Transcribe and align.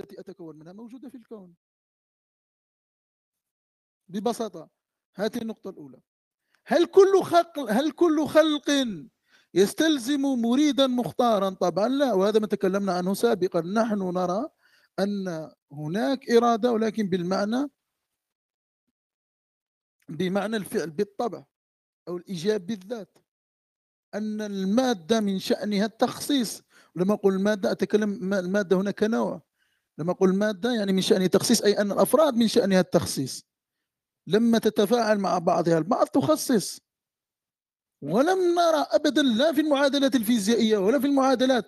التي 0.00 0.20
أتكون 0.20 0.56
منها 0.56 0.72
موجودة 0.72 1.08
في 1.08 1.16
الكون. 1.16 1.54
ببساطة 4.08 4.70
هذه 5.14 5.38
النقطة 5.42 5.70
الأولى. 5.70 6.00
هل 6.66 6.86
كل 6.86 7.22
خلق 7.22 7.58
هل 7.58 7.90
كل 7.90 8.26
خلق 8.26 8.70
يستلزم 9.54 10.20
مريدا 10.20 10.86
مختارا؟ 10.86 11.50
طبعا 11.50 11.88
لا 11.88 12.12
وهذا 12.12 12.38
ما 12.38 12.46
تكلمنا 12.46 12.92
عنه 12.92 13.14
سابقا. 13.14 13.60
نحن 13.60 13.98
نرى 13.98 14.48
أن 14.98 15.50
هناك 15.72 16.30
إرادة 16.30 16.72
ولكن 16.72 17.08
بالمعنى 17.08 17.70
بمعنى 20.08 20.56
الفعل 20.56 20.90
بالطبع 20.90 21.44
أو 22.08 22.16
الإيجاب 22.16 22.66
بالذات. 22.66 23.18
أن 24.14 24.40
المادة 24.40 25.20
من 25.20 25.38
شأنها 25.38 25.84
التخصيص. 25.86 26.62
لما 26.96 27.14
أقول 27.14 27.34
المادة 27.34 27.72
أتكلم 27.72 28.34
المادة 28.34 28.76
هناك 28.76 29.02
نوع. 29.02 29.42
لما 29.98 30.12
أقول 30.12 30.30
المادة 30.30 30.72
يعني 30.74 30.92
من 30.92 31.02
شأنها 31.02 31.26
التخصيص 31.26 31.62
أي 31.62 31.72
أن 31.78 31.92
الأفراد 31.92 32.34
من 32.34 32.48
شأنها 32.48 32.80
التخصيص. 32.80 33.44
لما 34.28 34.58
تتفاعل 34.58 35.18
مع 35.18 35.38
بعضها 35.38 35.78
البعض 35.78 36.06
تخصص. 36.06 36.80
ولم 38.02 38.38
نرى 38.54 38.86
ابدا 38.90 39.22
لا 39.22 39.52
في 39.52 39.60
المعادلات 39.60 40.16
الفيزيائية 40.16 40.78
ولا 40.78 41.00
في 41.00 41.06
المعادلات 41.06 41.64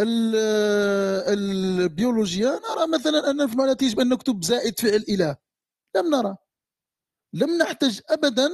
البيولوجية 1.34 2.48
نرى 2.48 2.86
مثلا 2.94 3.30
أن 3.30 3.46
في 3.46 3.52
المعادلات 3.52 3.82
يجب 3.82 4.00
أن 4.00 4.08
نكتب 4.08 4.44
زائد 4.44 4.80
فعل 4.80 5.04
اله 5.08 5.36
لم 5.96 6.10
نرى. 6.14 6.36
لم 7.34 7.58
نحتج 7.58 8.00
ابدا 8.10 8.50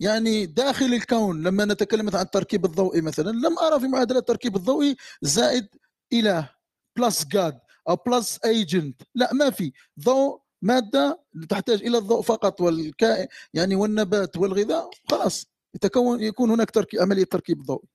يعني 0.00 0.46
داخل 0.46 0.84
الكون. 0.86 1.42
لما 1.42 1.64
نتكلم 1.64 2.10
عن 2.16 2.22
التركيب 2.22 2.64
الضوئي 2.64 3.00
مثلا 3.00 3.30
لم 3.30 3.58
أرى 3.58 3.80
في 3.80 3.86
معادلات 3.88 4.22
التركيب 4.22 4.56
الضوئي 4.56 4.96
زائد 5.22 5.68
اله 6.12 6.50
plus 6.98 7.24
God 7.26 7.58
plus 7.94 8.38
agent 8.44 9.02
لا 9.14 9.34
ما 9.34 9.50
في. 9.50 9.72
ضوء 10.00 10.40
مادة 10.62 11.20
تحتاج 11.48 11.82
إلى 11.82 11.98
الضوء 11.98 12.22
فقط 12.22 12.60
والكائن 12.60 13.26
يعني 13.54 13.74
والنبات 13.76 14.36
والغذاء 14.36 14.90
خلاص. 15.10 15.46
يتكون 15.74 16.20
يكون 16.22 16.50
هناك 16.50 16.70
تركيب 16.70 17.00
عملية 17.00 17.24
تركيب 17.24 17.62
ضوئي 17.62 17.88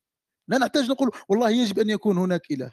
لا 0.48 0.58
نحتاج 0.58 0.92
نقول 0.92 1.12
والله 1.30 1.50
يجب 1.50 1.80
أن 1.80 1.90
يكون 1.90 2.18
هناك 2.18 2.52
إله. 2.52 2.72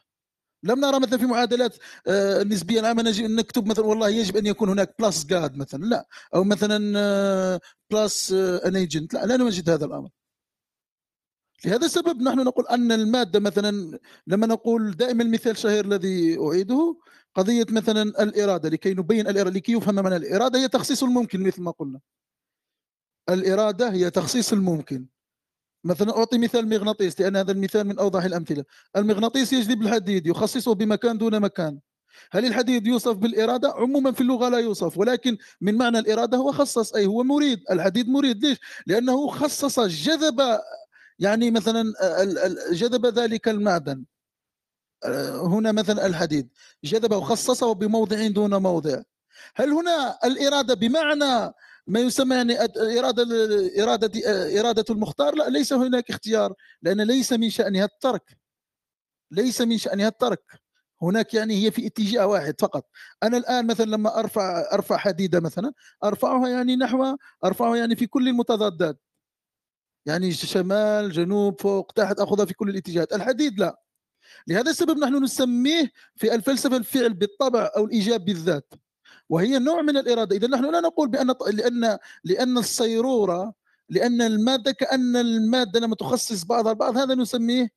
لم 0.64 0.80
نرى 0.80 1.00
مثلا 1.00 1.19
في 1.19 1.27
معادلات 1.27 1.77
آه، 2.06 2.42
النسبيه 2.42 2.80
العامه 2.80 3.02
نجي 3.02 3.27
نكتب 3.28 3.66
مثلا 3.66 3.84
والله 3.84 4.08
يجب 4.08 4.36
أن 4.36 4.47
يكون 4.47 4.69
هناك 4.69 4.94
plus 4.98 5.25
God 5.27 5.56
مثلا. 5.56 5.84
لا. 5.84 6.06
أو 6.34 6.44
مثلا 6.44 6.78
plus 7.91 8.33
an 8.33 8.77
agent 8.77 9.14
لا 9.14 9.27
لا 9.27 9.36
نجد 9.36 9.70
هذا 9.70 9.84
الأمر. 9.84 10.10
لهذا 11.66 11.86
السبب 11.86 12.22
نحن 12.22 12.38
نقول 12.38 12.66
أن 12.66 12.92
المادة 12.92 13.41
مثلا 13.41 13.98
لما 14.27 14.46
نقول 14.46 14.91
دائما 14.96 15.22
المثال 15.22 15.52
الشهير 15.52 15.84
الذي 15.84 16.38
أعيده 16.38 16.96
قضية 17.34 17.66
مثلا 17.70 18.02
الإرادة 18.02 18.69
لكي 18.69 18.94
نبين 18.94 19.28
الإرادة 19.28 19.56
لكي 19.56 19.72
يفهم 19.72 19.94
معنى 19.94 20.16
الإرادة 20.16 20.58
هي 20.58 20.69
تخصيص 20.69 21.02
الممكن 21.02 21.42
مثل 21.42 21.62
ما 21.62 21.70
قلنا. 21.70 22.00
الإرادة 23.28 23.91
هي 23.92 24.10
تخصيص 24.10 24.52
الممكن. 24.52 25.06
مثلا 25.84 26.16
أعطي 26.16 26.38
مثال 26.38 26.69
مغناطيس 26.69 27.20
لأن 27.20 27.36
هذا 27.36 27.52
المثال 27.52 27.84
من 27.86 27.98
أوضح 27.98 28.24
الأمثلة. 28.24 28.64
المغناطيس 28.97 29.52
يجذب 29.52 29.82
الحديد 29.82 30.26
يخصصه 30.26 30.74
بمكان 30.74 31.19
دون 31.19 31.41
مكان. 31.41 31.78
هل 32.32 32.47
الحديد 32.47 32.86
يوصف 32.86 33.16
بالإرادة؟ 33.16 33.72
عموما 33.72 34.12
في 34.12 34.20
اللغة 34.20 34.48
لا 34.48 34.58
يوصف 34.58 34.98
ولكن 34.98 35.38
من 35.60 35.78
معنى 35.78 35.98
الإرادة 35.98 36.36
هو 36.38 36.52
خصص 36.52 36.94
أي 36.94 37.06
هو 37.06 37.24
مريد. 37.24 37.60
الحديد 37.70 38.08
مريد 38.08 38.44
ليش؟ 38.44 38.58
لأنه 38.86 39.28
خصص 39.28 39.80
جذب 39.80 40.41
يعني 41.18 41.50
مثلا 41.50 41.92
جذب 42.72 43.06
ذلك 43.06 43.48
المعدن. 43.48 44.05
هنا 45.42 45.72
مثلا 45.72 46.06
الحديد. 46.06 46.48
جذبه 46.84 47.16
وخصصه 47.16 47.72
بموضع 47.74 48.27
دون 48.27 48.54
موضع. 48.54 49.02
هل 49.56 49.70
هنا 49.70 50.19
الإرادة 50.24 50.74
بمعنى 50.74 51.54
ما 51.86 52.00
يسمى 52.00 52.36
يعني 52.36 52.58
إرادة 52.98 53.22
إرادة 53.82 54.10
إرادة 54.60 54.84
المختار؟ 54.91 55.34
لا 55.34 55.48
ليس 55.48 55.72
هناك 55.72 56.10
اختيار 56.10 56.54
لأن 56.82 57.00
ليس 57.00 57.32
من 57.32 57.50
شأنها 57.50 57.84
الترك. 57.84 58.38
ليس 59.31 59.60
من 59.60 59.78
شأنها 59.78 60.08
الترك. 60.08 60.42
هناك 61.03 61.34
يعني 61.34 61.64
هي 61.64 61.70
في 61.70 61.87
اتجاه 61.87 62.26
واحد 62.26 62.54
فقط. 62.60 62.88
أنا 63.22 63.37
الآن 63.37 63.66
مثلا 63.66 63.87
لما 63.87 64.19
أرفع 64.19 64.69
أرفع 64.72 64.97
حديدة 64.97 65.41
مثلا 65.41 65.72
أرفعها 66.04 66.48
يعني 66.48 66.76
نحو 66.76 67.16
أرفعها 67.44 67.76
يعني 67.76 67.97
في 67.97 68.06
كل 68.06 68.28
المتضادات. 68.28 68.98
يعني 70.06 70.32
شمال 70.32 71.12
جنوب 71.12 71.60
فوق 71.60 71.92
تحت 71.92 72.20
أخذها 72.20 72.44
في 72.44 72.54
كل 72.54 72.68
الاتجاهات. 72.68 73.12
الحديد 73.12 73.60
لا. 73.60 73.82
لهذا 74.46 74.70
السبب 74.70 74.98
نحن 74.98 75.24
نسميه 75.24 75.90
في 76.16 76.34
الفلسفة 76.34 76.76
الفعل 76.76 77.14
بالطبع 77.14 77.70
أو 77.76 77.84
الإيجاب 77.84 78.24
بالذات. 78.24 78.74
وهي 79.28 79.58
نوع 79.58 79.82
من 79.82 79.96
الإرادة. 79.96 80.36
إذا 80.36 80.48
نحن 80.48 80.72
لا 80.72 80.80
نقول 80.80 81.08
بأن 81.08 81.34
لأن 81.52 81.98
لأن 82.24 82.58
الصيرورة 82.58 83.54
لأن 83.88 84.22
المادة 84.22 84.72
كأن 84.72 85.16
المادة 85.16 85.80
لما 85.80 85.94
تخصص 85.94 86.44
بعضها 86.44 86.72
البعض 86.72 86.96
هذا 86.96 87.14
نسميه 87.14 87.69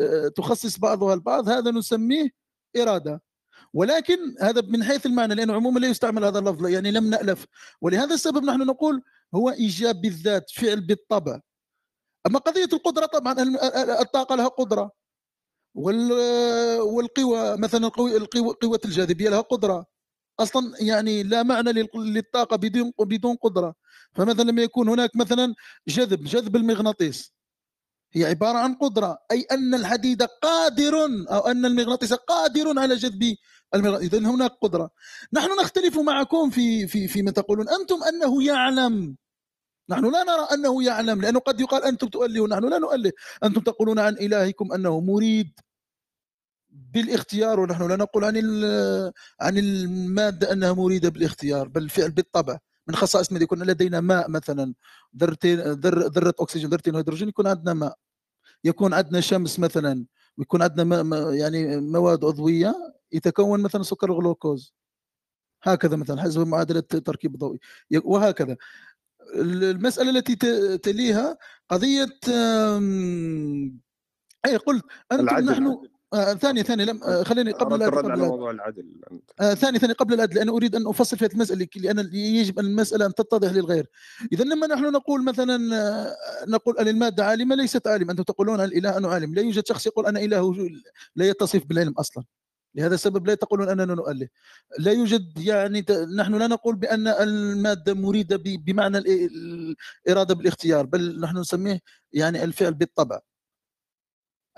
آه، 0.00 0.28
تخصص 0.28 0.78
بعضها 0.78 1.14
البعض 1.14 1.48
هذا 1.48 1.70
نسميه 1.70 2.30
إرادة. 2.76 3.22
ولكن 3.74 4.34
هذا 4.40 4.60
من 4.60 4.84
حيث 4.84 5.06
المعنى 5.06 5.34
لأنه 5.34 5.54
عموما 5.54 5.78
لا 5.78 5.88
يستعمل 5.88 6.24
هذا 6.24 6.38
اللفظ 6.38 6.66
يعني 6.66 6.90
لم 6.90 7.10
نألف. 7.10 7.46
ولهذا 7.80 8.14
السبب 8.14 8.44
نحن 8.44 8.60
نقول 8.60 9.02
هو 9.34 9.50
إيجاب 9.50 10.00
بالذات 10.00 10.50
فعل 10.50 10.80
بالطبع. 10.80 11.40
أما 12.26 12.38
قضية 12.38 12.68
القدرة 12.72 13.06
طبعا 13.06 13.36
الطاقة 14.00 14.34
لها 14.34 14.48
قدرة. 14.48 14.90
والقوى 15.74 17.56
مثلا 17.56 17.86
القوة 17.86 18.56
قوة 18.62 18.80
الجاذبية 18.84 19.28
لها 19.30 19.40
قدرة. 19.40 19.86
أصلا 20.40 20.72
يعني 20.80 21.22
لا 21.22 21.42
معنى 21.42 21.72
للطاقة 21.94 22.56
بدون 22.56 22.92
بدون 23.00 23.36
قدرة. 23.36 23.74
فمثلا 24.12 24.50
لما 24.50 24.62
يكون 24.62 24.88
هناك 24.88 25.16
مثلا 25.16 25.54
جذب 25.88 26.24
جذب 26.24 26.56
المغناطيس. 26.56 27.32
هي 28.12 28.24
عبارة 28.24 28.58
عن 28.58 28.74
قدرة 28.74 29.18
أي 29.30 29.46
أن 29.52 29.74
الحديد 29.74 30.22
قادر 30.22 30.94
أو 31.30 31.40
أن 31.40 31.66
المغناطيس 31.66 32.12
قادر 32.12 32.78
على 32.78 32.96
جذب 32.96 33.36
المغناطيس 33.74 34.14
اذا 34.14 34.18
هناك 34.28 34.50
قدرة. 34.62 34.90
نحن 35.32 35.48
نختلف 35.60 35.98
معكم 35.98 36.50
في 36.50 36.86
في 36.86 37.08
فيما 37.08 37.30
تقولون. 37.30 37.68
أنتم 37.68 38.02
أنه 38.04 38.44
يعلم. 38.44 39.16
نحن 39.92 40.04
لا 40.12 40.22
نرى 40.24 40.46
أنه 40.54 40.84
يعلم 40.84 41.20
لأنه 41.20 41.40
قد 41.40 41.60
يقال 41.60 41.84
أنتم 41.84 42.08
تؤلهون 42.08 42.50
نحن 42.50 42.64
لا 42.70 42.78
نؤله 42.78 43.12
أنتم 43.44 43.60
تقولون 43.60 43.98
عن 43.98 44.12
إلهكم 44.14 44.72
أنه 44.72 45.00
مريد 45.00 45.60
بالاختيار 46.70 47.60
ونحن 47.60 47.88
لا 47.88 47.96
نقول 47.96 48.24
عن 48.24 48.36
عن 49.40 49.58
المادة 49.58 50.52
أنها 50.52 50.72
مريدة 50.72 51.08
بالاختيار 51.08 51.68
بل 51.68 51.82
الفعل 51.82 52.10
بالطبع. 52.10 52.58
من 52.88 52.94
خصائص 52.94 53.32
ما 53.32 53.38
يكون 53.38 53.62
لدينا 53.62 54.00
ماء 54.00 54.30
مثلا 54.30 54.74
ذرتين 55.16 55.60
ذرة 55.60 56.34
أكسجين 56.40 56.70
ذرتين 56.70 56.96
هيدروجين 56.96 57.28
يكون 57.28 57.46
عندنا 57.46 57.74
ماء. 57.74 57.96
يكون 58.64 58.94
عندنا 58.94 59.20
شمس 59.20 59.58
مثلا 59.58 60.06
ويكون 60.38 60.62
عندنا 60.62 61.02
ما 61.02 61.34
يعني 61.34 61.80
مواد 61.80 62.24
عضوية 62.24 62.74
يتكون 63.12 63.60
مثلا 63.62 63.82
سكر 63.82 64.10
الغلوكوز 64.10 64.74
هكذا 65.62 65.96
مثلا 65.96 66.22
حسب 66.22 66.46
معادلة 66.46 66.80
تركيب 66.80 67.36
ضوئي 67.38 67.60
وهكذا. 68.04 68.56
المسألة 69.34 70.10
التي 70.10 70.36
تليها 70.78 71.38
قضية 71.70 72.08
اي 74.46 74.56
قلت 74.56 74.84
أنتم 75.12 75.50
نحن 75.50 75.78
آه 76.14 76.34
ثانية 76.34 76.62
ثانية 76.62 76.84
لم 76.84 77.02
آه 77.04 77.22
خليني 77.22 77.52
قبل 77.52 77.74
العدل 77.74 77.96
قبل 77.96 78.10
على 78.10 78.22
موضوع 78.22 78.50
العدل 78.50 78.86
آه 79.40 79.54
ثانية 79.54 79.78
ثانية 79.78 79.94
قبل 79.94 80.14
العدل 80.14 80.38
أنا 80.38 80.52
أريد 80.52 80.76
أن 80.76 80.86
أفصل 80.86 81.16
في 81.18 81.24
هذه 81.24 81.32
المسألة 81.32 81.68
لأن 81.76 82.10
يجب 82.14 82.58
أن 82.58 82.64
المسألة 82.64 83.06
أن 83.06 83.14
تتضح 83.14 83.52
للغير. 83.52 83.86
إذا 84.32 84.44
لما 84.44 84.66
نحن 84.66 84.84
نقول 84.84 85.24
مثلا 85.24 85.76
آه، 85.76 86.16
نقول 86.48 86.78
أن 86.78 86.88
المادة 86.88 87.24
عالمة 87.24 87.54
ليست 87.54 87.86
عالمة. 87.86 88.10
أنتم 88.12 88.22
تقولون 88.22 88.60
الإله 88.60 88.98
أنه 88.98 89.08
عالم. 89.08 89.34
لا 89.34 89.42
يوجد 89.42 89.66
شخص 89.66 89.86
يقول 89.86 90.06
أنا 90.06 90.20
إله 90.20 90.70
لا 91.16 91.28
يتصف 91.28 91.64
بالعلم 91.66 91.92
أصلا. 91.98 92.24
لهذا 92.74 92.94
السبب 92.94 93.26
لا 93.26 93.34
تقولون 93.34 93.68
أننا 93.68 93.94
نؤله 93.94 94.28
لا 94.78 94.92
يوجد 94.92 95.38
يعني 95.38 95.84
نحن 96.16 96.34
لا 96.34 96.46
نقول 96.46 96.76
بأن 96.76 97.08
المادة 97.08 97.94
مريدة 97.94 98.36
بمعنى 98.44 98.98
الإرادة 98.98 100.34
بالاختيار 100.34 100.86
بل 100.86 101.20
نحن 101.20 101.38
نسميه 101.38 101.80
يعني 102.12 102.44
الفعل 102.44 102.74
بالطبع. 102.74 103.20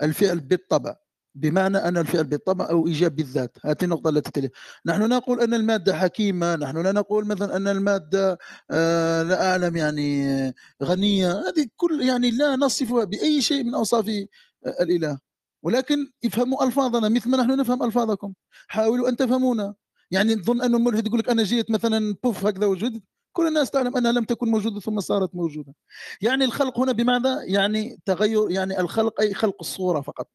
الفعل 0.03 0.39
بالطبع. 0.39 0.95
بمعنى 1.35 1.77
أن 1.77 1.97
الفعل 1.97 2.23
بالطبع 2.23 2.69
أو 2.69 2.87
إيجاب 2.87 3.15
بالذات 3.15 3.57
هذه 3.65 3.77
النقطة 3.83 4.09
التي 4.09 4.31
تلي 4.31 4.49
نحن 4.85 5.09
نقول 5.09 5.41
أن 5.41 5.53
المادة 5.53 5.95
حكيمة 5.95 6.55
نحن 6.55 6.77
لا 6.83 6.91
نقول 6.91 7.27
مثلا 7.27 7.55
أن 7.57 7.67
المادة 7.67 8.37
آه 8.71 9.23
لا 9.23 9.51
أعلم 9.51 9.75
يعني 9.75 10.53
غنية. 10.83 11.31
هذه 11.31 11.67
كل 11.75 12.01
يعني 12.01 12.31
لا 12.31 12.55
نصفها 12.55 13.03
بأي 13.03 13.41
شيء 13.41 13.63
من 13.63 13.75
أوصاف 13.75 14.09
آه، 14.09 14.83
الإله. 14.83 15.19
ولكن 15.65 16.11
افهموا 16.25 16.65
ألفاظنا 16.65 17.09
مثل 17.09 17.29
ما 17.29 17.37
نحن 17.37 17.59
نفهم 17.59 17.83
ألفاظكم. 17.83 18.33
حاولوا 18.67 19.09
أن 19.09 19.15
تفهمونا. 19.15 19.75
يعني 20.11 20.35
تظن 20.35 20.61
أن 20.61 20.75
الملحد 20.75 21.07
يقول 21.07 21.19
لك 21.19 21.29
أنا 21.29 21.43
جيت 21.43 21.71
مثلا 21.71 22.15
بوف 22.23 22.45
هكذا 22.45 22.65
وجود 22.65 23.01
كل 23.33 23.47
الناس 23.47 23.71
تعلم 23.71 23.97
أنها 23.97 24.11
لم 24.11 24.23
تكن 24.23 24.51
موجودة 24.51 24.79
ثم 24.79 24.99
صارت 24.99 25.35
موجودة. 25.35 25.73
يعني 26.21 26.45
الخلق 26.45 26.79
هنا 26.79 26.91
بماذا؟ 26.91 27.43
يعني 27.43 27.99
تغير 28.05 28.51
يعني 28.51 28.79
الخلق 28.79 29.21
أي 29.21 29.33
خلق 29.33 29.55
الصورة 29.61 30.01
فقط. 30.01 30.27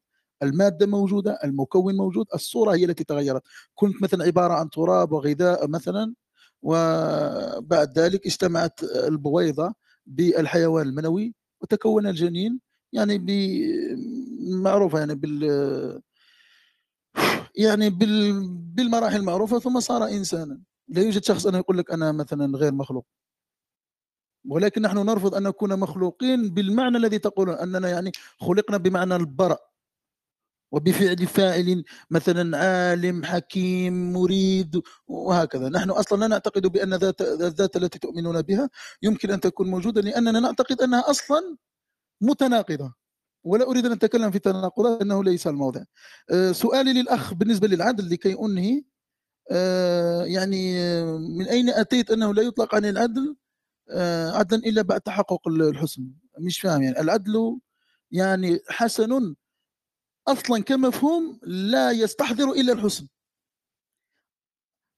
المادة 0.43 0.87
موجودة 0.87 1.39
المكون 1.43 1.95
موجود 1.95 2.25
الصورة 2.33 2.75
هي 2.75 2.85
التي 2.85 3.03
تغيرت. 3.03 3.41
كنت 3.75 4.03
مثلا 4.03 4.25
عبارة 4.25 4.53
عن 4.53 4.69
تراب 4.69 5.11
وغذاء 5.11 5.67
مثلا 5.67 6.13
وبعد 6.61 7.99
ذلك 7.99 8.25
اجتمعت 8.25 8.83
البويضة 8.83 9.73
بالحيوان 10.05 10.87
المنوي 10.87 11.35
وتكون 11.61 12.07
الجنين 12.07 12.70
يعني 12.93 13.25
معروفة 14.39 14.99
يعني 14.99 15.15
بال 15.15 16.01
يعني 17.55 17.89
بالمراحل 18.75 19.15
المعروفة 19.15 19.59
ثم 19.59 19.79
صار 19.79 20.07
إنسانا. 20.07 20.61
لا 20.87 21.01
يوجد 21.01 21.23
شخص 21.23 21.45
أنه 21.47 21.57
يقول 21.57 21.77
لك 21.77 21.91
أنا 21.91 22.11
مثلا 22.11 22.57
غير 22.57 22.73
مخلوق. 22.73 23.05
ولكن 24.49 24.81
نحن 24.81 24.97
نرفض 24.97 25.35
أن 25.35 25.43
نكون 25.43 25.79
مخلوقين 25.79 26.49
بالمعنى 26.49 26.97
الذي 26.97 27.19
تقولون 27.19 27.55
أننا 27.55 27.89
يعني 27.89 28.11
خلقنا 28.39 28.77
بمعنى 28.77 29.15
البرأ 29.15 29.57
وبفعل 30.71 31.27
فاعل 31.27 31.83
مثلا 32.11 32.57
عالم 32.57 33.25
حكيم 33.25 34.13
مريد 34.13 34.81
وهكذا. 35.07 35.69
نحن 35.69 35.89
أصلا 35.89 36.19
لا 36.19 36.27
نعتقد 36.27 36.67
بأن 36.67 36.93
ذات 36.93 37.21
الذات 37.21 37.75
التي 37.75 37.99
تؤمنون 37.99 38.41
بها 38.41 38.69
يمكن 39.01 39.31
أن 39.31 39.39
تكون 39.39 39.67
موجودة 39.67 40.01
لأننا 40.01 40.39
نعتقد 40.39 40.81
أنها 40.81 41.09
أصلا 41.09 41.57
متناقضة. 42.21 42.93
ولا 43.43 43.65
أريد 43.69 43.85
أن 43.85 43.91
أتكلم 43.91 44.31
في 44.31 44.39
تناقضات 44.39 45.01
انه 45.01 45.23
ليس 45.23 45.47
الموضع. 45.47 45.83
أه، 46.31 46.51
سؤالي 46.51 46.93
للأخ 46.93 47.33
بالنسبة 47.33 47.67
للعدل 47.67 48.09
لكي 48.11 48.33
أنهي. 48.39 48.83
أه، 49.51 50.23
يعني 50.25 50.79
أه، 50.79 51.17
من 51.17 51.47
أين 51.47 51.69
أتيت 51.69 52.11
أنه 52.11 52.33
لا 52.33 52.41
يطلق 52.43 52.75
عن 52.75 52.85
العدل؟ 52.85 53.35
عدلا 54.35 54.59
إلا 54.59 54.81
بعد 54.81 55.01
تحقق 55.01 55.47
الحسن. 55.47 56.07
مش 56.39 56.59
فاهم 56.61 56.83
يعني. 56.83 57.01
العدل 57.01 57.59
يعني 58.11 58.59
حسن 58.69 59.35
أصلا 60.27 60.63
كمفهوم 60.63 61.39
لا 61.43 61.91
يستحضر 61.91 62.51
إلا 62.51 62.73
الحسن. 62.73 63.07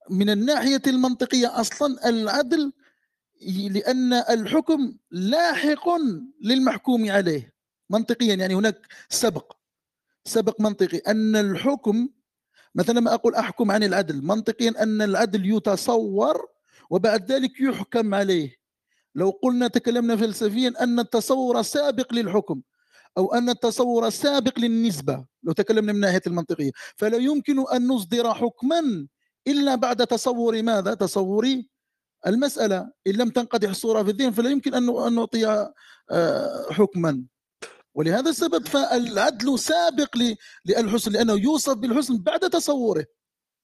من 0.10 0.30
الناحية 0.30 0.82
المنطقية 0.88 1.60
أصلا 1.62 2.10
العدل 2.10 2.74
لأن 3.42 4.14
الحكم 4.14 4.98
لاحق 5.12 5.90
للمحكوم 6.42 7.12
عليه 7.12 7.54
منطقيا 7.90 8.36
يعني 8.36 8.56
هناك 8.56 8.88
سبق 9.10 9.54
سبق 10.26 10.62
منطقي 10.62 10.98
أن 10.98 11.36
الحكم 11.36 12.10
مثلا 12.76 13.00
ما 13.00 13.14
أقول 13.14 13.36
أحكم 13.36 13.72
عن 13.72 13.84
العدل 13.84 14.24
منطقيا 14.24 14.84
أن 14.84 15.02
العدل 15.02 15.56
يتصور 15.56 16.48
وبعد 16.90 17.32
ذلك 17.32 17.60
يحكم 17.60 18.14
عليه 18.14 18.56
لو 19.16 19.30
قلنا 19.30 19.68
تكلمنا 19.68 20.16
فلسفيا 20.16 20.74
أن 20.84 21.00
التصور 21.00 21.62
سابق 21.62 22.14
للحكم 22.14 22.62
أو 23.18 23.34
أن 23.34 23.50
التصور 23.50 24.10
سابق 24.10 24.60
للنسبة 24.60 25.26
لو 25.44 25.54
تكلمنا 25.54 25.94
من 25.94 26.00
ناحية 26.00 26.22
المنطقية 26.28 26.72
فلا 26.96 27.18
يمكن 27.18 27.66
أن 27.74 27.88
نصدر 27.88 28.34
حكما 28.34 29.08
إلا 29.48 29.76
بعد 29.76 30.08
تصور 30.08 30.62
ماذا؟ 30.62 30.94
تصور 30.94 31.64
المسألة 32.28 32.92
إن 33.08 33.14
لم 33.14 33.30
تنقدح 33.30 33.70
الصورة 33.70 34.04
في 34.04 34.10
الذهن 34.10 34.32
فلا 34.32 34.50
يمكن 34.50 34.74
أن 34.74 35.16
نعطي 35.16 35.70
آه، 36.12 36.66
حكما. 36.72 37.24
ولهذا 37.96 38.30
السبب 38.30 38.68
فالعدل 38.68 39.60
سابق 39.60 40.18
للحسن 40.66 41.12
لأنه 41.12 41.34
يوصف 41.34 41.74
بالحسن 41.74 42.18
بعد 42.18 42.40
تصوره. 42.40 43.06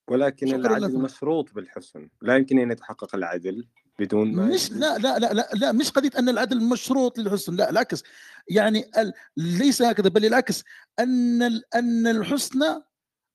ولكن 0.10 0.56
العدل 0.56 1.00
مشروط 1.00 1.54
بالحسن. 1.54 2.10
لا 2.22 2.36
يمكن 2.36 2.60
أن 2.60 2.72
يتحقق 2.72 3.16
العدل 3.16 3.68
بدون 4.00 4.36
ما 4.36 4.46
مش 4.46 4.72
لا 4.72 4.98
لا 4.98 5.20
لا 5.20 5.34
لا, 5.34 5.50
لا 5.54 5.72
مش 5.72 5.92
قضية 5.92 6.12
أن 6.20 6.30
العدل 6.30 6.64
مشروط 6.64 7.20
للحسن 7.20 7.56
لا 7.56 7.70
العكس. 7.70 8.04
يعني 8.48 8.92
ليس 9.38 9.82
هكذا 9.82 10.10
بل 10.10 10.26
العكس. 10.26 10.64
أن 11.00 11.42
أن 11.76 12.08
الحسن 12.08 12.82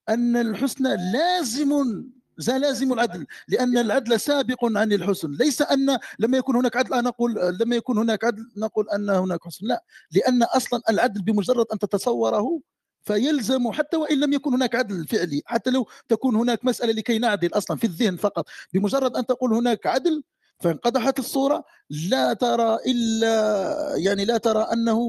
أن 0.08 0.36
الحسن 0.36 0.84
لازم 1.12 2.04
لازم 2.38 2.92
العدل 2.92 3.26
لأن 3.48 3.78
العدل 3.78 4.20
سابق 4.20 4.64
عن 4.64 4.92
الحسن. 4.92 5.32
ليس 5.32 5.62
أن 5.62 5.98
لما 6.18 6.38
يكون 6.38 6.56
هناك 6.56 6.76
عدل 6.76 7.04
نقول 7.04 7.58
لما 7.60 7.76
يكون 7.76 7.98
هناك 7.98 8.24
عدل 8.24 8.50
نقول 8.56 8.90
أن 8.90 9.10
هناك 9.10 9.44
حسن. 9.44 9.66
لا 9.66 9.84
لأن 10.12 10.42
أصلا 10.42 10.82
العدل 10.90 11.22
بمجرد 11.22 11.66
أن 11.72 11.78
تتصوره 11.78 12.60
فيلزم 13.04 13.72
حتى 13.72 13.96
وإن 13.96 14.20
لم 14.20 14.32
يكن 14.32 14.54
هناك 14.54 14.74
عدل 14.74 15.06
فعلي 15.06 15.42
حتى 15.46 15.70
لو 15.70 15.88
تكون 16.08 16.36
هناك 16.36 16.64
مسألة 16.64 16.92
لكي 16.92 17.18
نعدل 17.18 17.50
أصلا 17.52 17.76
في 17.76 17.84
الذهن 17.84 18.16
فقط 18.16 18.48
بمجرد 18.72 19.16
أن 19.16 19.26
تقول 19.26 19.54
هناك 19.54 19.86
عدل 19.86 20.22
فانقدحت 20.64 21.18
الصورة 21.18 21.64
لا 22.10 22.32
ترى 22.32 22.78
إلا 22.86 23.96
يعني 23.96 24.24
لا 24.24 24.36
ترى 24.38 24.62
أنه 24.72 25.00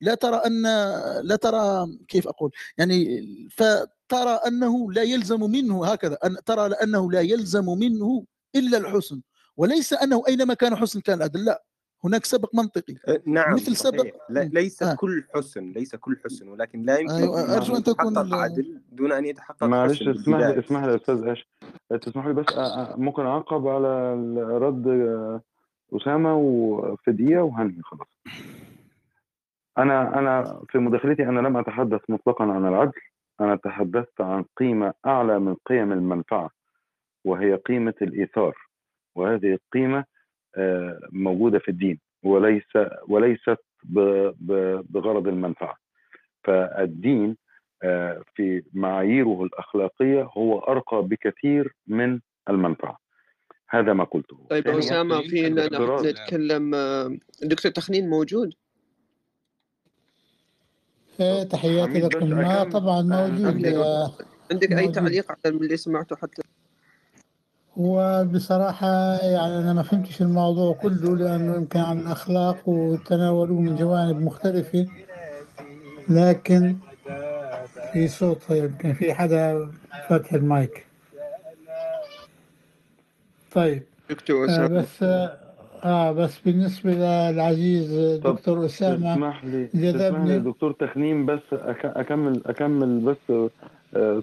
لا 0.00 0.14
ترى 0.14 0.36
أن 0.36 0.62
لا 1.22 1.36
ترى 1.36 1.86
كيف 2.08 2.28
أقول؟ 2.28 2.50
يعني 2.78 3.22
فترى 3.56 4.40
أنه 4.46 4.92
لا 4.92 5.02
يلزم 5.02 5.40
منه 5.40 5.86
هكذا 5.86 6.18
أن 6.24 6.36
ترى 6.46 6.74
أنه 6.74 7.12
لا 7.12 7.20
يلزم 7.20 7.64
منه 7.64 8.24
إلا 8.56 8.78
الحسن 8.78 9.20
وليس 9.56 9.92
أنه 9.92 10.22
أينما 10.28 10.54
كان 10.54 10.76
حسن 10.76 11.00
كان 11.00 11.18
العدل 11.18 11.44
لا. 11.44 11.62
هناك 12.04 12.24
سبق 12.24 12.54
منطقي. 12.54 12.94
أه، 13.08 13.20
نعم 13.26 13.54
مثل 13.54 13.76
سبق 13.76 14.06
ليس 14.30 14.82
آه. 14.82 14.94
كل 14.94 15.24
حسن 15.34 15.72
ليس 15.72 15.96
كل 15.96 16.16
حسن 16.24 16.48
ولكن 16.48 16.82
لا 16.82 16.98
يمكن 16.98 17.14
أيوة 17.14 17.56
أرجو 17.56 17.76
أن 17.76 17.82
تكون 17.82 18.34
عدل 18.34 18.80
دون 18.92 19.12
أن 19.12 19.24
يتحقق 19.24 19.64
معلش 19.64 20.02
اسمح 20.02 20.38
لي 20.38 20.58
اسمح 20.58 20.84
لي 20.84 20.96
أستاذ 20.96 21.24
إيش. 21.24 21.48
تسمح 22.02 22.26
لي 22.26 22.32
بس 22.32 22.46
ممكن 22.96 23.26
أعقب 23.26 23.68
على 23.68 24.14
رد 24.38 24.86
أسامة 25.92 26.36
وفي 26.36 27.12
دقيقه 27.12 27.42
وهنهي 27.42 27.82
خلاص. 27.82 28.08
أنا 29.78 30.18
أنا 30.18 30.60
في 30.68 30.78
مداخلتي 30.78 31.22
أنا 31.22 31.40
لم 31.40 31.56
أتحدث 31.56 32.00
مطلقا 32.08 32.44
عن 32.44 32.66
العدل. 32.66 33.00
أنا 33.40 33.56
تحدثت 33.56 34.20
عن 34.20 34.44
قيمة 34.56 34.94
أعلى 35.06 35.38
من 35.38 35.56
قيم 35.66 35.92
المنفعة 35.92 36.50
وهي 37.24 37.54
قيمة 37.54 37.94
الإيثار. 38.02 38.56
وهذه 39.14 39.52
القيمة 39.54 39.98
آه، 39.98 40.04
موجودة 41.12 41.58
في 41.58 41.68
الدين 41.68 41.98
وليس 42.22 42.78
وليست 43.08 43.58
بغرض 43.84 45.28
المنفعة. 45.28 45.76
فالدين 46.44 47.36
آه، 47.82 48.22
في 48.34 48.62
معاييره 48.72 49.44
الأخلاقية 49.44 50.22
هو 50.22 50.58
أرقى 50.58 51.02
بكثير 51.02 51.74
من 51.86 52.20
المنفعة. 52.50 52.98
هذا 53.68 53.92
ما 53.92 54.04
قلته. 54.04 54.46
طيب 54.50 54.68
أسامة 54.68 55.20
في 55.20 55.48
نتكلم 55.50 56.74
آه، 56.74 57.16
دكتور 57.42 57.72
تخنين 57.72 58.08
موجود؟ 58.08 58.54
تحياتي 61.50 62.00
لكم. 62.00 62.70
طبعا 62.70 63.02
موجود 63.02 63.64
عندك 64.50 64.72
أي 64.72 64.88
تعليق 64.88 65.30
على 65.30 65.56
اللي 65.56 65.76
سمعته 65.76 66.16
حتى؟ 66.16 66.42
وبصراحة 67.80 68.88
يعني 69.16 69.58
أنا 69.58 69.72
ما 69.72 69.82
فهمتش 69.82 70.22
الموضوع 70.22 70.72
كله 70.74 71.16
لأنه 71.16 71.54
يمكن 71.54 71.80
عن 71.80 71.98
الأخلاق 71.98 72.68
وتناولوه 72.68 73.60
من 73.60 73.76
جوانب 73.76 74.20
مختلفة. 74.20 74.86
لكن 76.08 76.76
في 77.92 78.08
صوت 78.08 78.50
يمكن 78.50 78.92
في 78.92 79.14
حدا 79.14 79.70
فاتح 80.08 80.32
المايك. 80.32 80.86
طيب 83.52 83.82
دكتور 84.10 84.48
آه 84.48 84.66
بس 84.66 85.02
آه 85.84 86.12
بس 86.12 86.38
بالنسبة 86.38 86.90
للعزيز 86.90 88.18
دكتور 88.18 88.66
أسامة 88.66 89.14
تسمح 89.14 89.44
لي 89.44 89.66
تسمح 89.66 90.24
لي 90.24 90.38
دكتور 90.38 90.72
تخنيم 90.72 91.26
بس 91.26 91.40
أكمل 91.52 92.42
أكمل 92.46 93.00
بس 93.00 93.16
آه، 93.30 93.50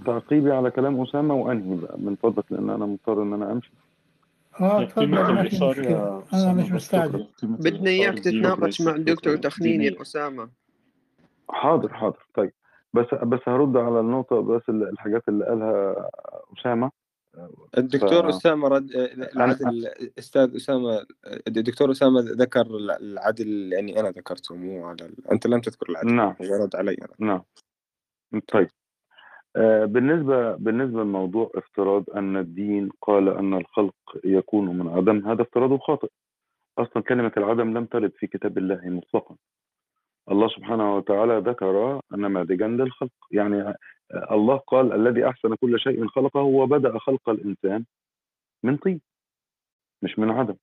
تعقيبي 0.06 0.52
على 0.52 0.72
كلام 0.72 1.02
أسامة 1.02 1.36
وأنهي 1.36 1.76
بقى 1.78 2.00
من 2.00 2.16
فضلك 2.16 2.52
لأن 2.52 2.70
أنا 2.70 2.86
مضطر 2.86 3.24
إن 3.24 3.34
أنا 3.34 3.52
أمشي. 3.52 3.72
آه 4.62 4.84
تفضل 4.86 5.18
أنا 6.34 6.54
مش 6.54 6.72
مستعجل. 6.72 7.28
بدنا 7.44 7.90
إياك 7.90 8.20
تتناقش 8.20 8.82
مع 8.82 8.96
الدكتور 8.96 9.38
تخنين 9.38 9.82
يا 9.82 10.02
أسامة. 10.02 10.50
حاضر 11.50 11.94
حاضر. 11.94 12.26
طيب 12.34 12.52
بس 12.94 13.06
بس 13.24 13.40
هرد 13.48 13.78
على 13.78 14.00
النقطة 14.00 14.42
بس 14.42 14.62
الحاجات 14.70 15.24
اللي 15.30 15.46
قالها 15.46 16.10
أسامة. 16.60 16.92
الدكتور 17.78 18.24
ف... 18.32 18.36
أسامة 18.36 18.68
رد 18.68 18.92
العدل 19.36 19.68
الاستاذ 19.88 20.56
أسامة 20.56 21.06
الدكتور 21.48 21.92
أسامة 21.92 22.20
ذكر 22.22 22.68
العدل 23.02 23.74
يعني 23.74 24.00
أنا 24.00 24.10
ذكرته 24.10 24.56
مو 24.56 24.86
على 24.86 25.06
ال... 25.06 25.32
أنت 25.32 25.48
لم 25.48 25.62
تذكر 25.62 25.90
العدل 25.90 26.14
نعم. 26.16 26.36
ورد 26.40 26.76
علي 26.76 26.94
أنا. 27.02 27.16
نعم. 27.20 27.42
طيب. 28.54 28.68
آه، 28.68 28.87
بالنسبة 29.86 30.56
بالنسبة 30.56 31.04
لموضوع 31.04 31.52
افتراض 31.56 32.04
أن 32.16 32.38
الدين 32.38 32.90
قال 33.02 33.30
أن 33.30 33.54
الخلق 33.54 33.96
يكون 34.26 34.78
من 34.78 34.88
عدم 34.88 35.28
هذا 35.28 35.42
افتراض 35.42 35.80
خاطئ. 35.80 36.10
أصلا 36.78 37.04
كلمة 37.04 37.32
العدم 37.38 37.78
لم 37.78 37.86
ترد 37.86 38.12
في 38.18 38.28
كتاب 38.28 38.58
الله 38.58 38.82
مطلقا. 38.90 39.36
الله 40.32 40.48
سبحانه 40.48 40.96
وتعالى 40.96 41.38
ذكر 41.38 42.02
نماذجا 42.12 42.68
للخلق. 42.68 43.12
يعني 43.32 43.62
آه، 43.62 43.76
الله 44.32 44.58
قال 44.58 44.94
الذي 44.94 45.28
أحسن 45.30 45.56
كل 45.56 45.80
شيء 45.80 46.08
خلقه 46.08 46.42
وبدأ 46.42 46.98
خلق 46.98 47.30
الإنسان 47.30 47.86
من 48.64 48.78
طين 48.78 49.02
مش 50.02 50.20
من 50.20 50.30
عدم. 50.32 50.56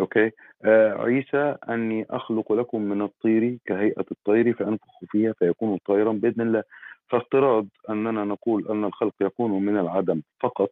أوكي؟ 0.00 0.30
آه 0.64 0.92
عيسى 0.92 1.56
أني 1.68 2.06
أخلق 2.10 2.52
لكم 2.52 2.82
من 2.82 3.02
الطير 3.02 3.58
كهيئة 3.66 4.04
الطير 4.10 4.52
فأنفخ 4.52 4.98
فيها 5.10 5.32
فيكون 5.32 5.78
طيرا 5.86 6.12
بإذن 6.12 6.40
الله. 6.40 6.62
فافتراض 7.08 7.66
أننا 7.90 8.24
نقول 8.24 8.68
أن 8.68 8.84
الخلق 8.84 9.14
يكون 9.20 9.50
من 9.50 9.78
العدم 9.78 10.22
فقط 10.40 10.70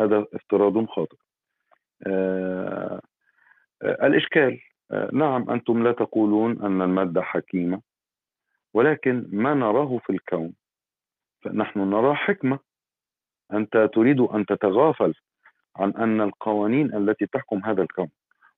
هذا 0.00 0.26
افتراض 0.34 0.86
خاطئ. 0.86 1.16
آه، 2.06 3.00
آه، 3.82 4.06
الإشكال 4.06 4.60
آه، 4.90 5.10
نعم 5.12 5.50
أنتم 5.50 5.82
لا 5.82 5.92
تقولون 5.92 6.62
أن 6.62 6.82
المادة 6.82 7.22
حكيمة 7.22 7.80
ولكن 8.74 9.26
ما 9.32 9.54
نراه 9.54 9.98
في 9.98 10.10
الكون 10.10 10.54
فنحن 11.42 11.80
نرى 11.80 12.14
حكمة. 12.14 12.58
أنت 13.52 13.90
تريد 13.94 14.20
أن 14.20 14.46
تتغافل 14.46 15.14
عن 15.76 15.90
أن 15.90 16.20
القوانين 16.20 16.94
التي 16.94 17.26
تحكم 17.26 17.58
هذا 17.64 17.82
الكون 17.82 18.08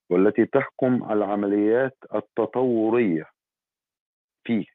والتي 0.09 0.45
تحكم 0.45 1.11
العمليات 1.11 1.97
التطورية 2.15 3.25
فيه 4.43 4.65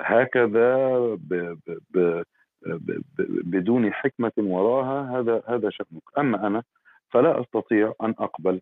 هكذا 0.00 0.98
ب 1.14 1.58
ب 1.66 1.78
ب 1.94 2.22
بدون 3.50 3.92
حكمة 3.92 4.32
وراها 4.38 5.18
هذا 5.18 5.42
هذا 5.46 5.70
شأنك. 5.70 6.02
أما 6.18 6.46
أنا 6.46 6.62
فلا 7.10 7.40
أستطيع 7.40 7.94
أن 8.02 8.14
أقبل 8.18 8.60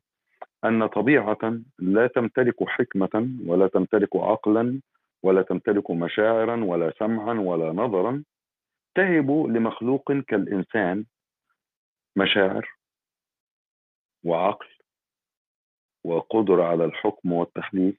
أن 0.65 0.87
طبيعة 0.87 1.61
لا 1.79 2.07
تمتلك 2.07 2.69
حكمة 2.69 3.29
ولا 3.47 3.67
تمتلك 3.69 4.17
عقلا 4.17 4.81
ولا 5.23 5.43
تمتلك 5.43 5.91
مشاعرا 5.91 6.65
ولا 6.65 6.93
سمعا 6.99 7.35
ولا 7.35 7.73
نظرا. 7.73 8.23
تهب 8.95 9.31
لمخلوق 9.31 10.13
كالإنسان 10.13 11.05
مشاعر 12.17 12.77
وعقل 14.25 14.67
وقدرة 16.05 16.65
على 16.65 16.85
الحكم 16.85 17.33
والتحليل. 17.33 17.97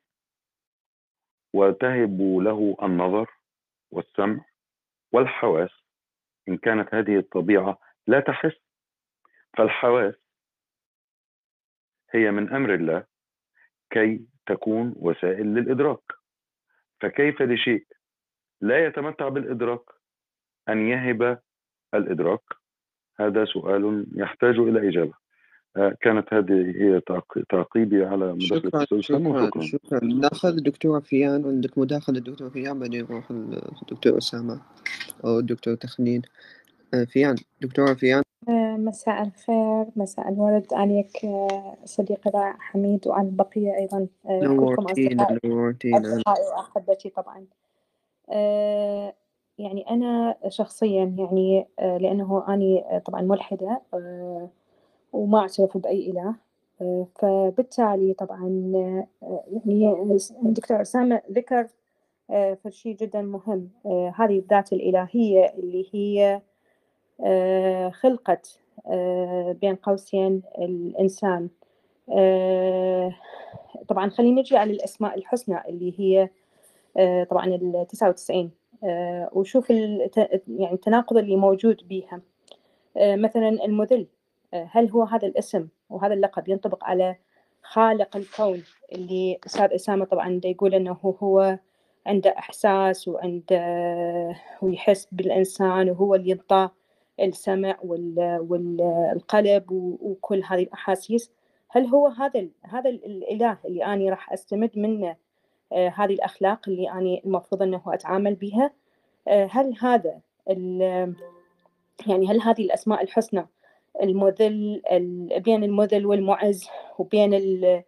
وتهب 1.53 2.21
له 2.21 2.77
النظر 2.83 3.29
والسمع 3.91 4.45
والحواس. 5.11 5.71
إن 6.49 6.57
كانت 6.57 6.95
هذه 6.95 7.17
الطبيعة 7.17 7.79
لا 8.07 8.19
تحس 8.19 8.55
فالحواس 9.57 10.15
هي 12.11 12.31
من 12.31 12.53
أمر 12.53 12.73
الله 12.73 13.05
كي 13.89 14.25
تكون 14.45 14.93
وسائل 14.95 15.45
للإدراك. 15.45 16.13
فكيف 17.01 17.41
لشيء 17.41 17.87
لا 18.61 18.85
يتمتع 18.85 19.29
بالإدراك 19.29 19.81
أن 20.69 20.87
يهب 20.87 21.41
الإدراك؟ 21.93 22.41
هذا 23.19 23.45
سؤال 23.45 24.07
يحتاج 24.15 24.57
إلى 24.57 24.89
إجابة. 24.89 25.13
كانت 26.01 26.33
هذه 26.33 26.73
هي 26.75 27.01
تعقيبي 27.49 28.05
على 28.05 28.33
مداخلة 28.33 28.85
شكرا 28.85 29.01
شكرا, 29.01 29.61
شكرا. 29.61 30.03
نأخذ 30.03 30.49
الدكتور 30.49 31.01
فيان 31.01 31.45
عندك 31.45 31.77
مداخلة 31.77 32.17
الدكتور 32.17 32.49
فيان 32.49 32.79
بعدين 32.79 33.05
نروح 33.09 33.31
الدكتور 33.81 34.17
أسامة 34.17 34.61
أو 35.25 35.39
الدكتور 35.39 35.75
تخنين. 35.75 36.21
آه، 36.93 37.03
فيان 37.03 37.35
دكتورة 37.61 37.93
فيان 37.93 38.23
آه، 38.49 38.77
مساء 38.77 39.21
الخير 39.21 39.85
مساء 39.95 40.29
الورد. 40.29 40.65
عليك 40.73 41.17
صديقي 41.85 42.55
حميد 42.59 43.07
وعلى 43.07 43.27
البقية 43.27 43.75
أيضا 43.77 44.07
نورتينا 44.25 45.39
نورتينا. 45.45 45.97
أصدقائي 45.97 46.47
وأحبتي 46.57 47.09
طبعا. 47.09 47.45
يعني 49.57 49.89
أنا 49.89 50.35
شخصيا 50.49 51.15
يعني 51.17 51.67
لأنه 51.79 52.43
أنا 52.47 52.99
طبعا 53.05 53.21
ملحدة 53.21 53.81
وما 55.13 55.39
أعترف 55.39 55.77
بأي 55.77 56.11
إله. 56.11 56.35
فبالتالي 57.15 58.13
طبعا 58.13 58.71
يعني 59.65 59.95
الدكتور 60.43 60.81
أسامة 60.81 61.21
ذكر 61.31 61.67
فشي 62.63 62.93
جدا 62.93 63.21
مهم. 63.21 63.69
هذه 64.15 64.39
الذات 64.39 64.73
الإلهية 64.73 65.53
اللي 65.57 65.85
هي 65.93 66.41
خلقت 67.91 68.59
بين 69.61 69.75
قوسين 69.75 70.41
الإنسان. 70.57 71.49
طبعا 73.87 74.09
خلينا 74.09 74.41
نجي 74.41 74.57
على 74.57 74.71
الأسماء 74.71 75.17
الحسنى 75.17 75.61
اللي 75.69 75.93
هي 75.99 76.29
طبعا 77.25 77.45
ال 77.45 77.85
99 77.89 78.51
وشوف 79.33 79.69
يعني 79.69 80.73
التناقض 80.73 81.17
اللي 81.17 81.35
موجود 81.35 81.87
بيها. 81.87 82.21
مثلا 82.97 83.49
المذل. 83.49 84.07
هل 84.53 84.89
هو 84.89 85.03
هذا 85.03 85.27
الاسم 85.27 85.67
وهذا 85.89 86.13
اللقب 86.13 86.49
ينطبق 86.49 86.83
على 86.83 87.15
خالق 87.63 88.17
الكون 88.17 88.63
اللي 88.91 89.39
أستاذ 89.45 89.73
أسامة 89.73 90.05
طبعا 90.05 90.41
يقول 90.45 90.73
أنه 90.73 90.97
هو 91.23 91.59
عنده 92.05 92.35
إحساس 92.37 93.07
وعنده 93.07 94.35
ويحس 94.61 95.07
بالإنسان 95.11 95.89
وهو 95.89 96.15
اللي 96.15 96.29
ينطى 96.29 96.69
السمع 97.19 97.77
والقلب 98.49 99.71
وكل 100.01 100.43
هذه 100.43 100.63
الأحاسيس. 100.63 101.31
هل 101.69 101.85
هو 101.85 102.07
هذا 102.07 102.47
هذا 102.63 102.89
الإله 102.89 103.57
اللي 103.65 103.85
أنا 103.85 104.09
راح 104.09 104.33
أستمد 104.33 104.71
منه 104.75 105.15
هذه 105.73 106.13
الأخلاق 106.13 106.69
اللي 106.69 106.91
أنا 106.91 107.19
المفروض 107.25 107.61
أنه 107.61 107.81
أتعامل 107.87 108.35
بها 108.35 108.71
هل 109.27 109.75
هذا 109.81 110.19
يعني 112.07 112.27
هل 112.27 112.41
هذه 112.41 112.61
الأسماء 112.61 113.03
الحسنى 113.03 113.47
المذل 114.01 114.81
بين 115.45 115.63
المذل 115.63 116.05
والمعز 116.05 116.67
وبين 116.99 117.33
ال 117.33 117.83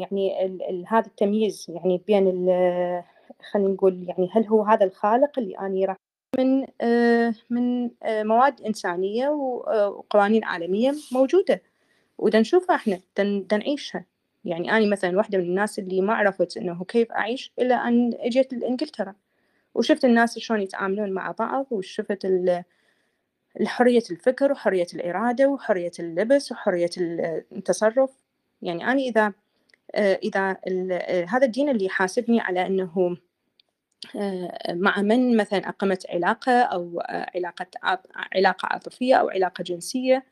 يعني 0.00 0.44
ال 0.46 0.84
هذا 0.88 1.06
التمييز 1.06 1.66
يعني 1.68 2.02
بين 2.06 2.24
خلينا 3.52 3.68
نقول 3.68 4.04
يعني 4.08 4.28
هل 4.32 4.46
هو 4.46 4.62
هذا 4.62 4.84
الخالق 4.84 5.38
اللي 5.38 5.58
أنا 5.58 5.86
راح 5.86 5.96
من 6.38 6.66
من 7.50 7.90
مواد 8.04 8.60
إنسانية 8.60 9.28
وقوانين 9.28 10.44
عالمية 10.44 10.92
موجودة. 11.12 11.62
ودا 12.18 12.40
نشوفها 12.40 12.76
إحنا 12.76 13.00
دا 13.16 13.56
نعيشها 13.56 14.04
يعني 14.44 14.70
أنا 14.72 14.90
مثلا 14.90 15.16
واحدة 15.16 15.38
من 15.38 15.44
الناس 15.44 15.78
اللي 15.78 16.00
ما 16.00 16.14
عرفت 16.14 16.56
إنه 16.56 16.84
كيف 16.84 17.12
أعيش 17.12 17.52
إلا 17.58 17.74
أن 17.88 18.10
إجيت 18.20 18.52
لإنجلترا. 18.52 19.14
وشفت 19.74 20.04
الناس 20.04 20.38
شلون 20.38 20.60
يتعاملون 20.60 21.12
مع 21.12 21.34
بعض 21.38 21.66
وشفت 21.70 22.24
حرية 23.66 24.02
الفكر 24.10 24.52
وحرية 24.52 24.86
الإرادة 24.94 25.48
وحرية 25.48 25.92
اللبس 25.98 26.52
وحرية 26.52 26.90
التصرف. 26.98 28.10
يعني 28.62 28.84
أنا 28.84 29.00
إذا 29.00 29.32
إذا 29.96 30.56
هذا 31.28 31.46
الدين 31.46 31.68
اللي 31.68 31.84
يحاسبني 31.84 32.40
على 32.40 32.66
أنه 32.66 33.16
مع 34.70 35.02
من 35.02 35.36
مثلا 35.36 35.68
أقمت 35.68 36.10
علاقة 36.10 36.52
أو 36.52 37.02
علاقة 37.34 37.66
علاقة 38.34 38.66
عاطفية 38.66 39.14
أو 39.14 39.28
علاقة 39.28 39.62
جنسية 39.62 40.24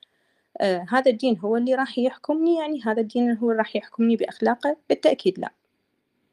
هذا 0.62 1.10
الدين 1.10 1.38
هو 1.38 1.56
اللي 1.56 1.74
راح 1.74 1.98
يحكمني 1.98 2.56
يعني 2.58 2.82
هذا 2.82 3.00
الدين 3.00 3.36
هو 3.36 3.50
اللي 3.50 3.58
راح 3.58 3.76
يحكمني 3.76 4.16
بأخلاقه 4.16 4.76
بالتأكيد 4.88 5.38
لا. 5.38 5.52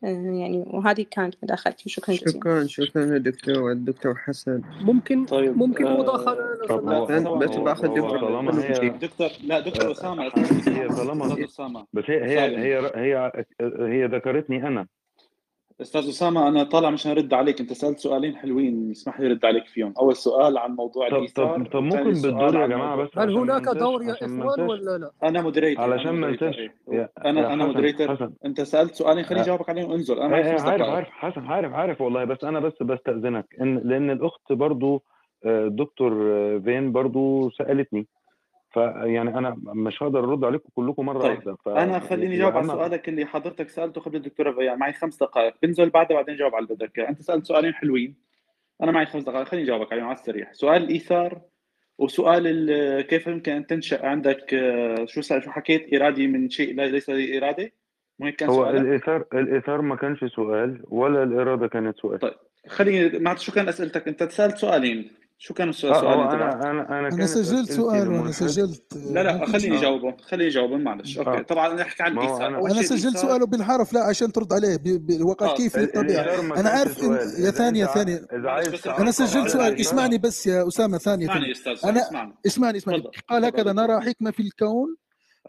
يعني 0.04 0.64
وهذه 0.68 1.06
كانت 1.12 1.36
مداخلتي. 1.44 1.90
شكرا 1.90 2.16
جزيلا. 2.16 2.32
شكرا 2.32 2.66
شكرا 2.68 3.18
دكتور 3.18 3.72
الدكتور 3.72 4.16
حسن. 4.16 4.62
ممكن 4.82 5.26
طيب 5.26 5.58
ممكن 5.58 5.88
آه 5.88 6.00
مداخلة 6.00 7.38
بس 7.38 7.56
باخذ 7.56 7.88
دكتور 7.88 8.90
دكتور 9.02 9.30
لا 9.44 9.60
دكتور 9.60 9.92
أسامة. 9.92 10.32
هي 10.68 10.88
طالما 10.88 11.48
بس 11.94 12.04
هي 12.08 12.24
هي 12.24 12.58
هي 12.58 12.92
هي 12.96 13.44
هي 13.80 14.06
ذكرتني 14.06 14.68
أنا. 14.68 14.88
أستاذ 15.84 16.10
أسامة 16.10 16.48
أنا 16.48 16.64
طالع 16.64 16.90
مشان 16.90 17.12
أرد 17.12 17.34
عليك. 17.34 17.60
أنت 17.62 17.74
سألت 17.74 18.00
سؤالين 18.00 18.36
حلوين 18.36 18.92
اسمح 18.92 19.20
لي 19.20 19.28
أرد 19.28 19.46
عليك 19.46 19.66
فيهم. 19.66 19.94
أول 20.00 20.16
سؤال 20.16 20.58
عن 20.58 20.72
موضوع 20.72 21.10
طب 21.10 21.26
طب, 21.36 21.68
طب 21.74 21.84
ممكن 21.84 22.04
بالدور 22.04 22.62
يا 22.62 22.68
جماعة 22.68 22.96
بس 22.96 23.10
هل 23.18 23.38
هناك 23.38 23.64
دور 23.64 24.04
يا 24.04 24.12
اخوان 24.12 24.62
ولا 24.62 24.98
لا؟ 24.98 25.12
أنا 25.24 25.42
moderator 25.42 25.82
علشان 25.82 26.12
ما 26.12 26.30
انساش 26.30 26.56
أنا 27.26 27.54
أنا 27.54 27.66
moderator 27.66 28.30
أنت 28.46 28.62
سألت 28.62 28.96
سؤالين 28.96 29.24
خليني 29.24 29.44
أجاوبك 29.44 29.70
عليهم. 29.70 29.92
انزل 29.92 30.20
أنا 30.20 30.38
إيه، 30.38 30.62
عارف 30.62 30.82
عارف 30.90 31.08
حسن 31.10 31.46
عارف 31.46 31.74
عارف 31.74 32.02
والله. 32.02 32.24
بس 32.24 32.44
أنا 32.44 32.60
بس 32.60 32.74
بستأذنك. 32.84 33.46
ان 33.62 33.78
لأن 33.78 34.10
الأخت 34.12 34.52
برضو 34.52 35.04
آه، 35.46 35.68
دكتور 35.68 36.12
آه، 36.32 36.58
فين 36.66 36.92
برضو 36.92 37.50
سألتني. 37.50 38.08
فيعني 38.74 39.38
أنا 39.38 39.58
مش 39.64 40.04
هقدر 40.04 40.20
أرد 40.20 40.44
عليكم 40.44 40.70
كلكم 40.76 41.06
مرة 41.06 41.20
طيب. 41.20 41.32
واحدة 41.32 41.56
ف... 41.66 41.68
أنا 41.70 42.00
خليني 42.00 42.36
أجاوب 42.36 42.58
على 42.58 42.68
سؤالك 42.68 43.10
اللي 43.10 43.26
حضرتك 43.26 43.70
سألته 43.70 44.02
قبل 44.02 44.16
الدكتورة 44.16 44.52
فيان 44.52 44.80
معي 44.80 44.94
خمس 44.94 45.18
دقائق. 45.18 45.54
بنزل 45.64 45.90
بعدها 45.90 46.18
بعدين 46.18 46.36
جاوب 46.36 46.56
على 46.56 46.64
اللي 46.64 46.76
بدك 46.76 47.00
أنت 47.00 47.22
سألت 47.22 47.46
سؤالين 47.46 47.74
حلوين. 47.74 48.16
أنا 48.84 48.92
معي 48.92 49.06
خمس 49.06 49.24
دقائق. 49.24 49.48
خليني 49.48 49.66
أجاوبك 49.66 49.94
عليهم 49.94 50.06
على 50.06 50.16
السريع. 50.16 50.52
سؤال 50.52 50.84
الايثار 50.84 51.42
وسؤال 51.98 53.02
كيف 53.02 53.28
يمكن 53.28 53.52
أن 53.52 53.68
تنشأ 53.68 54.06
عندك 54.06 54.50
شو 55.06 55.22
شو 55.22 55.40
حكيت؟ 55.40 55.94
إرادي 55.94 56.28
من 56.28 56.50
شيء 56.50 56.76
ليس 56.76 57.10
إرادة؟ 57.10 57.72
مو 58.20 58.26
هيك 58.26 58.36
كان 58.36 58.50
هو؟ 58.50 58.70
الايثار 58.70 59.26
الإيثار 59.34 59.82
ما 59.82 59.96
كانش 59.96 60.26
سؤال 60.26 60.82
ولا 60.88 61.24
الإرادة 61.24 61.68
كانت 61.68 61.98
سؤال. 61.98 62.20
طيب 62.20 62.34
خليني 62.68 63.20
ما 63.20 63.36
شو 63.36 63.52
كان 63.52 63.68
أسئلتك؟ 63.68 64.08
أنت 64.08 64.24
سألت 64.24 64.58
سؤالين. 64.58 65.23
شو 65.46 65.54
كان 65.54 65.70
السؤال 65.70 65.94
آه 65.94 65.98
هو 66.16 66.32
تبعك؟ 66.32 66.34
أنا 66.34 66.72
أنا 66.72 66.72
أنا 66.72 67.00
أنا 67.00 67.10
كانت 67.10 67.24
سجلت 67.24 67.72
سؤال 67.72 68.08
وأنا 68.08 68.18
لملحد 68.18 68.32
سجلت 68.32 68.84
لا 69.12 69.24
لا 69.24 69.46
خليني 69.46 69.78
آه 69.78 69.82
جاوبه 69.82 70.16
خليني 70.18 70.50
جاوبه 70.50 70.78
معلش. 70.78 71.18
أوكي 71.18 71.44
طبعا 71.44 71.74
نحكي 71.74 72.04
عن 72.04 72.12
الايثار 72.18 72.48
أنا 72.48 72.74
شيء 72.74 72.84
سجلت 72.98 73.18
سؤاله 73.18 73.46
بالحرف 73.46 73.94
لا 73.94 74.04
عشان 74.04 74.32
ترد 74.32 74.54
عليه. 74.54 74.76
ب- 74.76 74.84
ب- 74.84 75.22
وقال 75.26 75.54
كيف 75.58 75.78
ال- 75.78 75.84
الطبيعه 75.84 76.60
أنا 76.60 76.70
عارف 76.70 77.00
إن 77.00 77.06
سؤال 77.06 77.44
يا 77.46 77.52
ثانية 77.52 77.86
انت 77.86 77.94
ثانية. 77.94 78.26
أنا 79.00 79.12
سجلت 79.12 79.48
سؤال. 79.48 79.80
اسمعني 79.80 80.18
بس 80.18 80.48
يا 80.48 80.68
أسامة 80.68 80.98
ثانية 80.98 81.26
اسمعني 81.26 81.52
أستاذ 81.52 81.80
أنا 81.90 82.02
اسمعني. 82.02 82.34
اسمعني 82.46 82.78
اسمعني. 82.78 83.00
تفضل 83.02 83.12
قال 83.30 83.46
هكذا 83.46 83.74
نرى 83.74 84.02
حكمة 84.02 84.32
في 84.32 84.40
الكون 84.44 84.96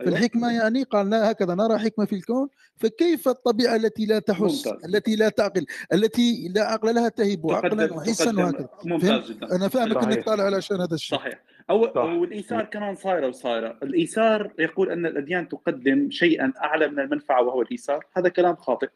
أيوه. 0.00 0.10
فالحكمه 0.10 0.52
يعني 0.52 0.82
قال 0.82 1.14
هكذا 1.14 1.54
نرى 1.54 1.78
حكمة 1.78 2.04
في 2.04 2.14
الكون 2.14 2.48
فكيف 2.76 3.28
الطبيعة 3.28 3.76
التي 3.76 4.06
لا 4.06 4.18
تحس 4.18 4.66
ممتاز. 4.66 4.84
التي 4.84 5.16
لا 5.16 5.28
تعقل 5.28 5.66
التي 5.92 6.52
لا 6.54 6.62
عقل 6.64 6.94
لها 6.94 7.08
تهب 7.08 7.50
عقلا 7.50 7.94
وحسا 7.94 8.36
وهكذا. 8.36 8.68
ممتاز 8.84 9.30
جدا. 9.30 9.56
أنا 9.56 9.68
فاهمك 9.68 10.02
صحيح. 10.02 10.24
طالع 10.24 10.44
علشان 10.44 10.80
هذا 10.80 10.94
الشيء. 10.94 11.18
صحيح. 11.18 11.42
أو 11.70 11.86
صح. 11.86 11.96
والإيثار 11.96 12.64
كمان 12.64 12.94
صايرة 12.94 13.28
وصايرة. 13.28 13.78
الإيثار 13.82 14.52
يقول 14.58 14.90
أن 14.90 15.06
الأديان 15.06 15.48
تقدم 15.48 16.10
شيئا 16.10 16.52
أعلى 16.62 16.88
من 16.88 17.00
المنفعة 17.00 17.42
وهو 17.42 17.62
الإيثار. 17.62 18.06
هذا 18.16 18.28
كلام 18.28 18.56
خاطئ. 18.56 18.88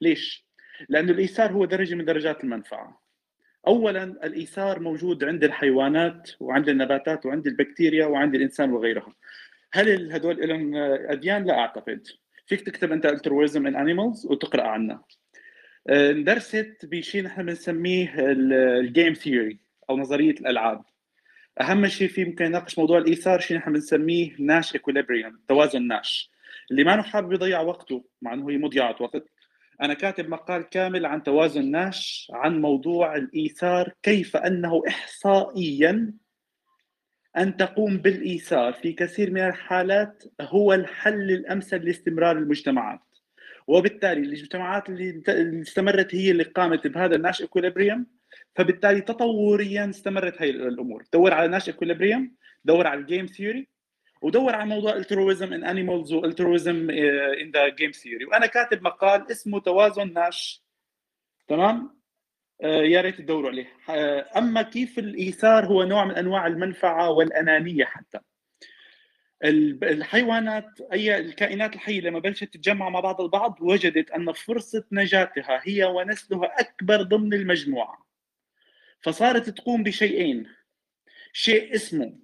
ليش؟ 0.00 0.46
لأن 0.88 1.10
الإيثار 1.10 1.52
هو 1.52 1.64
درجة 1.64 1.94
من 1.94 2.04
درجات 2.04 2.44
المنفعة. 2.44 3.02
أولا 3.66 4.04
الإيثار 4.04 4.80
موجود 4.80 5.24
عند 5.24 5.44
الحيوانات 5.44 6.30
وعند 6.40 6.68
النباتات 6.68 7.26
وعند 7.26 7.46
البكتيريا 7.46 8.06
وعند 8.06 8.34
الإنسان 8.34 8.72
وغيرها. 8.72 9.12
هل 9.72 10.12
هدول 10.12 10.48
لهم 10.48 10.76
أديان؟ 11.10 11.44
لا 11.44 11.58
أعتقد. 11.58 12.06
فيك 12.46 12.60
تكتب 12.60 12.92
أنت 12.92 13.06
altruism 13.06 13.62
in 13.66 13.74
animals 13.74 14.30
وتقرأ 14.30 14.62
عنها 14.62 15.04
understood 15.90 16.76
بشيء 16.82 17.22
نحن 17.22 17.46
بنسميه 17.46 18.14
ال 18.18 18.37
game 18.37 19.12
theory 19.12 19.58
أو 19.90 19.98
نظرية 19.98 20.30
الألعاب. 20.30 20.84
أهم 21.60 21.86
شيء 21.86 22.08
فيه 22.08 22.24
ممكن 22.24 22.44
يناقش 22.44 22.78
موضوع 22.78 22.98
الإيثار 22.98 23.40
شيء 23.40 23.56
نحن 23.56 23.72
بنسميه 23.72 24.36
Nash 24.38 24.74
equilibrium 24.74 25.40
توازن 25.48 25.86
ناش 25.86 26.30
اللي 26.70 26.84
ما 26.84 27.02
حابب 27.02 27.32
يضيع 27.32 27.60
وقته 27.60 28.04
مع 28.22 28.32
إنه 28.34 28.50
هي 28.50 28.56
مضيعة 28.58 28.96
وقت 29.00 29.24
أنا 29.82 29.94
كاتب 29.94 30.28
مقال 30.28 30.62
كامل 30.62 31.06
عن 31.06 31.22
توازن 31.22 31.70
ناش 31.70 32.30
عن 32.34 32.60
موضوع 32.60 33.16
الإيثار 33.16 33.92
كيف 34.02 34.36
أنه 34.36 34.82
احصائيا 34.88 36.12
أن 37.36 37.56
تقوم 37.56 37.98
بالإيثار 37.98 38.72
في 38.72 38.92
كثير 38.92 39.30
من 39.30 39.40
الحالات 39.40 40.24
هو 40.40 40.72
الحل 40.74 41.30
الأمثل 41.30 41.84
لاستمرار 41.84 42.38
المجتمعات. 42.38 43.00
وبالتالي 43.66 44.20
المجتمعات 44.20 44.88
اللي 44.88 45.62
استمرت 45.62 46.14
هي 46.14 46.30
اللي 46.30 46.44
قامت 46.44 46.86
بهذا 46.86 47.16
ال 47.16 47.21
Nash 47.21 47.42
equilibrium 47.42 48.06
فبالتالي 48.56 49.00
تطوريا 49.00 49.90
استمرت 49.90 50.42
هي 50.42 50.50
الأمور. 50.50 51.04
دور 51.12 51.34
على 51.34 51.48
Nash 51.48 51.68
equilibrium 51.68 52.36
دور 52.64 52.86
على 52.86 53.00
ال 53.00 53.05
game 53.05 53.26
theory 53.26 53.68
ودور 54.22 54.54
على 54.54 54.68
موضوع 54.68 54.96
altruism 54.96 55.52
in 55.52 55.64
animals 55.64 56.12
و 56.12 56.21
altruism 56.21 56.90
in 56.90 57.50
the 57.50 57.68
game 57.68 57.90
theory 57.90 58.24
وأنا 58.24 58.46
كاتب 58.46 58.82
مقال 58.82 59.30
اسمه 59.30 59.60
توازن 59.60 60.12
ناش. 60.12 60.62
تمام؟ 61.48 62.01
يا 62.62 63.00
ريت 63.00 63.18
تدوروا 63.18 63.50
عليه. 63.50 63.66
أما 64.36 64.62
كيف 64.62 64.98
الإيثار 64.98 65.66
هو 65.66 65.84
نوع 65.84 66.04
من 66.04 66.14
أنواع 66.14 66.46
المنفعة 66.46 67.10
والأنانية 67.10 67.84
حتى. 67.84 68.18
الحيوانات 69.44 70.80
أي 70.92 71.18
الكائنات 71.18 71.74
الحية 71.74 72.00
لما 72.00 72.18
بلشت 72.18 72.44
تتجمع 72.44 72.88
مع 72.88 73.00
بعض 73.00 73.20
البعض 73.20 73.58
وجدت 73.60 74.10
أن 74.10 74.32
فرصة 74.32 74.84
نجاتها 74.92 75.60
هي 75.64 75.84
ونسلها 75.84 76.60
أكبر 76.60 77.02
ضمن 77.02 77.34
المجموعة. 77.34 78.06
فصارت 79.00 79.50
تقوم 79.50 79.82
بشيئين. 79.82 80.46
شيء 81.32 81.74
اسمه 81.74 82.18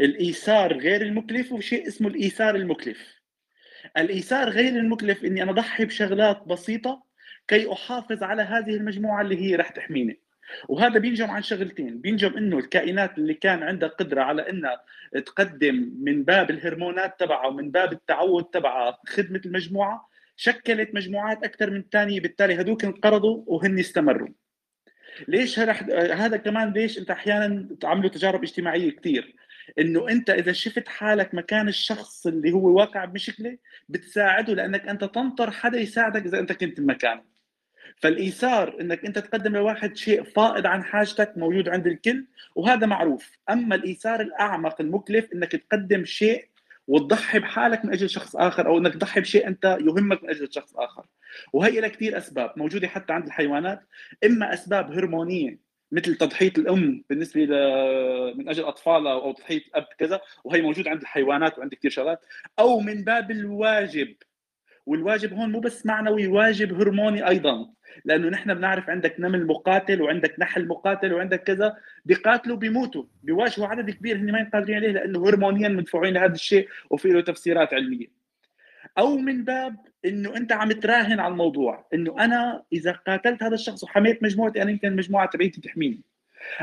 الإيثار 0.00 0.78
غير 0.78 1.02
المكلف 1.02 1.52
وشيء 1.52 1.86
اسمه 1.88 2.08
الإيثار 2.08 2.54
المكلف. 2.54 3.22
الإيثار 3.96 4.48
غير 4.48 4.76
المكلف 4.76 5.24
إني 5.24 5.42
أنا 5.42 5.50
اضحي 5.50 5.84
بشغلات 5.84 6.42
بسيطة 6.46 7.11
كي 7.48 7.72
أحافظ 7.72 8.22
على 8.22 8.42
هذه 8.42 8.76
المجموعة 8.76 9.22
اللي 9.22 9.36
هي 9.40 9.56
رح 9.56 9.68
تحميني. 9.68 10.20
وهذا 10.68 10.98
بينجم 10.98 11.30
عن 11.30 11.42
شغلتين. 11.42 12.00
بينجم 12.00 12.36
إنه 12.36 12.58
الكائنات 12.58 13.18
اللي 13.18 13.34
كان 13.34 13.62
عندها 13.62 13.88
قدرة 13.88 14.22
على 14.22 14.50
إنها 14.50 14.82
تقدم 15.26 15.92
من 16.00 16.24
باب 16.24 16.50
الهرمونات 16.50 17.20
تبعها 17.20 17.46
ومن 17.46 17.70
باب 17.70 17.92
التعود 17.92 18.44
تبعها 18.44 18.98
خدمة 19.06 19.40
المجموعة 19.46 20.08
شكلت 20.36 20.94
مجموعات 20.94 21.44
أكثر 21.44 21.70
من 21.70 21.80
الثانية. 21.80 22.20
بالتالي 22.20 22.54
هذوك 22.54 22.84
انقرضوا 22.84 23.44
وهن 23.46 23.78
استمروا 23.78 24.28
ليش 25.28 25.58
هذا 25.58 26.36
كمان 26.36 26.72
ليش 26.72 26.98
أنت 26.98 27.10
أحيانا 27.10 27.76
تعملوا 27.80 28.10
تجارب 28.10 28.42
اجتماعية 28.42 28.90
كثير 28.96 29.34
إنه 29.78 30.08
أنت 30.08 30.30
إذا 30.30 30.52
شفت 30.52 30.88
حالك 30.88 31.34
مكان 31.34 31.68
الشخص 31.68 32.26
اللي 32.26 32.52
هو 32.52 32.78
واقع 32.78 33.04
بمشكلة 33.04 33.58
بتساعده 33.88 34.54
لأنك 34.54 34.88
أنت 34.88 35.04
تنطر 35.04 35.50
حدا 35.50 35.78
يساعدك 35.78 36.26
إذا 36.26 36.38
أنت 36.38 36.52
كنت 36.52 36.80
بمكانه. 36.80 37.31
فالإيثار 38.02 38.80
إنك 38.80 39.04
أنت 39.04 39.18
تقدم 39.18 39.56
لواحد 39.56 39.96
شيء 39.96 40.22
فائض 40.22 40.66
عن 40.66 40.84
حاجتك 40.84 41.32
موجود 41.36 41.68
عند 41.68 41.86
الكل 41.86 42.26
وهذا 42.56 42.86
معروف. 42.86 43.38
أما 43.50 43.74
الإيثار 43.74 44.20
الأعمق 44.20 44.80
المكلف 44.80 45.32
إنك 45.34 45.52
تقدم 45.52 46.04
شيء 46.04 46.44
وتضحي 46.88 47.38
بحالك 47.38 47.84
من 47.84 47.92
أجل 47.92 48.10
شخص 48.10 48.36
آخر 48.36 48.66
أو 48.66 48.78
إنك 48.78 48.94
تضحي 48.94 49.20
بشيء 49.20 49.46
أنت 49.46 49.78
يهمك 49.80 50.22
من 50.22 50.30
أجل 50.30 50.52
شخص 50.52 50.76
آخر. 50.76 51.06
وهي 51.52 51.80
لها 51.80 51.88
كثير 51.88 52.18
أسباب 52.18 52.52
موجودة 52.56 52.88
حتى 52.88 53.12
عند 53.12 53.26
الحيوانات. 53.26 53.80
إما 54.24 54.54
أسباب 54.54 54.92
هرمونية 54.92 55.58
مثل 55.92 56.14
تضحية 56.14 56.52
الأم 56.58 57.04
بالنسبة 57.10 57.40
ل... 57.44 57.52
من 58.38 58.48
أجل 58.48 58.64
أطفالها 58.64 59.12
أو 59.12 59.32
تضحية 59.32 59.62
الاب 59.66 59.86
كذا 59.98 60.20
وهي 60.44 60.62
موجودة 60.62 60.90
عند 60.90 61.00
الحيوانات 61.00 61.58
وعند 61.58 61.74
كثير 61.74 61.90
شغلات. 61.90 62.24
أو 62.58 62.80
من 62.80 63.04
باب 63.04 63.30
الواجب 63.30 64.14
والواجب 64.86 65.32
هون 65.32 65.52
مو 65.52 65.60
بس 65.60 65.86
معنوي 65.86 66.26
واجب 66.26 66.80
هرموني 66.80 67.28
أيضا. 67.28 67.70
لأنه 68.04 68.28
نحن 68.28 68.54
بنعرف 68.54 68.90
عندك 68.90 69.16
نمل 69.18 69.46
مقاتل 69.46 70.02
وعندك 70.02 70.34
نحل 70.38 70.66
مقاتل 70.66 71.12
وعندك 71.12 71.42
كذا 71.42 71.76
بيقاتلوا 72.04 72.56
بيموتوا 72.56 73.04
بيواجهوا 73.22 73.66
عدد 73.66 73.90
كبير 73.90 74.16
هن 74.16 74.32
ما 74.32 74.50
قادرين 74.52 74.76
عليه 74.76 74.92
لأنه 74.92 75.28
هرمونيا 75.28 75.68
مدفوعين 75.68 76.14
لهذا 76.14 76.32
الشيء 76.32 76.68
وفي 76.90 77.08
له 77.08 77.20
تفسيرات 77.20 77.74
علمية. 77.74 78.06
أو 78.98 79.16
من 79.16 79.44
باب 79.44 79.76
إنه 80.04 80.36
أنت 80.36 80.52
عم 80.52 80.72
تراهن 80.72 81.20
على 81.20 81.32
الموضوع 81.32 81.86
إنه 81.94 82.16
أنا 82.20 82.62
إذا 82.72 82.92
قاتلت 82.92 83.42
هذا 83.42 83.54
الشخص 83.54 83.84
وحميت 83.84 84.22
مجموعتي 84.22 84.62
أنا 84.62 84.70
يمكن 84.70 84.88
المجموعه 84.88 85.26
تبعيتي 85.26 85.60
تحميني. 85.60 86.00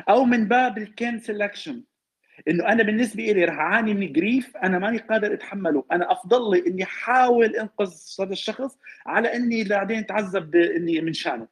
أو 0.09 0.25
من 0.25 0.47
باب 0.47 0.77
الكين 0.77 1.19
سelection 1.19 1.88
إنه 2.47 2.67
أنا 2.67 2.83
بالنسبة 2.83 3.23
لي 3.23 3.45
رح 3.45 3.59
أعاني 3.59 3.93
من 3.93 4.13
جريف 4.13 4.57
أنا 4.57 4.79
ماني 4.79 4.97
قادر 4.97 5.33
أتحمله. 5.33 5.83
أنا 5.91 6.11
أفضل 6.11 6.51
لي 6.51 6.67
إني 6.67 6.83
احاول 6.83 7.55
أنقذ 7.55 7.93
هذا 8.21 8.31
الشخص 8.31 8.77
على 9.05 9.35
إني 9.35 9.63
بعدين 9.63 9.97
أتعذب 9.97 10.55
اني 10.55 11.01
من 11.01 11.13
شانه. 11.13 11.47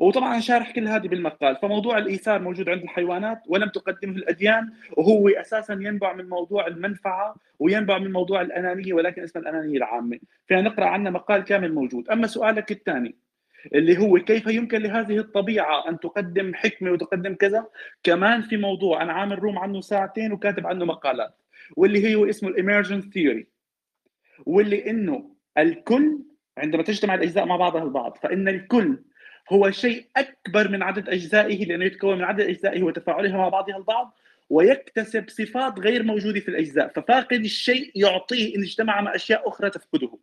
وطبعا 0.00 0.40
شارح 0.40 0.70
كل 0.70 0.88
هذه 0.88 1.08
بالمقال. 1.08 1.56
فموضوع 1.56 1.98
الإيثار 1.98 2.42
موجود 2.42 2.68
عند 2.68 2.82
الحيوانات 2.82 3.42
ولم 3.46 3.68
تقدمه 3.68 4.16
الأديان 4.16 4.72
وهو 4.96 5.28
أساسا 5.28 5.72
ينبع 5.72 6.12
من 6.12 6.28
موضوع 6.28 6.66
المنفعة 6.66 7.34
وينبع 7.58 7.98
من 7.98 8.12
موضوع 8.12 8.40
الأنانية 8.40 8.92
ولكن 8.92 9.22
اسمها 9.22 9.42
الأنانية 9.42 9.76
العامة. 9.76 10.18
فينا 10.46 10.60
نقرأ 10.60 10.86
عنها 10.86 11.10
مقال 11.10 11.44
كامل 11.44 11.74
موجود. 11.74 12.08
أما 12.08 12.26
سؤالك 12.26 12.70
الثاني 12.70 13.25
اللي 13.74 13.98
هو 13.98 14.18
كيف 14.18 14.46
يمكن 14.46 14.82
لهذه 14.82 15.18
الطبيعة 15.18 15.88
أن 15.88 16.00
تقدم 16.00 16.54
حكمة 16.54 16.90
وتقدم 16.90 17.34
كذا؟ 17.34 17.66
كمان 18.02 18.42
في 18.42 18.56
موضوع 18.56 19.02
أنا 19.02 19.12
عامل 19.12 19.38
room 19.38 19.58
عنه 19.58 19.80
ساعتين 19.80 20.32
وكاتب 20.32 20.66
عنه 20.66 20.84
مقالات 20.84 21.34
واللي 21.76 22.14
هو 22.14 22.24
اسمه 22.24 22.48
ال 22.48 22.54
emergence 22.54 23.04
theory 23.04 23.46
واللي 24.46 24.90
إنه 24.90 25.36
الكل 25.58 26.18
عندما 26.58 26.82
تجتمع 26.82 27.14
الأجزاء 27.14 27.46
مع 27.46 27.56
بعضها 27.56 27.82
البعض 27.82 28.18
فإن 28.22 28.48
الكل 28.48 28.98
هو 29.52 29.70
شيء 29.70 30.06
أكبر 30.16 30.68
من 30.68 30.82
عدد 30.82 31.08
أجزائه 31.08 31.64
لأنه 31.64 31.84
يتكون 31.84 32.18
من 32.18 32.24
عدد 32.24 32.40
أجزائه 32.40 32.82
وتفاعلها 32.82 33.36
مع 33.36 33.48
بعضها 33.48 33.76
البعض 33.76 34.18
ويكتسب 34.50 35.28
صفات 35.28 35.78
غير 35.78 36.02
موجودة 36.02 36.40
في 36.40 36.48
الأجزاء 36.48 36.88
ففاقد 36.88 37.40
الشيء 37.40 37.92
يعطيه 37.94 38.56
إن 38.56 38.62
اجتمع 38.62 39.00
مع 39.00 39.14
أشياء 39.14 39.48
أخرى 39.48 39.70
تفقده. 39.70 40.18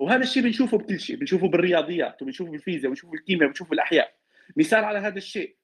وهذا 0.00 0.22
الشيء 0.22 0.42
بنشوفه 0.42 0.78
بكل 0.78 1.00
شيء 1.00 1.16
بنشوفه 1.16 1.48
بالرياضيات 1.48 2.22
وبنشوفه 2.22 2.50
بالفيزياء 2.50 2.86
وبنشوفه 2.86 3.10
بالكيمياء 3.12 3.44
وبنشوفه 3.44 3.70
بالأحياء. 3.70 4.14
مثال 4.56 4.84
على 4.84 4.98
هذا 4.98 5.18
الشيء 5.18 5.56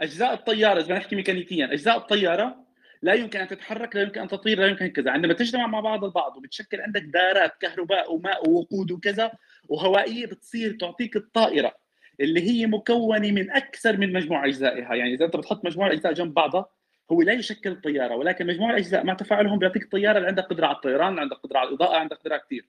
أجزاء 0.00 0.32
الطيارة 0.34 0.80
إذا 0.80 0.94
نحكي 0.94 1.16
ميكانيكيا 1.16 1.72
أجزاء 1.72 1.96
الطيارة 1.96 2.68
لا 3.02 3.14
يمكن 3.14 3.40
أن 3.40 3.48
تتحرك 3.48 3.96
لا 3.96 4.02
يمكن 4.02 4.20
أن 4.20 4.28
تطير 4.28 4.58
لا 4.58 4.66
يمكن 4.66 4.86
كذا. 4.86 5.10
عندما 5.10 5.34
تجتمع 5.34 5.66
مع 5.66 5.80
بعض 5.80 6.04
البعض 6.04 6.36
وبتشكل 6.36 6.80
عندك 6.80 7.02
دارات 7.02 7.56
كهرباء 7.60 8.14
وماء 8.14 8.48
ووقود 8.48 8.90
وكذا 8.90 9.32
وهوائية 9.68 10.26
بتصير 10.26 10.76
تعطيك 10.80 11.16
الطائرة 11.16 11.74
اللي 12.20 12.50
هي 12.50 12.66
مكونة 12.66 13.30
من 13.32 13.50
أكثر 13.50 13.96
من 13.96 14.12
مجموعة 14.12 14.46
أجزائها. 14.46 14.94
يعني 14.94 15.14
إذا 15.14 15.24
أنت 15.24 15.36
بتحط 15.36 15.64
مجموعة 15.64 15.92
أجزاء 15.92 16.12
جنب 16.12 16.34
بعضها 16.34 16.66
هو 17.12 17.22
لا 17.22 17.32
يشكل 17.32 17.80
طياره 17.80 18.16
ولكن 18.16 18.46
مجموعة 18.46 18.70
الاجزاء 18.70 19.04
مع 19.04 19.14
تفاعلهم 19.14 19.58
بيعطيك 19.58 19.82
الطياره 19.82 20.16
اللي 20.16 20.28
عندها 20.28 20.44
قدرة 20.44 20.66
على 20.66 20.76
الطيران 20.76 21.18
عندها 21.18 21.38
قدرة 21.38 21.58
على 21.58 21.68
الإضاءة 21.68 21.96
عندها 21.96 22.18
قدرة 22.18 22.36
كثير. 22.36 22.68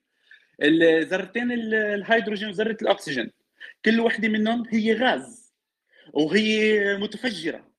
الذرتين 0.61 1.51
الهيدروجين 1.51 2.49
وذره 2.49 2.77
الأكسجين. 2.81 3.31
كل 3.85 3.99
وحدة 3.99 4.27
منهم 4.27 4.65
هي 4.69 4.93
غاز 4.93 5.53
وهي 6.13 6.97
متفجرة. 6.97 7.69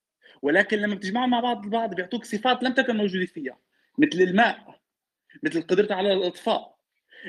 ولكن 0.43 0.79
لما 0.79 0.95
بتجمعهم 0.95 1.31
مع 1.31 1.41
بعض 1.41 1.65
البعض 1.65 1.95
بيعطوك 1.95 2.25
صفات 2.25 2.63
لم 2.63 2.73
تكن 2.73 2.97
موجودة 2.97 3.27
فيها 3.27 3.59
مثل 3.99 4.21
الماء 4.21 4.81
مثل 5.43 5.63
قدرته 5.63 5.95
على 5.95 6.13
الإطفاء. 6.13 6.77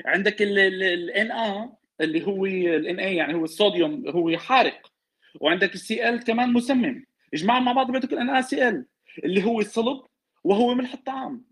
عندك 0.06 0.42
ال 0.42 1.30
A 1.32 1.68
اللي 2.00 2.26
هو 2.26 2.46
ال 2.46 3.00
A 3.00 3.02
يعني 3.02 3.34
هو 3.34 3.44
الصوديوم 3.44 4.08
هو 4.08 4.38
حارق. 4.38 4.92
وعندك 5.40 5.74
السي 5.74 6.08
ال 6.08 6.24
كمان 6.24 6.52
مسمم. 6.52 7.04
اجمعهم 7.34 7.64
مع 7.64 7.72
بعض 7.72 7.90
بيعطوك 7.90 8.12
ال 8.12 8.44
NaCl 8.44 8.84
اللي 9.24 9.44
هو 9.44 9.60
الصلب 9.60 10.02
وهو 10.44 10.74
ملح 10.74 10.92
الطعام. 10.92 11.44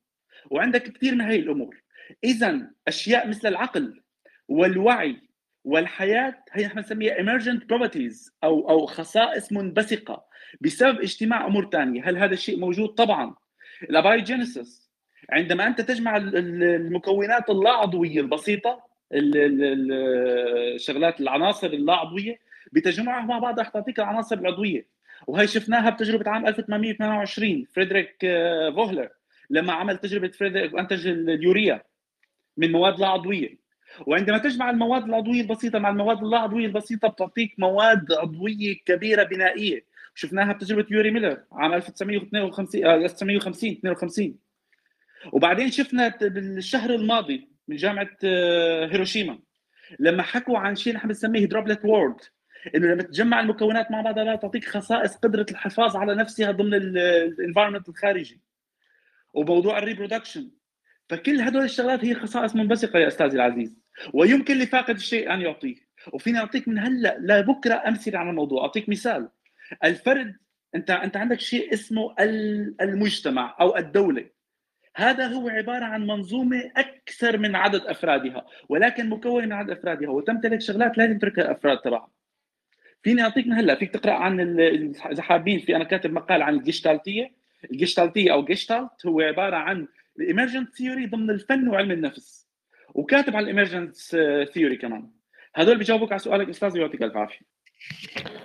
وعندك 0.51 0.83
كثير 0.93 1.15
من 1.15 1.21
هي 1.21 1.37
الأمور. 1.37 1.83
اذا 2.25 2.71
أشياء 2.89 3.29
مثل 3.29 3.49
العقل 3.49 4.03
والوعي 4.49 5.17
والحياة 5.65 6.45
هي 6.53 6.67
إحنا 6.67 6.81
بنسميها 6.81 7.15
emergent 7.15 7.61
properties 7.73 8.31
أو 8.45 8.71
أو 8.71 8.87
خصائص 8.87 9.53
منبثقة 9.53 10.25
بسبب 10.61 11.01
اجتماع 11.01 11.47
أمور 11.47 11.71
ثانية، 11.73 12.09
هل 12.09 12.17
هذا 12.17 12.33
الشيء 12.35 12.59
موجود؟ 12.59 12.89
طبعا. 12.89 13.35
ال 13.83 13.92
abiogenesis 13.92 14.91
عندما 15.31 15.67
أنت 15.67 15.81
تجمع 15.81 16.17
المكونات 16.17 17.51
اللا 17.51 17.71
عضويه 17.71 18.21
البسيطه 18.21 18.91
الشغلات 20.73 21.21
العناصر 21.21 21.67
اللا 21.67 21.93
عضويه 21.93 22.39
بتجمعها 22.73 23.25
مع 23.27 23.39
بعض 23.39 23.61
رح 23.61 23.69
تعطيك 23.69 23.99
العناصر 23.99 24.39
العضوية 24.39 24.87
وهي 25.27 25.47
شفناها 25.47 25.91
بتجربة 25.91 26.31
عام 26.31 26.47
1822 26.47 27.65
فريدريك 27.65 28.25
آه، 28.25 28.71
فوهلر 28.71 29.09
لما 29.51 29.73
عمل 29.73 29.99
تجربة 29.99 30.29
فريدريك 30.29 30.75
وانتج 30.75 31.07
اليوريا 31.07 31.83
من 32.61 32.73
مواد 32.73 33.01
لا 33.01 33.09
عضوية. 33.09 33.61
وعندما 34.07 34.39
تجمع 34.39 34.71
المواد 34.71 35.05
العضوية 35.05 35.41
البسيطة 35.41 35.79
مع 35.79 35.91
المواد 35.91 36.23
اللا 36.23 36.39
عضوية 36.39 36.67
البسيطة 36.67 37.09
بتعطيك 37.09 37.55
مواد 37.59 38.13
عضوية 38.13 38.77
كبيرة 38.87 39.23
بنائية. 39.23 39.85
شفناها 40.15 40.53
بتجربة 40.53 40.87
يوري 40.91 41.11
ميلر 41.11 41.45
عام 41.53 41.75
1952 41.75 42.87
1950 42.87 43.71
52 43.71 44.35
وبعدين 45.33 45.71
شفنا 45.71 46.09
بالشهر 46.21 46.95
الماضي 46.95 47.51
من 47.69 47.77
جامعة 47.77 48.11
آه، 48.25 48.87
هيروشيما 48.87 49.39
لما 49.99 50.23
حكوا 50.23 50.59
عن 50.59 50.75
شيء 50.75 50.95
نحن 50.95 51.09
بنسميه 51.09 51.45
droplet 51.45 51.85
world 51.85 52.21
إنه 52.75 52.87
لما 52.87 53.03
تجمع 53.03 53.41
المكونات 53.41 53.91
مع 53.91 54.01
بعضها 54.01 54.37
تعطيك 54.37 54.65
خصائص 54.69 55.17
قدرة 55.17 55.47
الحفاظ 55.51 55.97
على 55.97 56.15
نفسها 56.15 56.51
ضمن 56.51 56.75
ال 56.75 56.84
environment 56.84 57.89
الخارجي. 57.89 58.41
وموضوع 59.35 59.79
الريبرودكشن 59.79 60.51
فكل 61.11 61.41
هدول 61.41 61.65
الشغلات 61.65 62.05
هي 62.05 62.15
خصائص 62.15 62.57
منبثقة 62.57 62.99
يا 62.99 63.09
استاذي 63.09 63.37
العزيز 63.37 63.77
ويمكن 64.15 64.59
لفاقد 64.59 64.95
الشيء 64.95 65.35
أن 65.35 65.41
يعطيه 65.41 65.75
وفيني 66.13 66.39
أعطيك 66.39 66.69
من 66.69 66.79
هلأ 66.79 67.17
لبكره 67.21 67.83
أمثلة 67.89 68.19
عن 68.19 68.29
الموضوع. 68.29 68.63
أعطيك 68.63 68.89
مثال. 68.89 69.29
الفرد 69.85 70.37
أنت 70.75 70.91
أنت 70.91 71.17
عندك 71.17 71.41
شيء 71.41 71.75
اسمه 71.75 72.15
المجتمع 72.81 73.57
أو 73.61 73.77
الدولة. 73.77 74.31
هذا 74.97 75.27
هو 75.27 75.49
عبارة 75.49 75.85
عن 75.85 76.07
منظومة 76.07 76.73
أكثر 76.77 77.39
من 77.39 77.57
عدد 77.57 77.81
أفرادها 77.81 78.47
ولكن 78.69 79.09
مكونة 79.09 79.47
من 79.47 79.53
عدد 79.53 79.71
أفرادها 79.71 80.09
وتمتلك 80.09 80.61
شغلات 80.61 80.99
لا 80.99 81.07
تمتلكها 81.07 81.43
الأفراد 81.43 81.79
تبعها 81.79 82.11
فيني 83.03 83.23
أعطيك 83.23 83.47
من 83.47 83.53
هلأ. 83.53 83.75
فيك 83.75 83.91
تقرأ 83.91 84.13
عن 84.13 84.41
اذا 85.11 85.23
حابين 85.23 85.59
في 85.59 85.77
أنا 85.77 85.85
كاتب 85.85 86.13
مقال 86.13 86.43
عن 86.43 86.55
الجيشتالتية. 86.55 87.33
الجيشتالتية 87.71 88.33
أو 88.33 88.45
جيشتالت 88.45 89.07
هو 89.07 89.21
عبارة 89.21 89.57
عن 89.57 89.87
ال 90.21 90.27
emergent 90.27 90.75
theory 90.75 91.07
ضمن 91.07 91.31
الفن 91.31 91.69
وعلم 91.69 91.91
النفس 91.91 92.49
وكاتب 92.95 93.37
عن 93.37 93.43
ال 93.43 93.49
emergent 93.49 93.97
theory 94.55 94.77
كمان. 94.77 95.11
هذول 95.55 95.79
بيجاوبوك 95.79 96.13
على 96.13 96.19
سؤالك 96.19 96.49
أستاذ 96.49 96.79
ويعطيك 96.79 97.03
ألف 97.03 97.17
عافية. 97.17 97.47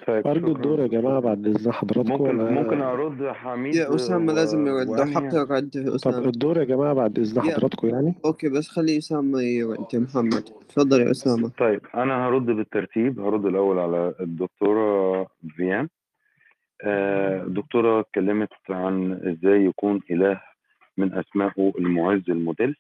طيب 0.08 0.28
أرجو 0.28 0.52
الدور 0.52 0.80
يا 0.82 0.88
جماعة 0.88 1.20
بعد 1.20 1.48
إذن 1.48 1.72
حضراتكم. 1.72 2.12
ممكن 2.12 2.40
ولا 2.40 2.52
ممكن 2.52 2.82
أرد 2.82 3.28
حميد 3.32 3.76
يا 3.76 3.96
أسامة 3.96 4.34
لازم 4.34 4.68
يرد. 4.68 4.88
لو 4.88 4.94
وأنهي؟ 4.94 5.16
حتى 5.16 5.38
رد 5.38 5.72
طب 5.88 5.94
أسامة. 5.94 6.26
الدور 6.30 6.58
يا 6.60 6.64
جماعة 6.64 6.94
بعد 6.94 7.18
يا- 7.18 7.42
حضراتكم 7.42 7.88
يعني. 7.90 8.14
okay 8.26 8.50
بس 8.50 8.68
خلي 8.68 8.98
أسامة 8.98 9.42
يرد 9.42 9.86
يا 9.94 10.00
محمد. 10.00 10.44
تفضل 10.70 11.02
يا 11.02 11.12
أسامة. 11.12 11.52
طيب 11.60 11.82
أنا 11.96 12.28
هرد 12.28 12.46
بالترتيب. 12.46 13.20
هرد 13.20 13.46
الأول 13.46 13.80
على 13.80 14.14
الدكتورة 14.20 15.28
فيان. 15.56 15.88
آه، 16.84 17.44
الدكتوره 17.44 18.00
اتكلمت 18.00 18.50
عن 18.70 19.12
إزاي 19.14 19.66
يكون 19.66 20.02
إله 20.12 20.42
من 20.98 21.14
اسمائه 21.14 21.74
المعز 21.80 22.30
المدل. 22.30 22.76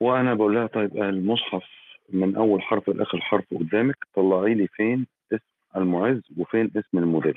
وأنا 0.00 0.34
بقول 0.34 0.54
لها 0.54 0.66
طيب 0.66 0.96
المصحف 0.96 1.64
من 2.12 2.36
أول 2.36 2.62
حرف 2.62 2.88
لآخر 2.90 3.20
حرف 3.20 3.44
قدامك 3.54 3.96
طلعي 4.14 4.54
لي 4.54 4.66
فين 4.66 5.06
اسم 5.32 5.44
المعز 5.76 6.22
وفين 6.36 6.70
اسم 6.76 6.98
المدل. 6.98 7.34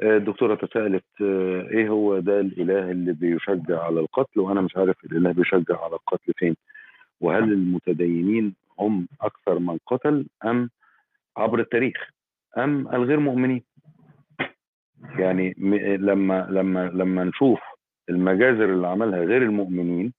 آه، 0.00 0.16
الدكتوره 0.16 0.54
تساءلت 0.54 1.04
آه، 1.22 1.68
إيه 1.70 1.88
هو 1.88 2.18
ده 2.18 2.40
الإله 2.40 2.90
اللي 2.90 3.12
بيشجع 3.12 3.82
على 3.84 4.00
القتل؟ 4.00 4.40
وأنا 4.40 4.60
مش 4.60 4.76
عارف 4.76 5.04
الإله 5.04 5.32
بيشجع 5.32 5.84
على 5.84 5.92
القتل 5.94 6.32
فين. 6.36 6.56
وهل 7.20 7.42
المتدينين 7.52 8.54
هم 8.78 9.08
أكثر 9.20 9.58
من 9.58 9.78
قتل 9.86 10.26
أم 10.44 10.70
عبر 11.36 11.60
التاريخ 11.60 12.10
أم 12.58 12.88
الغير 12.88 13.20
مؤمنين؟ 13.20 13.62
يعني 15.18 15.54
لما 15.98 16.46
لما 16.50 16.90
لما 16.94 17.24
نشوف 17.24 17.60
المجازر 18.08 18.64
اللي 18.72 18.86
عملها 18.86 19.18
غير 19.24 19.42
المؤمنين 19.42 20.12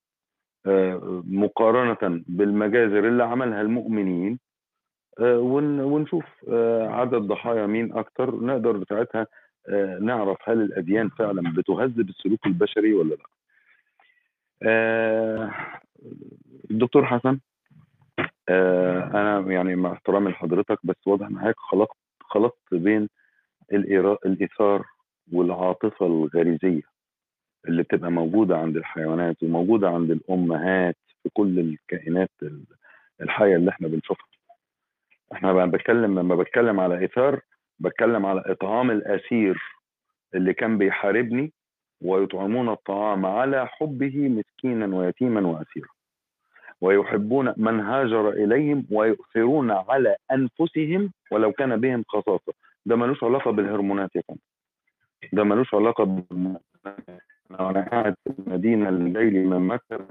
آه، 0.65 1.23
مقارنة 1.27 2.23
بالمجازر 2.27 3.07
اللي 3.07 3.23
عملها 3.23 3.61
المؤمنين 3.61 4.39
آه، 5.19 5.39
ون- 5.39 5.79
ونشوف 5.79 6.25
آه، 6.49 6.87
عدد 6.87 7.15
ضحايا 7.21 7.65
مين 7.67 7.93
أكتر. 7.97 8.35
نقدر 8.35 8.83
ساعتها 8.89 9.27
نعرف 10.01 10.37
هل 10.49 10.61
الأديان 10.61 11.09
فعلا 11.09 11.53
بتهذب 11.53 12.09
السلوك 12.09 12.45
البشري 12.45 12.93
ولا 12.93 13.15
لأ. 13.15 13.25
الدكتور 16.71 17.05
حسن 17.05 17.39
أنا 18.49 19.39
يعني 19.47 19.75
مع 19.75 19.91
احترامي 19.91 20.31
لحضرتك 20.31 20.79
بس 20.83 20.95
واضح 21.07 21.27
إن 21.27 21.39
حضرتك 21.39 21.59
خلطت 21.59 21.95
خلطت 22.21 22.73
بين 22.73 23.09
الإيثار 24.25 24.85
والعاطفة 25.33 26.05
الغريزية. 26.05 26.81
اللي 27.67 27.83
بتبقى 27.83 28.11
موجودة 28.11 28.57
عند 28.57 28.77
الحيوانات 28.77 29.43
وموجودة 29.43 29.89
عند 29.89 30.11
الأمهات 30.11 30.95
في 31.23 31.29
كل 31.33 31.59
الكائنات 31.59 32.29
ال- 32.43 32.63
الحية 33.21 33.55
اللي 33.55 33.71
إحنا 33.71 33.87
بنشوفها. 33.87 34.27
إحنا 35.33 35.53
بقى 35.53 35.69
بتكلم 35.69 36.19
لما 36.19 36.35
بتكلم 36.35 36.79
على 36.79 36.99
إيثار 36.99 37.39
بتكلم 37.79 38.25
على 38.25 38.43
إطعام 38.45 38.91
الأسير 38.91 39.61
اللي 40.35 40.53
كان 40.53 40.77
بيحاربني 40.77 41.51
ويطعمون 42.01 42.69
الطعام 42.69 43.25
على 43.25 43.67
حبه 43.67 44.29
مسكينا 44.29 44.95
ويتيما 44.97 45.47
وأسيرا. 45.47 45.87
ويحبون 46.81 47.53
من 47.57 47.79
هاجر 47.79 48.29
إليهم 48.29 48.85
ويؤثرون 48.91 49.71
على 49.71 50.15
أنفسهم 50.31 51.11
ولو 51.31 51.51
كان 51.51 51.81
بهم 51.81 52.03
خصاصة. 52.07 52.53
ده 52.85 52.95
ملوش 52.95 53.23
علاقة 53.23 53.51
بالهرمونات 53.51 54.15
يا 54.15 54.21
فندم. 54.27 54.39
ده 55.33 55.43
ملوش 55.43 55.73
علاقة 55.73 56.03
بالهرمونات 56.03 56.61
لو 57.49 57.69
أنا 57.69 57.89
قاعد 57.89 58.15
في 58.23 58.33
المدينة 58.39 58.89
اللي 58.89 59.09
جاي 59.09 59.29
لي 59.29 59.39
من 59.39 59.59
مكة 59.67 60.07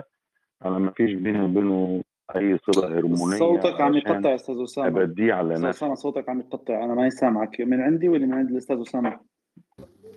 أنا 0.65 0.79
ما 0.79 0.91
فيش 0.91 1.13
بيني 1.15 1.41
وبينه 1.45 2.03
أي 2.37 2.59
صلة 2.59 2.99
هرمونية 2.99 3.39
صوتك 3.39 3.81
عم 3.81 3.95
يقطع 3.95 4.31
يا 4.31 4.35
أستاذ 4.35 4.63
أسامة. 4.63 4.87
أبديه 4.89 5.33
على 5.35 5.55
أستاذ 5.55 5.69
نفسي. 5.69 5.79
أسامة 5.79 5.95
صوتك 5.95 6.29
عم 6.29 6.41
يقطع 6.41 6.85
أنا 6.85 6.95
ما 6.95 7.09
سامعك. 7.11 7.61
من 7.61 7.81
عندي 7.81 8.09
ولا 8.09 8.27
من 8.27 8.33
عند 8.33 8.51
الأستاذ 8.51 8.81
أسامة؟ 8.81 9.21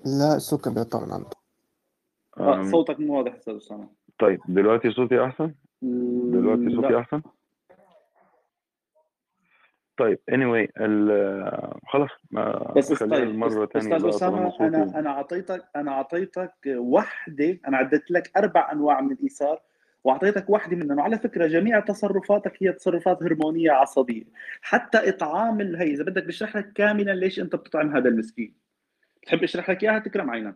لا 0.06 0.36
الصوت 0.36 0.64
كان 0.66 0.74
بيقطع 0.74 1.06
من 1.06 1.12
عنده. 1.12 1.30
آه 2.38 2.56
أم، 2.56 2.72
صوتك 2.72 3.00
مو 3.00 3.18
واضح 3.18 3.36
أستاذ 3.36 3.56
أسامة. 3.56 3.90
طيب 4.20 4.40
دلوقتي 4.48 4.92
صوتي 4.92 5.26
أحسن؟ 5.26 5.54
دلوقتي 5.82 6.70
صوتي 6.76 6.88
لا 6.88 7.00
أحسن؟ 7.00 7.22
طيب 9.98 10.20
anyway 10.32 10.68
ال- 10.82 11.72
خلاص 11.88 12.10
بس 12.76 12.94
طيب 13.04 13.44
أس- 13.66 13.68
تانية 13.72 13.96
أستاذ 13.96 14.10
أسامة 14.10 14.54
أنا 14.62 15.00
أنا 15.00 15.10
اعطيتك 15.10 15.66
أنا 15.76 15.92
أعطيتك 15.92 16.54
وحدة 16.68 17.60
أنا 17.68 17.78
عدت 17.78 18.12
لك 18.12 18.32
أربع 18.38 18.72
أنواع 18.72 19.02
من 19.02 19.12
الإيثار 19.12 19.60
وأعطيتك 20.04 20.50
واحدة 20.50 20.76
منهم. 20.76 20.98
وعلى 20.98 21.18
فكرة 21.18 21.48
جميع 21.48 21.80
تصرفاتك 21.80 22.64
هي 22.64 22.72
تصرفات 22.74 23.24
هرمونية 23.24 23.72
عصبية. 23.72 24.24
حتى 24.62 25.10
إطعام 25.10 25.62
الهي 25.62 25.92
إذا 25.94 26.04
بدك 26.04 26.24
بشرح 26.24 26.58
لك 26.58 26.74
كاملا 26.74 27.12
ليش 27.12 27.40
أنت 27.40 27.56
بتطعم 27.56 27.96
هذا 27.96 28.10
المسكين. 28.10 28.56
بتحب 29.22 29.44
أشرح 29.44 29.70
لك 29.70 29.84
إياها؟ 29.84 30.00
تكرم 30.00 30.30
عينك. 30.30 30.56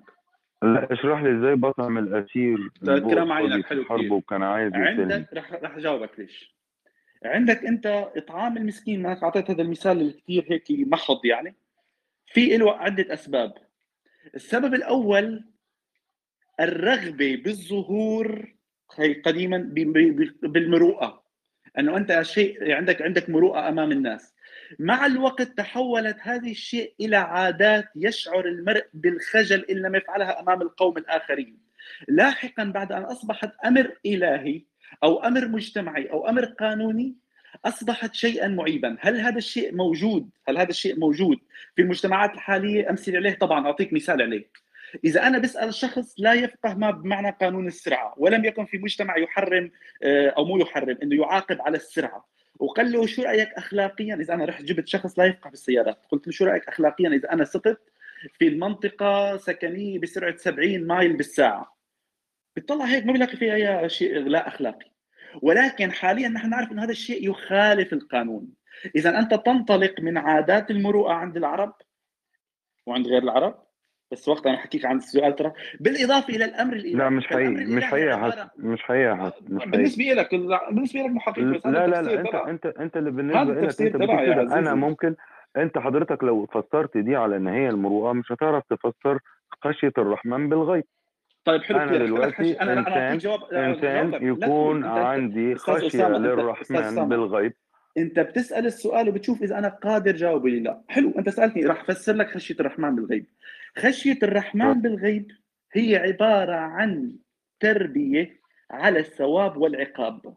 لا 0.64 0.94
اشرح 0.94 1.22
لي 1.24 1.38
إزاي 1.38 1.56
بطعم 1.56 1.98
هو 1.98 2.98
تكرم 3.10 3.32
عينك 3.32 3.66
حلو 3.66 3.84
كثير 3.84 4.14
وكان 4.14 4.44
عايز 4.44 4.74
يقتلني 4.76 5.14
عندك 5.14 5.34
رح 5.34 5.54
رح 5.54 5.76
أجاوبك 5.78 6.20
ليش؟ 6.20 6.56
عندك 7.26 7.66
انت 7.66 8.12
اطعام 8.16 8.58
المسكين 8.58 9.02
ما 9.02 9.24
أعطيت 9.24 9.52
هذا 9.52 9.62
المثال 9.62 9.92
اللي 9.92 10.14
كثير 10.14 10.46
هيك 10.50 10.66
محض 10.70 11.26
يعني. 11.26 11.56
في 12.26 12.58
له 12.58 12.72
عدة 12.72 13.14
أسباب. 13.14 13.54
السبب 14.36 14.74
الأول 14.74 15.44
الرغبة 16.60 17.36
بالظهور 17.36 18.54
هي 18.96 19.14
قديما 19.14 19.58
بالمروءة. 20.44 21.24
أنه 21.80 21.98
أنت 21.98 22.22
شيء 22.22 22.72
عندك 22.72 23.02
عندك 23.02 23.30
مروءة 23.30 23.70
أمام 23.70 23.92
الناس. 23.92 24.34
مع 24.80 25.06
الوقت 25.06 25.42
تحولت 25.42 26.18
هذه 26.22 26.52
الشيء 26.52 26.94
إلى 27.00 27.18
عادات 27.18 27.86
يشعر 27.96 28.46
المرء 28.46 28.86
بالخجل 28.94 29.66
إن 29.70 29.76
لم 29.76 29.96
يفعلها 29.96 30.40
أمام 30.40 30.62
القوم 30.62 30.98
الآخرين. 30.98 31.60
لاحقا 32.08 32.64
بعد 32.64 32.92
أن 32.92 33.04
أصبحت 33.04 33.52
أمر 33.66 33.98
إلهي 34.06 34.62
أو 35.04 35.24
أمر 35.24 35.48
مجتمعي 35.48 36.12
أو 36.12 36.30
أمر 36.30 36.46
قانوني 36.46 37.16
أصبحت 37.66 38.16
شيئا 38.16 38.48
معيبا، 38.48 38.98
هل 39.00 39.20
هذا 39.20 39.38
الشيء 39.38 39.76
موجود؟ 39.76 40.30
هل 40.48 40.58
هذا 40.58 40.70
الشيء 40.70 41.00
موجود 41.00 41.40
في 41.76 41.82
المجتمعات 41.82 42.34
الحالية؟ 42.34 42.90
أمثلة 42.90 43.18
عليه 43.18 43.34
طبعا 43.34 43.66
أعطيك 43.66 43.94
مثال 43.94 44.22
عليه. 44.22 44.48
إذا 45.06 45.28
أنا 45.28 45.38
بسأل 45.38 45.74
شخص 45.74 46.16
لا 46.18 46.34
يفقه 46.34 46.74
ما 46.74 46.92
بمعنى 46.92 47.38
قانون 47.42 47.68
السرعة 47.68 48.14
ولم 48.18 48.46
يكن 48.46 48.66
في 48.66 48.78
مجتمع 48.78 49.18
يحرم 49.18 49.72
آه، 50.04 50.30
أو 50.30 50.46
مو 50.46 50.58
يحرم 50.58 50.98
إنه 51.04 51.16
يعاقب 51.16 51.62
على 51.62 51.78
السرعة 51.78 52.26
وقال 52.60 52.92
له 52.92 53.06
شو 53.06 53.22
رأيك 53.22 53.50
اخلاقيا 53.54 54.16
إذا 54.16 54.34
أنا 54.34 54.46
رحت 54.46 54.64
جبت 54.64 54.88
شخص 54.88 55.20
لا 55.20 55.26
يفقه 55.26 55.48
في 55.48 55.54
السيارات 55.54 56.06
قلت 56.10 56.28
له 56.28 56.34
شو 56.34 56.46
رأيك 56.46 56.68
اخلاقيا 56.68 57.10
إذا 57.10 57.34
أنا 57.34 57.44
سقط 57.44 57.78
في 58.40 58.48
المنطقة 58.48 59.38
سكنية 59.38 60.00
بسرعة 60.00 60.36
70 60.36 60.88
مايل 60.88 61.14
بالساعة 61.14 61.81
بتطلع 62.56 62.86
هيك 62.86 63.06
ما 63.06 63.14
بلاقي 63.14 63.38
فيها 63.38 63.80
أي 63.80 63.90
شيء 63.90 64.20
لا 64.20 64.48
أخلاقي. 64.48 64.92
ولكن 65.42 65.92
حاليا 65.92 66.30
نحن 66.30 66.50
نعرف 66.50 66.72
إن 66.72 66.80
هذا 66.80 66.92
الشيء 66.92 67.30
يخالف 67.30 67.94
القانون. 67.94 68.48
إذا 68.96 69.20
أنت 69.20 69.34
تنطلق 69.34 70.00
من 70.00 70.18
عادات 70.18 70.72
المروءة 70.72 71.14
عند 71.14 71.38
العرب 71.38 71.74
وعند 72.86 73.08
غير 73.08 73.24
العرب 73.24 73.64
بس 74.12 74.28
وقت 74.28 74.48
أنا 74.48 74.58
حكيك 74.58 74.86
عن 74.86 74.98
السؤال 74.98 75.36
ترى 75.36 75.52
بالإضافة 75.80 76.36
إلى 76.36 76.46
الأمر 76.46 76.74
الإلهي. 76.74 76.94
لا 76.94 77.10
مش 77.10 77.28
حقيقي 77.28 77.50
مش 77.50 77.84
حقيقي 77.84 78.50
مش 78.58 78.84
حقيقي 78.84 79.32
بالنسبة 79.66 80.04
لك 80.04 80.36
بالنسبة 80.72 81.00
لك 81.00 81.10
محقق 81.10 81.42
بس 81.42 81.66
لا 81.66 81.88
لا 81.88 82.02
لا 82.02 82.22
أنت 82.22 82.36
أنت 82.36 82.66
أنت 82.66 82.98
اللي 82.98 83.12
بالنسبة 83.12 83.44
لك 83.44 83.82
أنت 83.82 84.52
أنا 84.52 84.76
ممكن 84.76 85.16
أنت 85.58 85.78
حضرتك 85.78 86.24
لو 86.24 86.46
فسرت 86.46 86.98
دي 86.98 87.16
على 87.16 87.38
إن 87.38 87.48
هي 87.48 87.70
المروءة 87.70 88.14
مش 88.14 88.32
هتعرف 88.32 88.64
تفسر 88.70 89.20
خشية 89.64 89.94
الرحمن 89.98 90.50
بالغيب. 90.50 90.84
طيب 91.46 91.62
حلو 91.62 91.78
أنا 91.78 91.98
دلوقتي 91.98 92.62
أنا 92.62 92.80
إنسان 92.80 93.18
جواب... 93.18 93.44
إنسان 93.44 94.28
يكون 94.28 94.86
عندي 94.86 95.56
خشية 95.56 96.08
للرحمن 96.08 97.10
بالغيب. 97.10 97.54
أنت 97.98 98.20
بتسأل 98.20 98.66
السؤال 98.66 99.10
وبتشوف 99.10 99.44
إذا 99.44 99.58
أنا 99.58 99.68
قادر 99.68 100.16
جاوب 100.16 100.44
ولا 100.44 100.56
لا. 100.56 100.82
حلو 100.88 101.14
أنت 101.18 101.30
سألتني 101.30 101.66
راح 101.66 101.82
أفسر 101.82 102.14
لك 102.14 102.32
خشية 102.32 102.56
الرحمن 102.60 102.96
بالغيب. 102.96 103.26
خشية 103.78 104.18
الرحمن 104.24 104.82
بالغيب 104.82 105.32
هي 105.74 105.96
عبارة 105.96 106.56
عن 106.56 107.16
تربية 107.60 108.42
على 108.72 109.00
الثواب 109.00 109.58
والعقاب. 109.58 110.36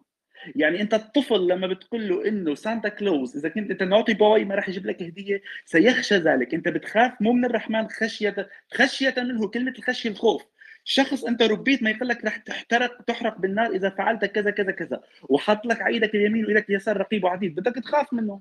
يعني 0.56 0.80
أنت 0.80 0.94
الطفل 0.94 1.48
لما 1.48 1.66
بتقول 1.66 2.08
له 2.08 2.28
إنه 2.28 2.54
سانتا 2.54 2.88
كلوز 2.88 3.36
إذا 3.36 3.48
كنت 3.48 3.70
أنت 3.70 3.82
naughty 3.83 4.14
boy 4.14 4.44
ما 4.44 4.54
راح 4.54 4.68
يجيب 4.68 4.86
لك 4.86 5.02
هدية 5.02 5.42
سيخشى 5.64 6.16
ذلك. 6.16 6.54
أنت 6.54 6.68
بتخاف 6.68 7.12
مو 7.20 7.32
من 7.32 7.44
الرحمن 7.44 7.88
خشية 7.88 8.48
خشية 8.74 9.14
منه 9.16 9.48
كلمة 9.48 9.74
الخشية 9.78 10.10
الخوف. 10.10 10.42
شخص 10.85 11.25
أنت 11.25 11.42
ربيت 11.42 11.83
ما 11.83 11.90
يقول 11.90 12.09
لك 12.09 12.25
رح 12.25 12.37
تحترق 12.37 13.03
تحرق 13.03 13.38
بالنار 13.38 13.66
إذا 13.66 13.90
فعلت 13.90 14.25
كذا 14.25 14.51
كذا 14.51 14.73
كذا. 14.73 15.01
وحط 15.23 15.66
لك 15.66 15.83
على 15.83 15.94
إيدك 15.94 16.14
اليمين 16.14 16.44
وإيدك 16.44 16.70
اليسار 16.70 16.97
رقيب 16.97 17.25
وعتيد. 17.24 17.54
بدك 17.55 17.75
تخاف 17.75 18.12
منه. 18.12 18.40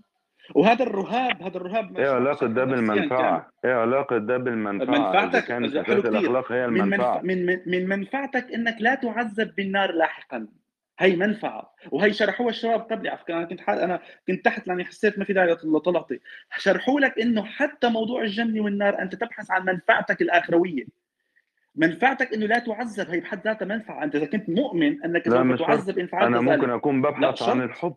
وهذا 0.56 0.84
الرهاب 0.84 1.42
هذا 1.42 1.58
الرهاب 1.58 2.00
إيه 2.00 2.10
علاقة 2.10 2.48
ده 2.48 2.64
بالمنفعة؟ 2.66 3.50
إيه 3.66 3.74
علاقة 3.74 4.18
ده 4.18 4.38
بالمنفعة؟ 4.38 4.86
منفعتك 4.86 5.46
كانت 5.46 5.76
الأخلاق 5.76 6.52
هي 6.52 6.66
المنفعة. 6.66 7.22
من, 7.22 7.46
من 7.46 7.60
من 7.66 7.88
منفعتك 7.88 8.52
إنك 8.54 8.76
لا 8.80 8.96
تعذب 8.96 9.56
بالنار 9.56 9.92
لاحقا. 9.92 10.48
هي 11.00 11.16
منفعة. 11.16 11.74
وهي 11.92 12.14
شرحوها 12.14 12.50
الشباب 12.50 12.80
قبلي. 12.80 13.10
على 13.10 13.18
فكره 13.18 13.36
أنا 13.36 13.46
كنت 13.46 13.62
حال 13.62 13.80
أنا 13.80 14.00
كنت 14.28 14.46
تحت 14.46 14.68
لأني 14.68 14.86
حسيت 14.86 15.20
ما 15.20 15.26
في 15.26 15.34
داعي 15.34 15.56
طلعتي. 15.56 16.20
شرحوا 16.58 17.00
لك 17.00 17.20
إنه 17.20 17.44
حتى 17.46 17.90
موضوع 17.90 18.22
الجنة 18.22 18.64
والنار 18.64 19.02
أنت 19.02 19.16
تبحث 19.16 19.52
عن 19.52 19.66
منفعتك 19.66 20.22
الاخرويه 20.22 21.03
منفعتك 21.76 22.34
إنه 22.34 22.46
لا 22.46 22.60
تعذب 22.60 23.10
هي 23.10 23.20
بحد 23.20 23.42
ذاتها 23.46 23.66
منفعة. 23.66 24.04
أنت 24.04 24.16
إذا 24.16 24.26
كنت 24.26 24.50
مؤمن 24.50 25.04
أنك 25.04 25.30
سوف 25.30 25.62
تعذب 25.62 26.00
إن 26.00 26.08
فعلت 26.08 26.26
أنا 26.26 26.42
ممكن 26.42 26.70
أكون 26.70 27.02
ببحث 27.02 27.44
عن 27.44 27.62
الحب. 27.62 27.96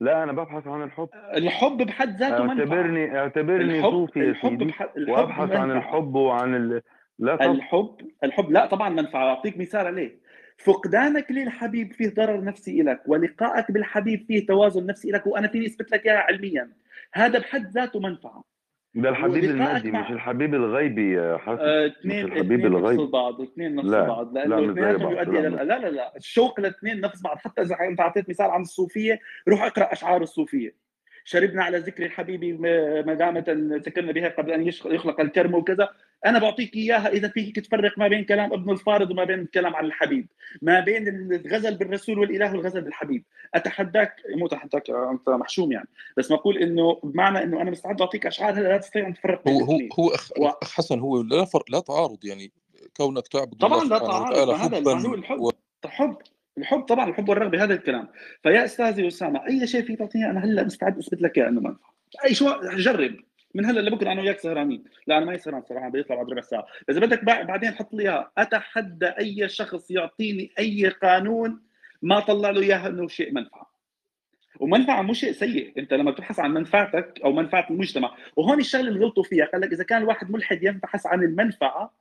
لا 0.00 0.22
أنا 0.22 0.32
ببحث 0.32 0.66
عن 0.66 0.82
الحب. 0.82 1.08
الحب 1.34 1.76
بحد 1.76 2.16
ذاته 2.16 2.44
منفعة. 2.44 2.58
اعتبرني 2.58 3.18
اعتبرني 3.18 3.78
الحب 3.78 3.90
صوفي 3.90 4.20
الحب 4.20 4.58
بحد 4.58 4.88
الحب 4.96 5.12
وأبحث 5.12 5.40
منفعة. 5.40 5.58
عن 5.58 5.70
الحب 5.70 6.14
وعن 6.14 6.54
ال... 6.54 6.82
لا 7.18 7.36
طبعا. 7.36 7.52
الحب 7.52 7.96
الحب 8.24 8.50
لا 8.50 8.66
طبعا 8.66 8.88
منفعة. 8.88 9.28
أعطيك 9.28 9.58
مثال 9.58 9.86
عليه. 9.86 10.20
فقدانك 10.58 11.30
للحبيب 11.30 11.92
فيه 11.92 12.14
ضرر 12.14 12.44
نفسي 12.44 12.82
لك 12.82 13.02
ولقائك 13.06 13.70
بالحبيب 13.70 14.24
فيه 14.28 14.46
توازن 14.46 14.86
نفسي 14.86 15.10
لك 15.10 15.26
وأنا 15.26 15.48
فيني 15.48 15.66
أثبت 15.66 15.92
لك 15.92 16.06
إياها 16.06 16.18
علميا. 16.18 16.72
هذا 17.12 17.38
بحد 17.38 17.70
ذاته 17.70 18.00
منفعة. 18.00 18.51
ده 18.94 19.08
الحبيب 19.08 19.44
المادي 19.44 19.90
مع... 19.90 20.00
مش 20.00 20.10
الحبيب 20.10 20.54
الغيبي 20.54 21.12
يا 21.12 21.38
حسن 21.38 21.60
اثنين 21.62 22.24
مش 22.26 22.32
الحبيب 22.32 22.66
الغيبي 22.66 23.02
نفس 23.02 23.10
بعض 23.12 23.40
اثنين 23.40 23.74
نفس 23.74 23.88
لا. 23.88 24.02
بعض 24.08 24.34
لا 24.34 24.60
مش 24.60 24.74
زي 24.74 24.96
بعض 24.96 25.12
يؤدي 25.12 25.30
لا, 25.40 25.48
لا. 25.48 25.62
لا 25.78 25.90
لا 25.90 26.16
الشوق 26.16 26.60
الاثنين 26.60 27.00
نفس 27.00 27.22
بعض. 27.22 27.36
حتى 27.38 27.62
إذا 27.62 27.76
انت 27.80 28.00
اعطيت 28.00 28.28
مثال 28.28 28.50
عن 28.50 28.60
الصوفية 28.60 29.20
روح 29.48 29.62
اقرأ 29.62 29.92
أشعار 29.92 30.22
الصوفية. 30.22 30.74
شربنا 31.24 31.64
على 31.64 31.78
ذكر 31.78 32.04
الحبيب 32.04 32.60
ما 33.06 33.14
دامت 33.14 33.50
سكرنا 33.86 34.12
بها 34.12 34.28
قبل 34.28 34.52
أن 34.52 34.62
يخلق 34.66 35.20
الكرم 35.20 35.54
وكذا. 35.54 35.88
أنا 36.26 36.38
بعطيك 36.38 36.76
إياها 36.76 37.08
إذا 37.08 37.28
فيك 37.28 37.60
تفرق 37.60 37.98
ما 37.98 38.08
بين 38.08 38.24
كلام 38.24 38.52
ابن 38.52 38.70
الفارض 38.70 39.10
وما 39.10 39.24
بين 39.24 39.38
الكلام 39.38 39.76
عن 39.76 39.84
الحبيب. 39.84 40.26
ما 40.62 40.80
بين 40.80 41.08
الغزل 41.08 41.76
بالرسول 41.76 42.18
والإله 42.18 42.52
والغزل 42.52 42.80
بالحبيب. 42.80 43.24
اتحداك 43.54 44.16
مو 44.36 44.46
أتحداك 44.46 44.90
أنت 44.90 45.28
محشوم 45.28 45.72
يعني. 45.72 45.88
بس 46.16 46.32
بقول 46.32 46.58
إنه 46.58 47.00
بمعنى 47.02 47.42
إنه 47.42 47.62
أنا 47.62 47.70
مستعد 47.70 48.00
أعطيك 48.00 48.26
أشعار 48.26 48.54
هلا 48.54 48.68
لا 48.68 48.78
تستطيع 48.78 49.06
أن 49.06 49.14
تفرق 49.14 49.48
هو 49.48 49.60
هو 49.60 49.78
هو 49.98 50.08
أخ, 50.08 50.32
و... 50.38 50.46
أخ 50.46 50.72
حسن 50.72 50.98
هو 51.00 51.22
لا 51.22 51.44
فرق 51.44 51.70
لا 51.70 51.80
تعارض 51.80 52.24
يعني. 52.24 52.52
كونك 52.96 53.28
تعبد 53.28 53.54
طبعا 53.54 53.84
لا 53.84 53.98
تعارض 53.98 54.48
هذا 54.48 54.78
الحب. 54.78 55.40
و... 55.40 55.50
الحب 55.84 56.16
الحب 56.58 56.80
طبعا 56.80 57.08
الحب 57.08 57.28
والرغبة 57.28 57.64
هذا 57.64 57.74
الكلام. 57.74 58.08
فيا 58.42 58.64
أستاذي 58.64 59.08
أسامة 59.08 59.46
أي 59.46 59.66
شيء 59.66 59.82
فيك 59.82 59.98
تعطيني 59.98 60.30
أنا 60.30 60.44
هلا 60.44 60.64
مستعد 60.64 60.98
أثبت 60.98 61.22
لك 61.22 61.38
إياه 61.38 61.48
إنه 61.48 61.60
منفع 61.60 61.88
أي 62.24 62.34
شو 62.34 62.60
جرب. 62.76 63.16
من 63.54 63.66
هلا 63.66 63.80
لبكرة 63.80 64.12
أنا 64.12 64.20
وياك 64.22 64.38
سهرانين 64.38 64.84
لا 65.06 65.18
أنا 65.18 65.26
ما 65.26 65.36
سهران 65.36 65.62
صراحة 65.62 65.88
بيطلع 65.88 66.16
بعد 66.16 66.30
ربع 66.30 66.40
ساعة. 66.40 66.66
إذا 66.90 67.00
بدك 67.00 67.24
بعدين 67.24 67.74
حط 67.74 67.94
لي 67.94 68.02
إياها. 68.02 68.30
أتحدى 68.38 69.06
أي 69.06 69.48
شخص 69.48 69.90
يعطيني 69.90 70.50
أي 70.58 70.88
قانون 70.88 71.60
ما 72.02 72.20
طلع 72.20 72.50
له 72.50 72.60
إياها 72.60 72.88
إنه 72.88 73.08
شيء 73.08 73.32
منفعة. 73.32 73.72
ومنفعة 74.60 75.02
مو 75.02 75.12
شيء 75.12 75.32
سيء. 75.32 75.72
أنت 75.78 75.94
لما 75.94 76.10
تبحث 76.10 76.40
عن 76.40 76.54
منفعتك 76.54 77.20
أو 77.24 77.32
منفعة 77.32 77.66
المجتمع 77.70 78.16
وهون 78.36 78.60
الشغلة 78.60 78.88
اللي 78.88 79.04
غلطوا 79.04 79.22
فيها 79.22 79.44
قال 79.44 79.60
لك 79.60 79.72
إذا 79.72 79.84
كان 79.84 80.02
الواحد 80.02 80.30
ملحد 80.30 80.62
يبحث 80.62 81.06
عن 81.06 81.22
المنفعة 81.22 81.94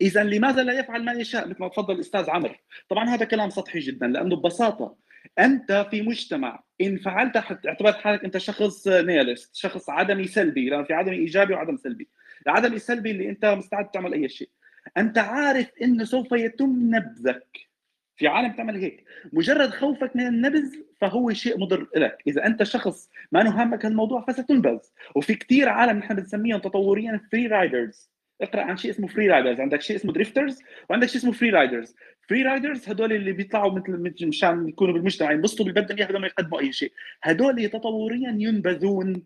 اذا 0.00 0.24
لماذا 0.24 0.62
لا 0.62 0.72
يفعل 0.72 1.04
ما 1.04 1.12
يشاء؟ 1.12 1.48
مثل 1.48 1.60
ما 1.60 1.68
تفضل 1.68 1.94
الأستاذ 1.94 2.30
عمرو. 2.30 2.54
طبعا 2.88 3.04
هذا 3.04 3.24
كلام 3.24 3.50
سطحي 3.50 3.78
جدا 3.78 4.06
لأنه 4.06 4.36
ببساطة 4.36 4.96
أنت 5.38 5.86
في 5.90 6.02
مجتمع 6.02 6.62
إن 6.80 6.96
فعلت 6.98 7.36
اعتبرت 7.66 7.96
حالك 7.96 8.24
أنت 8.24 8.38
شخص 8.38 8.88
نيالست 8.88 9.54
شخص 9.56 9.90
عدمي 9.90 10.26
سلبي 10.26 10.70
لأنه 10.70 10.82
في 10.82 10.92
عدمي 10.92 11.16
إيجابي 11.16 11.54
وعدم 11.54 11.76
سلبي. 11.76 12.08
العدمي 12.46 12.76
السلبي 12.76 13.10
اللي 13.10 13.28
أنت 13.28 13.44
مستعد 13.44 13.90
تعمل 13.90 14.12
أي 14.12 14.28
شيء. 14.28 14.50
أنت 14.96 15.18
عارف 15.18 15.70
انه 15.82 16.04
سوف 16.04 16.32
يتم 16.32 16.94
نبذك. 16.94 17.70
في 18.16 18.28
عالم 18.28 18.52
تعمل 18.52 18.76
هيك. 18.76 19.04
مجرد 19.32 19.70
خوفك 19.70 20.16
من 20.16 20.26
النبذ 20.26 20.74
فهو 21.00 21.32
شيء 21.32 21.58
مضر 21.58 21.88
لك 21.96 22.18
إذا 22.26 22.46
أنت 22.46 22.62
شخص 22.62 23.10
ما 23.32 23.60
هامك 23.62 23.84
هالموضوع 23.84 24.24
فستنبذ. 24.28 24.78
وفي 25.14 25.34
كثير 25.34 25.68
عالم 25.68 25.98
نحن 25.98 26.14
بنسميهم 26.14 26.58
تطوريا 26.58 27.20
free 27.32 27.46
riders 27.46 28.10
اقرأ 28.40 28.62
عن 28.62 28.76
شيء 28.76 28.90
اسمه 28.90 29.06
free 29.06 29.28
riders 29.28 29.60
عندك 29.60 29.80
شيء 29.80 29.96
اسمه 29.96 30.12
drifters 30.12 30.62
وعندك 30.90 31.08
شيء 31.08 31.16
اسمه 31.16 31.32
free 31.32 31.50
riders 31.50 31.94
free 32.28 32.42
riders 32.42 32.88
هدول 32.88 33.12
اللي 33.12 33.32
بيطلعوا 33.32 33.72
مثل 33.72 34.26
مشان 34.26 34.68
يكونوا 34.68 34.94
بالمجتمع 34.94 35.32
ينبسطوا 35.32 35.64
باللي 35.64 35.80
بدهم 35.80 35.98
اياه 35.98 36.06
بدون 36.06 36.20
ما 36.20 36.26
يقدموا 36.26 36.60
أي 36.60 36.72
شيء. 36.72 36.92
هدول 37.22 37.68
تطوريا 37.68 38.34
ينبذون. 38.38 39.22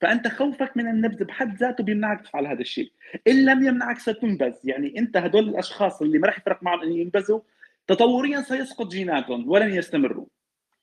فأنت 0.00 0.28
خوفك 0.28 0.76
من 0.76 0.88
النبذ 0.88 1.24
بحد 1.24 1.56
ذاته 1.56 1.84
بيمنعك 1.84 2.20
تفعل 2.20 2.46
هذا 2.46 2.60
الشيء. 2.60 2.92
إن 3.28 3.44
لم 3.44 3.66
يمنعك 3.66 3.98
ستنبذ. 3.98 4.54
يعني 4.64 4.98
أنت 4.98 5.16
هدول 5.16 5.48
الأشخاص 5.48 6.02
اللي 6.02 6.18
ما 6.18 6.26
راح 6.26 6.38
يفرق 6.38 6.62
معهم 6.62 6.82
إن 6.82 6.92
ينبذوا 6.92 7.40
تطوريا 7.86 8.40
سيسقط 8.40 8.86
جيناتهم 8.86 9.50
ولن 9.50 9.74
يستمروا. 9.74 10.26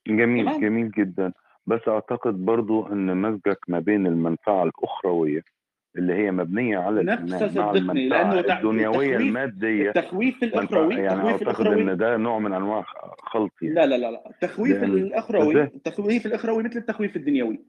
جميل 0.06 0.46
طبعا. 0.46 0.58
جميل 0.58 0.90
جدا. 0.90 1.32
بس 1.66 1.80
أعتقد 1.88 2.34
برضو 2.44 2.86
إن 2.86 3.16
مزجك 3.16 3.58
ما 3.68 3.78
بين 3.78 4.06
المنفعة 4.06 4.64
الأخروية 4.64 5.42
اللي 5.98 6.14
هي 6.14 6.30
مبنية 6.30 6.78
على 6.78 7.02
نفس 7.02 7.34
صدقني 7.34 8.08
لأنه 8.08 8.40
الدنيوية 8.40 9.16
المادية. 9.16 9.88
التخويف 9.88 10.42
الاخروي 10.42 10.94
يعني 10.94 11.12
التخويف 11.14 11.32
أعتقد 11.32 11.42
الاخروي 11.42 11.82
إن 11.82 11.96
ده 11.96 12.16
نوع 12.16 12.38
من 12.38 12.52
أنواع 12.52 12.84
خلط 13.18 13.52
يعني. 13.62 13.74
لا 13.74 13.86
لا 13.86 13.96
لا 13.96 14.10
لا. 14.10 14.30
التخويف 14.30 14.82
الاخروي 14.82 15.62
التخويف 15.62 16.26
الأخروي 16.26 16.62
مثل 16.62 16.78
التخويف 16.78 17.16
الدنيوي. 17.16 17.60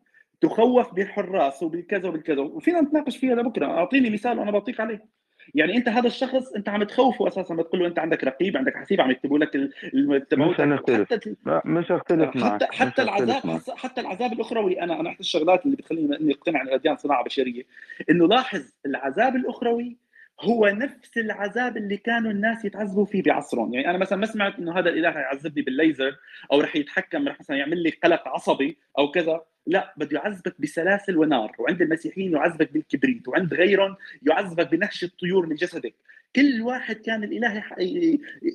تخوف 0.41 0.93
بالحراس 0.93 1.63
وبالكذا 1.63 2.09
وبالكذا. 2.09 2.41
وفينا 2.41 2.81
نتناقش 2.81 3.17
فيها 3.17 3.35
لبكرة. 3.35 3.65
أعطيني 3.65 4.09
مثال 4.09 4.39
وأنا 4.39 4.51
بعطيك 4.51 4.79
عليه. 4.79 5.18
يعني 5.55 5.77
انت 5.77 5.89
هذا 5.89 6.07
الشخص 6.07 6.53
انت 6.53 6.69
عم 6.69 6.83
تخوفه 6.83 7.27
أساسا 7.27 7.55
بتقول 7.55 7.81
له 7.81 7.87
انت 7.87 7.99
عندك 7.99 8.23
رقيب 8.23 8.57
عندك 8.57 8.77
حسيب 8.77 9.01
عم 9.01 9.11
يكتبوا 9.11 9.37
لك 9.37 9.55
مش 10.33 10.55
حتى 11.05 11.35
مش 11.65 11.91
هختلف 11.91 12.43
حتى 12.43 12.65
حتى 12.71 13.01
العذاب 13.01 13.61
حتى 13.75 14.01
العذاب 14.01 14.33
الأخروي 14.33 14.81
أنا 14.81 14.99
أنا 14.99 15.09
احد 15.09 15.19
الشغلات 15.19 15.65
اللي 15.65 15.75
بتخليني 15.75 16.17
إني 16.17 16.33
أقتنع 16.33 16.61
ان 16.61 16.67
الاديان 16.67 16.95
صناعة 16.97 17.23
بشرية 17.23 17.63
إنه 18.09 18.27
لاحظ 18.27 18.61
العذاب 18.85 19.35
الأخروي 19.35 19.97
هو 20.41 20.67
نفس 20.67 21.17
العذاب 21.17 21.77
اللي 21.77 21.97
كانوا 21.97 22.31
الناس 22.31 22.65
يتعذبوا 22.65 23.05
فيه 23.05 23.23
بعصرهم. 23.23 23.73
يعني 23.73 23.89
أنا 23.89 23.97
مثلا 23.97 24.17
ما 24.17 24.25
سمعت 24.25 24.59
إنه 24.59 24.79
هذا 24.79 24.89
الإله 24.89 25.19
يعذبني 25.19 25.61
بالليزر 25.61 26.17
أو 26.51 26.61
رح 26.61 26.75
يتحكم 26.75 27.27
رح 27.27 27.39
مثلا 27.39 27.57
يعمل 27.57 27.83
لي 27.83 27.89
قلق 27.89 28.27
عصبي 28.27 28.77
أو 28.97 29.11
كذا. 29.11 29.41
لا 29.67 29.93
بده 29.97 30.19
يعذبك 30.19 30.61
بسلاسل 30.61 31.17
ونار 31.17 31.55
وعند 31.59 31.81
المسيحيين 31.81 32.33
يعذبك 32.33 32.73
بالكبريت 32.73 33.27
وعند 33.27 33.53
غيرهم 33.53 33.95
يعذبك 34.27 34.71
بنهش 34.71 35.03
الطيور 35.03 35.45
من 35.45 35.55
جسدك. 35.55 35.93
كل 36.35 36.61
واحد 36.61 36.95
كان 36.95 37.23
الإله 37.23 37.63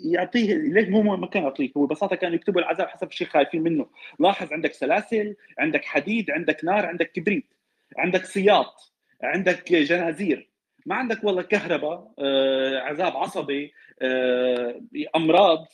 يعطيه 0.05 0.55
ليش 0.55 0.89
مو 0.89 1.03
ما 1.03 1.27
كان 1.27 1.43
يعطيه 1.43 1.71
هو 1.77 1.87
ببساطة 1.87 2.17
كانوا 2.17 2.35
يكتبوا 2.35 2.61
العذاب 2.61 2.89
حسب 2.89 3.07
الشيء 3.07 3.27
خايفين 3.27 3.63
منه. 3.63 3.87
لاحظ 4.19 4.53
عندك 4.53 4.73
سلاسل 4.73 5.37
عندك 5.59 5.85
حديد 5.85 6.31
عندك 6.31 6.65
نار 6.65 6.87
عندك 6.87 7.13
كبريت 7.13 7.55
عندك 7.99 8.25
سياط 8.25 8.93
عندك 9.23 9.73
جنازير. 9.73 10.54
ما 10.87 10.95
عندك 10.95 11.25
والله 11.25 11.43
كهرباء 11.43 12.13
آه، 12.19 12.79
عذاب 12.79 13.17
عصبي 13.17 13.73
آه، 14.03 14.81
أمراض. 15.17 15.67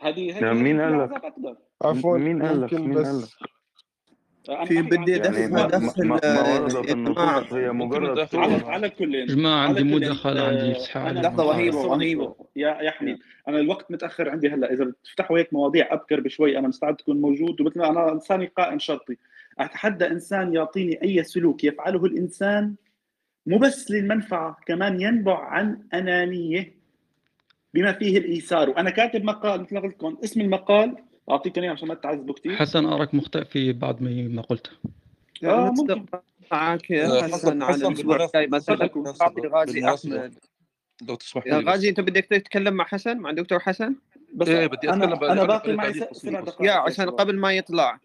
هذه 0.00 0.36
هي 0.36 0.54
مين 0.54 0.80
قال 0.80 0.98
لك؟ 0.98 1.22
عفوا 1.82 2.18
مين 2.18 2.42
قال 2.42 2.60
لك؟ 2.60 2.74
مين 2.74 2.98
قال 2.98 3.22
لك؟ 3.22 3.28
في 4.64 4.82
بدي 4.82 5.16
أدخل 5.16 5.90
في 5.90 6.92
النصوص 6.92 7.52
هي 7.52 7.72
مجرد 7.72 8.28
على 8.34 8.54
على 8.66 8.90
كل 8.90 9.26
جماعة 9.26 9.66
عندي 9.66 9.80
كل 9.80 9.90
مداخلة 9.90 10.42
عندي 10.42 10.76
اسحاق 10.76 11.36
ثواني 11.36 11.70
وهيبة 11.70 12.24
شوي. 12.24 12.46
يا 12.56 12.68
يا 12.68 12.90
حميد 12.90 13.18
أنا 13.48 13.58
الوقت 13.58 13.90
متأخر 13.90 14.28
عندي 14.30 14.48
هلأ. 14.48 14.72
إذا 14.72 14.84
بتفتحوا 14.84 15.38
هيك 15.38 15.52
مواضيع 15.52 15.92
أبكر 15.92 16.20
بشوي 16.20 16.58
أنا 16.58 16.68
مستعد 16.68 16.96
تكون 16.96 17.20
موجود. 17.20 17.60
ومثل 17.60 17.78
ما 17.78 17.90
أنا 17.90 18.12
انساني 18.12 18.46
قائم 18.46 18.78
شرطي. 18.78 19.16
أتحدى 19.58 20.06
إنسان 20.06 20.54
يعطيني 20.54 21.02
أي 21.02 21.24
سلوك 21.24 21.64
يفعله 21.64 22.04
الإنسان 22.04 22.74
مو 23.50 23.58
بس 23.58 23.90
للمنفعة 23.90 24.56
كمان 24.66 25.00
ينبع 25.00 25.38
عن 25.44 25.82
أنانية 25.94 26.74
بما 27.74 27.92
فيه 27.92 28.18
الإيثار. 28.18 28.70
وأنا 28.70 28.90
كاتب 28.90 29.24
مقال 29.24 29.60
مثل 29.62 29.74
ما 29.74 29.80
قلت 29.80 29.94
لكم 29.94 30.16
اسم 30.24 30.40
المقال 30.40 30.96
اعطيكم 31.30 31.62
إياه 31.62 31.70
عشان 31.70 31.88
ما 31.88 31.94
تعذبوا 31.94 32.34
كثير 32.34 32.56
حسن 32.56 32.86
أراك 32.86 33.14
مخطئ 33.14 33.44
في 33.44 33.72
بعض 33.72 34.02
ما 34.02 34.10
ما 34.10 34.42
قلته 34.42 34.70
آه 35.44 35.70
ممكن. 35.70 36.06
معك 36.52 36.92
آه، 36.92 36.94
يا 37.16 37.22
حسن 37.22 37.32
حسن 37.34 37.62
على 37.62 37.76
الأسبوع 37.76 38.24
الجاي. 38.24 38.46
مثلا 38.46 38.90
غازي 39.54 39.84
أحمد. 39.84 40.34
لو 41.08 41.14
تسمح 41.14 41.46
يا 41.46 41.62
غازي 41.66 41.88
أنت 41.88 42.00
بدك 42.00 42.24
تتكلم 42.24 42.74
مع 42.74 42.84
حسن 42.84 43.18
مع 43.18 43.30
دكتور 43.30 43.58
حسن؟ 43.58 43.94
بس 44.34 44.48
إيه 44.48 44.66
بدي 44.66 44.76
أتكلم 44.76 45.02
أنا 45.02 45.14
لأن 45.14 45.46
باقي 45.46 45.72
معي 45.72 45.92
يا 46.60 46.72
عشان 46.72 47.10
قبل 47.10 47.36
ما 47.36 47.52
يطلع. 47.52 48.00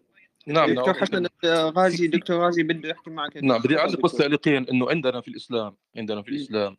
نعم 0.46 0.70
دكتور 0.70 0.86
نعم. 0.86 0.94
حسن 0.94 1.26
غازي 1.78 2.06
دكتور 2.06 2.36
غازي 2.36 2.62
بده 2.62 2.88
يحكي 2.88 3.10
معك. 3.10 3.36
نعم 3.36 3.58
بدي 3.62 3.78
اعلق 3.78 4.00
بس 4.00 4.12
تعليقين 4.12 4.68
إنه 4.68 4.90
عندنا 4.90 5.20
في 5.20 5.28
الإسلام 5.28 5.76
عندنا 5.96 6.22
في. 6.22 6.28
الإسلام. 6.28 6.76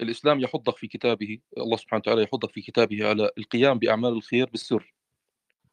الإسلام 0.00 0.40
يحضك 0.40 0.76
في 0.76 0.86
كتابه 0.86 1.38
الله 1.58 1.76
سبحانه 1.76 2.00
وتعالى 2.00 2.22
يحضك 2.22 2.50
في 2.50 2.60
كتابه 2.60 3.08
على 3.08 3.30
القيام 3.38 3.78
بأعمال 3.78 4.12
الخير 4.12 4.50
بالسر. 4.50 4.94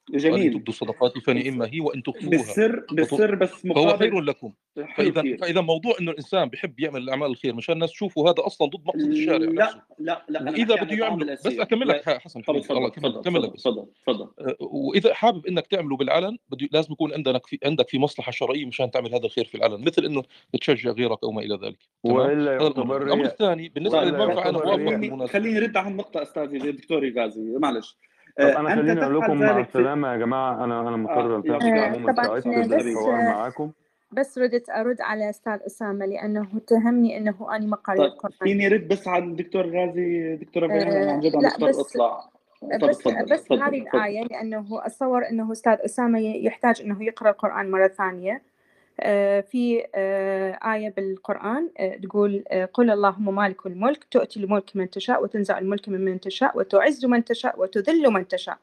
جميل. 0.10 0.54
تبدوا 0.54 0.74
الصدقات 0.74 1.18
فنعم 1.18 1.62
هي 1.62 1.80
وأن 1.80 2.04
تخفوها. 2.04 2.30
بالسر 2.30 2.86
بالسر 2.92 3.36
بس 3.36 3.50
فهو 3.50 3.98
خير 3.98 4.12
مقابل 4.12 4.28
لكم 4.28 4.54
فاذا 4.96 5.38
فإذا 5.38 5.62
موضوع 5.62 5.96
إنه 6.02 6.12
الإنسان 6.12 6.46
بحب 6.50 6.80
يعمل 6.80 7.02
الاعمال 7.02 7.32
الخير 7.32 7.56
مشان 7.56 7.74
الناس 7.74 7.92
تشوفوا 7.92 8.30
هذا 8.30 8.46
أصلا 8.46 8.68
ضد 8.68 8.82
مقصد 8.86 9.00
الشارع 9.10 9.38
نفسه. 9.38 9.52
لا 9.52 9.86
لا 10.00 10.26
لا 10.30 10.42
أنا 10.42 10.52
وإذا 10.52 10.76
بده 10.76 10.96
يعملوا 10.96 11.34
بس 11.34 11.48
أكمل 11.48 11.88
لك 11.88 12.06
ح- 12.06 12.18
حسن 12.18 12.42
تفضل 12.42 12.92
تفضل 12.92 13.52
تفضل 13.54 14.30
أه، 14.40 14.56
وإذا 14.60 15.14
حابب 15.14 15.46
إنك 15.48 15.68
تعمله 15.68 15.98
بالعلن 15.98 16.38
بده 16.50 16.70
لازم 16.72 16.94
يكون 16.94 17.14
عندك 17.14 17.48
في 17.48 17.60
عندك 17.66 17.90
في 17.90 18.00
مصلحة 18.00 18.32
شرعية 18.32 18.66
مشان 18.66 18.92
تعمل 18.92 19.14
هذا 19.16 19.26
الخير 19.26 19.46
في 19.46 19.56
العلن 19.56 19.82
مثل 19.86 20.06
إنه 20.06 20.24
تشجع 20.62 20.92
غيرك 20.92 21.24
أو 21.24 21.32
ما 21.32 21.42
إلى 21.42 21.60
ذلك. 21.64 21.78
وإلا 22.04 22.52
هذا 22.56 22.58
الأمر. 22.58 22.64
يعتبر 22.64 23.04
الأمر 23.04 23.26
الثاني 23.26 23.70
بالنسبة 23.70 24.04
للمنفعه 24.04 24.50
أنا 24.50 24.60
خليني 24.60 24.96
بالمناسبه 24.98 25.34
خليني 25.34 25.60
رد 25.60 25.78
على 25.78 25.88
النقطة 25.92 26.22
أستاذي 26.22 26.72
دكتور 26.72 27.14
غازي 27.18 27.42
معلش. 27.60 27.98
طب 28.38 28.44
آه، 28.46 28.60
أنا 28.60 28.76
خليني 28.76 29.04
أقول 29.04 29.18
لكم 29.22 29.40
مع 29.40 29.60
السلامة 29.60 30.12
يا 30.12 30.18
جماعة 30.18 30.64
أنا 30.64 30.82
أنا 30.82 30.98
مقرر 30.98 31.36
آه 31.36 31.56
آه، 31.56 31.60
حبيبي 31.60 32.76
بس 32.76 32.84
بالحوار 32.84 33.20
آه، 33.20 33.24
معاكم. 33.24 33.72
بس 34.12 34.38
ردت 34.38 34.70
أرد 34.70 35.02
على 35.02 35.30
أستاذ 35.30 35.60
أسامة 35.66 36.06
لأنه 36.06 36.48
اتهمني 36.56 37.18
أنه 37.18 37.56
أنا 37.56 37.66
ما 37.66 37.76
قريت 37.76 38.00
طيب 38.00 38.32
فيني 38.44 38.68
رد 38.68 38.88
بس 38.88 39.08
على 39.08 39.24
الدكتور 39.24 39.66
غازي 39.68 40.36
دكتورة 40.36 40.68
بيان 40.68 40.88
أنا 40.88 41.12
عن 41.12 41.18
آه، 41.18 41.22
جد 41.22 41.36
عم 41.36 41.42
مضطر 41.44 42.90
بس 42.90 42.98
طب 42.98 43.14
بس 43.32 43.52
هذه 43.52 43.82
الآية 43.82 44.24
لأنه 44.24 44.86
أتصور 44.86 45.30
أنه 45.30 45.52
أستاذ 45.52 45.78
أسامة 45.86 46.20
يحتاج 46.20 46.82
أنه 46.82 47.04
يقرأ 47.04 47.30
القرآن 47.30 47.72
مرة 47.72 47.88
ثانية. 47.88 48.34
آه، 48.34 48.42
في 49.42 49.84
آه، 49.96 50.60
آية 50.74 50.94
بالقرآن 50.98 51.70
آه، 51.80 51.96
تقول 51.96 52.44
آه، 52.52 52.66
قل 52.66 52.90
اللهم 52.92 53.36
مالك 53.36 53.66
الملك 53.66 54.04
تؤتي 54.04 54.40
الملك 54.40 54.76
من 54.76 54.90
تشاء 54.90 55.24
وتنزع 55.24 55.60
الملك 55.60 55.90
ممن 55.90 56.20
تشاء 56.20 56.58
وتعز 56.58 57.06
من 57.06 57.24
تشاء 57.24 57.62
وتذل 57.62 58.10
من 58.10 58.28
تشاء. 58.28 58.58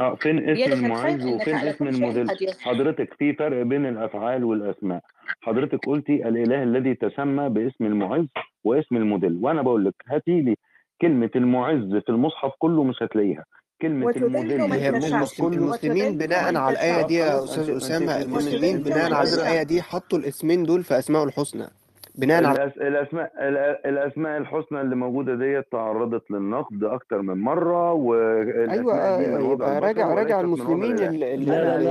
آه 0.00 0.14
فين 0.14 0.50
اسم 0.50 0.72
المعز 0.72 1.26
وفين 1.26 1.54
اسم 1.54 1.88
المذل؟ 1.88 2.28
حضرتك 2.60 3.14
في 3.14 3.32
فرق 3.34 3.62
بين 3.62 3.86
الأفعال 3.86 4.44
والأسماء. 4.44 5.02
حضرتك 5.40 5.86
قلتي 5.86 6.28
الإله 6.28 6.62
الذي 6.62 6.94
تسمى 6.94 7.48
باسم 7.48 7.86
المعز 7.86 8.26
واسم 8.64 8.96
المذل 8.96 9.38
وأنا 9.42 9.62
بقول 9.62 9.84
لك 9.84 9.94
هاتي 10.08 10.40
لي 10.40 10.56
كلمة 11.00 11.30
المعز 11.36 11.94
في 11.96 12.08
المصحف 12.08 12.52
كله 12.58 12.84
مش 12.84 13.02
هتلاقيها. 13.02 13.44
كلمة 13.82 14.06
وتذل 14.06 14.24
المذل 14.36 14.92
من 14.92 15.00
تشاء 15.00 15.16
المسلمين 15.16 15.60
وتذل 15.62 16.16
بناء 16.18 16.56
على 16.56 16.74
الآية 16.74 17.06
دي 17.06 17.14
يا 17.14 17.44
أستاذ 17.44 17.76
أسامة. 17.76 18.22
المسلمين 18.22 18.82
بناء 18.82 19.12
على 19.14 19.34
الآية 19.34 19.62
دي 19.62 19.82
حطوا 19.82 20.18
الأسمين 20.18 20.62
دول 20.62 20.82
في 20.84 20.98
أسماء 20.98 21.24
الحسنى. 21.24 21.66
بناء 22.14 22.44
على. 22.44 22.64
الاسماء 22.64 23.32
ال- 23.40 23.86
الأسماء 23.86 24.38
الحسنى 24.38 24.80
اللي 24.80 24.96
موجودة 24.96 25.34
ديت 25.34 25.64
تعرضت 25.72 26.30
للنقد 26.30 26.84
أكتر 26.84 27.22
من 27.22 27.34
مرة 27.40 27.88
أيوة 27.88 27.92
والأسماء 27.92 29.52
يبقى 29.52 29.72
البشر 29.78 29.86
راجع 29.86 30.14
راجع 30.14 30.40
المسلمين 30.40 30.98
اللي 30.98 31.34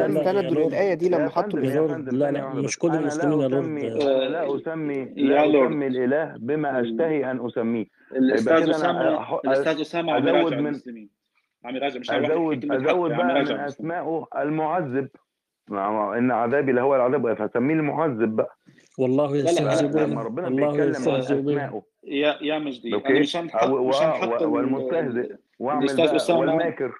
استندوا 0.07 0.67
للآية 0.69 0.93
دي 0.93 1.09
لما 1.09 1.29
حطوا 1.29 1.59
لا 1.59 2.31
لا 2.31 2.53
مش 2.53 2.79
كل 2.79 2.87
المسلمين 2.95 3.39
يا 3.41 3.47
لورد. 3.47 3.67
آه، 4.01 4.27
لا 4.27 4.55
اسمي 4.55 5.05
لا 5.15 5.45
أسمي 5.67 5.87
الإله 5.87 6.35
بما 6.39 6.81
أشتهي 6.81 7.31
أن 7.31 7.45
أسميه. 7.45 7.85
أسامة 8.13 10.11
عم 10.11 10.15
أزود 10.15 10.27
يراجع 10.27 10.57
من 10.57 10.67
المسلمين. 10.67 11.20
عم 11.65 11.75
يراجع 11.75 11.99
مش 11.99 12.09
واحد 12.09 12.23
ازود 12.31 12.71
أزود 12.71 13.11
عم 13.11 13.17
بقى 13.17 13.29
يراجع 13.29 13.53
من 13.55 13.59
اسمائه 13.59 14.27
المعذب. 14.37 15.09
مع- 15.69 16.17
إن 16.17 16.31
عذابي 16.31 16.71
لهو 16.71 16.95
العذاب 16.95 17.33
فسميه 17.33 17.73
المعذب 17.73 18.35
بقى. 18.35 18.57
والله 18.99 19.37
يستهزئ 19.37 19.87
لا 19.87 20.05
لما 20.05 20.21
ربنا 20.23 20.47
الله 20.47 20.67
بيتكلم 20.71 21.13
عن 21.13 21.19
اسمائه 21.19 21.83
يا 22.03 22.37
يا 22.41 22.59
مجدي 22.59 22.93
أوكي؟ 22.93 23.13
و- 24.29 24.35
ال- 24.37 24.45
والمستهزئ. 24.45 25.19
ال- 25.31 25.37
وأعمل 25.59 25.83
الأستاذ 25.83 26.05
بقى 26.05 26.15
أسامة. 26.15 26.39
والماكر. 26.39 26.93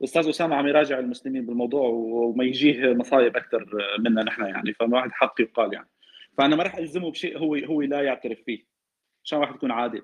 الأستاذ 0.00 0.28
أسامة 0.28 0.56
عم 0.56 0.66
يراجع 0.66 0.98
المسلمين 0.98 1.46
بالموضوع 1.46 1.88
وما 1.88 2.44
يجيه 2.44 2.94
مصايب 2.94 3.36
أكثر 3.36 3.66
منا 3.98 4.22
نحن 4.22 4.44
يعني. 4.46 4.72
فالواحد 4.72 5.10
حق 5.12 5.40
يقال 5.40 5.74
يعني. 5.74 5.88
فأنا 6.38 6.56
ما 6.56 6.62
راح 6.62 6.76
ألزمه 6.76 7.10
بشيء 7.10 7.38
هو 7.38 7.54
هو 7.54 7.82
لا 7.82 8.02
يعترف 8.02 8.38
فيه. 8.46 8.64
عشان 9.24 9.38
واحد 9.38 9.54
يكون 9.54 9.70
عادل. 9.70 10.02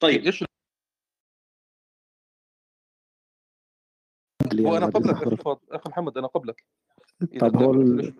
طيب. 0.00 0.24
إيش 0.26 0.44
هو 4.68 4.76
أنا 4.76 4.86
بعد 4.86 4.92
قبلك 4.96 5.10
أخي 5.14 5.24
حضرتك 5.24 5.42
فاضل 5.42 5.60
أخي 5.70 5.90
محمد 5.90 6.18
أنا 6.18 6.26
قبلك. 6.26 6.64
طب 7.40 7.62
هو 7.62 7.72
ال... 7.74 8.14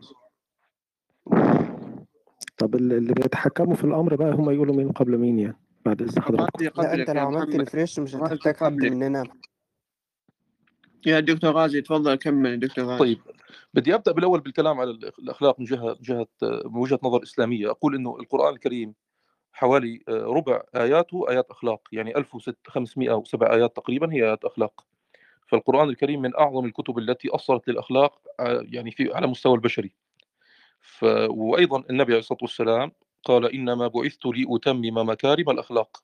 طب 2.58 2.74
ال- 2.74 2.92
اللي 2.92 3.12
بيتحكموا 3.14 3.74
في 3.74 3.84
الأمر 3.84 4.14
بقى 4.16 4.32
هم 4.32 4.50
يقولوا 4.50 4.74
مين 4.76 4.92
قبل 4.92 5.18
مين 5.18 5.38
يعني 5.38 5.56
بعد 5.84 6.02
إذن 6.02 6.22
حضراتكم 6.22 6.64
غازي 6.64 6.88
لا 6.88 6.94
أنت 6.94 7.10
قبلك 7.10 7.10
لو 7.10 7.14
يا 7.16 7.20
عملت 7.20 7.56
ريفريش 7.56 7.98
مش 7.98 8.14
هتحتاج 8.16 8.56
حد 8.56 8.72
قبلك. 8.72 8.92
مننا. 8.92 9.24
يا 11.06 11.20
دكتور 11.20 11.50
غازي 11.52 11.80
تفضل 11.80 12.14
كمل 12.14 12.60
دكتور 12.60 12.84
غازي. 12.84 12.98
طيب 12.98 13.18
بدي 13.74 13.94
أبدأ 13.94 14.12
بالأول 14.12 14.40
بالكلام 14.40 14.80
على 14.80 14.92
الأخ- 14.92 15.18
الأخلاق 15.18 15.60
من 15.60 15.64
جهه 15.66 15.86
من 15.88 15.94
جهة 16.00 16.26
من 16.42 16.76
وجهة 16.80 16.98
نظر 17.02 17.22
إسلامية. 17.22 17.70
أقول 17.70 17.94
إنه 17.94 18.16
القرآن 18.20 18.54
الكريم 18.54 18.94
حوالي 19.52 20.02
آه، 20.08 20.24
ربع 20.24 20.62
آياته 20.76 21.30
آيات 21.30 21.50
أخلاق. 21.50 21.80
يعني 21.92 22.16
1507 22.16 23.54
آيات 23.54 23.76
تقريبا 23.76 24.12
هي 24.12 24.24
آيات 24.24 24.44
أخلاق. 24.44 24.84
فالقرآن 25.48 25.88
الكريم 25.88 26.22
من 26.22 26.36
أعظم 26.36 26.64
الكتب 26.64 26.98
التي 26.98 27.28
اصلت 27.28 27.68
للأخلاق 27.68 28.20
آه، 28.40 28.66
يعني 28.68 28.90
في 28.90 29.14
على 29.14 29.26
مستوى 29.26 29.54
البشري. 29.54 29.92
ف... 30.80 31.04
وأيضا 31.28 31.84
النبي 31.90 32.12
عليه 32.12 32.18
الصلاة 32.18 32.38
والسلام 32.42 32.92
قال 33.24 33.54
إنما 33.54 33.88
بعثت 33.88 34.26
لأتمم 34.26 35.08
مكارم 35.10 35.50
الأخلاق. 35.50 36.02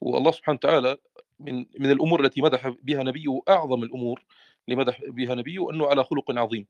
والله 0.00 0.30
سبحانه 0.30 0.56
وتعالى 0.56 0.96
من 1.40 1.66
من 1.78 1.90
الأمور 1.90 2.24
التي 2.24 2.42
مدح 2.42 2.68
بها 2.68 3.02
نبيه 3.02 3.40
أعظم 3.48 3.82
الأمور 3.82 4.24
اللي 4.68 4.76
مدح 4.76 5.00
بها 5.08 5.34
نبيه 5.34 5.70
أنه 5.70 5.86
على 5.86 6.04
خلق 6.04 6.38
عظيم. 6.38 6.66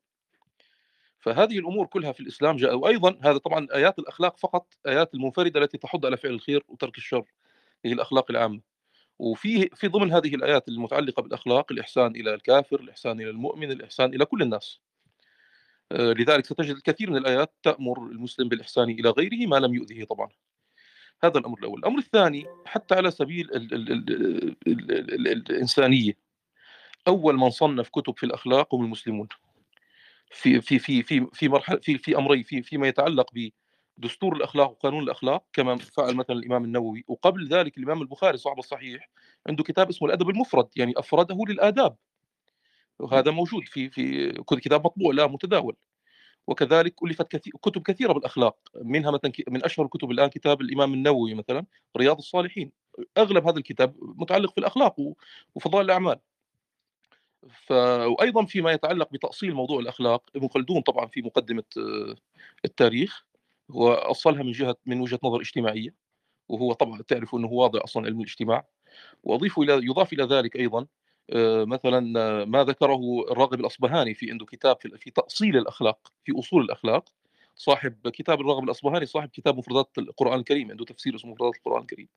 فهذه 1.20 1.58
الأمور 1.58 1.86
كلها 1.86 2.12
في 2.12 2.20
الإسلام 2.20 2.56
جاء 2.56 2.74
وأيضا 2.74 3.18
هذا 3.22 3.38
طبعا 3.38 3.66
آيات 3.74 3.98
الأخلاق 3.98 4.38
فقط 4.38 4.66
آيات 4.86 5.14
المنفردة 5.14 5.60
التي 5.60 5.78
تحض 5.78 6.06
على 6.06 6.16
فعل 6.16 6.32
الخير 6.32 6.64
وترك 6.68 6.98
الشر 6.98 7.24
هي 7.84 7.92
الأخلاق 7.92 8.30
العامة. 8.30 8.60
وفي 9.18 9.68
في 9.74 9.88
ضمن 9.88 10.12
هذه 10.12 10.34
الآيات 10.34 10.68
المتعلقة 10.68 11.22
بالأخلاق 11.22 11.72
الإحسان 11.72 12.16
إلى 12.16 12.34
الكافر 12.34 12.80
الإحسان 12.80 13.20
إلى 13.20 13.30
المؤمن 13.30 13.70
الإحسان 13.70 14.14
إلى 14.14 14.24
كل 14.24 14.42
الناس. 14.42 14.80
آه، 15.92 16.12
لذلك 16.12 16.46
ستجد 16.46 16.76
الكثير 16.76 17.10
من 17.10 17.16
الآيات 17.16 17.54
تأمر 17.62 18.06
المسلم 18.06 18.48
بالإحسان 18.48 18.90
إلى 18.90 19.10
غيره 19.10 19.46
ما 19.48 19.56
لم 19.56 19.74
يؤذه 19.74 20.04
طبعا. 20.04 20.28
هذا 21.24 21.38
الأمر 21.38 21.58
الأول. 21.58 21.78
الأمر 21.78 21.98
الثاني 21.98 22.46
حتى 22.66 22.94
على 22.94 23.10
سبيل 23.10 23.50
ال 23.50 23.74
ال 23.74 23.92
ال 23.92 24.12
ال 24.66 24.90
ال 24.90 25.28
ال 25.28 25.50
الإنسانية 25.50 26.12
أول 27.08 27.36
من 27.36 27.50
صنف 27.50 27.88
كتب 27.88 28.18
في 28.18 28.26
الأخلاق 28.26 28.74
هم 28.74 28.84
المسلمون. 28.84 29.28
في 30.30 30.60
في 30.60 30.78
في 30.78 31.02
في 31.02 31.26
في 31.32 31.48
مرحلة 31.48 31.78
في 31.78 31.98
في 31.98 32.16
أمرين 32.18 32.42
في 32.42 32.62
فيما 32.62 32.88
يتعلق 32.88 33.34
بدستور 33.98 34.36
الأخلاق 34.36 34.70
وقانون 34.70 35.02
الأخلاق 35.02 35.44
كما 35.52 35.76
فعل 35.76 36.14
مثلا 36.14 36.36
الإمام 36.36 36.64
النووي. 36.64 37.04
وقبل 37.08 37.48
ذلك 37.48 37.78
الإمام 37.78 38.02
البخاري 38.02 38.38
صاحب 38.38 38.58
الصحيح 38.58 39.10
عنده 39.48 39.64
كتاب 39.64 39.88
اسمه 39.88 40.08
الأدب 40.08 40.30
المفرد 40.30 40.68
يعني 40.76 40.94
أفرده 40.96 41.38
للآداب. 41.48 41.96
وهذا 42.98 43.30
موجود 43.30 43.64
في 43.68 43.90
في 43.90 44.32
كتاب 44.60 44.84
مطبوع 44.84 45.14
لا 45.14 45.26
متداول. 45.26 45.76
وكذلك 46.46 47.02
ألفت 47.02 47.28
كثير 47.30 47.52
كتب 47.62 47.82
كثيرة 47.82 48.12
بالأخلاق. 48.12 48.56
منها 48.82 49.10
مثلا 49.10 49.32
من 49.48 49.64
أشهر 49.64 49.86
الكتب 49.86 50.10
الآن 50.10 50.28
كتاب 50.28 50.60
الإمام 50.60 50.94
النووي 50.94 51.34
مثلا 51.34 51.66
رياض 51.96 52.16
الصالحين. 52.18 52.72
أغلب 53.18 53.46
هذا 53.48 53.58
الكتاب 53.58 53.94
متعلق 54.00 54.52
في 54.52 54.58
الأخلاق 54.58 54.96
وفضائل 55.54 55.84
الأعمال. 55.84 56.18
ف... 57.66 57.72
وأيضا 57.72 58.44
فيما 58.44 58.72
يتعلق 58.72 59.12
بتأصيل 59.12 59.54
موضوع 59.54 59.80
الأخلاق 59.80 60.30
ابن 60.36 60.48
خلدون 60.48 60.80
طبعا 60.80 61.06
في 61.06 61.22
مقدمة 61.22 61.64
آه، 61.78 62.14
التاريخ. 62.64 63.27
هو 63.70 63.92
اصلها 63.92 64.42
من 64.42 64.52
جهة 64.52 64.76
من 64.86 65.00
وجهة 65.00 65.18
نظر 65.24 65.40
اجتماعية 65.40 65.94
وهو 66.48 66.72
طبعا 66.72 67.02
تعرف 67.02 67.34
إنه 67.34 67.48
واضع 67.48 67.80
أصلا 67.84 68.06
علم 68.06 68.20
الاجتماع. 68.20 68.66
وأضيف 69.24 69.58
إلى 69.58 69.72
يضاف 69.72 70.12
إلى 70.12 70.24
ذلك 70.24 70.56
أيضا 70.56 70.86
آه، 71.30 71.64
مثلا 71.64 72.20
آه، 72.20 72.44
ما 72.44 72.64
ذكره 72.64 73.00
الراغب 73.30 73.60
الأصبهاني 73.60 74.14
في 74.14 74.30
عنده 74.30 74.46
كتاب 74.46 74.76
في 74.96 75.10
تأصيل 75.10 75.56
الأخلاق 75.56 76.12
في 76.24 76.38
أصول 76.38 76.64
الأخلاق. 76.64 77.08
صاحب 77.56 78.08
كتاب 78.08 78.40
الراغب 78.40 78.64
الأصبهاني 78.64 79.06
صاحب 79.06 79.28
كتاب 79.28 79.58
مفردات 79.58 79.90
القرآن 79.98 80.38
الكريم 80.38 80.70
عنده 80.70 80.84
تفسير 80.84 81.14
اسمه 81.16 81.32
مفردات 81.32 81.56
القرآن 81.56 81.82
الكريم. 81.82 82.08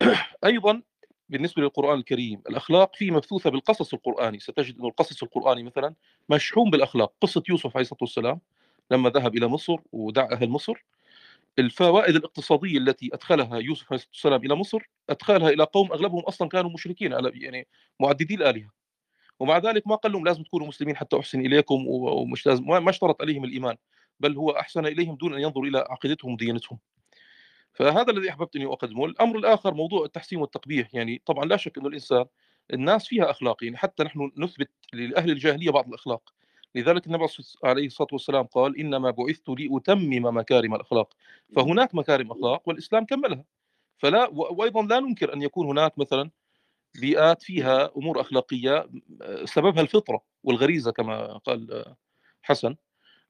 أيضا 0.44 0.82
بالنسبة 1.28 1.62
للقرآن 1.62 1.98
الكريم 1.98 2.42
الأخلاق 2.50 2.96
فيه 2.96 3.10
مبثوثة 3.10 3.50
بالقصص 3.50 3.94
القرآني. 3.94 4.38
ستجد 4.38 4.78
إنه 4.78 4.88
القصص 4.88 5.22
القرآني 5.22 5.62
مثلا 5.62 5.94
مشحون 6.28 6.70
بالأخلاق. 6.70 7.12
قصة 7.20 7.42
يوسف 7.48 7.76
عليه 7.76 7.84
الصلاة 7.84 7.98
والسلام 8.02 8.40
لما 8.90 9.10
ذهب 9.10 9.36
إلى 9.36 9.48
مصر 9.48 9.76
ودعا 9.92 10.32
أهل 10.32 10.48
مصر 10.48 10.84
الفوائد 11.58 12.16
الاقتصادية 12.16 12.78
التي 12.78 13.10
أدخلها 13.14 13.58
يوسف 13.58 13.92
عليه 13.92 14.02
الصلاة 14.02 14.10
والسلام 14.12 14.44
إلى 14.44 14.54
مصر 14.54 14.82
أدخلها 15.10 15.48
إلى 15.50 15.64
قوم 15.64 15.92
أغلبهم 15.92 16.20
أصلا 16.22 16.48
كانوا 16.48 16.70
مشركين 16.70 17.12
يعني 17.12 17.66
معددي 18.00 18.34
الآلهة. 18.34 18.70
ومع 19.40 19.58
ذلك 19.58 19.86
ما 19.86 19.96
قال 19.96 20.12
لهم 20.12 20.24
لازم 20.24 20.42
تكونوا 20.42 20.66
مسلمين 20.66 20.96
حتى 20.96 21.18
أحسن 21.18 21.40
إليكم 21.40 21.86
ومش 21.88 22.46
لازم 22.46 22.64
ما 22.64 22.90
اشترط 22.90 23.22
عليهم 23.22 23.44
الإيمان 23.44 23.76
بل 24.20 24.36
هو 24.36 24.50
أحسن 24.50 24.86
إليهم 24.86 25.16
دون 25.16 25.34
أن 25.34 25.40
ينظر 25.40 25.62
إلى 25.62 25.78
عقيدتهم 25.78 26.32
وديانتهم. 26.32 26.78
فهذا 27.74 28.10
الذي 28.12 28.30
أحببت 28.30 28.56
أني 28.56 28.66
أقدمه. 28.66 29.04
الأمر 29.04 29.38
الآخر 29.38 29.74
موضوع 29.74 30.04
التحسين 30.04 30.38
والتقبيح 30.38 30.94
يعني 30.94 31.22
طبعا 31.26 31.44
لا 31.44 31.56
شك 31.56 31.78
إنه 31.78 31.88
الإنسان 31.88 32.24
الناس 32.72 33.06
فيها 33.06 33.30
أخلاق 33.30 33.64
يعني 33.64 33.76
حتى 33.76 34.04
نحن 34.04 34.32
نثبت 34.36 34.70
لأهل 34.92 35.30
الجاهلية 35.30 35.70
بعض 35.70 35.88
الأخلاق. 35.88 36.32
لذلك 36.74 37.06
النبي 37.06 37.26
عليه 37.64 37.86
الصلاة 37.86 38.08
والسلام 38.12 38.44
قال 38.44 38.78
إنما 38.78 39.10
بعثت 39.10 39.48
لأتمم 39.48 40.36
مكارم 40.36 40.74
الأخلاق. 40.74 41.14
فهناك 41.56 41.94
مكارم 41.94 42.30
أخلاق 42.30 42.68
والإسلام 42.68 43.04
كملها. 43.04 43.44
فلا 43.98 44.28
وأيضا 44.28 44.82
لا 44.82 45.00
ننكر 45.00 45.34
أن 45.34 45.42
يكون 45.42 45.66
هناك 45.66 45.98
مثلا 45.98 46.30
بيئات 47.00 47.42
فيها 47.42 47.90
أمور 47.96 48.20
أخلاقية 48.20 48.88
سببها 49.44 49.80
الفطرة 49.80 50.22
والغريزة 50.44 50.90
كما 50.90 51.36
قال 51.36 51.84
حسن. 52.42 52.76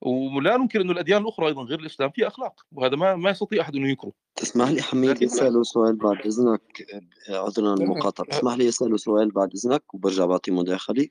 ولا 0.00 0.56
ننكر 0.56 0.80
انه 0.80 0.92
الأديان 0.92 1.22
الأخرى 1.22 1.46
أيضا 1.46 1.62
غير 1.62 1.80
الإسلام 1.80 2.10
فيها 2.10 2.26
أخلاق 2.26 2.66
وهذا 2.72 2.96
ما 2.96 3.16
ما 3.16 3.30
يستطيع 3.30 3.62
أحد 3.62 3.76
انه 3.76 3.88
ينكره. 3.88 4.12
تسمح 4.36 4.68
لي 4.68 4.82
حميد 4.82 5.22
يساله 5.22 5.62
سؤال 5.62 5.96
بعد 5.96 6.26
إذنك 6.26 6.86
عذرا 7.28 7.74
المقاطعه 7.74 8.26
تسمح 8.26 8.54
لي 8.54 8.64
يساله 8.64 8.96
سؤال 8.96 9.30
بعد 9.30 9.50
إذنك 9.54 9.94
وبرجع 9.94 10.26
بعطي 10.26 10.50
مداخلة. 10.50 11.08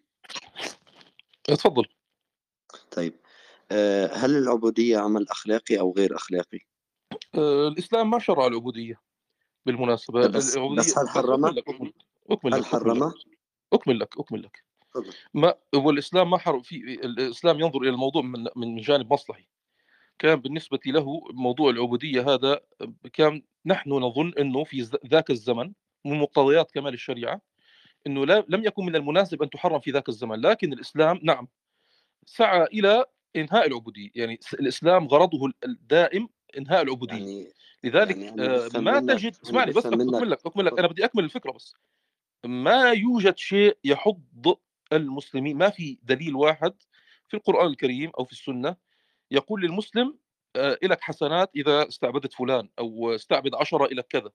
تفضل. 1.43 1.86
طيب 2.91 3.13
آه، 3.72 4.07
هل 4.13 4.38
العبودية 4.38 4.97
عمل 4.97 5.30
أخلاقي 5.30 5.80
أو 5.80 5.93
غير 5.97 6.15
أخلاقي؟ 6.15 6.59
آه، 7.36 7.68
الإسلام 7.68 8.09
ما 8.09 8.20
شرع 8.20 8.47
العبودية 8.47 9.01
بالمناسبة 9.65 10.28
بس, 10.28 10.57
بس 10.57 10.97
هل 10.97 11.09
حرمها؟ 11.09 11.55
أكمل 12.32 12.51
لك 12.51 12.57
هل 12.57 12.65
حرمها؟ 12.65 13.13
أكمل 13.74 13.99
لك 13.99 14.20
أكمل 14.20 14.43
لك 14.43 14.63
ما 15.34 15.53
هو 15.76 15.89
الاسلام 15.89 16.30
ما 16.30 16.38
حرم 16.38 16.61
في 16.61 16.76
الإسلام 17.03 17.59
ينظر 17.59 17.82
إلى 17.82 17.89
الموضوع 17.89 18.22
من 18.22 18.47
من 18.55 18.82
جانب 18.82 19.13
مصلحي 19.13 19.47
كان 20.20 20.36
بالنسبة 20.36 20.80
له 20.86 21.22
موضوع 21.32 21.70
العبودية 21.70 22.34
هذا 22.34 22.59
كان 23.13 23.43
نحن 23.65 23.89
نظن 23.89 24.34
إنه 24.39 24.63
في 24.63 24.89
ذاك 25.07 25.32
الزمن 25.32 25.74
من 26.05 26.20
مقتضيات 26.20 26.72
كمال 26.72 26.93
الشريعة 26.93 27.41
إنه 28.07 28.26
لا 28.26 28.45
لم 28.49 28.63
يكن 28.63 28.86
من 28.86 28.95
المناسب 28.95 29.43
أن 29.43 29.49
تحرم 29.49 29.80
في 29.80 29.91
ذاك 29.91 30.09
الزمن 30.09 30.41
لكن 30.41 30.74
الإسلام 30.74 31.20
نعم 31.24 31.47
سعى 32.28 32.63
إلى 32.63 33.05
إنهاء 33.36 33.67
العبودية. 33.67 34.09
يعني 34.15 34.39
الإسلام 34.53 35.07
غرضه 35.07 35.51
الدائم 35.63 36.30
إنهاء 36.57 36.82
العبودية. 36.82 37.15
يعني 37.15 37.47
لذلك 37.84 38.17
يعني 38.17 38.41
آه 38.41 38.69
ما 38.75 38.99
تجد 38.99 39.36
اسمعني 39.45 39.71
بس 39.71 39.86
أكمل 39.86 40.32
لك 40.32 40.45
أكمل 40.45 40.65
لك. 40.65 40.80
أنا 40.80 40.88
بدي 40.88 41.05
أكمل 41.05 41.23
الفكرة 41.23 41.51
بس. 41.51 41.73
ما 42.45 42.91
يوجد 42.91 43.38
شيء 43.38 43.78
يحض 43.84 44.57
المسلمين 44.93 45.57
ما 45.57 45.69
في 45.69 45.97
دليل 46.03 46.36
واحد 46.36 46.73
في 47.28 47.38
القرآن 47.38 47.67
الكريم 47.67 48.11
أو 48.19 48.25
في 48.25 48.32
السنة 48.32 48.75
يقول 49.32 49.61
للمسلم 49.61 50.17
آه، 50.55 50.78
لك 50.84 51.01
حسنات 51.01 51.51
إذا 51.55 51.88
استعبدت 51.88 52.34
فلان 52.34 52.69
أو 52.80 53.15
استعبد 53.15 53.55
عشرة 53.55 53.86
إلى 53.86 54.03
كذا. 54.03 54.32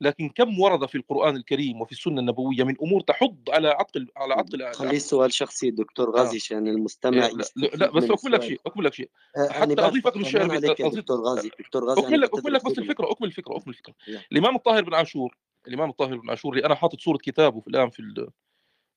لكن 0.00 0.28
كم 0.28 0.60
ورد 0.60 0.86
في 0.88 0.98
القرآن 0.98 1.36
الكريم 1.36 1.80
وفي 1.80 1.92
السنة 1.92 2.20
النبوية 2.20 2.64
من 2.64 2.74
أمور 2.82 3.00
تحض 3.00 3.38
على 3.48 3.68
عقل 3.68 4.08
على 4.16 4.34
عقل 4.34 4.72
خليه 4.72 4.98
سؤال 4.98 5.32
شخصي 5.32 5.70
دكتور 5.70 6.10
غازي 6.10 6.36
آه. 6.36 6.40
عشان 6.40 6.68
المستمع 6.68 7.26
لا, 7.26 7.44
لا, 7.56 7.66
لا 7.66 7.90
بس 7.90 8.04
أكمل 8.04 8.32
لك 8.32 8.42
شيء 8.42 8.60
أكمل 8.66 8.84
لك 8.84 8.94
شيء. 8.94 9.10
آه 9.36 9.48
حتى 9.48 9.80
أضيف 9.80 10.06
لك 10.06 10.16
الشيء 10.16 10.46
دكتور 10.90 11.20
غازي. 11.20 11.50
دكتور 11.58 11.84
غازي 11.84 12.00
أكمل 12.00 12.20
لك 12.20 12.34
أكمل 12.34 12.52
لك 12.52 12.64
بس 12.64 12.78
الفكرة 12.78 13.10
أكمل 13.10 13.28
الفكرة 13.28 13.56
أكمل 13.56 13.74
الفكرة. 13.74 13.94
الإمام 14.32 14.56
الطاهر 14.56 14.84
بن 14.84 14.94
عاشور 14.94 15.36
الإمام 15.68 15.90
الطاهر 15.90 16.16
بن 16.16 16.30
عاشور 16.30 16.52
اللي 16.52 16.66
أنا 16.66 16.74
حاطط 16.74 17.00
صورة 17.00 17.16
كتابه 17.16 17.60
في 17.60 17.68
الآن 17.68 17.90
في 17.90 18.02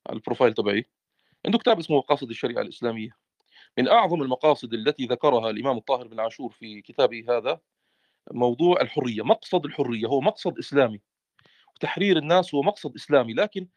على 0.08 0.16
البروفايل 0.16 0.54
تبعي. 0.54 0.86
عنده 1.46 1.58
كتاب 1.58 1.80
اسمه 1.80 1.98
مقاصد 1.98 2.30
الشريعة 2.30 2.62
الإسلامية. 2.62 3.18
من 3.78 3.88
أعظم 3.88 4.22
المقاصد 4.22 4.74
التي 4.74 5.06
ذكرها 5.06 5.50
الإمام 5.50 5.78
الطاهر 5.78 6.08
بن 6.08 6.20
عاشور 6.20 6.52
في 6.52 6.82
كتابه 6.82 7.24
هذا 7.30 7.60
موضوع 8.32 8.82
الحرية 8.82 9.22
مقصد 9.24 9.66
الحرية 9.66 10.08
هو 10.08 10.22
مقصد 10.22 10.58
إسلامي 10.58 11.02
وتحرير 11.76 12.18
الناس 12.18 12.56
هو 12.56 12.62
مقصد 12.62 12.96
إسلامي 12.96 13.34
لكن 13.34 13.68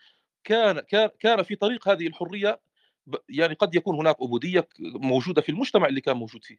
كان 0.45 0.81
كان 0.81 1.11
كان 1.21 1.43
في 1.43 1.57
طريق 1.57 1.89
هذه 1.89 2.07
الحرية 2.07 2.61
يعني 3.29 3.55
قد 3.55 3.75
يكون 3.75 3.97
هناك 3.97 4.17
عبودية 4.23 4.69
موجودة 4.81 5.43
في 5.43 5.49
المجتمع 5.49 5.87
اللي 5.87 6.01
كان 6.01 6.17
موجود 6.17 6.45
فيه. 6.45 6.59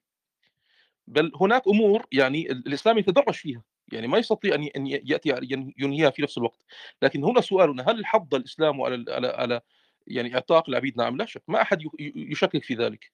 بل 1.07 1.31
هناك 1.41 1.67
أمور 1.67 2.05
يعني 2.11 2.51
الإسلام 2.51 2.97
يتدرج 2.97 3.33
فيها 3.33 3.63
يعني 3.91 4.07
ما 4.07 4.17
يستطيع 4.17 4.55
أن 4.55 4.87
يأتي 4.87 5.29
ينهيها 5.77 6.09
في 6.09 6.21
نفس 6.21 6.37
الوقت. 6.37 6.59
لكن 7.01 7.23
هنا 7.23 7.41
سؤالنا 7.41 7.89
هل 7.89 8.05
حض 8.05 8.35
الإسلام 8.35 8.81
على 8.81 9.05
على 9.09 9.27
على 9.27 9.61
يعني 10.07 10.35
إعتاق 10.35 10.69
العبيد؟ 10.69 10.97
نعم 10.97 11.17
لا 11.17 11.25
شك 11.25 11.43
ما 11.47 11.61
أحد 11.61 11.81
يشكك 11.99 12.63
في 12.63 12.75
ذلك. 12.75 13.11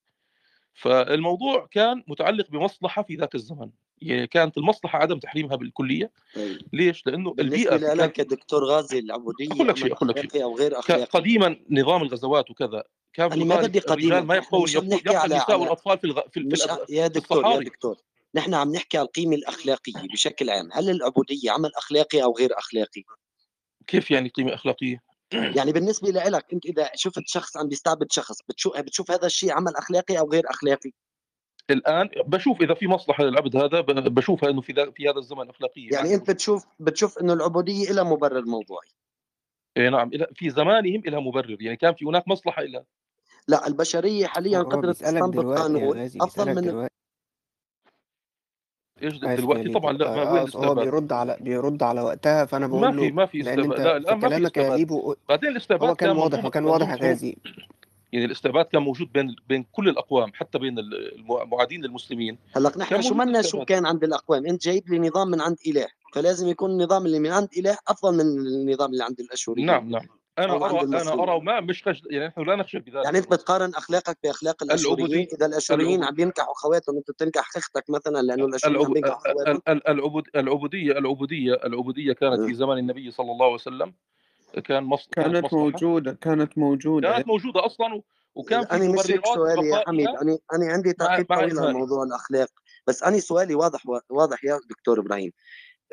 فالموضوع 0.73 1.67
كان 1.71 2.03
متعلق 2.07 2.51
بمصلحة 2.51 3.03
في 3.03 3.15
ذاك 3.15 3.35
الزمن. 3.35 3.71
يعني 4.01 4.27
كانت 4.27 4.57
المصلحة 4.57 4.99
عدم 4.99 5.19
تحريمها 5.19 5.55
بالكلية. 5.55 6.11
طيب. 6.35 6.61
ليش؟ 6.73 7.07
لأنه 7.07 7.35
البيئة 7.39 7.69
بالنسبة 7.69 7.93
لك 7.93 8.19
يا 8.19 8.23
دكتور 8.23 8.65
غازي 8.65 8.99
العبودية 8.99 9.51
أقول 9.51 9.67
لك 9.67 9.77
شيء 9.77 9.93
أقول 9.93 10.09
لك 10.09 10.31
شيء. 10.31 10.43
أو 10.43 10.57
غير 10.57 10.79
أخلاقي؟ 10.79 11.03
قديما 11.03 11.59
نظام 11.69 12.01
الغزوات 12.01 12.51
وكذا 12.51 12.83
كان 13.13 13.31
أنا 13.31 13.45
ما 13.45 13.61
بدي 13.61 13.79
قديما 13.79 14.21
ما 14.21 14.35
يبقون 14.35 14.69
يبقى 14.69 15.25
النساء 15.25 15.59
والاطفال 15.59 15.97
في 15.97 16.03
الغ... 16.07 16.21
في, 16.31 16.39
مش 16.39 16.61
في 16.61 16.95
يا 16.95 17.07
دكتور 17.07 17.45
يا 17.45 17.59
دكتور 17.59 17.97
نحن 18.35 18.53
عم 18.53 18.71
نحكي 18.71 18.97
على 18.97 19.05
القيمة 19.05 19.35
الأخلاقية 19.35 20.07
بشكل 20.13 20.49
عام. 20.49 20.69
هل 20.73 20.89
العبودية 20.89 21.51
عمل 21.51 21.71
أخلاقي 21.75 22.23
أو 22.23 22.35
غير 22.37 22.57
أخلاقي؟ 22.57 23.03
كيف 23.87 24.11
يعني 24.11 24.29
قيمة 24.29 24.53
أخلاقية؟ 24.53 25.03
يعني 25.57 25.71
بالنسبة 25.71 26.09
لك 26.09 26.53
أنت 26.53 26.65
إذا 26.65 26.89
شفت 26.95 27.23
شخص 27.25 27.57
عم 27.57 27.67
بيستعبد 27.67 28.11
شخص 28.11 28.37
بتشوف 28.49 28.77
بتشوف 28.77 29.11
هذا 29.11 29.25
الشيء 29.25 29.51
عمل 29.51 29.75
أخلاقي 29.75 30.19
أو 30.19 30.31
غير 30.31 30.49
أخلاقي؟ 30.49 30.91
الآن 31.71 32.09
بشوف 32.25 32.61
إذا 32.61 32.73
في 32.73 32.87
مصلحة 32.87 33.23
للعبد 33.23 33.55
هذا 33.55 33.81
بشوفها 33.81 34.49
إنه 34.49 34.61
في 34.61 34.91
في 34.95 35.09
هذا 35.09 35.17
الزمن 35.17 35.49
أخلاقية. 35.49 35.89
يعني 35.91 36.15
أنت 36.15 36.31
بتشوف 36.31 36.65
بتشوف 36.79 37.19
إنه 37.19 37.33
العبودية 37.33 37.91
لها 37.91 38.03
مبرر 38.03 38.45
موضوعي 38.45 38.87
اي 39.77 39.89
نعم 39.89 40.11
في 40.33 40.49
زمانهم 40.49 41.01
لها 41.05 41.19
مبرر. 41.19 41.57
يعني 41.61 41.77
كان 41.77 41.93
في 41.93 42.05
هناك 42.05 42.27
مصلحة 42.27 42.63
لها 42.63 42.85
لا 43.47 43.67
البشرية 43.67 44.27
حاليا 44.27 44.59
قدرت 44.59 44.95
تستنبط 44.95 45.59
قانون 45.59 46.09
أفضل 46.21 46.55
من 46.55 46.89
إيش 49.03 49.13
آسف 49.15 49.23
يا 49.23 49.35
دلوقتي 49.35 49.69
طبعا 49.69 49.93
لا 49.93 50.15
ما 50.15 50.21
آه، 50.21 50.33
وين 50.33 50.47
آه، 50.55 50.65
هو؟ 50.67 50.75
بيرد 50.75 51.13
على 51.13 51.37
بيرد 51.41 51.83
على 51.83 52.01
وقتها 52.01 52.45
فأنا 52.45 52.67
ما 52.67 52.79
بقول 52.79 52.93
في 52.93 53.07
له 53.07 53.13
ما 53.13 53.25
في 53.25 53.37
لا 53.37 53.51
في 53.51 53.61
الان 53.61 54.01
ما 54.01 54.19
في 54.19 54.19
كلامك 54.19 54.33
يا 54.33 54.47
استعباد 54.47 54.79
ليبو 54.79 55.15
بعدين 55.29 55.49
الاستعباد 55.49 55.89
هو 55.89 55.95
كان 55.95 56.17
واضح 56.17 56.45
وكان 56.45 56.65
واضح 56.65 56.89
يا 56.89 56.95
غازي. 56.95 57.37
يعني 58.13 58.25
الاستعباد 58.25 58.65
كان 58.65 58.81
موجود 58.81 59.11
بين 59.11 59.35
بين 59.49 59.65
كل 59.71 59.89
الأقوام 59.89 60.31
حتى 60.33 60.59
بين 60.59 60.75
المعادين 60.79 61.81
للمسلمين 61.81 62.37
هلأ 62.55 62.77
نحن 62.77 63.01
شو 63.01 63.13
منا 63.13 63.41
شو 63.41 63.65
كان 63.65 63.85
عند 63.85 64.03
الأقوام؟ 64.03 64.45
إنت 64.45 64.63
جايب 64.63 64.89
لي 64.89 64.99
نظام 64.99 65.27
من 65.27 65.41
عند 65.41 65.57
إله 65.67 65.87
فلازم 66.13 66.47
يكون 66.47 66.71
النظام 66.71 67.05
اللي 67.05 67.19
من 67.19 67.31
عند 67.31 67.47
إله 67.57 67.77
أفضل 67.87 68.13
من 68.13 68.21
النظام 68.21 68.91
اللي 68.91 69.03
عند 69.03 69.19
الاشوريين 69.19 69.67
نعم 69.67 69.89
نعم. 69.89 70.07
أنا 70.39 70.53
ارى 70.55 70.81
أنا 70.81 71.13
أرى 71.13 71.31
وما 71.31 71.59
مش 71.59 71.87
خش... 71.87 72.01
يعني 72.11 72.27
نحن 72.27 72.41
لا 72.41 72.55
نخشى 72.55 72.79
بذلك. 72.79 73.05
يعني 73.05 73.17
أنت 73.17 73.31
بتقارن 73.31 73.75
أخلاقك 73.75 74.17
بأخلاق 74.23 74.63
الأشوريين؟ 74.63 75.27
إذا 75.33 75.45
الأشوريين 75.45 75.89
العبود 75.89 76.07
عم 76.07 76.15
بينكحوا 76.15 76.53
خواتهم 76.53 76.97
أنت 76.97 77.11
بتنكح 77.11 77.57
أختك 77.57 77.89
مثلا 77.89 78.21
لأنه 78.21 78.45
الأشوريين 78.45 78.77
عم 78.77 78.81
العبو... 78.81 78.93
بينكحوا 78.93 79.33
خواتهم 79.33 79.55
ال- 79.55 79.69
ال- 79.69 79.87
العبود... 79.87 80.27
العبوديه 80.35 80.91
العبوديه 80.91 81.53
العبوديه 81.53 82.13
كانت 82.13 82.41
في 82.41 82.53
زمن 82.53 82.77
النبي 82.77 83.11
صلى 83.11 83.31
الله 83.31 83.45
عليه 83.45 83.55
وسلم. 83.55 83.93
كان 84.65 84.83
مص... 84.83 85.07
كانت 85.11 85.27
كانت 85.27 85.45
مصلحة؟ 85.45 85.57
موجودة 85.57 86.17
كانت 86.21 86.57
موجودة. 86.57 87.11
كانت 87.11 87.27
موجودة 87.27 87.65
أصلا 87.65 87.93
و... 87.93 88.03
وكان 88.35 88.65
في 88.65 88.71
أنا 88.71 88.91
مش 88.91 89.11
هيك 89.11 89.27
مبررات 89.27 89.35
سؤالي 89.35 89.69
يا 89.69 89.83
حميد 89.87 90.07
أنا 90.07 90.37
أنا 90.53 90.73
عندي 90.73 90.93
تعقيب 90.93 91.25
طويل 91.33 91.73
موضوع 91.73 92.03
الأخلاق 92.03 92.49
بس 92.87 93.03
أنا 93.03 93.19
سؤالي 93.19 93.55
واضح 93.55 93.83
واضح 94.09 94.43
يا 94.43 94.59
دكتور 94.69 94.99
إبراهيم. 94.99 95.31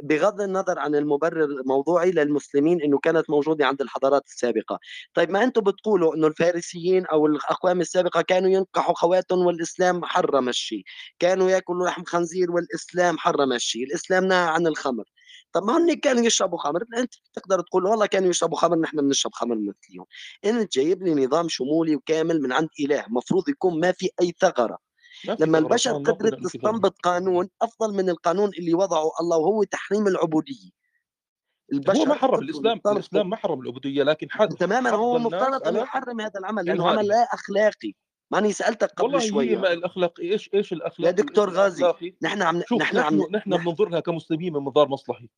بغض 0.02 0.40
النظر 0.40 0.78
عن 0.78 0.94
المبرر 0.94 1.44
الموضوعي 1.44 2.10
للمسلمين 2.10 2.82
إنه 2.82 2.98
كانت 2.98 3.30
موجودة 3.30 3.66
عند 3.66 3.82
الحضارات 3.82 4.26
السابقة، 4.26 4.78
طيب 5.14 5.30
ما 5.30 5.44
أنتم 5.44 5.60
بتقولوا 5.60 6.14
إنه 6.14 6.26
الفارسيين 6.26 7.06
أو 7.06 7.26
الأقوام 7.26 7.80
السابقة 7.80 8.22
كانوا 8.22 8.50
ينكحوا 8.50 8.94
خواتهم 8.94 9.46
والإسلام 9.46 10.04
حرم 10.04 10.48
الشيء، 10.48 10.82
كانوا 11.18 11.50
يأكلوا 11.50 11.86
لحم 11.86 12.04
خنزير 12.04 12.50
والإسلام 12.50 13.18
حرم 13.18 13.52
الشيء، 13.52 13.84
الإسلام 13.84 14.24
نهى 14.24 14.48
عن 14.48 14.66
الخمر، 14.66 15.04
طب 15.56 15.64
ما 15.64 15.76
هن 15.76 15.94
كانوا 15.94 16.26
يشربوا 16.26 16.58
خمر، 16.58 16.84
أنت 16.96 17.14
بتقدر 17.32 17.60
تقول 17.60 17.86
والله 17.86 18.06
كانوا 18.06 18.30
يشربوا 18.30 18.58
خمر 18.58 18.78
نحن 18.78 18.96
بنشرب 18.96 19.32
خمر 19.34 19.54
مثلهم، 19.54 20.06
انت 20.44 20.72
جايب 20.72 21.02
لي 21.02 21.26
نظام 21.26 21.48
شمولي 21.48 21.96
وكامل 21.96 22.42
من 22.42 22.52
عند 22.52 22.68
إله، 22.80 23.04
مفروض 23.08 23.48
يكون 23.48 23.80
ما 23.80 23.92
في 23.92 24.10
أي 24.20 24.34
ثغرة، 24.40 24.78
لما 25.40 25.58
البشر 25.58 25.92
قدرت 25.92 26.44
تستنبط 26.44 26.94
قانون 27.02 27.48
أفضل 27.62 27.94
من 27.94 28.10
القانون 28.10 28.48
اللي 28.58 28.74
وضعه 28.74 29.10
الله 29.20 29.36
وهو 29.36 29.62
تحريم 29.64 30.06
العبودية. 30.06 30.70
هو 31.72 31.78
البشر 31.78 32.06
ما 32.06 32.14
حرم 32.14 32.40
الإسلام 32.40 32.80
الإسلام 32.86 33.30
ما 33.30 33.36
حرم 33.36 33.60
العبودية 33.60 34.02
لكن 34.02 34.30
حد 34.30 34.48
تماما 34.48 34.90
هو 34.90 35.18
مفترض 35.18 35.68
انه 35.68 35.78
يحرم 35.78 36.20
هذا 36.20 36.40
العمل 36.40 36.64
لأنه 36.64 36.90
عمل 36.90 37.06
لا 37.06 37.22
أخلاقي. 37.34 37.92
ماني 38.30 38.52
سألتك 38.52 38.90
قبل 38.90 39.04
والله 39.04 39.18
هي 39.18 39.28
شوية. 39.28 39.56
ما 39.56 39.72
الأخلاق 39.72 40.20
إيش 40.20 40.50
إيش 40.54 40.72
يا 40.72 40.76
الاخلاق 40.76 41.10
دكتور 41.10 41.48
والإيش 41.48 41.82
غازي 41.82 42.14
نحن 42.22 42.42
عم 42.42 42.62
شوف 42.68 42.82
نحن 42.82 42.96
عم 42.96 43.16
نحن 43.16 43.34
نحن 43.36 43.50
نح... 43.50 43.64
بننظر 43.64 43.88
لها 43.88 44.00
كمسلمين 44.00 44.52
من 44.52 44.60
منظار 44.60 44.88
مصلحي. 44.88 45.28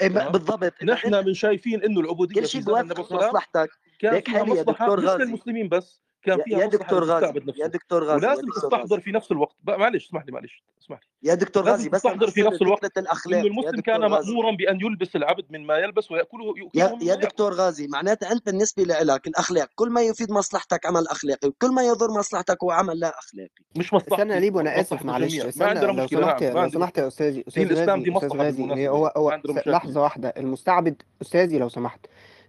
إيه 0.00 0.08
بالضبط. 0.08 0.72
نحن 0.84 1.26
من 1.26 1.34
شايفين 1.34 1.82
إنه 1.82 2.00
العبودية 2.00 2.40
كل 2.40 2.48
شيء 2.48 2.60
وسلم 2.60 2.88
مصلحتك 3.00 3.70
فيها 3.98 4.22
حالي 4.28 4.56
يا 4.56 4.62
دكتور 4.62 5.00
مش 5.00 5.04
غازي. 5.04 5.24
للمسلمين 5.24 5.68
بس. 5.68 6.05
كان 6.26 6.38
يا, 6.38 6.44
فيها 6.44 6.58
يا 6.58 6.66
دكتور 6.66 7.04
غازي 7.04 7.26
يا 7.56 7.66
دكتور 7.66 8.04
غازي 8.04 8.26
يا 8.26 8.30
ولازم 8.30 8.46
دكتور 8.46 8.62
تستحضر 8.62 9.00
في 9.00 9.12
نفس 9.12 9.32
الوقت. 9.32 9.56
معلش 9.64 10.06
اسمح 10.06 10.26
لي 10.26 10.32
معلش 10.32 10.64
اسمح 10.82 10.98
لي. 10.98 11.30
يا 11.30 11.34
دكتور 11.34 11.64
لازم 11.64 11.76
غازي 11.76 11.88
بس 11.88 12.02
تستحضر 12.02 12.30
في 12.30 12.42
نفس 12.42 12.62
الوقت 12.62 12.84
انه 12.84 13.06
الأخلاق. 13.06 13.40
يا 13.40 13.46
المسلم 13.46 13.70
دكتور 13.70 13.80
كان 13.94 14.00
مأمورا 14.00 14.56
بأن 14.56 14.80
يلبس 14.80 15.16
العبد 15.16 15.44
مما 15.50 15.78
يلبس 15.78 16.10
ويأكله 16.10 16.54
يا 16.74 16.98
يا 17.02 17.14
دكتور 17.14 17.52
غازي 17.52 17.86
معناتها 17.86 18.32
أنت 18.32 18.46
بالنسبة 18.46 18.82
لك 18.82 19.26
الأخلاق 19.26 19.68
كل 19.74 19.90
ما 19.90 20.02
يفيد 20.02 20.30
مصلحتك 20.30 20.86
عمل 20.86 21.08
أخلاقي 21.08 21.48
وكل 21.48 21.74
ما 21.74 21.82
يضر 21.82 22.10
مصلحتك 22.18 22.62
هو 22.64 22.70
عمل 22.70 23.00
لا 23.00 23.18
أخلاقي. 23.18 23.50
مش 23.76 23.94
استنى 23.94 24.00
يا 24.10 24.16
مصلحتي 24.16 24.40
ليبو 24.40 24.60
أنا 24.60 24.80
آسف 24.80 25.04
معلش 25.04 25.36
ما 25.36 25.48
استنى 25.48 25.80
لو 25.80 26.06
سمحت 26.06 26.42
ما 26.42 26.60
لو 26.60 26.68
سمحت 26.68 26.98
يا 26.98 27.06
استاذي 27.08 27.44
أستاذ 27.48 27.62
الإسلام 27.62 28.02
دي 28.02 28.10
غازي 28.10 28.26
أستاذ 28.26 28.28
مصلحة 28.28 28.44
غازي 28.44 28.88
هو 28.88 29.02
ما 29.04 29.12
هو 29.16 29.40
لحظة 29.66 30.02
واحدة 30.02 30.28
المستعبد 30.36 31.02
أستاذي 31.22 31.58
لو 31.58 31.68
سمحت 31.68 32.06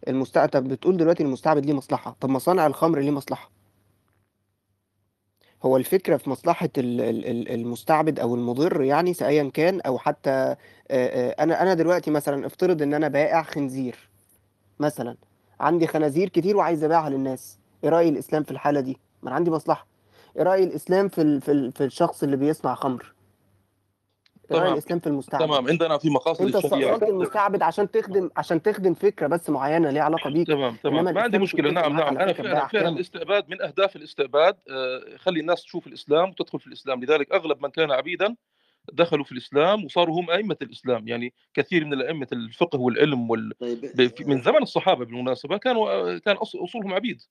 المستعبد 0.08 0.50
طب 0.50 0.68
بتقول 0.68 0.98
دلوقتي 0.98 1.24
المستعبد 1.24 1.66
ليه 1.66 1.74
مصلحة؟ 1.74 2.18
طب 2.22 2.30
مصانع 2.30 2.68
الخمر 2.68 3.00
ليه 3.00 3.12
مصلحة؟ 3.12 3.52
هو 5.66 5.78
الفكرة 5.78 6.18
في 6.18 6.30
مصلحة 6.30 6.70
ال- 6.78 7.02
ال- 7.02 7.26
ال- 7.26 7.50
المستعبد 7.52 8.20
أو 8.20 8.36
المضر 8.36 8.82
يعني 8.82 9.14
أيا 9.22 9.52
كان 9.54 9.82
أو 9.82 9.98
حتى 9.98 10.56
أنا 10.92 11.62
أنا 11.62 11.74
دلوقتي 11.74 12.12
مثلا 12.12 12.46
افترض 12.48 12.82
إن 12.82 12.94
أنا 12.94 13.08
بائع 13.08 13.44
خنزير 13.44 14.10
مثلا 14.80 15.16
عندي 15.60 15.88
خنازير 15.88 16.30
كتير 16.30 16.58
وعايز 16.58 16.84
أبيعها 16.84 17.10
للناس 17.10 17.60
إيه 17.84 17.90
رأي 17.90 18.10
الإسلام 18.10 18.44
في 18.44 18.52
الحالة 18.52 18.80
دي؟ 18.80 18.98
ما 19.24 19.28
أنا 19.30 19.36
عندي 19.36 19.52
مصلحة 19.52 19.88
إيه 20.38 20.44
رأي 20.44 20.64
الإسلام 20.64 21.08
في 21.10 21.40
في 21.72 21.84
الشخص 21.84 22.24
اللي 22.24 22.38
بيصنع 22.38 22.76
خمر؟ 22.76 23.14
تمام. 24.50 24.74
الإسلام 24.74 25.00
في 25.00 25.08
المستعبد؟ 25.08 25.46
تمام. 25.46 25.68
عندنا 25.68 25.98
في 25.98 26.10
مقاصد 26.10 26.42
الشريعه 26.56 26.96
استأصلت 26.96 27.04
المستعبد 27.10 27.62
عشان 27.62 27.92
تخدم 27.92 28.30
عشان 28.38 28.62
تخدم 28.62 28.94
فكرة 28.94 29.28
بس 29.28 29.50
معينة 29.50 29.90
ليها 29.92 30.04
علاقة 30.04 30.30
بيك. 30.30 30.48
تمام 30.48 30.76
تمام. 30.84 31.06
ما 31.14 31.22
عندي 31.22 31.40
مشكلة. 31.40 31.72
نعم 31.72 31.96
نعم. 31.96 32.18
أنا 32.18 32.34
فعلا 32.34 32.68
فعلا 32.68 32.90
الاستعباد 32.90 33.50
من 33.50 33.62
أهداف 33.62 33.96
الاستعباد 33.96 34.58
آه، 34.70 35.02
خلي 35.18 35.40
الناس 35.40 35.64
تشوف 35.64 35.88
الإسلام 35.88 36.30
وتدخل 36.30 36.60
في 36.60 36.68
الإسلام. 36.68 37.04
لذلك 37.04 37.32
أغلب 37.32 37.62
من 37.64 37.70
كان 37.70 37.92
عبيدا 37.92 38.36
دخلوا 38.94 39.24
في 39.26 39.32
الإسلام 39.32 39.86
وصاروا 39.86 40.20
هم 40.22 40.30
أئمة 40.30 40.58
الإسلام. 40.62 41.08
يعني 41.08 41.34
كثير 41.54 41.86
من 41.86 41.94
الأئمة 41.94 42.28
الفقه 42.34 42.80
والعلم 42.80 43.30
وال... 43.30 43.54
طيب 43.98 44.14
من 44.28 44.42
زمن 44.42 44.62
الصحابة 44.62 45.06
بالمناسبة 45.06 45.58
كانوا 45.58 46.18
كان 46.20 46.36
أص- 46.36 46.64
أصولهم 46.64 46.94
عبيد. 46.94 47.22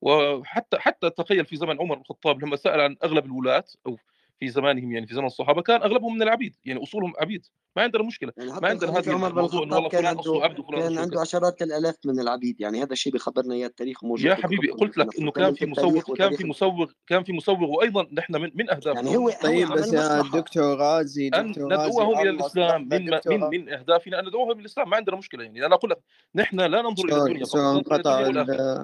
وحتى 0.00 0.78
حتى 0.78 1.10
تخيل 1.10 1.44
في 1.46 1.56
زمن 1.56 1.80
عمر 1.80 1.94
بن 1.94 2.00
الخطاب 2.00 2.44
لما 2.44 2.56
سأل 2.56 2.80
عن 2.80 2.96
أغلب 3.04 3.24
الولاة 3.24 3.64
أو 3.86 3.96
في 4.40 4.48
زمانهم 4.48 4.92
يعني 4.92 5.06
في 5.06 5.14
زمن 5.14 5.26
الصحابة 5.26 5.62
كان 5.62 5.82
أغلبهم 5.82 6.14
من 6.14 6.22
العبيد 6.22 6.54
يعني 6.64 6.82
أصولهم 6.82 7.12
عبيد. 7.20 7.46
ما 7.76 7.82
عندنا 7.82 8.02
مشكلة 8.02 8.32
يعني 8.36 8.50
ما 8.50 8.68
عندنا 8.68 9.00
بن 9.00 9.24
الموضوع 9.24 9.62
إنه 9.62 9.74
والله 9.74 9.88
كان 9.88 10.00
فلان 10.00 10.16
اصله 10.16 10.34
عنده 10.34 10.44
عبد 10.44 10.58
وفلان 10.58 10.88
كان 10.88 10.98
عنده 10.98 11.20
عشرات 11.20 11.62
الآلاف 11.62 11.94
من 12.04 12.20
العبيد 12.20 12.60
يعني 12.60 12.82
هذا 12.82 12.92
الشيء 12.92 13.12
بخبرنا 13.12 13.54
إياه 13.54 13.66
التاريخ 13.66 14.04
وموجود 14.04 14.26
يا 14.26 14.34
حبيبي 14.34 14.70
قلت 14.70 14.98
لك 14.98 15.18
إنه 15.18 15.30
كان 15.30 15.54
في 15.54 15.66
مسوغ 15.66 16.00
كان 16.00 16.36
في 16.36 16.44
مسوغ 16.44 16.90
كان 17.06 17.24
في 17.24 17.32
مسوغ 17.32 17.64
وأيضا 17.64 18.06
نحن 18.12 18.36
من 18.36 18.50
من 18.54 18.70
اهدافنا 18.70 18.94
يعني 18.94 19.16
هو 19.16 19.30
طيب 19.42 19.68
بس 19.68 19.92
يا 19.92 20.22
دكتور 20.32 20.74
غازي 20.74 21.28
أن 21.28 21.50
ندعوهم 21.50 22.18
إلى 22.20 22.30
الإسلام 22.30 22.88
من 22.88 23.10
من 23.26 23.40
من 23.40 23.68
أهدافنا 23.72 24.20
أن 24.20 24.26
ندعوهم 24.26 24.50
إلى 24.50 24.60
الإسلام 24.60 24.90
ما 24.90 24.96
عندنا 24.96 25.16
مشكلة 25.16 25.44
يعني. 25.44 25.66
أنا 25.66 25.74
أقول 25.74 25.90
لك 25.90 25.98
نحن 26.34 26.60
لا 26.60 26.82
ننظر 26.82 27.04
إلى 27.04 27.16
الدنيا 27.16 27.44
فقط 27.44 27.56
انقطع 27.56 28.30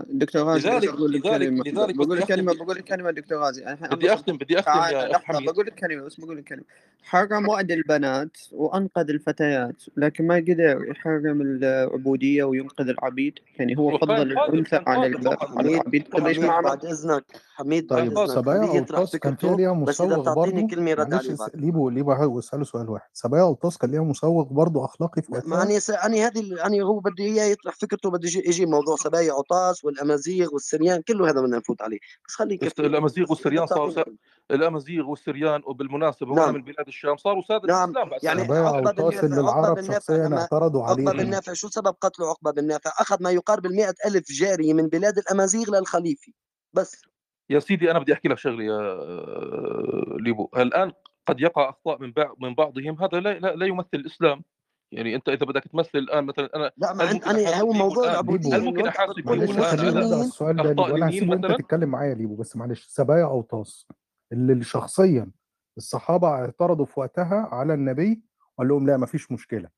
دكتور 0.06 0.42
غازي 0.42 0.68
لذلك 0.68 0.94
بقول 0.94 1.12
لك 1.12 1.26
لذلك 1.26 1.94
بقول 1.96 2.18
أختم. 2.18 2.46
بقول 2.46 2.76
لك 2.76 2.84
كلمة 2.84 3.10
دكتور 3.10 3.38
غازي. 3.38 3.76
بدي 3.80 4.12
أختم 4.12 4.36
بدي 4.36 4.58
أختم 4.58 4.72
يا 4.72 5.16
بقول 5.46 5.66
لك 5.66 5.74
كلمة 5.74 6.02
بس 6.02 6.20
بقول 6.20 6.36
لك 6.36 6.44
كلمة. 6.44 6.62
حرم 7.02 7.48
وعد 7.48 7.70
البنات 7.70 8.36
وأنقذ 8.52 9.10
الفتيات 9.10 9.82
لكن 9.96 10.26
ما 10.26 10.34
قدر 10.34 10.84
يحرم 10.88 11.40
العبودية 11.40 12.44
وينقذ 12.44 12.88
العبيد. 12.88 13.38
يعني 13.58 13.78
هو 13.78 13.98
فضل 13.98 14.62
كان 14.62 14.84
على 14.86 15.06
العبيد 15.06 16.14
إيش 16.14 16.36
حميد. 16.38 16.44
معنى 16.44 16.64
بعد 16.64 16.84
إذنك. 16.84 17.24
حميد 17.54 17.86
طيب 17.86 18.18
إذنك. 18.18 18.30
سبايا 18.30 18.80
وطاس 18.80 19.16
كان 19.16 19.36
فيها 19.36 19.40
فكرته 19.40 19.56
ليها 19.56 19.72
مسوغ 19.72 20.34
برضه 20.34 20.68
كلمة 20.68 20.94
رد 20.94 21.14
عليه 21.14 21.36
ليبو 21.54 21.88
ليبو 21.88 22.38
اسأله 22.38 22.64
سؤال 22.64 22.90
واحد. 22.90 23.08
سبايا 23.12 23.42
وطاس 23.42 23.78
كان 23.78 23.90
ليها 23.90 24.02
مسوغ 24.02 24.42
برضه 24.42 24.84
أخلاقي 24.84 25.22
في 25.22 25.42
ما 25.46 25.78
س... 25.78 25.90
اني 25.90 26.24
هذه 26.24 26.66
اني 26.66 26.82
هو 26.82 26.98
بده 26.98 27.24
إياه 27.24 27.44
يطرح 27.44 27.74
فكرته 27.74 28.10
بده 28.10 28.28
يجي, 28.28 28.66
موضوع 28.66 28.96
سبايا 28.96 29.32
عطاس 29.32 29.84
والأمازيغ 29.84 30.54
والسريان 30.54 31.02
كله 31.02 31.30
هذا 31.30 31.40
بدنا 31.40 31.58
نفوت 31.58 31.82
عليه. 31.82 31.98
بس 32.28 32.40
يكفي 32.40 32.86
الأمازيغ 32.86 33.26
والسريان 33.30 33.66
صاروا. 33.66 33.92
كلمة. 33.92 34.16
الأمازيغ 34.50 35.10
والسريان 35.10 35.31
وبالمناسبة 35.66 36.30
وأنا 36.30 36.46
نعم. 36.46 36.54
من 36.54 36.62
بلاد 36.62 36.86
الشام 36.86 37.16
صاروا 37.16 37.42
سادة 37.42 37.68
نعم. 37.68 37.90
الإسلام 37.90 38.08
بعد 38.08 38.24
يعني 38.24 38.42
اللي 38.42 38.54
بن 38.54 38.62
نافع 38.62 38.76
عقبة 38.76 39.40
العرب 39.40 39.76
بن 39.76 39.90
نافع 39.90 40.38
اعترضوا 40.40 40.84
عقبة 40.84 41.10
عليه. 41.10 41.22
بن 41.22 41.30
نافع 41.30 41.52
شو 41.52 41.68
سبب 41.68 41.94
قتله 42.00 42.28
عقبة 42.28 42.50
بن 42.50 42.66
نافع 42.66 42.90
أخذ 43.00 43.22
ما 43.22 43.30
يقارب 43.30 43.66
المئة 43.66 43.94
ألف 44.06 44.32
جارية 44.32 44.74
من 44.74 44.88
بلاد 44.88 45.18
الأمازيغ 45.18 45.70
للخليفة. 45.78 46.32
بس. 46.72 47.02
يا 47.50 47.58
سيدي 47.58 47.90
أنا 47.90 47.98
بدي 47.98 48.12
أحكي 48.12 48.28
لك 48.28 48.38
شغلة 48.38 48.64
يا 48.64 48.72
آه، 48.72 50.16
ليبو. 50.20 50.48
الآن 50.56 50.92
قد 51.26 51.40
يقع 51.40 51.68
أخطاء 51.68 52.02
من 52.02 52.12
بعض 52.12 52.36
من 52.40 52.54
بعضهم. 52.54 53.02
هذا 53.02 53.20
لا 53.20 53.38
لا, 53.38 53.54
لا 53.56 53.66
يمثل 53.66 53.88
الإسلام. 53.94 54.44
يعني 54.92 55.14
أنت 55.14 55.28
إذا 55.28 55.46
بدك 55.46 55.64
تمثل 55.64 55.98
الآن 55.98 56.24
مثلا 56.24 56.56
أنا 56.56 56.70
لا 56.76 56.92
ما 56.92 57.10
أنا 57.10 57.44
احاسب 57.44 57.64
هو 57.64 57.72
موضوع 57.72 58.04
الآن 58.04 58.14
العبودية. 58.14 58.56
هل 58.56 58.64
ممكن 58.64 58.86
احاسب 58.86 59.32
السؤال 59.32 60.56
ده 60.56 60.86
أنا 60.86 61.08
هسيبه 61.08 61.34
أنت 61.34 61.46
تتكلم 61.46 61.88
معايا 61.88 62.10
يا 62.10 62.14
ليبو 62.14 62.36
بس 62.36 62.56
معلش. 62.56 62.86
سبايا 62.86 63.24
أو 63.24 63.42
طاس؟ 63.42 63.86
اللي 64.32 64.64
شخصيا 64.64 65.30
الصحابة 65.76 66.28
اعترضوا 66.28 66.86
في 66.86 67.00
وقتها 67.00 67.48
على 67.52 67.74
النبي 67.74 68.22
وقال 68.56 68.68
لهم 68.68 68.86
لا 68.86 68.96
مفيش 68.96 69.32
مشكلة 69.32 69.68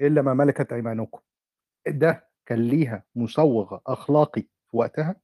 إلا 0.00 0.22
ما 0.22 0.34
ملكت 0.34 0.72
أيمانكم. 0.72 1.20
ده 1.86 2.28
كان 2.46 2.58
ليها 2.68 3.04
مسوغ 3.14 3.78
أخلاقي 3.86 4.42
في 4.42 4.76
وقتها؟ 4.76 5.16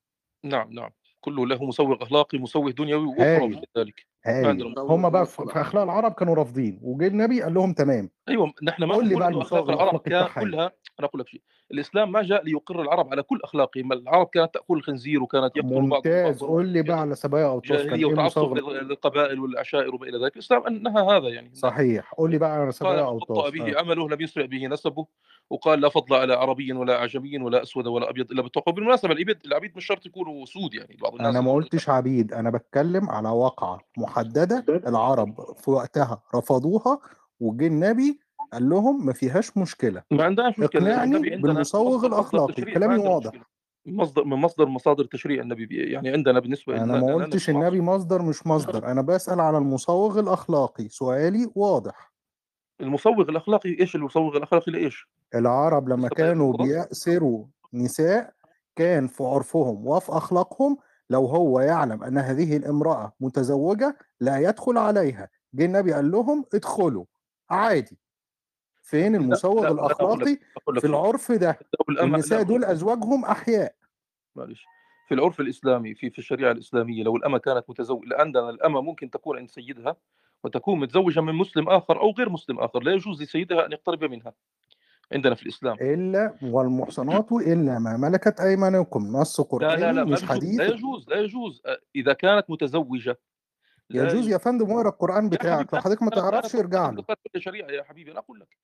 نعم 0.44 0.72
نعم. 0.72 0.90
كله 1.20 1.46
له 1.46 1.64
مسوغ 1.64 2.02
أخلاقي 2.02 2.38
مسوغ 2.38 2.70
دنيوي 2.70 3.06
واخروي 3.06 3.62
كذلك 3.74 4.06
هم 4.78 5.10
بقى 5.10 5.26
في 5.26 5.46
في 5.46 5.60
أخلاق 5.60 5.82
العرب 5.82 6.12
كانوا 6.12 6.34
رافضين 6.34 6.78
وجه 6.82 7.06
النبي 7.06 7.42
قال 7.42 7.54
لهم 7.54 7.72
تمام. 7.72 8.10
أيوه 8.28 8.52
نحن 8.62 8.84
ما 8.84 8.94
قول 8.94 9.08
لي 9.08 9.14
بقى 9.14 9.40
أخلاق 9.40 9.70
العرب 9.70 10.00
كلها 10.00 10.72
أنا 11.00 11.08
أقول 11.08 11.20
لك 11.20 11.28
شيء 11.28 11.40
الإسلام 11.72 12.12
ما 12.12 12.22
جاء 12.22 12.44
ليقر 12.44 12.82
العرب 12.82 13.10
على 13.10 13.22
كل 13.22 13.40
أخلاقهم 13.44 13.92
العرب 13.92 14.26
كانت 14.26 14.54
تأكل 14.54 14.76
الخنزير 14.76 15.22
وكانت 15.22 15.56
يقتل 15.56 15.68
بعضهم 15.68 15.88
ممتاز. 15.88 16.40
قول 16.40 16.68
لي 16.68 16.82
بقى 16.82 17.00
على 17.00 17.14
سبايا 17.14 17.60
كان 17.60 17.76
جاهلية 17.76 17.94
إيه 17.94 18.04
وتعصب 18.04 18.54
للقبائل 18.54 19.40
والعشائر 19.40 19.94
وما 19.94 20.06
إلى 20.06 20.24
ذلك. 20.24 20.34
الإسلام 20.34 20.66
أنهى 20.66 21.16
هذا 21.16 21.28
يعني. 21.28 21.50
صحيح. 21.54 22.14
قول 22.14 22.30
لي 22.30 22.38
بقى 22.38 22.52
على 22.60 22.72
سبايا 22.72 23.10
من 23.10 23.18
بطأ 23.18 23.34
اوطاس 23.34 23.52
به 23.52 23.76
آه. 23.76 23.80
عمله 23.80 24.08
لم 24.08 24.20
يسرع 24.20 24.44
به 24.46 24.66
نسبه 24.66 25.06
وقال 25.50 25.80
لا 25.80 25.88
فضل 25.88 26.16
على 26.16 26.34
عربي 26.34 26.72
ولا 26.72 26.96
أعجمي 26.98 27.38
ولا 27.38 27.62
أسود 27.62 27.86
ولا 27.86 28.10
أبيض 28.10 28.30
إلا 28.30 28.42
بالتقوى 28.42 28.74
بالمناسبة 28.74 29.12
العبيد 29.12 29.38
العبيد 29.46 29.76
مش 29.76 29.86
شرط 29.86 30.06
يكونوا 30.06 30.46
سود 30.46 30.74
يعني 30.74 30.98
بعض 31.02 31.14
الناس 31.14 31.26
أنا 31.30 31.40
ما 31.40 31.52
قلتش 31.52 31.88
عبيد 31.88 32.32
أنا 32.32 32.50
بتكلم 32.50 33.10
على 33.10 33.28
واقعة. 33.28 33.80
محددة 34.18 34.64
العرب 34.88 35.54
في 35.56 35.70
وقتها 35.70 36.22
رفضوها 36.34 36.98
وجه 37.40 37.66
النبي 37.66 38.20
قال 38.52 38.68
لهم 38.68 39.06
ما 39.06 39.12
فيهاش 39.12 39.56
مشكلة. 39.58 40.02
ما 40.10 40.24
عندناش 40.24 40.58
مشكلة 40.58 40.90
اقنعني 40.90 41.36
بالمسوغ 41.36 41.84
مصدر 41.96 42.08
مصدر 42.08 42.16
الأخلاقي 42.16 42.62
كلامي 42.62 42.98
واضح. 43.08 43.26
مشكلة. 43.26 43.42
مصدر 43.86 44.24
من 44.24 44.36
مصدر 44.36 44.66
مصادر 44.66 45.04
تشريع 45.04 45.42
النبي 45.42 45.66
بي- 45.66 45.92
يعني 45.92 46.10
عندنا 46.10 46.40
بالنسبة 46.40 46.76
أنا 46.82 47.00
ما 47.00 47.14
قلتش 47.14 47.50
نبي 47.50 47.58
النبي 47.60 47.80
مصدر 47.80 48.22
مش 48.22 48.46
مصدر 48.46 48.86
أنا 48.90 49.02
بسأل 49.02 49.40
على 49.40 49.58
المسوغ 49.58 50.20
الأخلاقي 50.20 50.88
سؤالي 50.88 51.50
واضح. 51.54 52.12
المسوغ 52.80 53.20
الأخلاقي 53.20 53.80
إيش؟ 53.80 53.96
المسوغ 53.96 54.36
الأخلاقي 54.36 54.72
لإيش؟ 54.72 55.08
العرب 55.34 55.88
لما 55.88 56.08
كانوا 56.08 56.52
بيأسروا 56.56 57.44
نساء 57.74 58.32
كان 58.76 59.06
في 59.06 59.22
عرفهم 59.24 59.86
وفي 59.86 60.12
أخلاقهم 60.12 60.76
لو 61.10 61.26
هو 61.26 61.60
يعلم 61.60 62.04
أن 62.04 62.18
هذه 62.18 62.56
الامرأة 62.56 63.12
متزوجة 63.20 63.98
لا 64.20 64.38
يدخل 64.38 64.78
عليها. 64.78 65.28
جه 65.54 65.64
النبي 65.64 65.92
قال 65.92 66.10
لهم 66.10 66.44
ادخلوا. 66.54 67.04
عادي. 67.50 67.98
فين 68.82 69.14
المسوغ 69.14 69.66
أقول 69.66 70.38
في 70.80 70.86
العرف 70.86 71.32
ده. 71.32 71.58
أقول 71.80 72.44
دول 72.44 72.62
لك 72.62 72.68
أزواجهم 72.68 73.24
أحياء. 73.24 73.74
معلش. 74.36 74.64
في 75.08 75.14
العرف 75.14 75.40
الإسلامي 75.40 75.94
في 75.94 76.10
في 76.10 76.18
الشريعة 76.18 76.52
الإسلامية 76.52 77.02
لو 77.02 77.16
الأمة 77.16 77.38
كانت 77.38 77.70
متزوجة 77.70 78.20
عندنا 78.20 78.50
الأمة 78.50 78.80
ممكن 78.80 79.10
تكون 79.10 79.38
عند 79.38 79.50
سيدها 79.50 79.96
وتكون 80.44 80.80
متزوجة 80.80 81.20
من 81.20 81.34
مسلم 81.34 81.68
آخر 81.68 82.00
أو 82.00 82.10
غير 82.10 82.28
مسلم 82.28 82.58
آخر. 82.58 82.82
لا 82.82 82.92
يجوز 82.92 83.22
لسيدها 83.22 83.66
أن 83.66 83.72
يقترب 83.72 84.04
منها. 84.04 84.32
عندنا 85.12 85.34
في 85.34 85.42
الإسلام. 85.42 85.76
إلا 85.80 86.34
والمحصنات 86.42 87.32
إلا 87.32 87.78
ما 87.78 87.96
ملكت 87.96 88.40
أيمانكم. 88.40 89.16
نص 89.16 89.40
لا 89.40 89.76
لا 89.76 89.92
لا 89.92 90.04
ما 90.04 90.12
مش 90.12 90.24
حديث. 90.24 90.58
لا 90.58 90.64
يجوز 90.64 91.08
لا 91.08 91.16
يجوز. 91.16 91.62
إذا 91.96 92.12
كانت 92.12 92.50
متزوجة. 92.50 93.18
لا 93.90 94.12
يجوز 94.12 94.28
يا 94.28 94.38
فندم 94.38 94.70
اقرأ 94.88 94.88
حبيبي 94.88 95.28
بتاعك. 95.28 95.74
لو 95.74 95.78
لا 95.78 95.84
حضرتك 95.84 96.02
ما 96.02 96.10
لا 96.10 96.14
لا 96.14 96.20
تعرفش 96.20 96.56
ارجع 96.56 96.90
له. 96.90 97.04
لا 97.08 97.16
لا 97.34 97.40
شريعة 97.40 97.68
يا 97.68 97.82
حبيبي 97.82 98.10
أنا 98.10 98.18
أقول 98.18 98.40
لك. 98.40 98.56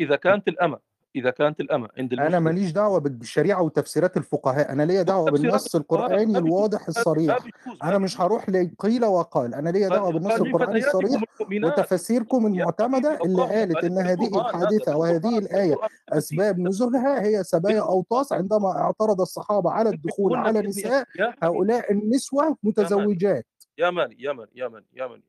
إذا 0.00 0.16
كانت 0.16 0.48
الأمة 0.48 0.78
إذا 1.16 1.30
كانت 1.30 1.60
الأمة 1.60 1.88
عند 1.98 2.12
أنا 2.12 2.40
ماليش 2.40 2.72
دعوة 2.72 3.00
بالشريعة 3.00 3.62
وتفسيرات 3.62 4.16
الفقهاء. 4.16 4.72
أنا 4.72 4.82
ليا 4.82 5.02
دعوة 5.02 5.30
بالنص 5.30 5.76
القرآني 5.76 6.38
الواضح 6.38 6.88
الصريح. 6.88 7.38
أنا 7.82 7.98
مش 7.98 8.20
هروح 8.20 8.50
لقيل 8.50 9.04
وقال. 9.04 9.54
أنا 9.54 9.70
ليا 9.70 9.88
دعوة 9.88 10.04
قال 10.04 10.12
بالنص 10.12 10.40
القرآني 10.40 10.78
الصريح 10.78 11.22
وتفاسيركم 11.50 12.46
المعتمدة 12.46 13.18
اللي 13.24 13.42
قالت 13.42 13.84
ان 13.84 13.98
هذه 13.98 14.40
الحادثه 14.40 14.96
وهذه 14.96 15.38
الآية 15.38 15.76
أسباب 16.08 16.58
نزولها 16.58 17.22
هي 17.22 17.44
سبايا 17.44 17.80
أوطاس 17.80 18.32
عندما 18.32 18.78
اعترض 18.78 19.20
الصحابة 19.20 19.70
على 19.70 19.90
الدخول 19.90 20.36
على 20.36 20.60
نساء 20.60 21.04
هؤلاء 21.42 21.92
النسوة 21.92 22.56
متزوجات. 22.62 23.46
يا 23.78 23.90
ماني 23.90 24.16
يا 24.18 24.32
ماني 24.32 24.50
يا 24.54 24.68
ماني 24.68 24.86
يا 24.94 25.06
ماني 25.06 25.22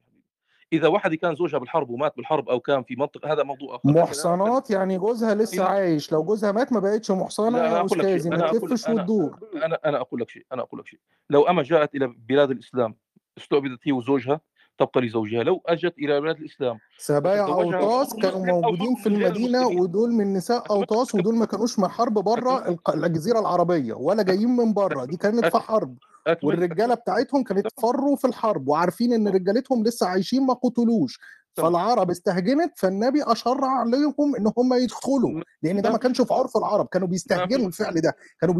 إذا 0.73 0.87
واحد 0.87 1.13
كان 1.13 1.35
زوجها 1.35 1.57
بالحرب 1.57 1.89
ومات 1.89 2.13
بالحرب 2.17 2.49
أو 2.49 2.59
كان 2.59 2.83
في 2.83 2.95
منطقة 2.95 3.33
هذا 3.33 3.43
موضوع 3.43 3.75
آخر. 3.75 3.89
محصنات 3.89 4.69
يعني 4.69 4.97
جوزها 4.97 5.35
لسه 5.35 5.55
إذا 5.55 5.63
عايش. 5.63 6.11
لو 6.11 6.23
جوزها 6.23 6.51
مات 6.51 6.73
ما 6.73 6.79
بقتش 6.79 7.11
محصنة 7.11 7.57
يا 7.57 7.85
أستاذي 7.85 8.29
ما 8.29 8.51
تلفش 8.51 8.89
وتدور. 8.89 9.39
أنا 9.55 9.79
أنا 9.85 10.01
أقول 10.01 10.21
لك 10.21 10.29
شيء 10.29 10.45
أنا 10.53 10.61
أقول 10.61 10.79
لك 10.79 10.87
شيء. 10.87 10.99
لو 11.29 11.43
أما 11.43 11.63
جاءت 11.63 11.95
إلى 11.95 12.13
بلاد 12.29 12.51
الإسلام 12.51 12.95
استعبدت 13.37 13.79
هي 13.83 13.91
وزوجها 13.91 14.41
تبقى 14.77 15.01
لزوجها. 15.01 15.43
لو 15.43 15.61
أجت 15.65 15.93
إلى 15.97 16.21
بلاد 16.21 16.39
الإسلام 16.39 16.79
سبايا 16.97 17.41
أوطاس 17.41 18.15
كانوا 18.15 18.45
موجودين 18.45 18.95
في 18.95 19.09
المدينة 19.09 19.67
ودول 19.67 20.11
من 20.11 20.33
نساء 20.33 20.63
أوطاس 20.69 21.15
ودول 21.15 21.35
ما 21.35 21.45
كانوش 21.45 21.79
من 21.79 21.87
حرب 21.87 22.13
بره 22.13 22.77
الجزيرة 22.89 23.39
العربية 23.39 23.93
ولا 23.93 24.23
جايين 24.23 24.49
من 24.49 24.73
بره. 24.73 25.05
دي 25.05 25.17
كانت 25.17 25.45
في 25.45 25.59
حرب. 25.59 25.97
أكمل 26.27 26.49
والرجالة 26.49 26.93
بتاعتهم 26.93 27.43
كانت 27.43 27.67
فروا 27.81 28.15
في 28.15 28.27
الحرب 28.27 28.67
وعارفين 28.67 29.13
إن 29.13 29.27
رجالتهم 29.27 29.83
لسه 29.83 30.07
عايشين 30.07 30.45
ما 30.45 30.53
قتلوش. 30.53 31.19
فالعرب 31.55 32.09
استهجنت 32.09 32.79
فالنبي 32.79 33.23
أشر 33.23 33.65
عليهم 33.65 34.35
إن 34.39 34.51
هم 34.57 34.73
يدخلوا. 34.73 35.41
لأن 35.61 35.81
ده 35.81 35.91
ما 35.91 35.97
كانش 35.97 36.21
في 36.21 36.33
عرف 36.33 36.57
العرب 36.57 36.87
كانوا 36.87 37.07
بيستهجنوا 37.07 37.67
الفعل 37.67 37.93
ده. 38.01 38.15
كانوا 38.41 38.59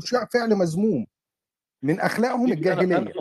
شع- 0.00 0.24
فعل 0.32 0.54
مذموم. 0.54 1.06
من 1.82 2.00
أخلاقهم 2.00 2.52
الجاهلية. 2.52 3.12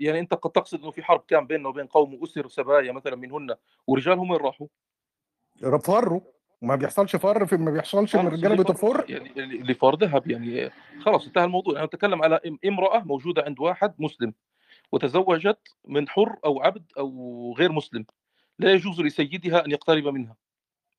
يعني 0.00 0.18
أنت 0.20 0.34
قد 0.34 0.50
تقصد 0.50 0.78
إنه 0.80 0.90
في 0.90 1.02
حرب 1.02 1.24
كان 1.28 1.46
بيننا 1.46 1.68
وبين 1.68 1.86
قوم 1.86 2.14
واسر 2.14 2.48
سبايا 2.48 2.92
مثلا 2.92 3.16
منهن 3.16 3.54
ورجالهم 3.86 4.30
وين 4.30 4.40
راحوا؟ 4.40 4.66
فروا. 5.84 6.20
وما 6.62 6.76
بيحصلش 6.76 7.16
فر 7.16 7.46
في 7.46 7.56
ما 7.56 7.70
بيحصلش 7.70 8.14
ان 8.16 8.20
خلص 8.22 8.32
الرجاله 8.32 8.62
بتفر. 8.64 9.04
يعني 9.08 9.30
اللي 9.36 9.74
فار 9.74 9.96
ذهب 9.96 10.30
يعني. 10.30 10.70
خلاص 11.00 11.26
انتهى 11.26 11.44
الموضوع. 11.44 11.74
أنا 11.74 11.84
أتكلم 11.84 12.22
على 12.22 12.40
إم- 12.46 12.56
امرأة 12.66 12.98
موجودة 12.98 13.42
عند 13.42 13.60
واحد 13.60 13.94
مسلم 13.98 14.34
وتزوجت 14.92 15.58
من 15.88 16.08
حر 16.08 16.36
أو 16.44 16.62
عبد 16.62 16.84
أو 16.98 17.54
غير 17.58 17.72
مسلم. 17.72 18.04
لا 18.58 18.72
يجوز 18.72 19.00
لسيدها 19.00 19.64
أن 19.66 19.70
يقترب 19.70 20.08
منها. 20.08 20.36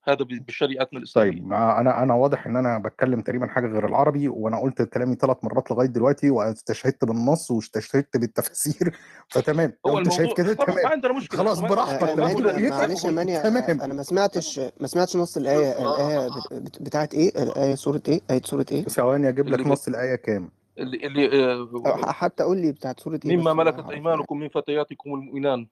هذا 0.05 0.25
بشريعتنا 0.47 0.99
الإسلامية. 0.99 1.31
طيب 1.31 1.53
أنا 1.53 2.03
أنا 2.03 2.13
واضح 2.13 2.47
إن 2.47 2.55
أنا 2.55 2.77
بتكلم 2.79 3.21
تقريبا 3.21 3.47
حاجة 3.47 3.67
غير 3.67 3.85
العربي 3.87 4.27
وأنا 4.27 4.59
قلت 4.59 4.81
كلامي 4.81 5.15
ثلاث 5.15 5.37
مرات 5.43 5.71
لغاية 5.71 5.87
دلوقتي 5.87 6.29
واستشهدت 6.29 7.05
بالنص 7.05 7.51
واستشهدت 7.51 8.17
بالتفاسير 8.17 8.97
فتمام. 9.33 9.73
لو 9.85 9.91
هو 9.91 9.97
أنت 9.99 10.11
شايف 10.11 10.33
كده 10.33 10.55
خلاص 10.55 10.59
ما 10.69 10.73
تمام 10.75 10.87
عندنا 10.87 11.13
مشكلة. 11.13 11.39
خلاص 11.39 11.59
براحتك. 11.59 12.09
يبقى 12.09 12.69
معلش 12.69 13.05
يا 13.05 13.11
ماني 13.11 13.39
تمام. 13.43 13.81
أنا 13.81 13.93
ما 13.93 14.03
سمعتش 14.03 14.59
ما 14.79 14.87
سمعتش 14.87 15.15
نص 15.17 15.37
الآية 15.37 15.71
الآية 15.83 16.27
بت- 16.27 16.53
بت- 16.53 16.81
بتاعت 16.81 17.13
إيه؟ 17.13 17.43
الآية 17.43 17.75
سورة 17.75 18.01
إيه؟ 18.07 18.21
آية 18.31 18.41
سورة 18.41 18.65
إيه؟ 18.71 18.83
ثواني 18.83 19.29
أجيب 19.29 19.47
لك 19.47 19.67
نص 19.67 19.87
الآية 19.87 20.15
كام؟ 20.15 20.49
اللي, 20.77 21.07
اللي 21.07 21.43
آه، 21.85 22.11
حتى 22.11 22.43
قول 22.43 22.57
لي 22.57 22.71
بتاعت 22.71 22.99
سورة 22.99 23.19
إيه 23.25 23.37
مما 23.37 23.53
ملكت 23.53 23.89
أيمانكم 23.89 24.37
من 24.39 24.49
فتياتكم 24.49 25.13
المؤمنان. 25.13 25.67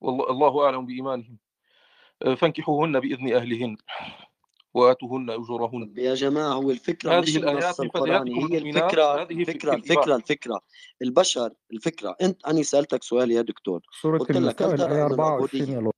والله 0.00 0.30
الله 0.30 0.64
أعلم 0.64 0.86
بإيمانهم. 0.86 1.38
فانكحوهن 2.22 3.00
بإذن 3.00 3.34
أهلهن 3.34 3.76
وآتوهن 4.74 5.30
أجورهن. 5.30 5.84
طب 5.84 5.98
يا 5.98 6.14
جماعة 6.14 6.52
هو 6.52 6.70
الفكرة 6.70 7.20
مش 7.20 7.30
هذه 7.30 7.36
الآيات 7.36 7.64
النص 7.64 7.80
من 7.80 7.86
القرآني 7.86 8.34
فتياتكم 8.34 8.52
هي 8.52 8.58
الفكرة 8.58 9.22
هذه 9.22 9.42
الإباحة 9.42 9.76
الفكرة 9.76 10.16
الفكرة 10.16 10.60
البشر 11.02 11.52
الفكرة. 11.72 12.16
أنت 12.22 12.46
أنا 12.46 12.62
سألتك 12.62 13.02
سؤال 13.02 13.30
يا 13.30 13.42
دكتور. 13.42 13.80
سورة 14.00 14.18
قلت 14.18 14.30
لك 14.30 14.62
هل 14.62 14.76
ترى 14.76 14.86
الآية 14.86 15.06
أن 15.06 15.10
24 15.10 15.62
العبودية. 15.62 15.74
يا 15.74 15.80
لو 15.80 15.92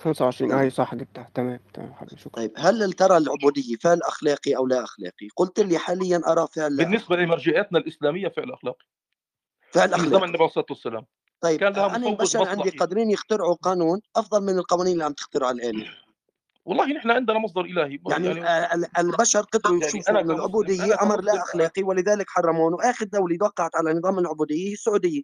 25 0.00 0.52
اي 0.52 0.70
صح 0.70 0.94
جبتها. 0.94 1.30
تمام 1.34 1.60
تمام 1.74 1.94
حبيبي 1.94 2.20
شكرا. 2.20 2.32
طيب 2.32 2.52
هل 2.56 2.92
ترى 2.92 3.16
العبودية 3.16 3.76
فعل 3.76 4.00
أخلاقي 4.02 4.56
أو 4.56 4.66
لا 4.66 4.84
أخلاقي؟ 4.84 5.28
قلت 5.36 5.60
لي 5.60 5.78
حاليا 5.78 6.22
أرى 6.26 6.46
فعل 6.56 6.76
بالنسبة 6.76 7.16
لمرجعيتنا 7.16 7.78
الإسلامية 7.78 8.28
فعل 8.28 8.52
أخلاقي. 8.52 8.86
فعل 9.70 9.90
في 9.90 10.06
زمن 10.06 10.24
النبي 10.24 10.36
عليه 10.36 10.46
الصلاة 10.46 10.66
والسلام. 10.70 11.06
طيب 11.42 11.60
كان 11.60 11.72
مسوغ 11.72 12.06
البشر 12.06 12.48
عندي 12.48 12.70
قادرين 12.70 13.10
يخترعوا 13.10 13.54
قانون 13.54 14.00
أفضل 14.16 14.42
من 14.42 14.58
القوانين 14.58 14.92
اللي 14.92 15.04
عم 15.04 15.12
تخترعها 15.12 15.50
الآلهة 15.50 15.90
والله 16.64 16.86
نحن 16.92 17.10
عندنا 17.10 17.38
مصدر 17.38 17.60
إلهي. 17.60 17.98
يعني 18.10 18.26
يعني 18.26 18.74
ال- 18.74 18.98
البشر 18.98 19.40
قدروا 19.40 19.76
يعني 19.80 19.86
يشوفوا 19.86 20.10
أنا 20.10 20.20
كمسلم 20.20 20.36
العبودية 20.36 20.84
أنا 20.84 21.02
أمر 21.02 21.20
لا 21.20 21.42
اخلاقي 21.42 21.82
ولذلك 21.82 22.26
حرموه 22.28 22.74
وآخر 22.74 23.06
دولة 23.06 23.38
وقعت 23.42 23.76
على 23.76 23.92
نظام 23.94 24.18
العبودية 24.18 24.68
هي 24.68 24.72
السعودية. 24.72 25.22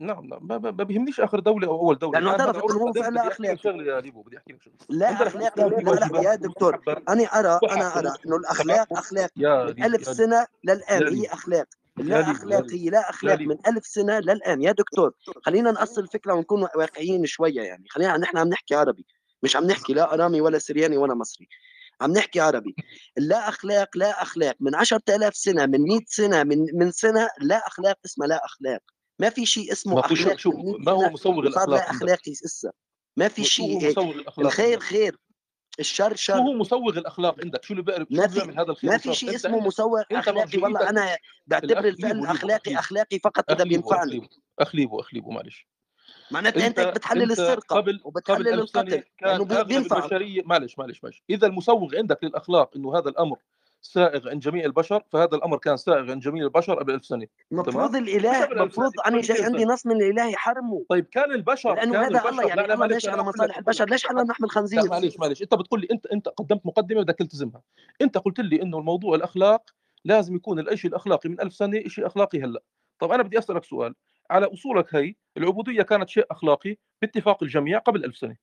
نعم 0.00 0.24
نعم. 0.26 0.46
ما 0.46 0.58
بيهمنيش 0.70 1.20
آخر 1.20 1.40
دولة 1.40 1.68
أو 1.68 1.80
أول 1.80 1.98
دولة. 1.98 2.18
لأنه 2.18 2.30
اعترفت 2.30 2.56
هذا 2.56 2.64
انه 2.74 2.82
هو 2.82 2.92
بعدين 2.92 3.02
فعل 3.02 3.10
بدي 3.10 3.18
لا 3.18 3.28
أحكي 3.28 3.42
لك 3.42 3.66
اخلاقي 3.66 4.10
بدي 4.10 4.36
أحكي 4.36 4.52
لك 4.52 4.60
لا 4.88 5.12
أخلاقي 5.26 5.70
لا 5.70 6.18
لا 6.18 6.20
يا 6.30 6.34
دكتور 6.34 6.80
أنا 7.08 7.24
أرى 7.24 7.58
أنا 7.72 7.98
أرى 7.98 8.12
إنه 8.26 8.36
الأخلاق 8.36 8.92
أخلاق. 8.92 9.30
من 9.36 9.42
ليبو 9.44 9.70
ألف 9.70 9.78
يا 9.78 9.88
ليبو 9.88 10.12
سنة 10.12 10.46
للآن 10.64 11.14
هي 11.14 11.26
أخلاق. 11.26 11.66
ليبو 12.00 12.30
اخلاقيه 12.30 12.90
لا 12.90 13.10
أخلاق 13.10 13.40
من 13.40 13.56
ألف 13.66 13.86
سنة 13.86 14.18
للآن. 14.18 14.62
يا 14.62 14.72
دكتور 14.72 15.12
خلينا 15.46 15.70
نأصل 15.70 16.00
الفكرة 16.00 16.34
ونكون 16.34 16.62
واقعيين 16.62 17.26
شوية 17.26 17.60
يعني. 17.60 17.84
خلينا 17.90 18.16
نحن 18.16 18.38
عم 18.38 18.48
نحكي 18.48 18.74
عربي. 18.74 19.06
مش 19.42 19.56
عم 19.56 19.64
نحكي 19.64 19.92
لا 19.92 20.14
أرامي 20.14 20.40
ولا 20.40 20.58
سرياني 20.58 20.96
ولا 20.96 21.14
مصري. 21.14 21.48
عم 22.00 22.12
نحكي 22.12 22.40
عربي. 22.40 22.74
لا 23.16 23.48
أخلاق 23.48 23.96
لا 23.96 24.22
أخلاق. 24.22 24.56
من 24.60 24.74
10000 24.74 25.36
سنة 25.36 25.66
من 25.66 25.82
100 25.82 26.00
سنة 26.06 26.42
من 26.42 26.58
من 26.74 26.90
سنة 26.90 27.28
لا 27.40 27.66
أخلاق 27.66 27.96
اسمها 28.04 28.26
لا 28.26 28.44
أخلاق. 28.44 28.80
ما 29.18 29.30
في 29.30 29.46
شيء 29.46 29.72
اسمه 29.72 29.94
ما 29.94 30.00
هو 30.00 30.14
شو 30.14 30.22
أخلاق 30.22 30.38
شو 30.38 30.50
من 30.50 30.64
100 30.64 30.76
ما 30.78 30.92
هو 30.92 31.00
لا 31.02 31.48
الأخلاق 31.48 31.80
عندك. 31.80 31.90
أخلاقي 31.90 32.32
هسه 32.32 32.70
ما 33.16 33.28
في 33.28 33.44
شيء 33.44 33.82
هيك. 33.82 33.98
الخير 34.38 34.80
خير. 34.80 35.16
الشرشر 35.80 36.34
هو 36.34 36.52
مسوغ 36.52 36.98
الأخلاق 36.98 37.40
عندك؟ 37.44 37.64
شو 37.64 37.72
اللي 37.72 37.82
بيعرف 37.82 38.06
ما 38.10 38.28
في 38.28 38.40
هذا 38.40 38.70
الخير 38.70 38.90
ما 38.90 38.98
في 38.98 39.14
شيء 39.14 39.34
اسمه 39.34 39.60
مسوغ 39.60 40.02
أخلاقي 40.12 40.58
والله 40.58 40.90
أنا 40.90 41.16
بعتبر 41.46 41.84
الفعل 41.84 42.26
أخلاقي 42.26 42.74
أخلاقي 42.74 43.18
فقط 43.18 43.50
اذا 43.50 43.64
بينفعني 43.64 44.28
أخليبه. 44.58 45.00
أخليبه 45.00 45.30
معلش. 45.30 45.68
معناتها 46.30 46.66
أنت, 46.66 46.78
أنت 46.78 46.96
بتحلل 46.96 47.32
السرقة 47.32 47.76
قبل 47.76 48.00
وبتحلل 48.04 48.36
قبل 48.38 48.54
القتل 48.54 49.02
لأنه 49.22 49.62
بينفع 49.62 49.98
البشريه 49.98 50.42
معلش 50.44 50.78
معلش 50.78 51.04
معلش. 51.04 51.22
إذا 51.30 51.46
المسوغ 51.46 51.96
عندك 51.96 52.24
للأخلاق 52.24 52.76
إنه 52.76 52.98
هذا 52.98 53.08
الأمر 53.08 53.36
سائغ 53.80 54.28
عند 54.28 54.40
جميع 54.40 54.64
البشر 54.64 55.02
فهذا 55.12 55.36
الأمر 55.36 55.58
كان 55.58 55.76
سائغ 55.76 56.10
عند 56.10 56.22
جميع 56.22 56.44
البشر 56.44 56.74
قبل 56.74 56.94
1000 56.94 57.04
سنة. 57.04 57.26
المفروض 57.52 57.96
الإله 57.96 58.44
المفروض 58.44 58.92
أنا 59.06 59.20
جاي 59.20 59.44
عندي 59.44 59.64
نص 59.64 59.86
من 59.86 59.96
الإله 59.96 60.28
يحرمه. 60.28 60.84
طيب 60.88 61.06
كان 61.06 61.32
البشر 61.32 61.74
لأنه 61.74 61.92
كان 61.92 62.02
هذا 62.02 62.08
البشر. 62.08 62.28
الله 62.28 62.48
يعني 62.48 62.66
لا 62.66 62.84
ليش 62.84 63.08
على 63.08 63.22
مصالح 63.22 63.58
البشر؟ 63.58 63.88
ليش 63.88 64.06
حنا 64.06 64.22
نحمل 64.22 64.50
خنزير؟ 64.50 64.82
لا 64.82 64.90
معلش 64.90 65.18
معلش 65.18 65.42
أنت 65.42 65.54
بتقول 65.54 65.80
لي 65.80 65.88
أنت 65.90 66.06
أنت 66.06 66.28
قدمت 66.28 66.66
مقدمة 66.66 67.02
بدك 67.02 67.14
تلتزمها 67.14 67.62
أنت 68.02 68.18
قلت 68.18 68.40
لي 68.40 68.62
إنه 68.62 68.78
الموضوع 68.78 69.14
الأخلاق 69.14 69.70
لازم 70.04 70.36
يكون 70.36 70.58
الشيء 70.60 70.90
الأخلاقي 70.90 71.28
من 71.28 71.40
1000 71.40 71.54
سنة 71.54 71.82
شيء 71.86 72.06
أخلاقي 72.06 72.40
هلأ. 72.40 72.62
طب 72.98 73.12
أنا 73.12 73.22
بدي 73.22 73.38
أسألك 73.38 73.64
سؤال. 73.64 73.94
على 74.30 74.46
أصولك 74.46 74.94
هي 74.94 75.14
العبودية 75.36 75.82
كانت 75.82 76.08
شيء 76.08 76.26
أخلاقي 76.30 76.76
باتفاق 77.02 77.42
الجميع 77.42 77.78
قبل 77.78 78.04
1000 78.04 78.16
سنة. 78.16 78.36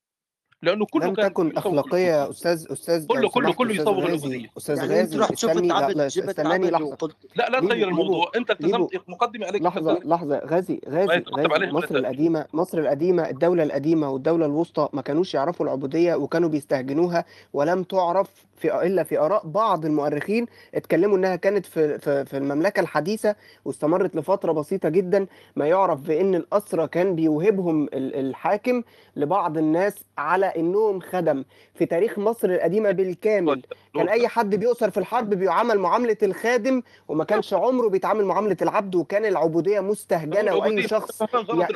لأنه 0.61 0.85
كله 0.85 1.05
لم 1.05 1.13
تكن 1.13 1.57
أخلاقية 1.57 1.99
يا 1.99 2.29
أستاذ 2.29 2.65
أستاذ 2.71 3.07
كله 3.07 3.15
يعني 3.15 3.29
كله 3.29 3.53
كله 3.53 3.73
يصوغ 3.73 4.05
الاغنيه 4.05 4.47
أستاذ 4.57 4.79
غازي. 4.79 5.17
رحت 5.17 5.37
شفت 5.37 5.55
لا 5.55 6.07
استناني 6.07 6.71
لحظة. 6.71 7.09
لا 7.35 7.49
لا 7.49 7.59
تغير 7.59 7.87
الموضوع. 7.87 8.31
أنت 8.35 8.51
التزمت 8.51 9.01
مقدمه 9.07 9.45
عليك 9.45 9.61
لحظة 9.61 9.99
لحظة. 10.03 10.41
غازي 10.45 10.81
غازي, 10.89 11.23
غازي. 11.29 11.71
مصر 11.71 11.95
القديمة 11.95 12.45
مصر 12.53 12.77
القديمة 12.77 13.29
الدولة 13.29 13.63
القديمة 13.63 14.09
والدولة 14.09 14.45
الوسطى 14.45 14.89
ما 14.93 15.01
كانوش 15.01 15.33
يعرفوا 15.33 15.65
العبودية 15.65 16.15
وكانوا 16.15 16.49
بيستهجنوها 16.49 17.25
ولم 17.53 17.83
تعرف 17.83 18.29
في 18.57 18.81
إلا 18.87 19.03
في 19.03 19.19
آراء 19.19 19.41
بعض 19.47 19.85
المؤرخين 19.85 20.45
اتكلموا 20.75 21.17
إنها 21.17 21.35
كانت 21.35 21.65
في 21.65 21.99
في, 21.99 22.25
في 22.25 22.37
المملكة 22.37 22.79
الحديثة 22.79 23.35
واستمرت 23.65 24.15
لفترة 24.15 24.51
بسيطة 24.51 24.89
جدا. 24.89 25.27
ما 25.55 25.67
يعرف 25.67 25.99
بإن 25.99 26.35
الأسرى 26.35 26.87
كان 26.87 27.15
بيوهبهم 27.15 27.89
الحاكم 27.93 28.83
لبعض 29.15 29.57
الناس 29.57 29.95
على 30.17 30.45
إنهم 30.45 30.99
خدم. 30.99 31.43
في 31.73 31.85
تاريخ 31.85 32.19
مصر 32.19 32.49
القديمة 32.49 32.91
بالكامل 32.91 33.61
كان 33.95 34.09
أي 34.09 34.27
حد 34.27 34.55
بيؤسر 34.55 34.89
في 34.91 34.97
الحرب 34.97 35.29
بيعامل 35.29 35.79
معاملة 35.79 36.17
الخادم 36.23 36.81
وما 37.07 37.23
كانش 37.23 37.53
عمره 37.53 37.87
بيتعامل 37.89 38.25
معاملة 38.25 38.57
العبد 38.61 38.95
وكان 38.95 39.25
العبودية 39.25 39.79
مستهجنة. 39.79 40.55
واي 40.55 40.87
شخص 40.87 41.21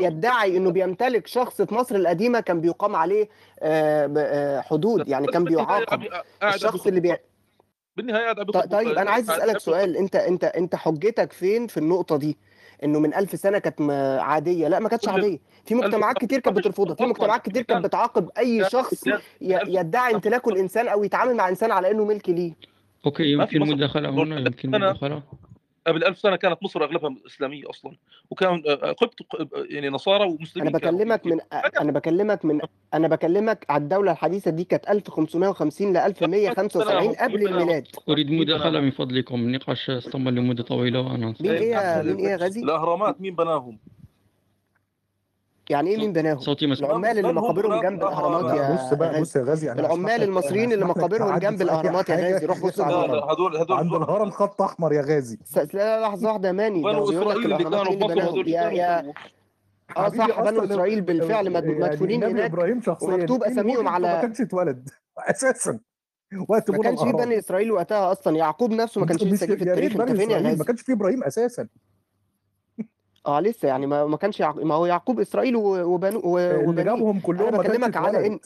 يدعي 0.01 0.57
إنه 0.57 0.71
بيمتلك 0.71 1.27
شخص 1.27 1.61
في 1.61 1.75
مصر 1.75 1.95
القديمة 1.95 2.39
كان 2.39 2.61
بيقام 2.61 2.95
عليه 2.95 3.29
آه، 3.61 4.13
آه، 4.17 4.61
حدود 4.61 5.07
يعني 5.09 5.27
كان 5.27 5.43
بيعاقب. 5.43 6.03
الشخص 6.69 6.87
اللي 6.87 6.99
بيع 6.99 7.17
بالنهاية 7.97 8.33
طيب, 8.33 8.71
طيب 8.71 8.97
أنا 8.97 9.11
عايز 9.11 9.29
أسألك 9.29 9.57
سؤال. 9.57 9.97
أنت 9.97 10.15
أنت 10.15 10.43
أنت 10.43 10.75
حجتك 10.75 11.33
فين 11.33 11.67
في 11.67 11.77
النقطة 11.77 12.17
دي؟ 12.17 12.37
إنه 12.83 12.99
من 12.99 13.13
ألف 13.13 13.39
سنة 13.39 13.57
كانت 13.59 13.81
عادية؟ 14.21 14.67
لا 14.67 14.79
ما 14.79 14.89
كانتش 14.89 15.07
عادية. 15.07 15.39
في 15.65 15.75
مجتمعات 15.75 16.17
كتير 16.17 16.39
كانت 16.39 16.57
بترفضها. 16.57 16.95
في 16.95 17.03
مجتمعات 17.03 17.45
كتير 17.49 17.61
كانت 17.61 17.85
بتعاقب 17.85 18.29
أي 18.37 18.69
شخص 18.69 19.03
يدعي 19.41 20.15
امتلاكه 20.15 20.49
الإنسان 20.49 20.87
أو 20.87 21.03
يتعامل 21.03 21.35
مع 21.35 21.49
انسان 21.49 21.71
على 21.71 21.91
إنه 21.91 22.05
ملك 22.05 22.29
ليه. 22.29 22.53
أوكي 23.05 23.31
يمكن 23.31 23.59
مداخلة 23.59 24.09
هنا 24.09 24.39
يمكن 24.39 24.69
مداخلة. 24.69 25.23
قبل 25.89 26.03
ألف 26.03 26.19
سنة 26.19 26.35
كانت 26.35 26.63
مصر 26.63 26.83
أغلبها 26.83 27.15
إسلامية 27.27 27.69
أصلا. 27.69 27.95
وكان 28.29 28.63
آه، 28.67 28.71
آه، 28.71 28.91
قبط 28.91 29.15
آه، 29.39 29.47
يعني 29.69 29.89
نصارى 29.89 30.23
ومسلمين 30.23 30.67
أنا 30.67 30.77
بكلمك 30.77 31.25
من 31.25 31.39
أنا 31.81 31.91
بكلمك 31.91 32.45
من 32.45 32.61
أنا 32.93 33.07
بكلمك 33.07 33.65
على 33.69 33.83
الدولة 33.83 34.11
الحديثة 34.11 34.51
دي 34.51 34.63
كانت 34.63 34.89
1550 34.89 35.93
ل 35.93 35.97
1175 35.97 37.13
قبل 37.13 37.47
الميلاد. 37.47 37.87
أريد 38.09 38.31
مداخله 38.31 38.79
من 38.79 38.91
فضلكم. 38.91 39.51
نقاش 39.51 39.89
استمر 39.89 40.31
لمدة 40.31 40.63
طويلة. 40.63 40.99
وأنا 41.01 41.33
مين 41.39 41.51
إيه 41.51 42.01
مين 42.01 42.25
إيه 42.25 42.35
غزي 42.35 42.61
الأهرامات 42.61 43.21
مين 43.21 43.35
بناهم؟ 43.35 43.79
يعني 45.69 45.89
إيه 45.89 45.97
مين 45.97 46.13
بناهم؟ 46.13 46.39
صوتي 46.39 46.67
مسموع 46.67 46.89
العمال 46.89 47.19
اللي 47.19 47.33
مقابرهم 47.33 47.81
جنب 47.81 48.03
الأهرامات 48.03 48.57
يا 48.57 48.75
بص 48.75 48.93
بقى 48.93 49.21
بص 49.21 49.35
يا 49.35 49.43
غازي 49.43 49.67
يعني 49.67 49.79
العمال 49.79 50.23
المصريين 50.23 50.73
اللي 50.73 50.85
مقابرهم 50.85 51.37
جنب 51.37 51.61
الأهرامات 51.61 52.09
يا 52.09 52.15
غازي 52.15 52.45
روح 52.45 52.59
بص 52.65 52.79
على 52.79 53.05
الهرم 53.05 53.29
هدول 53.29 53.57
هدول 53.57 53.77
عند 53.77 53.93
الهرم 53.93 54.29
خط 54.29 54.61
أحمر 54.61 54.93
يا 54.93 55.01
غازي. 55.01 55.39
لا 55.73 56.01
لحظة 56.01 56.27
واحدة 56.27 56.51
ماني. 56.51 56.81
يا 58.47 58.69
يا 58.69 59.13
آه 59.97 60.09
صح 60.09 60.41
بنو 60.41 60.63
إسرائيل 60.63 61.01
بالفعل 61.01 61.53
مدفونين 61.53 62.21
يعني 62.21 62.33
هناك 62.33 62.51
إبراهيم 62.51 62.81
شخصيا 62.81 63.07
ومكتوب 63.07 63.43
إيه 63.43 63.51
أساميهم 63.51 63.87
على 63.87 64.07
ما 64.07 64.21
كانش 64.21 64.41
اتولد. 64.41 64.89
أساسا. 65.17 65.79
وقت 66.49 66.71
ما 66.71 66.77
كانش 66.77 66.99
في 66.99 67.11
بني 67.11 67.39
إسرائيل 67.39 67.71
وقتها 67.71 68.11
أصلا. 68.11 68.37
يعقوب 68.37 68.71
نفسه 68.71 69.01
ما 69.01 69.07
كانش 69.07 69.23
لسه 69.23 69.45
في 69.47 69.53
التاريخ 69.53 69.99
انت 69.99 70.11
فين 70.11 70.31
يا 70.31 70.55
ما 70.55 70.63
كانش 70.63 70.81
في 70.81 70.93
إبراهيم 70.93 71.23
أساسا. 71.23 71.67
آه 73.27 73.39
لسه 73.39 73.67
يعني 73.67 73.85
ما 73.87 74.05
ما 74.05 74.17
كانش 74.17 74.39
يعق... 74.39 74.55
ما 74.63 74.75
هو 74.75 74.85
يعقوب 74.85 75.19
إسرائيل 75.19 75.55
وبنو 75.55 76.21
و- 76.23 76.37
آه، 76.37 76.55
اللي 76.69 76.83
جابهم 76.83 77.19
كلهم 77.19 77.47
أنا 77.47 77.57
ما 77.57 77.63
بكلمك 77.63 77.97
على 77.97 78.27
ان 78.27 78.39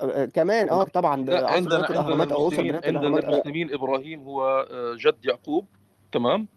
آه، 0.00 0.24
كمان 0.24 0.68
آه 0.68 0.84
طبعا 0.84 1.12
عندنا 1.12 1.36
عند 1.36 1.72
عند 1.72 1.72
الأهرامات 1.90 2.32
أو 2.32 2.48
اسر 2.48 2.62
المسلمين 2.62 2.96
عند 2.96 3.04
آه. 3.04 3.18
المسلمين 3.30 3.74
إبراهيم 3.74 4.22
هو 4.22 4.66
جد 4.98 5.24
يعقوب 5.24 5.66
تمام؟ 6.12 6.48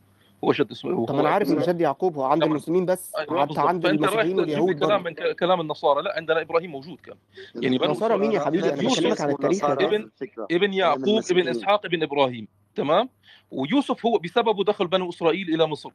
هو 0.43 0.51
جد 0.51 0.71
اسمه 0.71 1.05
طب 1.05 1.15
أنا 1.19 1.30
عارف 1.30 1.49
إن 1.51 1.59
جد 1.59 1.82
يعقوب 1.82 2.15
هو 2.15 2.23
عند 2.23 2.43
المسلمين 2.43 2.86
بس 2.86 3.15
أيوه 3.15 3.45
حتى 3.45 3.59
عند 3.59 3.86
المسلمين 3.86 4.39
واليهود 4.39 4.80
كلام 4.86 5.03
من 5.03 5.13
كلام 5.39 5.61
النصارى. 5.61 6.01
لا 6.01 6.13
عندنا 6.17 6.41
إبراهيم 6.41 6.71
موجود 6.71 6.97
كان. 6.99 7.15
يعني 7.55 7.77
بنو 7.77 8.17
مين 8.17 8.32
يا 8.32 8.39
حبيبي؟ 8.39 8.69
أنا 8.69 8.75
بكلمك 8.75 9.21
على 9.21 9.32
التاريخ 9.32 9.63
ابن 9.65 10.09
ابن 10.51 10.73
يعقوب 10.73 11.21
ابن 11.32 11.47
إسحاق 11.47 11.86
ابن 11.86 12.03
إبراهيم 12.03 12.47
تمام؟ 12.75 13.09
ويوسف 13.51 14.05
هو 14.05 14.17
بسببه 14.17 14.63
دخل 14.63 14.88
بنو 14.88 15.09
إسرائيل 15.09 15.53
إلى 15.55 15.67
مصر. 15.67 15.91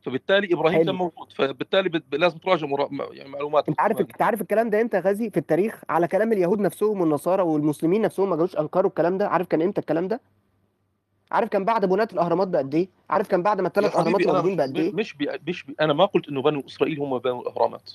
فبالتالي 0.00 0.54
إبراهيم 0.54 0.84
كان 0.84 0.94
موجود. 0.94 1.32
فبالتالي 1.32 2.02
لازم 2.12 2.38
تراجع 2.38 2.66
مرا... 2.66 2.88
يعني 3.12 3.28
معلومات 3.28 3.68
أنت 3.68 3.80
عارف 3.80 4.00
انت 4.00 4.22
عارف 4.22 4.40
الكلام 4.40 4.70
ده 4.70 4.80
إمتى 4.80 4.96
يا 4.96 5.02
غازي؟ 5.02 5.30
في 5.30 5.36
التاريخ 5.36 5.82
على 5.88 6.08
كلام 6.08 6.32
اليهود 6.32 6.60
نفسهم 6.60 7.00
والنصارى 7.00 7.42
والمسلمين 7.42 8.02
نفسهم 8.02 8.30
ما 8.30 8.36
جالوش 8.36 8.56
أنكروا 8.56 8.88
الكلام 8.88 9.18
ده؟ 9.18 9.28
عارف 9.28 9.46
كان 9.46 9.62
إمتى 9.62 9.80
الكلام 9.80 10.08
ده؟ 10.08 10.20
عارف 11.32 11.48
كان 11.48 11.64
بعد 11.64 11.84
بناة 11.84 12.08
الأهرامات 12.12 12.48
بقد 12.48 12.74
إيه؟ 12.74 12.88
عارف 13.10 13.28
كان 13.28 13.42
بعد 13.42 13.60
ما 13.60 13.68
الثلاث 13.68 13.96
أهرامات 13.96 14.26
موجودين 14.26 14.56
بقد 14.56 14.76
إيه؟ 14.76 14.92
مش 14.92 15.14
بي... 15.14 15.28
مش 15.48 15.64
بي... 15.64 15.76
أنا 15.80 15.92
ما 15.92 16.04
قلت 16.04 16.28
إنه 16.28 16.42
بنو 16.42 16.62
إسرائيل 16.68 17.00
هم 17.00 17.18
بنوا 17.18 17.42
الأهرامات. 17.42 17.90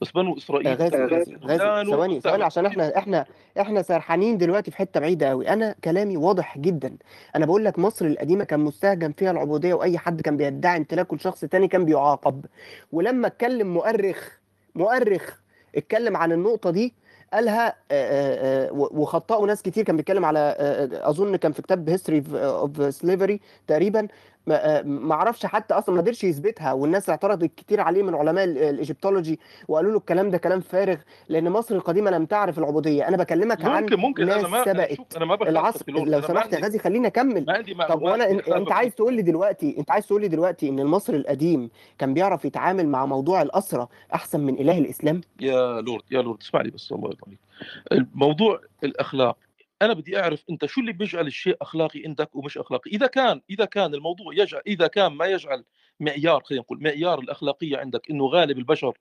بس 0.00 0.10
بنو 0.10 0.36
إسرائيل 0.36 0.68
غازي 0.68 0.96
غازي 0.96 1.36
غازي 1.44 1.90
ثواني 1.90 2.20
ثواني 2.20 2.44
عشان 2.44 2.66
إحنا 2.66 2.98
إحنا 2.98 3.26
إحنا 3.60 3.82
سرحانين 3.82 4.38
دلوقتي 4.38 4.70
في 4.70 4.76
حتة 4.76 5.00
بعيدة 5.00 5.28
قوي 5.28 5.48
أنا 5.48 5.74
كلامي 5.84 6.16
واضح 6.16 6.58
جدا. 6.58 6.96
أنا 7.36 7.46
بقول 7.46 7.64
لك 7.64 7.78
مصر 7.78 8.06
القديمة 8.06 8.44
كان 8.44 8.60
مستهجن 8.60 9.12
فيها 9.12 9.30
العبودية 9.30 9.74
وأي 9.74 9.98
حد 9.98 10.20
كان 10.20 10.36
بيدعي 10.36 10.76
امتلاكه 10.76 11.16
لشخص 11.16 11.40
تاني 11.40 11.68
كان 11.68 11.84
بيعاقب. 11.84 12.46
ولما 12.92 13.26
اتكلم 13.26 13.74
مؤرخ 13.74 14.38
مؤرخ 14.74 15.38
اتكلم 15.76 16.16
عن 16.16 16.32
النقطة 16.32 16.70
دي 16.70 16.94
قالها 17.32 17.68
آه، 17.68 17.72
آه، 17.90 18.68
آه، 18.68 18.72
وخطأوا 18.72 19.46
ناس 19.46 19.62
كتير. 19.62 19.84
كان 19.84 19.96
بيتكلم 19.96 20.24
على 20.24 20.56
أظن 21.02 21.36
كان 21.36 21.52
في 21.52 21.62
كتاب 21.62 21.88
history 21.88 22.24
of 22.34 22.94
slavery 22.94 23.40
تقريبا. 23.66 24.08
آه، 24.54 24.82
ما 24.82 25.14
أعرفش 25.14 25.46
حتى 25.46 25.74
أصلا 25.74 25.94
ما 25.94 26.00
قدرش 26.00 26.24
يثبتها 26.24 26.72
والناس 26.72 27.10
اعترضت 27.10 27.50
كتير 27.56 27.80
عليه 27.80 28.02
من 28.02 28.14
علماء 28.14 28.44
ال 28.44 28.53
Egyptology 28.53 29.40
وقالوا 29.68 29.90
له 29.90 29.98
الكلام 29.98 30.30
ده 30.30 30.38
كلام 30.38 30.60
فارغ 30.60 30.96
لأن 31.28 31.50
مصر 31.50 31.74
القديمة 31.74 32.10
لم 32.10 32.24
تعرف 32.26 32.58
العبودية. 32.58 33.08
أنا 33.08 33.16
بكلمك 33.16 33.58
ممكن 33.64 33.70
عن 33.70 34.00
ممكن 34.00 34.26
ناس 34.26 34.38
أنا 34.38 34.48
ما 34.48 34.64
سبقت 34.64 35.16
أنا 35.16 35.24
ما 35.24 35.34
العصر. 35.48 35.84
لو 35.88 36.20
سمحت 36.20 36.52
يا 36.52 36.58
غازي 36.58 36.78
خليني 36.78 37.06
أكمل. 37.06 37.64
طب 37.88 38.02
وأنا 38.02 38.30
انت, 38.30 38.48
أنت 38.48 38.72
عايز 38.72 38.94
تقول 38.94 39.14
لي 39.14 39.22
دلوقتي 39.22 39.78
أنت 39.78 39.90
عايز 39.90 40.06
تقول 40.06 40.20
لي 40.20 40.28
دلوقتي 40.28 40.68
إن 40.68 40.80
المصري 40.80 41.16
القديم 41.16 41.70
كان 41.98 42.14
بيعرف 42.14 42.44
يتعامل 42.44 42.88
مع 42.88 43.06
موضوع 43.06 43.42
الأسرة 43.42 43.88
أحسن 44.14 44.40
من 44.40 44.54
إله 44.60 44.78
الإسلام؟ 44.78 45.20
يا 45.40 45.80
لورد 45.80 46.02
يا 46.10 46.22
لورد 46.22 46.38
اسمعني 46.42 46.70
بس 46.70 46.92
الله 46.92 47.08
يرضى 47.08 47.20
عليك. 47.26 48.06
موضوع 48.14 48.60
الأخلاق 48.84 49.36
أنا 49.82 49.92
بدي 49.92 50.20
أعرف 50.20 50.44
أنت 50.50 50.66
شو 50.66 50.80
اللي 50.80 50.92
بيجعل 50.92 51.26
الشيء 51.26 51.56
أخلاقي 51.62 52.02
عندك 52.06 52.36
ومش 52.36 52.58
أخلاقي؟ 52.58 52.90
إذا 52.90 53.06
كان 53.06 53.40
إذا 53.50 53.64
كان 53.64 53.94
الموضوع 53.94 54.34
يجعل 54.34 54.62
إذا 54.66 54.86
كان 54.86 55.12
ما 55.12 55.26
يجعل 55.26 55.64
معيار 56.00 56.42
خلينا 56.44 56.62
نقول 56.62 56.82
معيار 56.82 57.18
الأخلاقية 57.18 57.76
عندك 57.78 58.10
إنه 58.10 58.26
غالب 58.26 58.58
البشر 58.58 58.98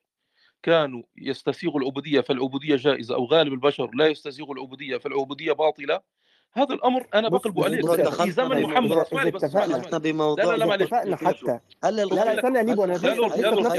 كانوا 0.64 1.04
يستسيغوا 1.18 1.80
العبودية 1.80 2.22
فالعبودية 2.22 2.76
جائزة 2.76 3.16
أو 3.16 3.26
غالب 3.26 3.54
البشر 3.54 3.92
لا 3.96 4.08
يستسيغوا 4.08 4.56
العبودية 4.56 4.98
فالعبودية 4.98 5.52
باطلة 5.52 6.02
هذا 6.54 6.74
الأمر 6.74 7.08
أنا 7.14 7.30
بقلبه 7.30 7.66
عليه 7.66 7.82
في 8.10 8.32
زمن 8.32 8.62
محمد 8.62 8.92
اسمعني 8.92 9.30
اتفقنا 9.30 9.98
بموضوع 9.98 10.56
لا 10.56 10.66
لا 10.66 10.66
لا 10.66 10.76
اتفقنا 10.76 11.16
حتى 11.16 11.60
هل 11.84 11.96
لا 11.96 12.04
لا 12.04 12.40
استنى 12.40 12.58
يا 12.58 12.64
ليبو 12.64 12.84
أنا 12.84 12.94
نفس 12.94 13.06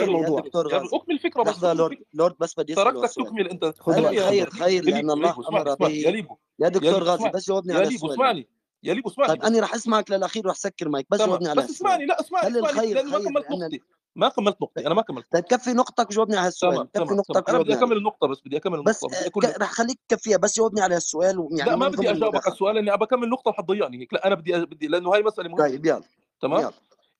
الموضوع. 0.00 0.40
أكمل 0.40 1.14
الفكرة 1.14 1.42
بس 1.42 1.64
لورد 1.64 1.98
لورد 2.14 2.34
بس 2.40 2.54
بدي 2.58 2.74
تركتك 2.74 3.10
تكمل 3.14 3.48
أنت. 3.48 3.74
خير 3.84 4.50
خير 4.50 4.84
لأن 4.84 5.10
الله 5.10 5.48
أمر 5.48 5.74
به 5.74 6.26
يا 6.58 6.68
دكتور 6.68 7.02
غازي 7.02 7.28
بس 7.28 7.48
جاوبني 7.48 7.72
على 7.74 7.88
السؤال. 7.88 8.12
اسمعني. 8.12 8.48
يا 8.82 8.94
ليبو 8.94 9.08
اسمعني. 9.08 9.28
طيب 9.32 9.42
أنا 9.42 9.60
راح 9.60 9.74
أسمعك 9.74 10.10
للأخير 10.10 10.46
راح 10.46 10.54
اسكر 10.56 10.88
مايك 10.88 11.06
بس 11.10 11.18
جاوبني 11.18 11.48
على 11.48 11.60
السؤال 11.60 11.68
بس 11.68 11.76
اسمعني 11.76 12.06
لا 12.06 12.20
اسمعني 12.20 12.46
هل 12.46 12.58
الخير 12.58 12.80
خير 12.80 12.94
لأنه 12.94 13.30
ما 13.30 13.40
كملت 13.40 13.62
نقطتي. 13.62 13.80
ما 14.16 14.28
كملت 14.28 14.56
نقطتي 14.62 14.86
أنا 14.86 14.94
ما 14.94 15.02
كملت. 15.02 15.26
طيب 15.32 15.44
كفي 15.44 15.72
نقطتك 15.72 16.10
وجاوبني 16.10 16.36
على 16.36 16.46
هالسؤال 16.46 16.92
تمام. 16.92 17.06
كفي 17.06 17.14
نقطتك 17.14 17.46
تمام. 17.46 17.56
أنا 17.56 17.64
بدي 17.64 17.74
أكمل 17.74 17.96
النقطة 17.96 18.26
بس 18.26 18.40
بدي 18.40 18.56
أكمل 18.56 18.78
النقطة 18.78 18.90
بس 18.90 19.04
آه، 19.04 19.28
ك... 19.28 19.30
كل... 19.30 19.42
رح 19.60 19.72
خليك 19.72 20.00
تكفيها 20.08 20.36
بس 20.36 20.56
جاوبني 20.56 20.80
على 20.80 20.94
هالسؤال 20.94 21.38
ويعني 21.38 21.70
لا 21.70 21.76
ما 21.76 21.88
بدي 21.88 22.10
أجاوبك 22.10 22.46
على 22.46 22.52
السؤال 22.52 22.74
لأني 22.74 22.94
أبى 22.94 23.04
أكمل 23.04 23.28
نقطة 23.28 23.48
وحتضيعني 23.48 24.00
هيك. 24.00 24.12
لا 24.12 24.26
أنا 24.26 24.34
بدي 24.34 24.64
بدي 24.64 24.88
لأنه 24.88 25.14
هاي 25.14 25.22
مسألة 25.22 25.48
مهمة. 25.48 25.62
طيب 25.62 25.86
يلا 25.86 26.02
تمام؟ 26.40 26.72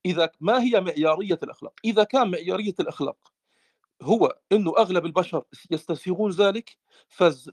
إذا 0.05 0.29
ما 0.39 0.63
هي 0.63 0.81
معيارية 0.81 1.39
الأخلاق؟ 1.43 1.73
إذا 1.85 2.03
كان 2.03 2.31
معيارية 2.31 2.75
الأخلاق 2.79 3.17
هو 4.01 4.35
إنه 4.51 4.73
أغلب 4.77 5.05
البشر 5.05 5.43
يستسيغون 5.71 6.31
ذلك 6.31 6.77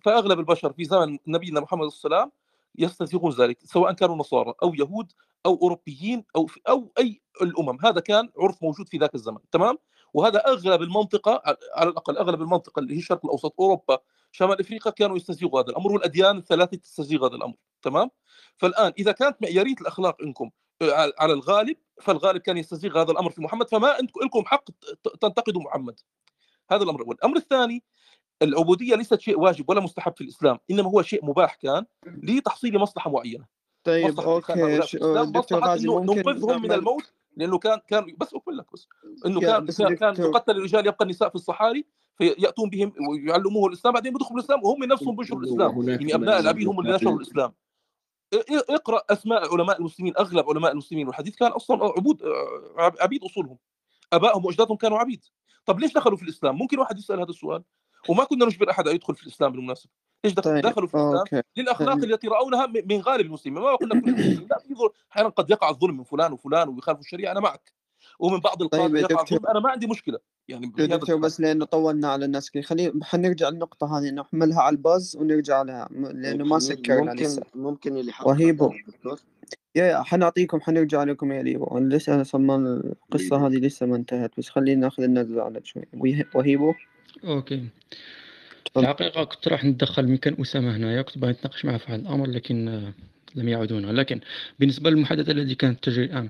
فأغلب 0.05 0.39
البشر 0.39 0.73
في 0.73 0.85
زمن 0.85 1.19
نبينا 1.27 1.61
محمد 1.61 1.89
صلى 1.89 2.09
الله 2.09 2.17
عليه 2.17 2.27
وسلم 2.27 2.39
يستسيغون 2.79 3.33
ذلك 3.33 3.59
سواء 3.65 3.93
كانوا 3.93 4.17
نصارى 4.17 4.55
أو 4.63 4.75
يهود 4.75 5.13
أو 5.47 5.59
أوروبيين 5.63 6.25
أو 6.37 6.49
أو 6.69 6.93
أي 6.99 7.23
الأمم. 7.43 7.79
هذا 7.85 8.01
كان 8.01 8.29
عرف 8.39 8.63
موجود 8.63 8.89
في 8.89 8.99
ذاك 8.99 9.15
الزمن 9.15 9.39
تمام؟ 9.53 9.79
وهذا 10.15 10.47
أغلب 10.47 10.83
المنطقة 10.83 11.43
على 11.75 11.91
الأقل 11.91 12.19
أغلب 12.19 12.43
المنطقة 12.43 12.81
اللي 12.81 12.95
هي 12.95 12.99
الشرق 12.99 13.21
الأوسط 13.25 13.55
أوروبا 13.61 13.99
شمال 14.33 14.61
إفريقيا 14.61 14.93
كانوا 14.93 15.17
يستسيغوا 15.17 15.61
هذا 15.61 15.71
الأمر 15.71 15.93
والأديان 15.93 16.39
الثلاثة 16.39 16.77
تستسيغ 16.77 17.27
هذا 17.27 17.37
الأمر 17.37 17.55
تمام؟ 17.83 18.11
فالآن 18.57 18.93
إذا 18.99 19.13
كانت 19.13 19.37
معيارية 19.43 19.75
الأخلاق 19.81 20.17
عندكم 20.23 20.51
آه، 20.83 21.13
على 21.19 21.33
الغالب 21.33 21.77
فالغالب 22.01 22.41
كان 22.41 22.57
يستسيغ 22.57 23.03
هذا 23.03 23.11
الأمر 23.13 23.31
في 23.31 23.43
محمد 23.43 23.69
فما 23.69 24.01
أنتم 24.01 24.21
لكم 24.25 24.45
حق 24.47 24.65
تنتقدوا 25.21 25.63
محمد. 25.63 26.01
هذا 26.71 26.83
الأمر 26.83 27.01
الأول. 27.01 27.15
الأمر 27.15 27.37
الثاني 27.37 27.85
العبودية 28.43 28.95
ليست 28.97 29.21
شيء 29.21 29.39
واجب 29.41 29.71
ولا 29.71 29.81
مستحب 29.81 30.13
في 30.17 30.21
الإسلام 30.21 30.59
إنما 30.71 30.89
هو 30.91 31.03
شيء 31.03 31.25
مباح 31.25 31.55
كان 31.55 31.85
لتحصيل 32.07 32.79
مصلحة 32.79 33.11
معينة. 33.11 33.47
طيب 33.85 34.07
مصلحة 34.09 34.41
كان 34.41 34.59
أوكي 34.61 35.33
دكتور 35.33 35.59
غازي 35.59 35.89
ننقذهم 35.89 36.63
من 36.63 36.73
الموت 36.73 37.13
لأنه 37.37 37.59
كان 37.59 37.79
كان 37.89 38.17
بس 38.19 38.35
اكمل 38.35 38.57
لك 38.57 38.73
بس 38.73 38.89
إنه 39.27 39.41
كان 39.41 39.65
بس 39.65 39.83
كان 39.83 39.97
كان 39.97 40.15
يقتل 40.31 40.57
الرجال 40.57 40.87
يبقى 40.87 41.05
النساء 41.05 41.29
في 41.29 41.35
الصحاري 41.35 41.85
فيأتون 42.19 42.71
بهم 42.71 42.93
ويعلموه 43.11 43.69
الإسلام 43.69 43.95
بعدين 43.95 44.13
بيدخلوا 44.13 44.39
الإسلام 44.39 44.65
وهم 44.65 44.85
نفسهم 44.85 45.17
بينشروا 45.17 45.41
الإسلام. 45.41 45.89
يعني 45.89 46.15
أبناء 46.15 46.35
ما 46.35 46.41
العبيد 46.41 46.69
هم 46.69 46.81
اللي 46.81 46.93
نشروا 46.93 47.17
الإسلام. 47.17 47.53
اقرأ 48.71 49.03
أسماء 49.11 49.55
علماء 49.55 49.79
المسلمين 49.79 50.13
أغلب 50.19 50.49
علماء 50.51 50.73
المسلمين 50.73 51.07
والحديث 51.07 51.37
كان 51.37 51.51
أصلا 51.51 51.85
عبود 51.85 52.23
عب- 52.77 52.97
عبيد 53.01 53.25
أصولهم. 53.25 53.59
أبائهم 54.13 54.45
وأجدادهم 54.45 54.77
كانوا 54.77 54.99
عبيد. 54.99 55.25
طب 55.67 55.81
ليش 55.81 55.93
دخلوا 55.93 56.17
في 56.17 56.23
الإسلام؟ 56.23 56.57
ممكن 56.59 56.79
واحد 56.79 56.99
يسأل 56.99 57.21
هذا 57.21 57.31
السؤال؟ 57.31 57.63
وما 58.09 58.25
كنا 58.25 58.47
نجبر 58.47 58.71
أحد 58.71 58.89
أن 58.89 58.95
يدخل 58.95 59.15
في 59.15 59.23
الإسلام 59.23 59.53
بالمناسبة. 59.53 59.91
ليش 60.25 60.33
دخل- 60.35 60.43
طيب 60.51 60.63
دخلوا 60.67 60.89
في 60.89 60.95
الإسلام؟ 60.95 61.17
okay. 61.17 61.43
للأخلاق 61.57 61.95
طيب 61.95 62.05
التي 62.05 62.29
رأونها 62.29 62.67
من 62.67 63.01
غالب 63.01 63.27
المسلمين. 63.27 63.63
ما 63.63 63.75
قلنا 63.75 64.01
كل 64.01 64.09
المسلمين 64.09 64.49
لا 64.51 64.59
في 64.59 64.75
ظلم. 64.75 64.91
أحيانا 65.13 65.29
قد 65.29 65.51
يقع 65.51 65.71
الظلم 65.71 65.97
من 65.97 66.05
فلان 66.05 66.33
وفلان 66.33 66.69
ويخالفوا 66.69 67.03
الشريعة 67.05 67.33
أنا 67.33 67.41
معك. 67.41 67.73
ومن 68.19 68.41
بعض 68.41 68.57
طيب 68.57 68.75
القاده 68.75 68.99
يا 68.99 69.03
يقع 69.03 69.23
دكتور. 69.23 69.39
الظلم. 69.39 69.51
أنا 69.51 69.61
ما 69.61 69.71
عندي 69.71 69.87
مشكلة. 69.87 70.19
يعني 70.49 70.67
دكتور 70.67 71.17
بس 71.17 71.41
لأنه 71.41 71.65
طولنا 71.65 72.09
على 72.09 72.25
الناس 72.25 72.51
كثير. 72.51 72.63
خلي 72.63 72.93
حنرجع 73.03 73.49
للنقطة 73.49 73.99
هذه 73.99 74.11
نحملها 74.11 74.61
على 74.63 74.77
ال 74.77 74.83
pause 74.83 75.17
ونرجع 75.21 75.63
لها 75.63 75.89
لأنه 75.93 76.43
طيب 76.45 76.47
ما 76.47 76.59
سكرنا 76.59 77.11
ممكن 77.13 77.23
لسه. 77.25 77.43
ممكن 77.55 77.97
اللي 77.97 78.13
وهيبو 78.25 78.73
يا 79.75 79.85
يا 79.85 80.03
حنعطيكم 80.03 80.61
حنرجع 80.61 81.03
لكم 81.05 81.33
يا 81.33 81.43
ليبو. 81.43 81.79
أنا 81.79 81.95
لسه 81.95 82.15
أنا 82.15 82.25
صمم 82.25 82.67
القصة 82.67 83.47
هذه 83.47 83.57
لسه 83.57 83.87
ما 83.87 83.97
انتهت 83.97 84.31
بس 84.39 84.49
خلينا 84.49 84.81
ناخذ 84.81 85.03
النزعة 85.03 85.45
على 85.45 85.61
شوي. 85.65 85.83
ويه- 85.95 86.29
وهيبو؟ 86.35 86.75
أوكي. 87.25 87.69
الحقيقة 88.77 89.25
كنت 89.25 89.49
راح 89.49 89.65
نتدخل 89.65 90.09
من 90.09 90.17
كان 90.17 90.37
أسامة 90.41 90.77
هنايا 90.77 91.03
كنت 91.03 91.19
باغي 91.19 91.33
نتناقش 91.33 91.65
معه 91.65 91.79
في 91.79 91.93
هذا 91.93 92.03
الأمر 92.03 92.27
لكن 92.27 92.69
آه، 92.69 92.93
لم 93.35 93.49
يعودون 93.49 93.87
لكن 93.87 94.21
بالنسبة 94.59 94.91
للمحادثة 94.91 95.33
التي 95.33 95.55
كانت 95.55 95.85
تجري 95.85 96.05
الآن 96.05 96.29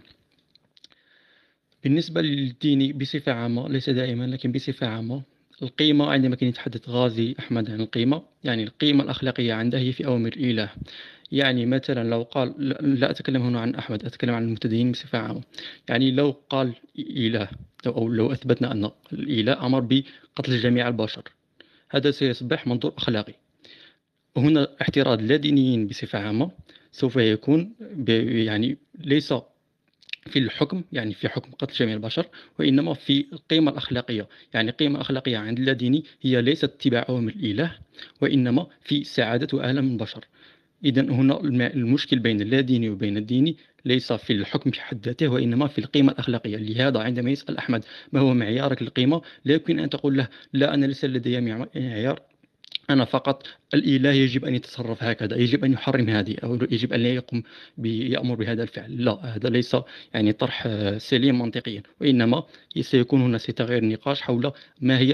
بالنسبة 1.84 2.20
للدين 2.20 2.98
بصفة 2.98 3.32
عامة 3.32 3.68
ليس 3.68 3.90
دائما 3.90 4.24
لكن 4.24 4.52
بصفة 4.52 4.86
عامة 4.86 5.22
القيمة 5.62 6.10
عندما 6.10 6.36
كان 6.36 6.48
يتحدث 6.48 6.88
غازي 6.88 7.34
أحمد 7.38 7.70
عن 7.70 7.80
القيمة 7.80 8.22
يعني 8.44 8.62
القيمة 8.62 9.04
الأخلاقية 9.04 9.54
عنده 9.54 9.78
هي 9.78 9.92
في 9.92 10.06
أوامر 10.06 10.28
الإله 10.28 10.70
يعني 11.32 11.66
مثلا 11.66 12.10
لو 12.10 12.22
قال 12.22 12.54
لا 13.00 13.10
أتكلم 13.10 13.42
هنا 13.42 13.60
عن 13.60 13.74
أحمد 13.74 14.04
أتكلم 14.04 14.34
عن 14.34 14.44
المتدينين 14.44 14.92
بصفة 14.92 15.18
عامة. 15.18 15.42
يعني 15.88 16.10
لو 16.10 16.36
قال 16.50 16.72
إله 16.98 17.48
أو 17.86 18.08
لو 18.08 18.32
أثبتنا 18.32 18.72
أن 18.72 18.90
الإله 19.12 19.66
أمر 19.66 19.80
بقتل 19.80 20.60
جميع 20.60 20.88
البشر 20.88 21.22
هذا 21.90 22.10
سيصبح 22.10 22.66
منظور 22.66 22.92
أخلاقي. 22.96 23.34
وهنا 24.36 24.68
احتراز 24.82 25.20
لا 25.20 25.36
دينيين 25.36 25.86
بصفة 25.86 26.18
عامة 26.18 26.50
سوف 26.92 27.16
يكون 27.16 27.74
يعني 28.08 28.78
ليس 28.98 29.34
في 30.26 30.38
الحكم 30.38 30.82
يعني 30.92 31.14
في 31.14 31.28
حكم 31.28 31.52
قتل 31.52 31.74
جميع 31.74 31.94
البشر 31.94 32.26
وإنما 32.58 32.94
في 32.94 33.26
القيمة 33.32 33.70
الأخلاقية. 33.70 34.28
يعني 34.54 34.70
القيمة 34.70 34.94
الأخلاقية 34.96 35.38
عند 35.38 35.58
اللاديني 35.58 36.04
هي 36.22 36.42
ليست 36.42 36.64
اتباع 36.64 37.06
أوامر 37.08 37.32
الإله 37.32 37.78
وإنما 38.20 38.66
في 38.82 39.04
سعادة 39.04 39.58
وألم 39.58 39.92
البشر. 39.92 40.24
إذا 40.84 41.02
هنا 41.02 41.40
الم- 41.40 41.60
المشكل 41.62 42.18
بين 42.18 42.40
اللاديني 42.40 42.90
وبين 42.90 43.16
الديني 43.16 43.56
ليس 43.84 44.12
في 44.12 44.32
الحكم 44.32 44.70
بحد 44.70 45.06
ذاته 45.06 45.28
وإنما 45.28 45.66
في 45.66 45.78
القيمة 45.78 46.12
الأخلاقية. 46.12 46.56
لهذا 46.56 46.98
عندما 47.00 47.30
يسأل 47.30 47.56
أحمد 47.58 47.84
ما 48.12 48.20
هو 48.20 48.34
معيارك 48.34 48.82
للقيمة 48.82 49.22
لا 49.44 49.54
يمكن 49.54 49.78
أن 49.78 49.90
تقول 49.90 50.16
له 50.18 50.28
لا 50.52 50.74
أنا 50.74 50.86
ليس 50.86 51.04
لدي 51.04 51.40
معيار 51.40 52.20
أنا 52.90 53.04
فقط 53.04 53.46
الإله 53.74 54.10
يجب 54.10 54.44
أن 54.44 54.54
يتصرف 54.54 55.02
هكذا 55.02 55.36
يجب 55.36 55.64
أن 55.64 55.72
يحرم 55.72 56.08
هذه 56.08 56.36
أو 56.44 56.54
يجب 56.70 56.92
أن 56.92 57.00
لا 57.00 57.14
يقوم 57.14 57.42
يأمر 57.84 58.34
بهذا 58.34 58.62
الفعل. 58.62 59.04
لا 59.04 59.12
هذا 59.24 59.48
ليس 59.48 59.76
يعني 60.14 60.32
طرح 60.32 60.68
سليم 60.98 61.38
منطقيا 61.38 61.82
وإنما 62.00 62.42
سيكون 62.80 63.22
هنا 63.22 63.38
تغيير 63.38 63.82
النقاش 63.82 64.20
حول 64.20 64.52
ما 64.80 64.98
هي 64.98 65.10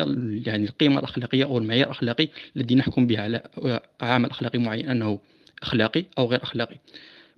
يعني 0.46 0.64
القيمة 0.64 0.98
الأخلاقية 0.98 1.44
أو 1.44 1.58
المعيار 1.58 1.86
الأخلاقي 1.86 2.28
الذي 2.56 2.74
نحكم 2.74 3.06
به 3.06 3.20
على 3.20 3.42
عامل 4.00 4.30
أخلاقي 4.30 4.58
معين 4.58 4.88
أنه 4.88 5.18
أخلاقي 5.64 6.04
أو 6.18 6.26
غير 6.26 6.42
أخلاقي. 6.42 6.76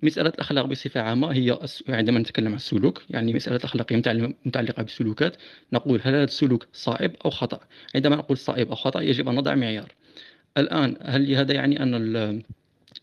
مسألة 0.03 0.29
الأخلاق 0.29 0.65
بصفة 0.65 1.01
عامة 1.01 1.33
هي 1.33 1.59
عندما 1.89 2.19
نتكلم 2.19 2.47
عن 2.47 2.53
السلوك 2.53 3.03
يعني 3.09 3.33
مسألة 3.33 3.55
الأخلاقية 3.55 4.01
متعلمة- 4.01 4.33
متعلقة 4.45 4.83
بالسلوكات 4.83 5.35
نقول 5.73 6.01
هل 6.03 6.13
هذا 6.15 6.23
السلوك 6.23 6.67
صائب 6.73 7.15
أو 7.25 7.29
خطأ؟ 7.29 7.59
عندما 7.95 8.15
نقول 8.15 8.37
صائب 8.37 8.69
أو 8.69 8.75
خطأ 8.75 9.01
يجب 9.01 9.29
أن 9.29 9.35
نضع 9.35 9.55
معيار. 9.55 9.91
الآن 10.57 10.97
هل 11.01 11.35
هذا 11.35 11.53
يعني 11.53 11.83
ال- 11.83 12.43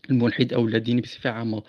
الملحد 0.09 0.53
أو 0.53 0.67
الديني 0.67 1.01
بصفة 1.01 1.29
عامة 1.29 1.63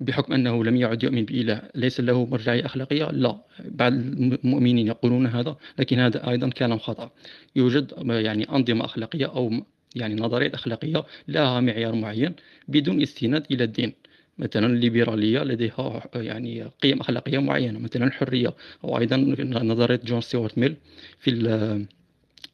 بحكم 0.00 0.32
أنه 0.32 0.64
لم 0.64 0.76
يعد 0.76 1.02
يؤمن 1.02 1.24
بإله 1.24 1.62
ليس 1.74 2.00
له 2.00 2.24
مرجعية 2.24 2.66
أخلاقية؟ 2.66 3.10
لا. 3.10 3.36
بعض 3.64 3.92
المؤمنين 3.92 4.86
يقولون 4.86 5.26
هذا 5.26 5.56
لكن 5.78 5.98
هذا 5.98 6.30
أيضا 6.30 6.50
كلام 6.50 6.78
خطأ. 6.78 7.10
يوجد 7.56 7.92
يعني 8.08 8.48
أنظمة 8.50 8.84
أخلاقية 8.84 9.26
أو 9.26 9.52
يعني 9.96 10.14
نظريات 10.14 10.54
أخلاقية 10.54 11.04
لها 11.28 11.60
معيار 11.60 11.94
معين 11.94 12.34
بدون 12.68 13.02
استناد 13.02 13.46
إلى 13.50 13.64
الدين. 13.64 13.92
مثلا 14.38 14.66
الليبرالية 14.66 15.38
لديها 15.38 16.10
يعني 16.14 16.62
قيم 16.82 17.00
أخلاقية 17.00 17.38
معينة 17.38 17.78
مثلا 17.78 18.04
الحرية 18.04 18.54
أو 18.84 18.98
أيضا 18.98 19.16
نظرية 19.62 20.00
جون 20.04 20.20
ستيوارت 20.20 20.58
ميل 20.58 20.76
في 21.18 21.30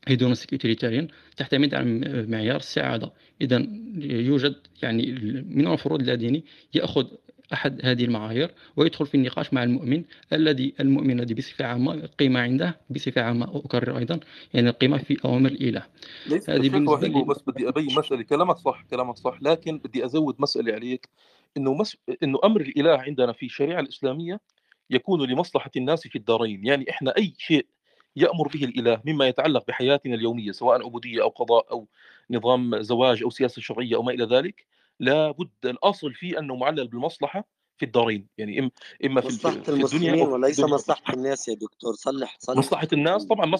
hedonistic 0.09 0.53
utilitarian 0.53 1.09
تعتمد 1.36 1.74
على 1.74 1.84
معيار 2.28 2.57
السعادة 2.57 3.12
إذا 3.41 3.66
يوجد 3.99 4.55
يعني 4.82 5.12
من 5.49 5.66
المفروض 5.66 6.01
اللاديني 6.01 6.45
يأخذ 6.74 7.07
أحد 7.53 7.80
هذه 7.84 8.05
المعايير 8.05 8.55
ويدخل 8.76 9.07
في 9.07 9.14
النقاش 9.14 9.53
مع 9.53 9.62
المؤمن 9.62 10.05
الذي 10.32 10.74
المؤمن 10.80 11.20
الذي 11.20 11.34
بصفة 11.34 11.64
عامة 11.64 11.94
القيمة 11.94 12.40
عنده 12.40 12.80
بصفة 12.90 13.22
عامة 13.22 13.57
أكرر 13.57 13.99
أيضا 13.99 14.20
يعني 14.55 14.68
القيمة 14.68 14.99
في 14.99 15.16
أوامر 15.24 15.51
الإله. 15.51 15.86
ليس 16.26 16.51
هذه 16.51 16.68
بالنسبة 16.68 17.09
لي 17.09 17.24
بس 17.24 17.42
بدي 17.46 17.68
أبين 17.68 17.94
مسألة 17.94 18.22
كلامك 18.22 18.57
صح 18.57 18.84
كلامك 18.90 19.16
صح 19.16 19.38
لكن 19.42 19.78
بدي 19.78 20.05
أزود 20.05 20.36
مسألة 20.38 20.72
عليك 20.72 21.09
إنه 21.57 21.74
مس... 21.74 21.96
إنه 22.22 22.38
أمر 22.44 22.61
الإله 22.61 22.99
عندنا 22.99 23.32
في 23.32 23.46
الشريعة 23.46 23.80
الإسلامية 23.80 24.40
يكون 24.90 25.30
لمصلحة 25.30 25.70
الناس 25.76 26.07
في 26.09 26.16
الدارين 26.16 26.66
يعني 26.66 26.90
إحنا 26.90 27.16
أي 27.16 27.32
شيء 27.38 27.66
يأمر 28.16 28.49
به 28.49 28.64
الإله 28.64 29.01
مما 29.05 29.28
يتعلق 29.28 29.66
بحياتنا 29.68 30.14
اليومية 30.14 30.53
سواء 30.53 30.84
عبوديه 30.84 31.22
أو 31.22 31.28
قضاء 31.28 31.70
أو 31.70 31.88
نظام 32.30 32.82
زواج 32.82 33.22
أو 33.22 33.30
سياسة 33.30 33.62
شرعية 33.62 33.96
أو 33.96 34.03
ما 34.03 34.12
إلى 34.12 34.24
ذلك 34.24 34.66
لابد 35.01 35.51
الأصل 35.64 36.14
فيه 36.14 36.38
أنه 36.38 36.57
معلل 36.57 36.88
بالمصلحة 36.88 37.59
في 37.78 37.84
الدارين 37.84 38.26
يعني 38.38 38.59
إم... 38.59 38.70
إما 39.05 39.20
في 39.20 39.26
مصلحة 39.26 39.55
في 39.55 39.59
الدنيا 39.59 39.78
المسلمين 39.78 40.20
وليس 40.20 40.59
الدنيا 40.61 40.74
مصلحة 40.74 41.14
الناس 41.14 41.49
يا 41.49 41.55
دكتور 41.55 41.94
صلح 41.94 42.36
صلح. 42.40 42.59
مصلحة 42.59 42.88
الناس 42.92 43.24
طبعا 43.24 43.46
ما 43.46 43.59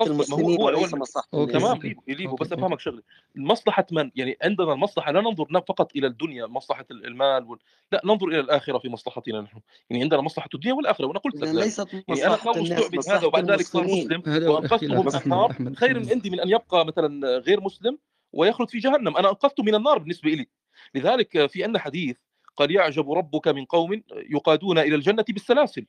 هو 0.00 0.06
المسلمين 0.06 0.60
هو 0.60 0.66
وليس 0.66 0.94
أوكي 0.94 0.94
الناس. 0.94 1.12
تمام 1.52 1.78
ليبو 1.78 2.02
ليبو 2.08 2.36
بس 2.36 2.52
أفهمك 2.52 2.80
شغلة 2.80 3.02
مصلحة 3.36 3.86
من 3.92 4.10
يعني 4.14 4.36
عندنا 4.42 4.72
المصلحة 4.72 5.12
لا 5.12 5.20
ننظر 5.20 5.46
فقط 5.68 5.96
إلى 5.96 6.06
الدنيا 6.06 6.46
مصلحة 6.46 6.86
المال 6.90 7.44
وال... 7.44 7.58
لا 7.92 8.00
ننظر 8.04 8.26
إلى 8.28 8.40
الآخرة 8.40 8.78
في 8.78 8.88
مصلحتنا 8.88 9.40
نحن 9.40 9.60
يعني 9.90 10.02
عندنا 10.02 10.20
مصلحة 10.20 10.48
الدنيا 10.54 10.74
والآخرة 10.74 11.06
وأنا 11.06 11.18
قلت 11.18 11.36
لك 11.36 11.48
ليست 11.48 11.92
يعني 11.92 12.26
أنا 12.26 12.56
الناس 12.56 12.92
مستعبد 12.92 13.08
هذا 13.08 13.26
وبعد 13.26 13.50
ذلك 13.50 13.66
صار 13.66 13.84
مسلم 13.84 14.22
وأنقذته 14.26 15.02
من 15.02 15.20
النار 15.24 15.74
خير 15.76 15.96
أحمد. 15.96 16.12
عندي 16.12 16.30
من 16.30 16.40
أن 16.40 16.48
يبقى 16.48 16.86
مثلا 16.86 17.38
غير 17.38 17.60
مسلم 17.60 17.98
ويخلد 18.32 18.70
في 18.70 18.78
جهنم. 18.78 19.16
أنا 19.16 19.28
أنقذته 19.30 19.62
من 19.62 19.74
النار 19.74 19.98
بالنسبة 19.98 20.30
لي 20.30 20.46
لذلك 20.94 21.46
في 21.46 21.64
عندنا 21.64 21.78
حديث 21.78 22.16
قال 22.56 22.70
يعجب 22.70 23.12
ربك 23.12 23.48
من 23.48 23.64
قوم 23.64 24.02
يقادون 24.12 24.78
إلى 24.78 24.94
الجنة 24.94 25.24
بالسلاسل. 25.28 25.86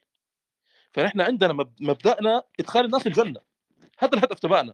فنحن 0.93 1.21
عندنا 1.21 1.53
مب- 1.53 1.73
مبدأنا 1.81 2.43
إدخال 2.59 2.85
الناس 2.85 3.07
الجنة. 3.07 3.39
هذا 3.99 4.13
الهدف 4.17 4.39
تبعنا 4.39 4.73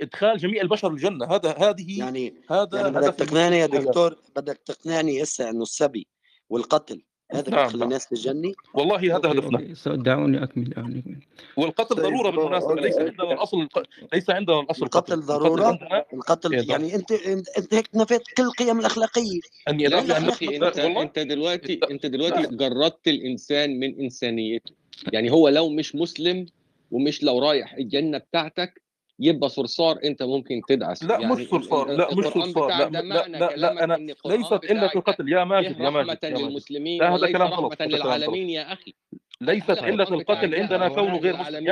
إدخال 0.00 0.38
جميع 0.38 0.62
البشر 0.62 0.90
الجنة. 0.90 1.26
هذا 1.26 1.50
هذه 1.58 1.98
يعني 1.98 2.34
هذا 2.50 2.80
يعني 2.80 2.90
بدك 2.90 3.14
تقنعني 3.14 3.56
يا 3.58 3.66
دكتور؟ 3.66 4.16
بدك 4.36 4.56
تقنعني 4.66 5.22
هسه 5.22 5.50
إنه 5.50 5.62
السبي 5.62 6.06
والقتل 6.48 7.02
هذا 7.32 7.50
نعم، 7.50 7.58
اللي 7.58 7.66
بيخلي 7.66 7.84
الناس 7.84 8.06
تجني 8.06 8.54
والله 8.74 9.16
هذا 9.16 9.32
هدفنا. 9.32 9.96
دعوني 9.96 10.42
أكمل 10.42 10.72
أكمل. 10.72 11.16
والقتل 11.56 11.96
طيب، 11.96 12.04
ضرورة 12.04 12.30
بالمناسبة. 12.30 12.74
ليس 12.74 12.98
عندنا 12.98 13.32
الأصل 13.32 13.68
ليس 14.14 14.30
عندنا 14.30 14.60
الأصل 14.60 14.84
القتل, 14.84 15.14
القتل 15.14 15.26
ضرورة 15.26 15.70
القتل, 15.70 15.94
إيه، 15.94 16.06
القتل 16.14 16.70
يعني 16.70 16.94
أنت 16.94 17.12
أنت 17.12 17.74
هيك 17.74 17.88
نفيت 17.94 18.22
كل 18.36 18.42
القيم 18.42 18.80
الأخلاقية. 18.80 19.40
اني 19.68 19.82
يعني 19.82 20.18
انت, 20.18 20.42
أنت 20.78 21.18
دلوقتي 21.18 21.80
انت 21.90 22.06
دلوقتي 22.06 22.56
جردت 22.56 23.08
الإنسان 23.08 23.78
من 23.80 24.00
إنسانيته. 24.00 24.72
يعني 25.12 25.30
هو 25.30 25.48
لو 25.48 25.68
مش 25.68 25.94
مسلم 25.94 26.46
ومش 26.90 27.22
لو 27.22 27.38
رايح 27.38 27.74
الجنة 27.74 28.18
بتاعتك 28.18 28.81
يبقى 29.22 29.48
صرصار 29.48 29.98
انت 30.04 30.22
ممكن 30.22 30.60
تدعس. 30.68 31.04
لا 31.04 31.20
يعني 31.20 31.34
مش 31.34 31.48
صرصار. 31.48 31.88
لا 31.92 32.14
مش 32.14 32.24
صرصار. 32.24 32.68
لا 32.68 33.00
لا 33.00 33.28
لا, 33.28 33.56
لا 33.56 33.84
أنا 33.84 33.96
ليست 34.26 34.64
إلا 34.64 34.94
القتل 34.94 35.32
يا 35.32 35.44
ماجد 35.44 35.80
يا 35.80 35.90
ماجد 35.90 36.18
رحمة 36.24 36.40
للمسلمين 36.40 37.02
هذا 37.02 37.32
كلام 37.32 37.48
غلط. 37.48 37.82
للعالمين 37.82 38.50
يا 38.50 38.72
أخي. 38.72 38.94
ليست 39.40 39.70
علة 39.78 40.08
القتل 40.10 40.54
عندنا 40.54 40.88
كونه 40.88 41.18
غير 41.18 41.36
مسلم 41.36 41.68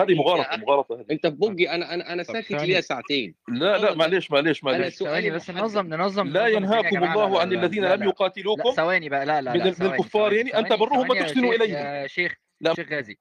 هذه 0.00 0.14
مغالطة 0.14 0.56
مغالطة 0.56 1.04
أنت 1.10 1.26
في 1.26 1.34
بوجي 1.34 1.70
أنا 1.70 1.94
أنا 1.94 2.12
أنا 2.12 2.22
ساكت 2.22 2.52
ليا 2.52 2.80
ساعتين. 2.80 3.34
لا 3.48 3.78
لا 3.78 3.94
معليش 3.94 4.30
معليش 4.30 4.64
معليش. 4.64 4.94
ثواني 4.94 5.30
بس 5.30 5.50
ننظم 5.50 5.86
ننظم 5.86 6.28
لا 6.28 6.46
ينهاكم 6.46 7.04
الله 7.04 7.40
عن 7.40 7.52
الذين 7.52 7.84
لم 7.84 8.02
يقاتلوكم 8.02 8.70
ثواني 8.70 9.08
بقى. 9.08 9.26
لا 9.26 9.40
لا 9.40 9.52
من 9.54 9.66
الكفار 9.66 10.32
يعني 10.32 10.58
ان 10.58 10.68
تبروهم 10.68 11.10
وتحسنوا 11.10 11.54
إليهم. 11.54 11.70
يا 11.70 12.06
شيخ 12.06 12.34
شيخ 12.76 12.92
غازي. 12.92 13.18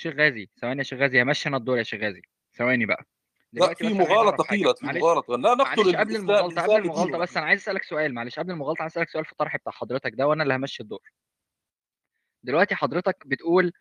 شيخ 0.00 0.14
غازي 0.14 0.50
ثواني 0.60 0.78
يا 0.78 0.82
شيخ 0.84 0.98
غازي 0.98 1.22
همشي 1.22 1.48
أنا 1.48 1.56
الدور 1.56 1.78
يا 1.78 1.82
شيخ 1.82 2.00
غازي. 2.00 2.22
ثواني 2.56 2.86
بقى. 2.86 3.04
لا 3.52 3.74
في 3.74 3.94
مغالطة 3.94 4.44
قيلت 4.44 4.78
في 4.78 4.86
مغالطة. 4.86 5.36
لا 5.36 5.54
نقتل 5.54 5.96
قبل 5.96 6.16
المغالطة 6.16 6.62
قبل 6.62 6.76
المغالطة 6.76 7.18
بس 7.18 7.36
أنا 7.36 7.46
عايز 7.46 7.60
أسألك 7.60 7.82
سؤال 7.82 8.14
معلش. 8.14 8.38
قبل 8.38 8.50
المغالطة 8.50 8.82
عايز 8.82 8.92
أسألك 8.92 9.08
سؤال 9.08 9.24
في 9.24 9.32
الطرح 9.32 9.56
بتاع 9.56 9.72
حضرتك 9.72 10.12
ده 10.14 10.28
وأنا 10.28 10.42
اللي 10.42 10.54
همشي 10.54 10.82
الدور. 10.82 11.12
دلوقتي 12.42 12.74
حضرتك 12.74 13.16
بتقول 13.26 13.72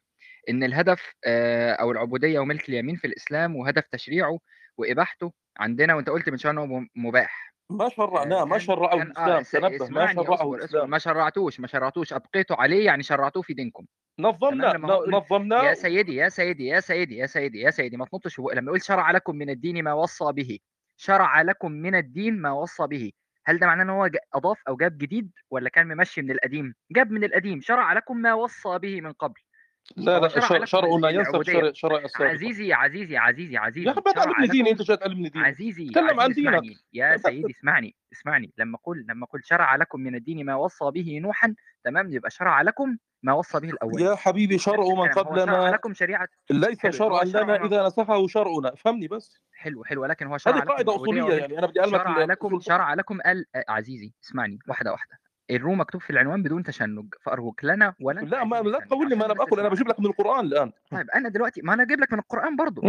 إن 0.49 0.63
الهدف 0.63 1.13
آه، 1.25 1.71
أو 1.71 1.91
العبودية 1.91 2.39
وملك 2.39 2.69
اليمين 2.69 2.95
في 2.95 3.07
الإسلام 3.07 3.55
وهدف 3.55 3.83
تشريعه 3.91 4.39
وإباحته 4.77 5.33
عندنا 5.57 5.95
وأنت 5.95 6.09
قلت 6.09 6.29
من 6.29 6.37
شوية 6.37 6.51
انه 6.51 6.87
مباح. 6.95 7.48
ما 7.69 7.89
شرعناه 7.89 8.45
ما 8.45 8.57
شرعه 8.57 9.01
آه، 9.17 9.37
الإسلام 9.37 9.77
تنبه 9.77 9.89
ما 9.89 10.13
شرعه 10.13 10.53
الإسلام. 10.53 10.89
ما 10.89 10.97
شرعتوش 10.97 11.59
ما 11.59 11.67
شرعتوش 11.67 12.13
أبقيتوا 12.13 12.55
عليه 12.55 12.85
يعني 12.85 13.03
شرعتوه 13.03 13.43
في 13.43 13.53
دينكم. 13.53 13.85
نظمنا 14.19 14.77
نظمنا 15.07 15.63
يا 15.63 15.73
سيدي 15.73 16.15
يا 16.15 16.29
سيدي 16.29 16.67
يا 16.67 16.79
سيدي 16.79 17.17
يا 17.17 17.25
سيدي 17.25 17.59
يا 17.59 17.71
سيدي 17.71 17.97
ما 17.97 18.05
تنطش 18.05 18.39
لما 18.39 18.67
يقول 18.67 18.81
شرع 18.81 19.11
لكم 19.11 19.35
من 19.35 19.49
الدين 19.49 19.83
ما 19.83 19.93
وصى 19.93 20.31
به 20.31 20.59
شرع 20.97 21.41
لكم 21.41 21.71
من 21.71 21.95
الدين 21.95 22.41
ما 22.41 22.51
وصى 22.51 22.87
به. 22.87 23.11
هل 23.45 23.59
ده 23.59 23.67
معناه 23.67 23.83
إن 23.83 23.89
هو 23.89 24.09
أضاف 24.33 24.61
أو 24.67 24.75
جاب 24.75 24.97
جديد 24.97 25.31
ولا 25.51 25.69
كان 25.69 25.87
ممشي 25.87 26.21
من 26.21 26.31
القديم؟ 26.31 26.75
جاب 26.91 27.11
من 27.11 27.23
القديم 27.23 27.61
شرع 27.61 27.93
لكم 27.93 28.17
ما 28.17 28.33
وصى 28.33 28.77
به 28.77 29.01
من 29.01 29.11
قبل. 29.11 29.41
لا 29.97 30.19
لا 30.19 30.27
شرع, 30.27 30.65
شرع 30.65 30.87
لا 31.01 31.09
ينسب 31.09 31.43
شرع, 31.43 31.71
شرع 31.73 31.97
السابق. 31.97 32.31
عزيزي 32.31 32.73
عزيزي 32.73 33.17
عزيزي 33.17 33.57
عزيزي. 33.57 33.87
يا 33.87 33.91
أخي 33.91 34.01
ما 34.05 34.11
تعلمني 34.11 34.47
ديني 34.47 34.71
أنت 34.71 34.81
جاي 34.81 34.97
تعلمني 34.97 35.29
ديني 35.29 35.45
عزيزي 35.45 35.89
تكلم 35.89 36.19
عن 36.19 36.31
دينك. 36.31 36.63
يا 36.93 37.17
سيدي 37.17 37.51
اسمعني 37.51 37.95
اسمعني. 38.13 38.53
لما 38.57 38.77
أقول 38.77 39.05
لما 39.09 39.25
أقول 39.25 39.41
شرع 39.45 39.75
لكم 39.75 39.99
من 39.99 40.15
الدين 40.15 40.45
ما 40.45 40.55
وصى 40.55 40.91
به 40.91 41.19
نوحا 41.23 41.55
تمام؟ 41.83 42.13
يبقى 42.13 42.29
شرع 42.29 42.61
لكم 42.61 42.97
ما 43.23 43.33
وصى 43.33 43.59
به 43.59 43.69
الأول. 43.69 44.01
يا 44.01 44.15
حبيبي 44.15 44.57
شرع 44.57 44.83
من 44.83 45.09
قبلنا 45.09 45.45
شرع 45.45 45.69
لكم 45.69 45.93
شريعة. 45.93 46.27
ليس 46.49 46.87
شرعا 46.87 47.23
لنا 47.23 47.65
إذا 47.65 47.87
نسخه 47.87 48.27
شرعنا. 48.27 48.75
فهمني 48.75 49.07
بس. 49.07 49.39
حلو 49.53 49.83
حلو. 49.83 50.05
لكن 50.05 50.27
هو 50.27 50.37
شرع 50.37 50.55
هذه 50.55 50.61
قاعدة 50.61 50.95
أصولية 50.95 51.33
يعني. 51.33 51.59
أنا 51.59 51.67
بدي 51.67 51.79
أعلمك 51.79 52.01
شرع 52.01 52.23
لكم 52.23 52.59
شرع 52.59 52.93
لكم 52.93 53.19
آه، 53.25 53.43
عزيزي 53.69 54.13
اسمعني. 54.23 54.59
واحدة 54.67 54.91
واحدة. 54.91 55.19
الرو 55.51 55.75
مكتوب 55.75 56.01
في 56.01 56.09
العنوان 56.09 56.43
بدون 56.43 56.63
تشنج 56.63 57.13
فارجوك 57.21 57.65
لنا 57.65 57.93
ولا 58.01 58.19
لا 58.21 58.43
ما 58.43 58.55
لا 58.55 58.79
تقول 58.79 59.09
لي 59.09 59.15
ما 59.15 59.25
أنا 59.25 59.33
بأكل 59.33 59.59
أنا 59.59 59.69
بجيب 59.69 59.87
لك 59.87 59.99
من 59.99 60.05
القرآن 60.05 60.45
الآن. 60.45 60.71
طيب 60.91 61.09
أنا 61.09 61.29
دلوقتي 61.29 61.61
ما 61.61 61.73
أنا 61.73 61.83
أجيب 61.83 61.99
لك 61.99 62.13
من 62.13 62.19
القرآن 62.19 62.55
برضه 62.55 62.81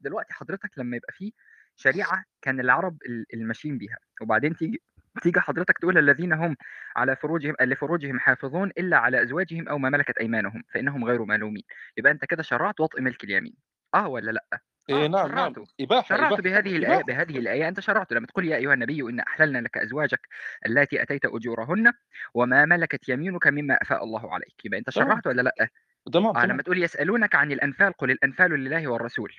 دلوقتي 0.00 0.34
حضرتك 0.34 0.70
لما 0.78 0.96
يبقى 0.96 1.12
في 1.12 1.32
شريعة 1.76 2.24
كان 2.42 2.60
العرب 2.60 2.98
الماشيين 3.34 3.78
بيها 3.78 3.98
وبعدين 4.22 4.56
تيجي 4.56 4.82
تيجي 5.22 5.40
حضرتك 5.40 5.78
تقول 5.78 5.98
الذين 5.98 6.32
هم 6.32 6.56
على 6.96 7.16
فروجهم 7.16 7.54
لفروجهم 7.60 8.20
حافظون 8.20 8.70
إلا 8.78 8.96
على 8.96 9.22
أزواجهم 9.22 9.68
أو 9.68 9.78
ما 9.78 9.90
ملكت 9.90 10.18
أيمانهم 10.18 10.62
فإنهم 10.74 11.04
غير 11.04 11.24
ملومين. 11.24 11.62
يبقى 11.96 12.12
أنت 12.12 12.24
كده 12.24 12.42
شرعت 12.42 12.80
وطئ 12.80 13.00
ملك 13.00 13.24
اليمين. 13.24 13.54
آه 13.94 14.08
ولا 14.08 14.30
لأ؟ 14.30 14.60
آه، 14.90 14.94
إيه 14.94 15.06
نعم 15.06 15.28
شرعت 15.28 15.58
نعم 15.58 15.66
إباحة 15.80 16.02
شرعت 16.08 16.20
إباحة 16.26 16.42
بهذه 16.42 16.76
الآية 16.76 17.00
إباحة. 17.00 17.02
بهذه 17.24 17.38
الآية. 17.38 17.68
أنت 17.68 17.80
شرعت. 17.80 18.12
لما 18.12 18.26
تقول 18.26 18.44
يا 18.48 18.56
أيها 18.56 18.74
النبي 18.74 19.00
إن 19.00 19.20
أحللنا 19.20 19.58
لك 19.58 19.76
أزواجك 19.78 20.28
التي 20.66 21.02
أتيت 21.02 21.24
أجورهن 21.24 21.92
وما 22.34 22.64
ملكت 22.64 23.08
يمينك 23.08 23.46
مما 23.46 23.78
أفاء 23.82 24.04
الله 24.04 24.34
عليك. 24.34 24.64
يبقى 24.64 24.78
أنت 24.78 24.90
شرعت 24.90 25.26
ولا 25.26 25.42
لأ؟ 25.42 25.68
تمام 26.12 26.36
آه 26.36 26.46
لما 26.46 26.62
تقول 26.62 26.82
يسألونك 26.82 27.34
عن 27.34 27.52
الأنفال 27.52 27.92
قل 27.92 28.10
الأنفال 28.10 28.50
لله 28.50 28.88
والرسول. 28.88 29.32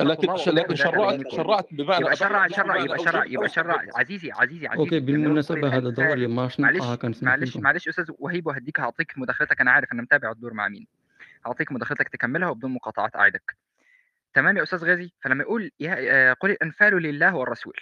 لكن 0.00 0.26
لكن 0.54 0.74
شرعت 0.74 1.28
شرعت 1.28 1.66
بمعنى 1.74 2.00
يبقى 2.00 2.16
شرع 2.16 2.48
شرع 2.48 2.76
يبقى 2.76 2.98
شرع 2.98 3.24
يبقى 3.24 3.48
شرع. 3.48 3.86
عزيزي 3.94 4.32
عزيزي 4.32 4.66
عزيزي. 4.66 4.84
أوكي 4.84 5.00
بالمناسبة 5.00 5.76
هذا 5.76 5.88
الدور 5.88 6.12
اللي 6.12 6.26
ما 6.26 6.48
شنقها 6.48 6.92
آه، 6.92 6.96
كان 6.96 7.14
معلش 7.22 7.56
معلش 7.56 7.88
أستاذ 7.88 8.10
وهيب 8.18 8.46
وهديك 8.46 8.80
هعطيك 8.80 9.12
مداخلتك 9.16 9.60
أنا 9.60 9.70
عارف 9.70 9.92
أنا 9.92 10.02
متابع 10.02 10.30
الدور 10.30 10.54
مع 10.54 10.68
مين. 10.68 10.86
هعطيك 11.46 11.72
مداخلتك 11.72 12.08
تكملها 12.08 12.48
وبدون 12.48 12.70
مقاطعات 12.70 13.16
أعدك. 13.16 13.56
تمام 14.34 14.56
يا 14.56 14.62
أستاذ 14.62 14.84
غازي؟ 14.84 15.12
فلما 15.22 15.42
يقول 15.42 15.70
يا 15.80 15.96
آه، 15.98 16.32
قل 16.32 16.50
الأنفال 16.50 17.02
لله 17.02 17.34
والرسول. 17.36 17.76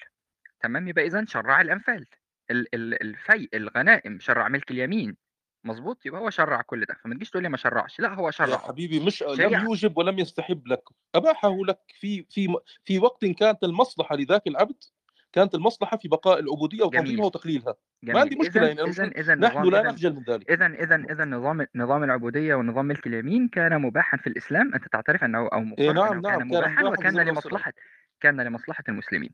تمام 0.61 0.89
يبقى 0.89 1.07
اذا 1.07 1.25
شرع 1.25 1.61
الأنفال. 1.61 2.07
الفيء 2.51 3.49
الغنائم 3.55 4.21
شرع 4.21 4.49
ملك 4.49 4.71
اليمين. 4.71 5.17
مظبوط 5.65 6.07
يبقى 6.07 6.21
هو 6.21 6.31
شرع 6.31 6.63
كل 6.63 6.85
ده. 6.85 6.95
فما 7.05 7.15
تجيش 7.15 7.31
تقول 7.31 7.43
لي 7.43 7.49
ما 7.49 7.57
شرعش. 7.57 8.01
لا 8.01 8.15
هو 8.15 8.31
يا 8.41 8.57
حبيبي 8.57 9.01
مش 9.01 9.23
لم 9.23 9.65
يوجب 9.65 9.99
ولم 9.99 10.19
يستحب 10.19 10.67
لك. 10.69 10.83
أباحه 11.15 11.57
لك 11.65 11.81
في 12.01 12.27
في 12.31 12.57
في 12.85 12.99
وقت 12.99 13.25
كانت 13.25 13.65
المصلحة 13.65 14.17
لذاك 14.17 14.47
العبد؟ 14.47 14.85
كانت 15.33 15.55
المصلحة 15.55 15.97
في 15.97 16.09
بقاء 16.09 16.41
العبودية 16.41 16.85
وتنظيمها 16.85 17.27
وتقليلها. 17.27 17.75
ما 18.03 18.21
عندي 18.21 18.37
مشكلة 18.37 18.67
إذن 18.67 18.79
يعني 18.79 18.91
إذن 18.91 19.13
إذن 19.17 19.41
نحن 19.41 19.65
لا 19.65 19.83
نخجل 19.83 20.13
من 20.15 20.23
ذلك. 20.23 20.51
اذا 20.51 20.67
اذا 20.67 20.97
اذا 21.11 21.25
نظام 21.25 21.67
نظام 21.75 22.05
العبودية 22.05 22.55
ونظام 22.55 22.85
ملك 22.85 23.07
اليمين 23.07 23.49
كان 23.49 23.83
مباحا 23.83 24.17
في 24.17 24.27
الإسلام 24.27 24.75
أنت 24.75 24.89
تعترف 24.89 25.25
أنه 25.25 25.39
أو 25.39 25.65
إيه 25.79 25.93
نعم 25.93 26.13
أنه 26.13 26.21
نعم 26.21 26.39
كان 26.39 26.49
مباحا 26.49 26.85
وكان 26.85 27.21
لمصلحة 27.21 27.73
كان 28.21 28.41
لمصلحة 28.41 28.85
المسلمين. 28.89 29.31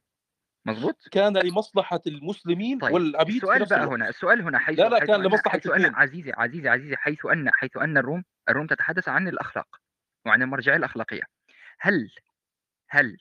مظبوط؟ 0.67 1.09
كان 1.11 1.37
لمصلحة 1.37 2.01
المسلمين 2.07 2.79
طيب. 2.79 2.95
والعبيد 2.95 3.35
السؤال 3.35 3.65
بقى 3.65 3.87
هنا 3.87 4.09
السؤال 4.09 4.43
هنا 4.43 4.59
حيث 4.59 4.79
لا 4.79 4.89
لا 4.89 5.01
حيث 5.01 5.09
كان 5.09 5.23
لمصلحة 5.23 5.51
حيث 5.51 5.67
أن 5.67 5.95
عزيزي 5.95 6.33
عزيزي 6.33 6.69
عزيزي 6.69 6.97
حيث 6.97 7.27
أن 7.27 7.51
حيث 7.51 7.77
أن 7.77 7.99
الروم 7.99 8.25
الروم 8.49 8.67
تتحدث 8.67 9.09
عن 9.09 9.29
الأخلاق 9.29 9.81
وعن 10.27 10.43
المرجعية 10.43 10.77
الأخلاقية. 10.77 11.23
هل 11.81 12.11
هل 12.91 13.17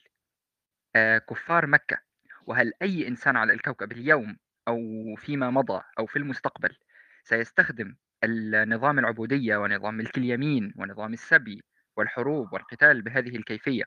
آه 0.96 1.18
كفار 1.18 1.66
مكة 1.66 2.07
وهل 2.48 2.72
أي 2.82 3.08
إنسان 3.08 3.36
على 3.36 3.52
الكوكب 3.52 3.92
اليوم 3.92 4.36
أو 4.68 4.78
فيما 5.16 5.50
مضى 5.50 5.82
أو 5.98 6.06
في 6.06 6.16
المستقبل 6.16 6.76
سيستخدم 7.24 7.96
النظام 8.24 8.98
العبودية 8.98 9.56
ونظام 9.56 9.94
ملك 9.94 10.18
اليمين 10.18 10.72
ونظام 10.76 11.12
السبي 11.12 11.62
والحروب 11.96 12.52
والقتال 12.52 13.02
بهذه 13.02 13.36
الكيفية؟ 13.36 13.84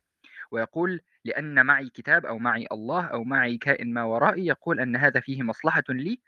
ويقول 0.52 1.02
لأن 1.26 1.66
معي 1.66 1.90
كتاب 1.90 2.26
أو 2.26 2.38
معي 2.38 2.68
الله 2.72 3.06
أو 3.06 3.24
معي 3.24 3.58
كائن 3.58 3.94
ما 3.94 4.04
ورائي 4.04 4.46
يقول 4.46 4.80
أن 4.80 4.96
هذا 4.96 5.20
فيه 5.20 5.44
مصلحة 5.44 5.84
لي 5.90 6.22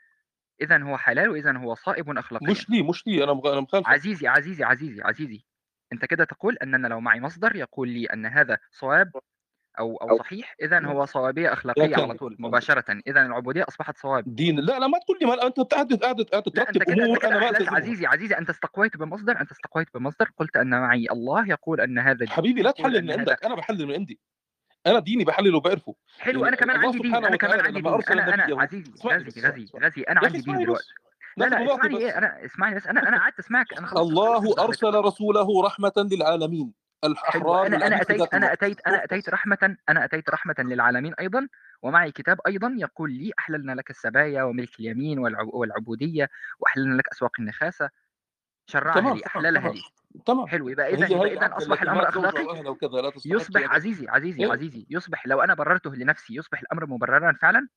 إذا 0.60 0.82
هو 0.82 0.96
حلال 0.96 1.28
وإذا 1.28 1.56
هو 1.56 1.74
صائب 1.74 2.18
أخلاقيا. 2.18 2.50
مش 2.50 2.70
لي 2.70 2.82
مش 2.82 3.06
لي 3.06 3.24
أنا 3.24 3.32
أنا 3.32 3.60
مخالف 3.60 3.88
عزيزي 3.88 4.28
عزيزي 4.28 4.64
عزيزي 4.64 5.02
عزيزي 5.02 5.44
أنت 5.92 6.04
كده 6.04 6.24
تقول 6.24 6.56
أننا 6.62 6.88
لو 6.88 7.00
معي 7.00 7.20
مصدر 7.20 7.56
يقول 7.56 7.88
لي 7.88 8.06
أن 8.06 8.26
هذا 8.26 8.58
صواب 8.70 9.12
أو 9.78 9.96
أو 9.96 10.18
صحيح 10.18 10.54
اذا 10.62 10.86
هو 10.86 11.04
صوابية 11.04 11.52
أخلاقية 11.52 11.96
على 11.96 12.14
طول 12.14 12.36
مباشرة 12.38 13.00
اذا 13.06 13.26
العبودية 13.26 13.64
أصبحت 13.68 13.98
صواب. 13.98 14.24
دين 14.26 14.60
لا 14.60 14.78
لا 14.78 14.86
ما 14.86 14.98
تقول 14.98 15.18
لي 15.20 15.26
ما 15.26 15.46
أنت 15.46 15.60
قاعد 15.60 15.92
قاعد 15.92 16.24
ترتب 16.42 16.82
أمور 16.90 17.24
أنا 17.24 17.38
ما 17.38 17.76
عزيزي 17.76 18.06
عزيزي 18.06 18.34
أنت 18.34 18.50
استقويت 18.50 18.96
بمصدر 18.96 19.40
أنت 19.40 19.50
استقويت 19.50 19.88
بمصدر 19.94 20.30
قلت 20.36 20.56
أن 20.56 20.70
معي 20.70 21.06
الله 21.12 21.48
يقول 21.48 21.80
أن 21.80 21.98
هذا 21.98 22.28
حبيبي 22.28 22.62
لا 22.62 22.70
تحلل 22.70 23.04
من 23.04 23.18
عندك 23.18 23.44
أنا 23.44 23.54
بحلل 23.54 23.86
من 23.86 23.94
عندي. 23.94 24.20
أنا 24.86 24.98
ديني 24.98 25.24
بحلله 25.24 25.56
وبعرفه 25.56 25.94
حلو 26.18 26.44
يعني 26.44 26.48
أنا 26.48 26.56
كمان 26.56 26.76
عندي 26.76 26.98
دين 26.98 27.14
أنا 27.14 27.36
كمان 27.36 27.60
عندي 27.60 27.80
دين 27.80 27.86
أنا 27.86 28.34
أنا 28.34 28.62
عزيزي 28.62 28.92
غزي 29.06 29.66
غزي 29.82 30.02
أنا 30.02 30.20
عندي 30.24 30.40
دين 30.40 30.58
دلوقتي. 30.58 30.84
لا 31.36 31.44
لا 31.44 31.74
اسمعني 31.74 31.96
بس. 31.96 32.02
إيه 32.02 32.18
أنا 32.18 32.44
اسمعني 32.44 32.76
بس 32.76 32.86
أنا 32.86 33.08
أنا 33.08 33.18
قعدت 33.18 33.38
أسمعك 33.38 33.78
أنا 33.78 33.86
خلاص 33.86 34.08
الله 34.08 34.64
أرسل 34.64 34.94
رسوله 34.94 35.62
رحمة 35.62 35.92
للعالمين. 35.96 36.72
الأحرار 37.04 37.66
أنا 37.66 37.86
أنا 37.86 38.00
أتيت 38.00 38.34
أنا 38.34 38.52
أتيت 38.52 38.86
أنا 38.86 39.04
أتيت 39.04 39.28
رحمة 39.28 39.76
أنا 39.88 40.04
أتيت 40.04 40.30
رحمة 40.30 40.54
للعالمين 40.58 41.14
أيضا 41.20 41.48
ومعي 41.82 42.12
كتاب 42.12 42.40
أيضا 42.46 42.74
يقول 42.78 43.12
لي 43.12 43.32
أحللنا 43.38 43.72
لك 43.72 43.90
السبايا 43.90 44.42
وملك 44.42 44.80
اليمين 44.80 45.18
والعبودية 45.52 46.30
وأحللنا 46.58 46.94
لك 46.94 47.08
أسواق 47.12 47.30
النخاسة. 47.38 47.90
شرعها 48.66 49.14
لي 49.14 49.26
أحللها 49.26 49.72
لي 49.72 49.82
تمام. 50.26 50.46
حلو 50.46 50.68
يبقى 50.68 50.94
اذا 50.94 51.06
اذا 51.06 51.56
أصبح 51.56 51.82
الأمر 51.82 52.08
أخلاقي 52.08 52.46
يصبح 53.26 53.72
عزيزي 53.74 54.08
عزيزي 54.08 54.44
إيه؟ 54.44 54.52
عزيزي 54.52 54.86
يصبح 54.90 55.26
لو 55.26 55.40
أنا 55.40 55.54
بررته 55.54 55.94
لنفسي 55.94 56.34
يصبح 56.34 56.60
الأمر 56.60 56.86
مبررا 56.86 57.32
فعلا؟ 57.32 57.68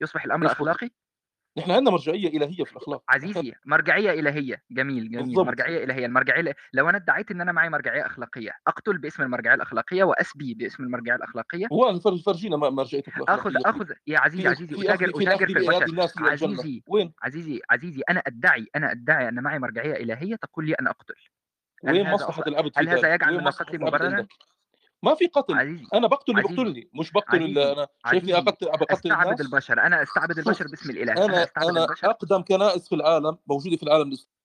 يصبح 0.00 0.24
الأمر 0.24 0.46
أخلاقي؟ 0.46 0.90
نحن 1.58 1.70
عندنا 1.70 1.90
مرجعية 1.90 2.28
إلهية 2.28 2.64
في 2.64 2.72
الأخلاق. 2.72 3.02
عزيزي 3.08 3.52
مرجعية 3.66 4.10
إلهية. 4.10 4.62
جميل 4.70 5.10
جميل. 5.10 5.24
بالضبط. 5.24 5.46
مرجعية 5.46 5.84
إلهية. 5.84 6.06
المرجعية 6.06 6.54
لو 6.72 6.88
أنا 6.88 6.98
ادعيت 6.98 7.30
إن 7.30 7.40
أنا 7.40 7.52
معي 7.52 7.68
مرجعية 7.68 8.06
أخلاقية 8.06 8.50
أقتل 8.66 8.98
باسم 8.98 9.22
المرجعية 9.22 9.54
الأخلاقية 9.54 10.04
وأسبي 10.04 10.54
باسم 10.54 10.82
المرجعية 10.82 11.16
الأخلاقية؟ 11.16 11.66
هو 11.72 12.00
فرجينا 12.00 12.56
مرجعيتك 12.56 13.12
آخذ 13.28 13.52
آخذ. 13.66 13.92
يا 14.06 14.18
عزيزي 14.18 14.42
في 14.42 14.48
عزيزي 14.48 14.92
اجر 14.92 15.12
في 15.46 15.58
البشر. 15.58 16.10
عزيزي 16.18 16.82
وين؟ 16.86 17.12
عزيزي 17.22 17.60
عزيزي 17.70 18.02
أنا 18.10 18.22
أدعي 18.26 18.66
أنا 18.76 18.92
أدعي 18.92 19.28
أن 19.28 19.42
معي 19.42 19.58
مرجعية 19.58 19.96
إلهية 19.96 20.36
تقول 20.36 20.66
لي 20.66 20.74
أن 20.74 20.86
أقتل. 20.86 21.14
وين 21.82 22.10
مصلحة 22.10 22.42
العبد 22.46 22.70
هل 22.76 22.88
هذا 22.88 23.14
يجعل 23.14 23.36
من 23.36 23.48
قتلي 23.48 23.78
مبررا؟ 23.78 24.26
ما 25.06 25.14
في 25.14 25.26
قتل. 25.26 25.54
عزيز. 25.54 25.80
أنا 25.94 26.06
بقتل 26.06 26.32
اللي 26.32 26.42
بقتلني 26.42 26.90
مش 26.94 27.12
بقتل 27.12 27.42
اللي 27.42 27.72
أنا 27.72 27.86
شايفني 28.10 28.34
اقتل 28.34 28.66
بقتل 28.66 28.94
أستعبد 28.94 29.22
الناس. 29.26 29.40
البشر. 29.40 29.80
أنا 29.80 30.02
أستعبد 30.02 30.38
البشر. 30.38 30.66
باسم 30.68 30.90
الإله. 30.90 31.12
أنا 31.12 31.24
أنا, 31.24 31.48
أنا 31.56 31.84
البشر. 31.84 32.10
أقدم 32.10 32.42
كنائس 32.42 32.88
في 32.88 32.94
العالم 32.94 33.38
موجودة 33.46 33.76
في 33.76 33.82
العالم 33.82 34.08
الإسلامي. 34.08 34.36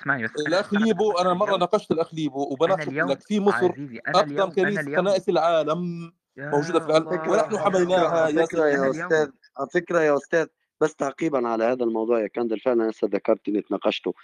اسمعني 0.00 0.24
بس. 0.24 0.30
الأخ 0.46 0.74
ليبو 0.74 1.12
أنا 1.12 1.34
مرة 1.34 1.56
ناقشت 1.56 1.90
الأخ 1.90 2.14
ليبو 2.14 2.42
وبناقش 2.52 2.88
لك. 2.88 3.20
في 3.20 3.40
مصر 3.40 3.72
أقدم 4.06 4.50
كنيسة 4.50 4.82
كنائس 4.82 5.28
العالم 5.28 6.12
موجودة 6.38 6.80
في 6.80 6.86
العالم. 6.86 7.06
ونحن 7.30 7.58
حميناها 7.58 8.28
يا, 8.28 8.46
يا 8.56 8.90
أستاذ 8.90 9.30
على 9.58 9.68
فكرة 9.74 10.00
يا 10.00 10.16
أستاذ 10.16 10.46
بس 10.80 10.94
تعقيبا 10.94 11.48
على 11.48 11.64
هذا 11.64 11.84
الموضوع 11.84 12.20
يا 12.20 12.26
كندل 12.26 12.60
فعلا 12.60 12.90
هسه 12.90 13.08
ذكرتني 13.12 13.62
تناقشته 13.62 14.14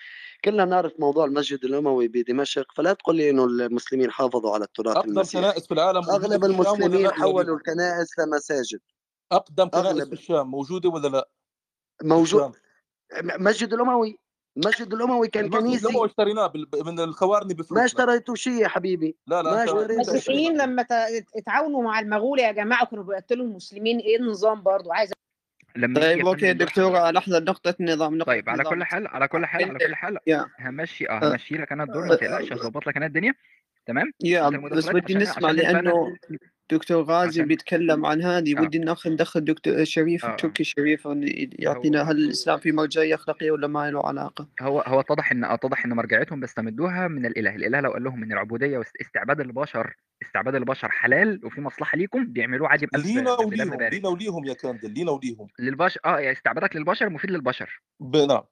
كلنا 0.44 0.64
نعرف 0.64 0.92
موضوع 0.98 1.24
المسجد 1.24 1.64
الأموي 1.64 2.08
بدمشق 2.08 2.72
فلا 2.74 2.92
تقول 2.92 3.16
لي 3.16 3.30
إنه 3.30 3.44
المسلمين 3.44 4.10
حافظوا 4.10 4.54
على 4.54 4.64
التراث 4.64 4.96
أقدم 4.96 5.10
المسيح. 5.10 5.40
كنائس 5.40 5.66
في 5.66 5.74
العالم 5.74 6.10
أغلب 6.10 6.44
المسلمين 6.44 7.00
يعني 7.00 7.12
حولوا 7.12 7.56
الكنائس 7.56 8.18
لمساجد. 8.18 8.80
أقدم 9.32 9.68
كنائس 9.68 9.86
أغلب. 9.86 10.06
في 10.06 10.12
الشام 10.12 10.50
موجودة 10.50 10.88
ولا 10.88 11.08
لا؟ 11.08 11.28
موجود 12.02 12.52
مسجد 13.22 13.72
الأموي. 13.72 14.18
المسجد 14.56 14.94
الأموي 14.94 15.28
كان 15.28 15.50
كنيسه 15.50 15.88
الأموي 15.88 16.06
اشتريناه 16.06 16.52
من 16.84 17.00
الخوارني 17.00 17.54
بفلوس 17.54 17.72
ما 17.72 17.84
اشتريتوش 17.84 18.42
شيء 18.42 18.52
يا 18.52 18.68
حبيبي. 18.68 19.16
لا 19.26 19.42
لا 19.42 19.50
ما 19.50 19.64
اشتريتوش 19.64 20.08
المسيحيين 20.08 20.56
لما 20.56 20.86
تعاونوا 21.46 21.82
مع 21.82 22.00
المغول 22.00 22.38
يا 22.38 22.52
جماعة 22.52 22.86
كانوا 22.86 23.04
بيقتلوا 23.04 23.46
المسلمين. 23.46 23.98
إيه 23.98 24.16
النظام 24.16 24.62
برضه؟ 24.62 24.94
عايز 24.94 25.12
لما 25.76 26.00
طيب 26.00 26.26
أوكي 26.26 26.52
دكتور 26.52 27.10
لحظه 27.10 27.38
نقطة 27.38 27.74
نظام 27.80 28.14
نقطة 28.14 28.26
طيب 28.32 28.50
على 28.50 28.64
كل 28.64 28.84
حال 28.84 29.06
على 29.06 29.28
كل 29.28 29.46
حال 29.46 29.64
على 29.64 29.78
كل 29.78 29.94
حال 29.94 30.18
همشي 30.60 31.08
آه،, 31.08 31.12
آه 31.12 31.32
همشي 31.32 31.54
لك 31.54 31.72
أنا 31.72 31.84
الدور 31.84 32.06
ما 32.06 32.14
تقلقش 32.14 32.52
أه. 32.52 32.54
هظبط 32.54 32.86
لك 32.86 32.96
أنا 32.96 33.06
الدنيا. 33.06 33.34
تمام؟ 33.86 34.12
يا 34.24 34.48
بس 34.48 34.88
بدي 34.88 35.14
نسمع 35.14 35.50
لأنه 35.50 36.16
دكتور 36.70 37.02
غازي 37.02 37.42
بيتكلم 37.42 38.06
عن 38.06 38.22
هذه 38.22 38.58
آه. 38.58 38.60
ودي 38.60 38.78
ناخذ 38.78 39.10
ندخل 39.10 39.44
دكتور 39.44 39.84
شريف 39.84 40.24
التركي 40.24 40.64
شريف 40.64 41.04
يعني 41.04 41.50
يعطينا 41.58 42.02
هل 42.02 42.16
الإسلام 42.16 42.58
في 42.58 42.72
مرجعيه 42.72 43.14
اخلاقيه 43.14 43.50
ولا 43.50 43.66
ما 43.66 43.90
له 43.90 44.06
علاقة؟ 44.06 44.48
هو 44.60 44.80
هو 44.80 45.00
اتضح 45.00 45.32
إن 45.32 45.44
اتضح 45.44 45.84
إن 45.84 45.92
مرجعيتهم 45.92 46.40
بيستمدوها 46.40 47.08
من 47.08 47.26
الإله، 47.26 47.54
الإله 47.54 47.80
لو 47.80 47.92
قال 47.92 48.04
لهم 48.04 48.22
إن 48.22 48.32
العبودية 48.32 48.78
واستعباد 48.78 49.40
البشر 49.40 49.96
استعباد 50.26 50.54
البشر 50.54 50.88
حلال 50.88 51.40
وفي 51.44 51.60
مصلحة 51.60 51.98
ليكم 51.98 52.26
بيعملوه 52.26 52.68
عادي 52.68 52.86
بقلب 52.86 53.06
لينا 53.06 53.32
وليهم 53.32 53.74
لينا 53.74 54.08
وليهم 54.08 54.44
يا 54.44 54.54
كاندل 54.54 54.90
لينا 54.94 55.10
وليهم. 55.10 55.46
للبشر 55.58 56.00
آه 56.04 56.18
يعني 56.18 56.36
استعبادك 56.36 56.76
للبشر 56.76 57.10
مفيد 57.10 57.30
للبشر. 57.30 57.82
نعم. 58.28 58.42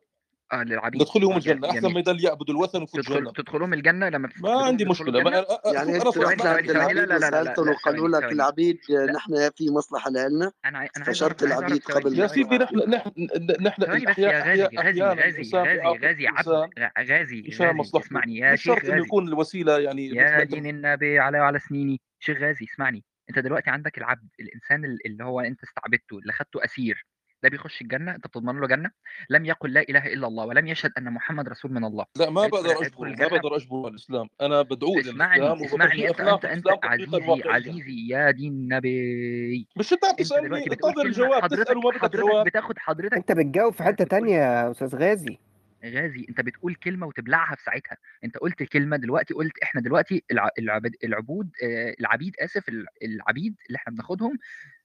آه 0.53 0.63
للعبيد. 0.63 1.03
ندخلهم 1.03 1.33
آه، 1.33 1.37
الجنة 1.37 1.67
أحسن 1.69 1.83
يعني 1.83 1.95
ما 1.95 2.01
يضل 2.01 2.25
يعبد 2.25 2.51
الوثن 2.51 2.87
في 2.87 2.93
تدخل 2.93 3.15
الجنة. 3.19 3.33
تدخلهم 3.33 3.73
الجنة 3.75 4.09
لما 4.09 4.29
ما 4.43 4.63
عندي 4.63 4.85
مشكلة. 4.85 5.19
يعني 5.19 5.31
ما 5.31 5.47
يعني 5.75 5.97
أنت 5.97 6.07
رحت 6.07 6.19
عند 6.19 6.71
العبيد 6.71 7.01
لا 7.01 7.55
وقالوا 7.59 8.09
لك 8.09 8.33
العبيد 8.33 8.79
نحن 9.15 9.51
في 9.57 9.71
مصلحة 9.71 10.11
لنا 10.11 10.53
أنا 10.65 10.79
أنا 10.79 10.89
استشرت 11.01 11.43
العبيد 11.43 11.83
قبل 11.83 12.19
يا 12.19 12.27
سيدي 12.27 12.59
نحن 12.59 13.01
نحن 13.61 13.83
طيب، 13.85 14.09
غازي 14.09 14.27
غازي 14.27 14.69
غازي 14.79 15.03
غازي 15.03 16.29
غازي 16.99 17.13
غازي 17.13 17.45
اسمعني 17.97 18.37
يا 18.37 18.57
شيخ 18.57 18.79
غازي 18.79 18.93
إنه 18.93 19.05
يكون 19.05 19.29
الوسيلة 19.29 19.79
يعني 19.79 20.09
يا 20.09 20.45
دين 20.45 20.67
النبي 20.67 21.19
على 21.19 21.41
وعلى 21.41 21.59
سنيني. 21.59 22.01
شيخ 22.21 22.39
غازي 22.39 22.65
اسمعني. 22.65 23.05
أنت 23.31 23.39
دلوقتي 23.39 23.71
عندك 23.71 23.99
العبد 23.99 24.29
الإنسان 24.41 24.85
اللي 25.07 25.25
هو 25.25 25.41
أنت 25.41 25.63
استعبدته 25.63 26.19
اللي 26.19 26.33
خدته 26.33 26.65
أسير 26.65 27.07
ده 27.43 27.49
بيخش 27.49 27.81
الجنة 27.81 28.15
أنت 28.15 28.27
بتضمن 28.27 28.61
له 28.61 28.67
جنة 28.67 28.91
لم 29.31 29.45
يقل 29.47 29.73
لا 29.73 29.81
إله 29.81 30.07
إلا 30.07 30.27
الله 30.27 30.47
ولم 30.47 30.67
يشهد 30.67 30.93
أن 30.99 31.13
محمد 31.13 31.49
رسول 31.49 31.73
من 31.73 31.85
الله. 31.85 32.07
لا 32.17 32.31
ما 32.31 32.47
بقدر 32.47 32.83
اجبر 32.83 33.09
ما 33.09 33.15
بقدر 33.15 33.57
اجبر 33.57 33.89
الإسلام. 33.89 34.29
أنا 34.41 34.63
بدعو 34.63 35.01
اسمعني 35.01 35.67
اسمعني 35.67 36.09
أنت 36.09 36.21
أنت, 36.21 36.45
أنت 36.45 36.67
عزيزي 36.85 37.43
عزيزي 37.45 38.09
يا 38.09 38.31
دين 38.31 38.53
النبي. 38.53 39.69
مش 39.77 39.93
أنت 39.93 40.03
بتسالني 40.15 40.67
انتظر 40.67 41.03
الجواب 41.07 41.43
حضرتك 41.43 41.77
وما 41.77 41.91
بدك 41.91 42.17
جواب. 42.17 42.47
بتاخد 42.47 42.79
حضرتك. 42.79 43.15
أنت 43.15 43.33
بتجاوب 43.33 43.73
في 43.73 43.83
حتة 43.83 44.05
تانية 44.05 44.37
يا 44.37 44.71
أستاذ 44.71 44.97
غازي. 44.97 45.39
غازي 45.85 46.27
أنت 46.29 46.41
بتقول 46.41 46.75
كلمة 46.75 47.07
وتبلعها 47.07 47.55
في 47.55 47.63
ساعتها. 47.63 47.97
أنت 48.25 48.39
قلت 48.39 48.63
كلمة 48.63 48.97
دلوقتي 48.97 49.35
قلت 49.35 49.59
إحنا 49.63 49.81
دلوقتي 49.81 50.25
العبود 51.05 51.51
آه، 51.65 51.95
العبيد 52.01 52.35
آسف 52.41 52.65
العبيد 53.03 53.55
اللي 53.67 53.77
إحنا 53.77 53.93
بناخدهم 53.93 54.39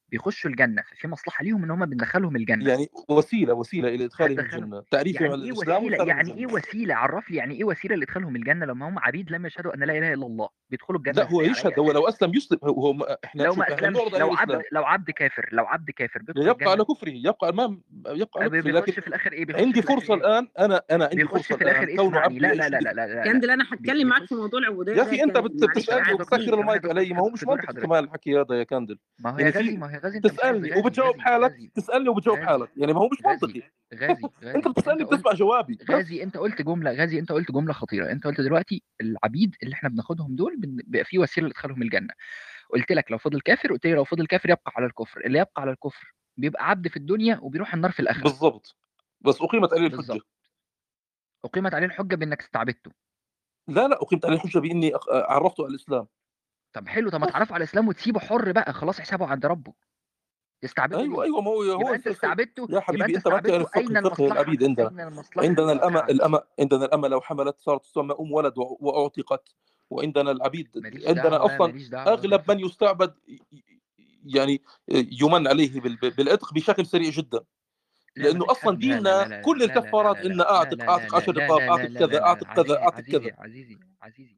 بيخشوا 0.09 0.49
الجنة 0.49 0.81
ففي 0.81 1.07
مصلحة 1.07 1.43
ليهم 1.43 1.63
إن 1.63 1.71
هم 1.71 1.85
بندخلهم 1.85 2.35
الجنة. 2.35 2.69
يعني 2.69 2.87
وسيلة 3.09 3.53
وسيلة 3.53 3.89
إلى 3.89 4.05
إدخال 4.05 4.39
الجنة 4.39 4.83
تعريف 4.91 5.21
يعني 5.21 5.33
إيه 5.33 5.51
الإسلام 5.51 5.83
وسيلة؟ 5.85 6.05
يعني 6.05 6.37
إيه 6.37 6.47
وسيلة؟ 6.47 6.95
عرف 6.95 7.31
لي 7.31 7.37
يعني 7.37 7.55
إيه 7.55 7.63
وسيلة 7.63 7.95
لإدخالهم 7.95 8.35
الجنة 8.35 8.65
لما 8.65 8.89
هم 8.89 8.99
عبيد 8.99 9.31
لم 9.31 9.45
يشهدوا 9.45 9.73
أن 9.73 9.79
لا 9.83 9.97
إله 9.97 10.13
إلا 10.13 10.25
الله 10.25 10.49
بيدخلوا 10.69 10.99
الجنة 10.99 11.15
لا 11.15 11.31
هو 11.31 11.41
يعني 11.41 11.51
يشهد 11.51 11.79
هو 11.79 11.91
لو 11.91 12.07
أسلم 12.07 12.33
يسلم 12.33 12.59
هو 12.63 13.17
إحنا 13.25 13.43
لو 13.43 13.55
ما 13.55 13.73
أسلمش 13.73 13.97
لو 14.13 14.33
عبد 14.33 14.61
لو 14.71 14.83
عبد 14.85 15.11
كافر 15.11 15.49
لو 15.51 15.65
عبد 15.65 15.91
كافر 15.91 16.21
يبقى 16.37 16.71
على 16.71 16.83
كفره 16.83 17.09
يبقى 17.09 17.49
امام 17.49 17.81
يبقى 18.07 18.43
على 18.43 18.61
كفره 18.61 18.71
لكن 18.71 18.91
في 19.01 19.07
الآخر 19.07 19.31
إيه؟ 19.31 19.45
عندي 19.49 19.81
فرصة 19.81 20.13
إيه؟ 20.13 20.19
الآن 20.19 20.47
أنا 20.59 20.81
أنا 20.91 21.05
عندي 21.05 21.25
فرصة 21.25 21.55
في 21.57 21.63
الآخر 21.63 21.87
إيه؟ 21.87 21.97
كونه 21.97 22.19
عبد 22.19 22.37
لا 22.37 22.53
لا 22.53 22.69
لا 22.69 22.79
لا 22.79 22.93
لا 22.93 23.23
كاندل 23.23 23.49
أنا 23.49 23.65
هتكلم 23.71 24.07
معاك 24.07 24.25
في 24.25 24.35
موضوع 24.35 24.59
العبودية 24.59 24.93
يا 24.93 25.01
أخي 25.01 25.23
أنت 25.23 25.37
بتسألني 25.37 26.53
المايك 26.53 26.85
علي 26.85 27.13
ما 27.13 27.21
هو 27.21 27.29
مش 27.29 27.43
منطق 27.43 27.71
كمان 27.71 28.03
الحكي 28.03 28.39
هذا 28.41 28.55
يا 28.55 28.63
كاندل. 28.63 28.99
ما 29.19 29.29
هو 29.29 29.39
يعني 29.39 29.71
يا 29.71 29.77
ما 29.77 29.94
غازي 29.97 30.19
تسألني 30.19 30.79
وبتجاوب 30.79 31.19
حالك؟ 31.19 31.71
تسألني 31.75 32.09
وبتجاوب 32.09 32.37
حالك 32.39 32.69
يعني 32.77 32.93
ما 32.93 32.99
هو 32.99 33.09
مش 33.11 33.17
منطقي. 33.25 33.61
غازي 33.93 34.29
غازي. 34.43 34.55
أنت 34.55 34.67
بتسالني 34.67 35.03
بتسمع 35.03 35.33
جوابي. 35.33 35.77
غازي 35.91 36.23
أنت 36.23 36.37
قلت 36.37 36.61
جملة 36.61 36.91
غازي 36.91 37.19
أنت 37.19 37.31
قلت 37.31 37.51
جملة 37.51 37.73
خطيرة. 37.73 38.11
أنت 38.11 38.27
قلت 38.27 38.41
دلوقتي 38.41 38.83
العبيد 39.01 39.55
اللي 39.63 39.73
إحنا 39.73 39.89
بناخدهم 39.89 40.35
دول 40.35 40.55
بيبقى 40.57 41.05
في 41.05 41.19
وسيلة 41.19 41.47
لإدخالهم 41.47 41.81
الجنة. 41.81 42.13
قلت 42.73 42.91
لك 42.91 43.11
لو 43.11 43.17
فضل 43.17 43.41
كافر 43.41 43.71
قلت 43.71 43.85
لي 43.85 43.93
لو 43.93 44.03
فضل 44.03 44.27
كافر 44.27 44.49
يبقى 44.49 44.71
على 44.75 44.85
الكفر. 44.85 45.21
اللي 45.25 45.39
يبقى 45.39 45.61
على 45.61 45.71
الكفر 45.71 46.13
بيبقى 46.37 46.69
عبد 46.69 46.87
في 46.87 46.97
الدنيا 46.97 47.39
وبيروح 47.41 47.73
النار 47.73 47.91
في 47.91 47.99
الآخرة. 47.99 48.23
بالظبط 48.23 48.75
بس 49.21 49.41
أقيمت 49.41 49.73
عليه 49.73 49.87
الحجة. 49.87 50.19
أقيمت 51.45 51.73
عليه 51.73 51.85
الحجة 51.85 52.15
بإنك 52.15 52.41
استعبدته. 52.41 52.91
لا 53.67 53.87
لا 53.87 54.01
أقيمت 54.01 54.25
عليه 54.25 54.35
الحجة 54.35 54.59
بإني 54.59 54.95
آه، 54.95 55.01
عرفته 55.11 55.63
على 55.63 55.69
الإسلام. 55.71 56.07
طب 56.75 56.87
حلو 56.87 57.09
طب 57.09 57.19
ما 57.21 57.25
تعرفه 57.27 57.53
على 57.53 57.63
الاسلام 57.63 57.87
وتسيبه 57.87 58.19
حر 58.19 58.51
بقى 58.51 58.73
خلاص 58.73 59.01
حسابه 59.01 59.25
عند 59.25 59.45
ربه. 59.45 59.73
استعبدته 60.63 60.99
أيوه 60.99 61.23
أيوه 61.23 61.41
ما 61.41 61.51
هو 61.51 61.63
هو 61.63 61.93
أنت 61.93 62.07
استعبدته 62.07 62.67
يا 62.69 62.79
حبيبي 62.79 63.15
أنت 63.15 63.27
بقى 63.27 63.67
أين 63.77 63.97
الفقه 63.97 64.25
الابيد 64.31 64.63
عندنا 64.63 65.11
عندنا 65.37 65.71
الأمة 65.71 65.99
الأمة 65.99 66.41
عندنا 66.59 66.85
الأمة 66.85 67.07
لو 67.07 67.21
حملت 67.21 67.59
صارت 67.59 67.85
تسمى 67.85 68.15
ام 68.19 68.31
ولد 68.31 68.53
وأعتقت 68.57 69.55
وعندنا 69.89 70.31
العبيد 70.31 70.69
عندنا 71.07 71.45
أصلا 71.45 71.73
أغلب 71.93 72.51
من 72.51 72.59
يستعبد 72.59 73.13
يعني 74.25 74.61
يمن 74.91 75.47
عليه 75.47 75.81
بالعتق 76.17 76.53
بشكل 76.53 76.85
سريع 76.85 77.09
جدا. 77.09 77.39
لأنه 78.15 78.51
أصلا 78.51 78.77
ديننا 78.77 79.41
كل 79.41 79.63
الكفارات 79.63 80.17
ان 80.17 80.41
اعتق 80.41 80.89
اعتق 80.89 81.15
10 81.15 81.31
رقاب 81.31 81.59
اعتق 81.59 81.93
كذا 81.99 82.23
اعتق 82.23 82.53
كذا 82.53 82.77
اعتق 82.77 82.99
كذا. 83.01 83.35
عزيزي 83.39 83.77
عزيزي. 84.01 84.37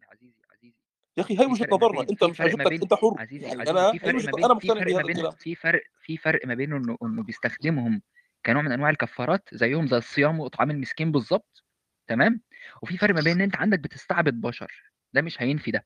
يا 1.17 1.23
أخي 1.23 1.39
هي 1.39 1.45
وجهة 1.45 1.67
نظرنا. 1.71 2.01
أنت 2.01 2.23
مش 2.23 2.41
عاجبتك 2.41 2.71
أنت 2.71 2.93
حر. 2.93 3.15
عزيزي 3.17 3.45
يعني 3.45 3.61
عزيزي 3.61 3.79
أنا 3.79 3.91
في 3.91 3.99
فرق 3.99 4.45
أنا 4.45 4.53
مقتنع 4.53 5.29
في 5.29 5.55
فرق 5.55 5.81
في 6.01 6.17
فرق 6.17 6.45
ما 6.45 6.53
بين 6.53 6.73
إنه 6.73 6.97
إنه 7.03 7.23
بيستخدمهم 7.23 8.01
كنوع 8.45 8.61
من 8.61 8.71
أنواع 8.71 8.89
الكفارات 8.89 9.49
زيهم 9.51 9.87
زي 9.87 9.97
الصيام 9.97 10.39
واطعام 10.39 10.71
المسكين 10.71 11.11
بالظبط 11.11 11.63
تمام؟ 12.07 12.41
وفي 12.81 12.97
فرق 12.97 13.15
ما 13.15 13.21
بين 13.21 13.33
إن 13.33 13.41
أنت 13.41 13.55
عندك 13.55 13.79
بتستعبد 13.79 14.41
بشر. 14.41 14.91
ده 15.13 15.21
مش 15.21 15.41
هينفي 15.41 15.71
ده. 15.71 15.85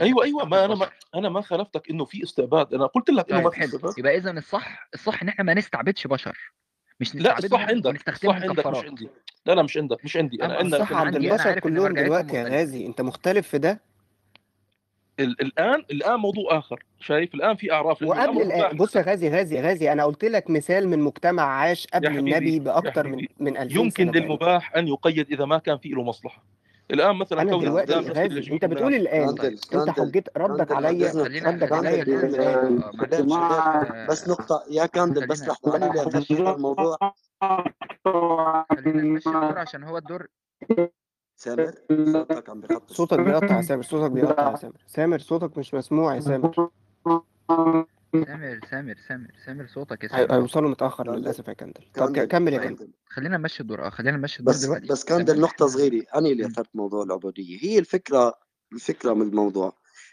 أيوه 0.00 0.24
أيوه. 0.24 0.44
ما 0.44 0.64
أنا 0.64 0.74
ما 0.74 0.90
أنا 1.14 1.28
ما 1.28 1.40
خالفتك 1.40 1.90
إنه 1.90 2.04
في 2.04 2.22
استعباد. 2.22 2.74
أنا 2.74 2.86
قلت 2.86 3.10
لك 3.10 3.30
إنه 3.30 3.40
ما 3.40 3.50
طيب، 3.50 3.60
في 3.60 3.64
استعباد. 3.64 3.98
يبقى 3.98 4.16
اذا 4.16 4.30
الصح 4.30 4.88
الصح 4.94 5.22
إن 5.22 5.28
إحنا 5.28 5.44
ما 5.44 5.54
نستعبدش 5.54 6.06
بشر. 6.06 6.38
مش 7.00 7.14
لا 7.14 7.38
الصح 7.38 7.60
عندك. 7.60 8.08
الصح 8.08 8.34
عندك 8.34 8.66
مش 8.66 8.84
عندي. 8.84 9.08
لا 9.46 9.52
لا 9.52 9.62
مش 9.62 9.76
عندك 9.76 10.04
مش 10.04 10.16
عندي. 10.16 10.44
أنا 10.44 10.54
عندك 10.54 10.90
البشر 11.16 11.58
كلهم 11.60 11.94
دلوقتي 11.94 12.36
يا 12.36 12.44
غازي 12.44 12.86
أنت 12.86 13.00
مختلف 13.00 13.48
في 13.48 13.58
ده؟ 13.58 13.93
الآن 15.20 15.84
الآن 15.90 16.16
موضوع 16.16 16.58
آخر. 16.58 16.84
شايف؟ 17.00 17.34
الآن 17.34 17.56
في 17.56 17.72
أعراف 17.72 18.02
وقبل 18.02 18.42
الان 18.42 18.76
بص 18.76 18.96
يا 18.96 19.02
غازي 19.02 19.28
غازي 19.28 19.60
غازي 19.60 19.92
أنا 19.92 20.04
قلت 20.04 20.24
لك 20.24 20.50
مثال 20.50 20.88
من 20.88 20.98
مجتمع 20.98 21.42
عاش 21.42 21.86
قبل 21.86 22.18
النبي 22.18 22.58
باكثر 22.58 23.08
من 23.08 23.26
من 23.40 23.56
2000 23.56 23.80
يمكن 23.80 24.12
سنة 24.12 24.12
للمباح 24.12 24.76
أن 24.76 24.88
يقيد 24.88 25.32
إذا 25.32 25.44
ما 25.44 25.58
كان 25.58 25.78
في 25.78 25.88
له 25.88 26.02
مصلحة. 26.02 26.44
الآن 26.90 27.16
مثلا 27.16 27.42
أنا 27.42 27.58
دلوقتي 27.58 27.92
غازي 27.94 28.52
أنت 28.52 28.64
بتقول 28.64 28.94
الآن. 28.94 29.28
أنت 29.74 29.90
حجيت 29.90 30.28
ردك 30.36 30.72
عليا 30.72 31.12
ردك 31.26 31.72
عليا 31.72 32.04
بس 34.08 34.28
نقطة. 34.28 34.62
يا 34.70 34.86
كندل 34.86 35.26
بس 35.26 35.42
لحظه 35.42 36.54
الموضوع. 36.54 36.96
عشان 39.56 39.82
هو 39.82 39.98
الدور. 39.98 40.26
سامر؟ 41.44 41.74
صوتك 41.90 42.50
عم 42.50 42.60
بيقطع 42.60 42.94
صوتك 42.94 43.20
بيقطع 43.20 43.56
يا 43.56 43.62
سامر 43.62 43.82
صوتك 43.82 44.10
بيقطع 44.10 44.50
يا 44.50 44.56
سامر. 44.56 44.84
سامر 44.86 45.18
صوتك 45.18 45.58
مش 45.58 45.74
مسموع 45.74 46.14
يا 46.14 46.20
سامر. 46.20 46.70
سامر 48.26 48.60
سامر 48.70 48.94
سامر 49.08 49.30
سامر 49.46 49.66
صوتك 49.66 50.04
يا 50.04 50.08
سامر. 50.08 50.34
هيوصلوا 50.34 50.70
متأخر 50.70 51.16
للأسف 51.16 51.48
يا 51.48 51.52
كندل. 51.52 51.84
طب 51.94 52.18
كمل 52.18 52.52
يا 52.52 52.58
كندل. 52.58 52.92
خلينا 53.06 53.36
نمشي 53.36 53.60
الدور 53.60 53.86
آه 53.86 53.90
خلينا 53.90 54.16
نمشي 54.16 54.40
الدور 54.40 54.54
بس 54.54 54.64
دلوقتي. 54.64 54.86
بس 54.86 55.04
كندل 55.04 55.40
نقطة 55.40 55.66
صغيرة. 55.66 56.04
أنا 56.14 56.28
اللي 56.28 56.46
أثرت 56.46 56.68
موضوع 56.74 57.02
العبودية. 57.02 57.58
هي 57.62 57.78
الفكرة 57.78 58.34
الفكرة 58.72 59.12
من 59.12 59.28
الموضوع. 59.28 59.72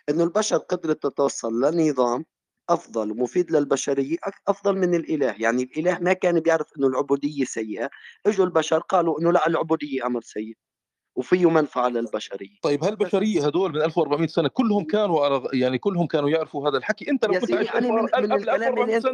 إنه 0.10 0.24
البشر 0.24 0.58
قدرت 0.58 1.04
تتوصل 1.04 1.62
لنظام 1.62 2.26
أفضل 2.70 3.12
ومفيد 3.12 3.52
للبشرية 3.52 4.18
أفضل 4.48 4.78
من 4.78 4.96
الإله. 4.96 5.36
يعني 5.40 5.64
الإله 5.64 6.00
ما 6.00 6.14
كان 6.14 6.40
بيعرف 6.40 6.68
إنه 6.78 6.88
العبودية 6.88 7.46
سيئة. 7.46 7.90
إجوا 8.26 8.46
البشر 8.46 8.80
قالوا 8.80 9.22
إنه 9.22 9.32
لا 9.32 9.48
العبودية 9.48 10.06
أمر 10.06 10.22
سيء. 10.22 10.58
وفيه 11.16 11.50
منفعة 11.50 11.88
للبشريه 11.88 12.50
طيب 12.62 12.84
هل 12.84 12.90
البشريه 12.90 13.46
هدول 13.46 13.74
من 13.74 13.82
1400 13.82 14.28
سنة 14.28 14.48
كلهم 14.48 14.84
كانوا 14.84 15.42
يعني 15.54 15.78
كلهم 15.78 16.08
كانوا 16.08 16.30
يعرفوا 16.30 16.70
هذا 16.70 16.78
الحكي؟ 16.78 17.10
أنت 17.10 17.26
لو 17.26 17.40
كنت 17.40 17.52
عشت 17.54 17.74
يعني 17.74 17.92
من, 17.92 17.98
من 17.98 18.34
الكلام 18.34 18.82
اللي 18.82 18.98
انت 18.98 19.06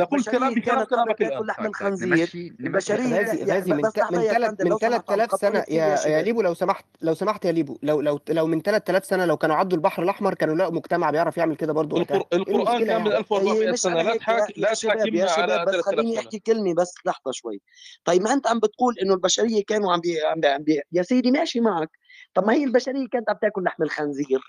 لقلت 0.00 0.30
كلام 0.30 0.54
كلامك 0.60 1.22
الآن. 1.22 1.46
لحم 1.46 1.66
الخنزير 1.66 2.54
البشريه 2.60 3.20
هذه 3.56 3.72
من 3.72 3.82
يعني 4.22 4.56
من 4.64 4.78
3000 4.78 5.30
سنة 5.40 5.64
يا 5.68 6.06
يا 6.06 6.22
ليبو 6.22 6.42
لو 6.42 6.54
سمحت 6.54 6.84
لو 7.02 7.14
سمحت 7.14 7.44
يا 7.44 7.52
ليبو 7.52 7.78
لو 7.82 8.00
لو 8.00 8.20
لو 8.28 8.46
من 8.46 8.62
3000 8.62 9.04
سنة 9.04 9.24
لو 9.24 9.36
كانوا 9.36 9.56
عدوا 9.56 9.76
البحر 9.76 10.02
الأحمر 10.02 10.34
كانوا 10.34 10.54
لقوا 10.54 10.72
مجتمع 10.72 11.10
بيعرف 11.10 11.36
يعمل 11.36 11.56
كده 11.56 11.72
برضه 11.72 11.96
إيه 11.96 12.22
القرآن 12.32 12.84
كان 12.84 13.00
من 13.00 13.06
يعني؟ 13.06 13.18
1400 13.18 13.62
إيه 13.62 13.74
سنة. 13.74 14.02
لا 14.02 14.16
تحاكي 14.16 14.60
لا 14.60 14.74
تحاكمنا 14.74 15.30
على 15.30 15.64
3000 15.64 15.72
سنه 15.72 15.82
خليني 15.82 16.18
أحكي 16.18 16.38
كلمة 16.38 16.74
بس 16.74 16.94
لحظة 17.06 17.32
شوي. 17.32 17.60
طيب 18.04 18.22
ما 18.22 18.32
أنت 18.32 18.46
عم 18.46 18.58
بتقول 18.58 18.98
إنه 19.02 19.14
البشريه 19.14 19.64
كانوا 19.64 19.92
عم 19.92 20.00
عم 20.24 20.64
يا 20.92 21.02
سيدي 21.02 21.30
ماشي 21.42 21.60
معك. 21.60 21.90
طب 22.34 22.46
ما 22.46 22.52
هي 22.52 22.64
البشرية 22.64 23.08
كانت 23.08 23.30
عم 23.30 23.36
تاكل 23.42 23.64
لحم 23.64 23.82
الخنزير 23.82 24.40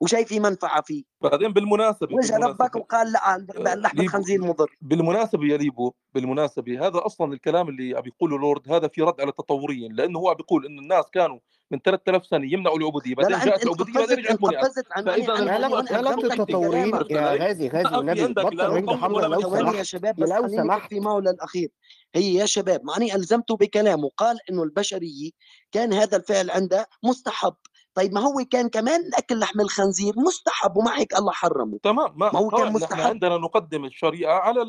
وشايفه 0.00 0.40
منفعة 0.40 0.82
فيه. 0.82 1.04
بعدين 1.20 1.52
بالمناسبة 1.52 2.16
وجه 2.16 2.36
ربك 2.36 2.76
وقال 2.76 3.12
لا 3.12 3.34
آه، 3.34 3.74
لحم 3.74 4.00
الخنزير 4.00 4.40
مضر. 4.44 4.76
بالمناسبة 4.80 5.44
يا 5.46 5.56
ليبو 5.56 5.92
بالمناسبة 6.14 6.86
هذا 6.86 7.06
أصلا 7.06 7.32
الكلام 7.32 7.68
اللي 7.68 7.96
عم 7.96 8.06
يقوله 8.06 8.38
لورد 8.38 8.72
هذا 8.72 8.88
في 8.88 9.02
رد 9.02 9.20
على 9.20 9.30
التطوريين 9.30 9.92
لأنه 9.92 10.18
هو 10.18 10.30
عم 10.30 10.36
بيقول 10.36 10.66
ان 10.66 10.78
الناس 10.78 11.04
كانوا 11.12 11.38
من 11.70 11.78
3000 11.78 12.26
سنة 12.26 12.52
يمنعوا 12.52 12.78
العبوديه 12.78 13.14
بعدين 13.14 13.38
جاءت 13.38 13.62
العبوديه 13.62 13.92
بعدين 13.92 14.18
رجعت 14.18 14.38
قفزت 14.38 14.86
عن 14.92 15.08
هلا 15.08 16.14
التطورين 16.20 16.92
يا 17.10 17.46
غازي 17.46 17.68
غازي 17.68 17.96
والنبي 17.96 18.26
بطل 18.26 18.60
عنده 18.60 18.96
حمله 18.96 19.26
لو 19.28 19.40
سمحت. 19.40 19.74
يا 19.74 19.82
شباب 19.82 20.20
لو 20.20 20.48
سمحت. 20.48 20.88
في 20.88 21.00
مولى 21.00 21.30
للاخير 21.30 21.68
هي 22.14 22.34
يا 22.34 22.46
شباب 22.46 22.84
معني 22.84 23.14
ألزمته 23.14 23.56
بكلامه 23.56 24.10
قال 24.16 24.38
إنه 24.50 24.62
البشريه 24.62 25.30
كان 25.72 25.92
هذا 25.92 26.16
الفعل 26.16 26.50
عنده 26.50 26.86
مستحب. 27.02 27.54
طيب 27.94 28.12
ما 28.12 28.20
هو 28.20 28.44
كان 28.50 28.68
كمان 28.68 29.10
أكل 29.14 29.38
لحم 29.38 29.60
الخنزير 29.60 30.14
مستحب 30.16 30.76
ومع 30.76 30.98
هيك 30.98 31.18
الله 31.18 31.32
حرمه. 31.32 31.78
تمام 31.82 32.12
ما, 32.16 32.32
ما 32.32 32.38
هو 32.38 32.48
كان 32.48 32.72
مستحب. 32.72 33.00
عندنا 33.00 33.38
نقدم 33.38 33.84
الشريعة 33.84 34.38
على 34.38 34.62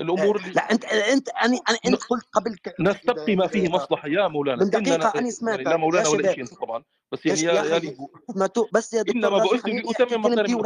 الأمور 0.00 0.40
آه، 0.40 0.46
لا, 0.46 0.52
لا 0.52 0.72
أنت 0.72 0.84
أنت 0.84 1.28
أنا 1.28 1.58
أنت 1.86 2.02
قلت 2.04 2.24
قبل 2.32 2.56
نستبقي 2.80 3.36
ما 3.36 3.46
فيه 3.46 3.68
مصلحة. 3.68 4.08
يا 4.08 4.28
مولانا 4.28 4.64
من 4.64 4.70
دقيقة 4.70 5.18
أنا 5.18 5.30
سمعت 5.30 5.58
لا 5.58 5.76
مولانا 5.76 6.08
ولا 6.08 6.32
شيء 6.34 6.46
طبعا. 6.46 6.84
بس 7.12 7.26
يعني 7.26 7.40
يا, 7.40 7.62
غالي 7.62 7.96
ما 8.36 8.46
تو 8.46 8.66
بس 8.72 8.92
يا 8.92 9.02
دكتور 9.02 9.16
إنما 9.16 9.38
بقول 9.38 9.60
لاتمم 9.64 10.20
مطالب 10.20 10.64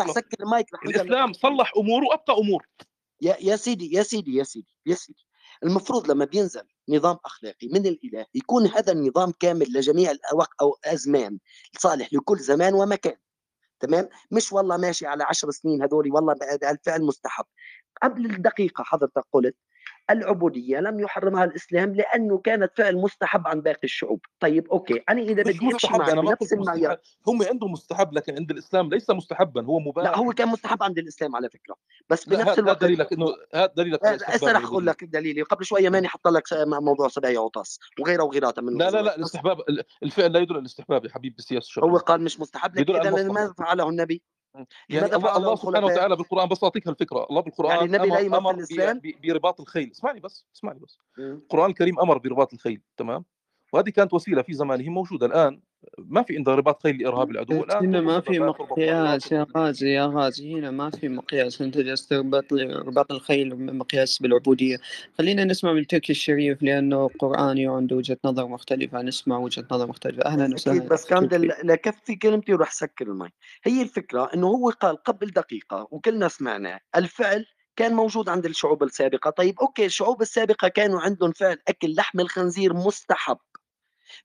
الإسلام 0.84 1.32
صلح 1.32 1.72
امور 1.76 2.04
وابقى 2.04 2.34
أمور. 2.38 2.66
يا 3.20 3.36
يا 3.40 3.56
سيدي 3.56 3.92
يا 3.92 4.02
سيدي 4.02 4.36
يا 4.36 4.44
سيدي 4.44 4.74
يا 4.86 4.94
سيدي. 4.94 5.26
المفروض 5.64 6.10
لما 6.10 6.24
بينزل 6.24 6.62
نظام 6.88 7.16
أخلاقي 7.24 7.68
من 7.68 7.86
الإله 7.86 8.26
يكون 8.34 8.66
هذا 8.66 8.92
النظام 8.92 9.32
كامل 9.40 9.66
لجميع 9.72 10.10
الأوقات 10.10 10.48
أو 10.60 10.76
أزمان 10.84 11.38
صالح 11.78 12.08
لكل 12.12 12.38
زمان 12.38 12.74
ومكان. 12.74 13.16
تمام؟ 13.80 14.08
مش 14.30 14.52
والله 14.52 14.76
ماشي 14.76 15.06
على 15.06 15.24
عشر 15.24 15.50
سنين 15.50 15.82
هذول 15.82 16.12
والله 16.12 16.34
بالفعل 16.60 17.02
مستحب. 17.02 17.44
قبل 18.02 18.26
الدقيقة 18.26 18.84
حضرتك 18.84 19.24
قلت 19.32 19.56
العبودية 20.10 20.78
لم 20.78 21.00
يحرمها 21.00 21.44
الإسلام 21.44 21.94
لأنه 21.94 22.38
كانت 22.38 22.72
فعل 22.76 22.96
مستحب 22.96 23.48
عن 23.48 23.60
باقي 23.60 23.84
الشعوب. 23.84 24.20
طيب 24.40 24.68
أوكي. 24.68 25.02
أنا 25.08 25.20
إذا 25.20 25.42
بدي 25.42 25.66
مستحب 25.66 26.00
أنا 26.00 26.20
بنفس 26.20 26.52
المعيار. 26.52 26.96
هم 27.26 27.42
عندهم 27.42 27.72
مستحب 27.72 28.12
لكن 28.12 28.34
عند 28.36 28.50
الإسلام 28.50 28.88
ليس 28.88 29.10
مستحبا 29.10 29.64
هو 29.64 29.78
مباح. 29.78 30.04
لا 30.04 30.18
هو 30.18 30.32
كان 30.32 30.48
مستحب 30.48 30.82
عند 30.82 30.98
الإسلام 30.98 31.36
على 31.36 31.50
فكرة. 31.50 31.76
بس 32.10 32.28
بنفس 32.28 32.58
الوقت 32.58 32.84
دليلك 32.84 33.12
إنه 33.12 33.26
هذا 33.54 33.72
دليلك 33.76 34.04
هسه 34.04 34.52
رح 34.52 34.64
أقول 34.64 34.86
لك 34.86 35.04
دليلي. 35.04 35.42
وقبل 35.42 35.64
شوية 35.64 35.88
ماني 35.88 36.08
حط 36.08 36.28
لك 36.28 36.44
موضوع 36.66 37.08
سبعية 37.08 37.38
وطاس 37.38 37.80
وغيره 38.00 38.22
وغيراته 38.22 38.62
من 38.62 38.78
لا 38.78 38.90
لا 38.90 39.02
لا 39.02 39.16
الاستحباب 39.16 39.56
الفعل 40.02 40.32
لا 40.32 40.40
يدل 40.40 40.52
على 40.52 40.60
الاستحباب 40.60 41.04
يا 41.04 41.10
حبيبي 41.10 41.34
بالسياسة 41.34 41.66
الشرعية 41.66 41.90
هو 41.90 41.96
قال 41.96 42.22
مش 42.22 42.40
مستحب 42.40 42.78
لكن 42.78 42.96
إذا 42.96 43.32
ماذا 43.32 43.52
فعله 43.52 43.88
النبي؟ 43.88 44.22
إمم، 44.56 44.66
يعني 44.88 45.06
الله, 45.06 45.36
الله 45.36 45.54
سبحانه 45.56 45.86
وتعالى 45.86 46.16
بالقرآن 46.16 46.48
بس 46.48 46.64
اعطيك 46.64 46.88
هالفكرة 46.88 47.26
الله 47.30 47.40
بالقرآن 47.40 47.70
يعني 47.70 47.84
النبي 47.84 48.08
لا 48.08 48.38
أمر 48.38 48.56
برباط 49.22 49.60
الخيل 49.60 49.90
اسمعني 49.90 50.20
بس 50.20 50.46
اسمعني 50.56 50.78
بس. 50.78 50.98
القرآن 51.18 51.70
الكريم 51.70 52.00
أمر 52.00 52.18
برباط 52.18 52.52
الخيل 52.52 52.80
تمام؟ 52.96 53.24
وهذه 53.72 53.90
كانت 53.90 54.14
وسيلة 54.14 54.42
في 54.42 54.52
زمانهم 54.54 54.94
موجودة 54.94 55.26
الآن. 55.26 55.60
ما 55.98 56.22
في 56.22 56.36
انضرابات 56.36 56.82
خلال 56.82 56.98
لإرهاب 56.98 57.30
العدو 57.30 57.64
الان 57.64 57.86
هنا 57.86 58.00
ما 58.00 58.20
في 58.20 58.38
مقياس 58.38 59.32
يا 59.32 59.46
غازي 59.56 59.88
يا 59.88 60.06
غازي 60.06 60.54
هنا 60.54 60.70
ما 60.70 60.90
في 60.90 61.08
مقياس. 61.08 61.62
أنت 61.62 61.78
جالس 61.78 62.08
تربط 62.08 62.52
رباط 62.52 63.12
الخيل 63.12 63.76
مقياس 63.76 64.18
بالعبودية. 64.18 64.76
خلينا 65.18 65.44
نسمع 65.44 65.72
من 65.72 65.86
تركي 65.86 66.12
الشريف 66.12 66.62
لأنه 66.62 67.10
قراني 67.18 67.68
وعنده 67.68 67.96
وجهة 67.96 68.18
نظر 68.24 68.48
مختلفة. 68.48 69.02
نسمع 69.02 69.38
وجهة 69.38 69.64
نظر 69.72 69.86
مختلفة. 69.86 70.24
أهلا 70.24 70.54
وسهلا. 70.54 70.88
بس 70.88 71.06
كان 71.06 71.28
لكفتي 71.64 72.16
كلمتي 72.16 72.54
وراح 72.54 72.72
سكر 72.72 73.06
المي 73.06 73.28
هي 73.64 73.82
الفكرة 73.82 74.30
إنه 74.34 74.46
هو 74.46 74.70
قال 74.70 74.96
قبل 74.96 75.26
دقيقة 75.26 75.88
وكلنا 75.90 76.28
سمعناه 76.28 76.80
الفعل 76.96 77.46
كان 77.76 77.94
موجود 77.94 78.28
عند 78.28 78.44
الشعوب 78.46 78.82
السابقة. 78.82 79.30
طيب 79.30 79.60
أوكي 79.60 79.86
الشعوب 79.86 80.22
السابقة 80.22 80.68
كانوا 80.68 81.00
عندهم 81.00 81.32
فعل 81.32 81.58
أكل 81.68 81.94
لحم 81.94 82.20
الخنزير 82.20 82.74
مستحب. 82.74 83.38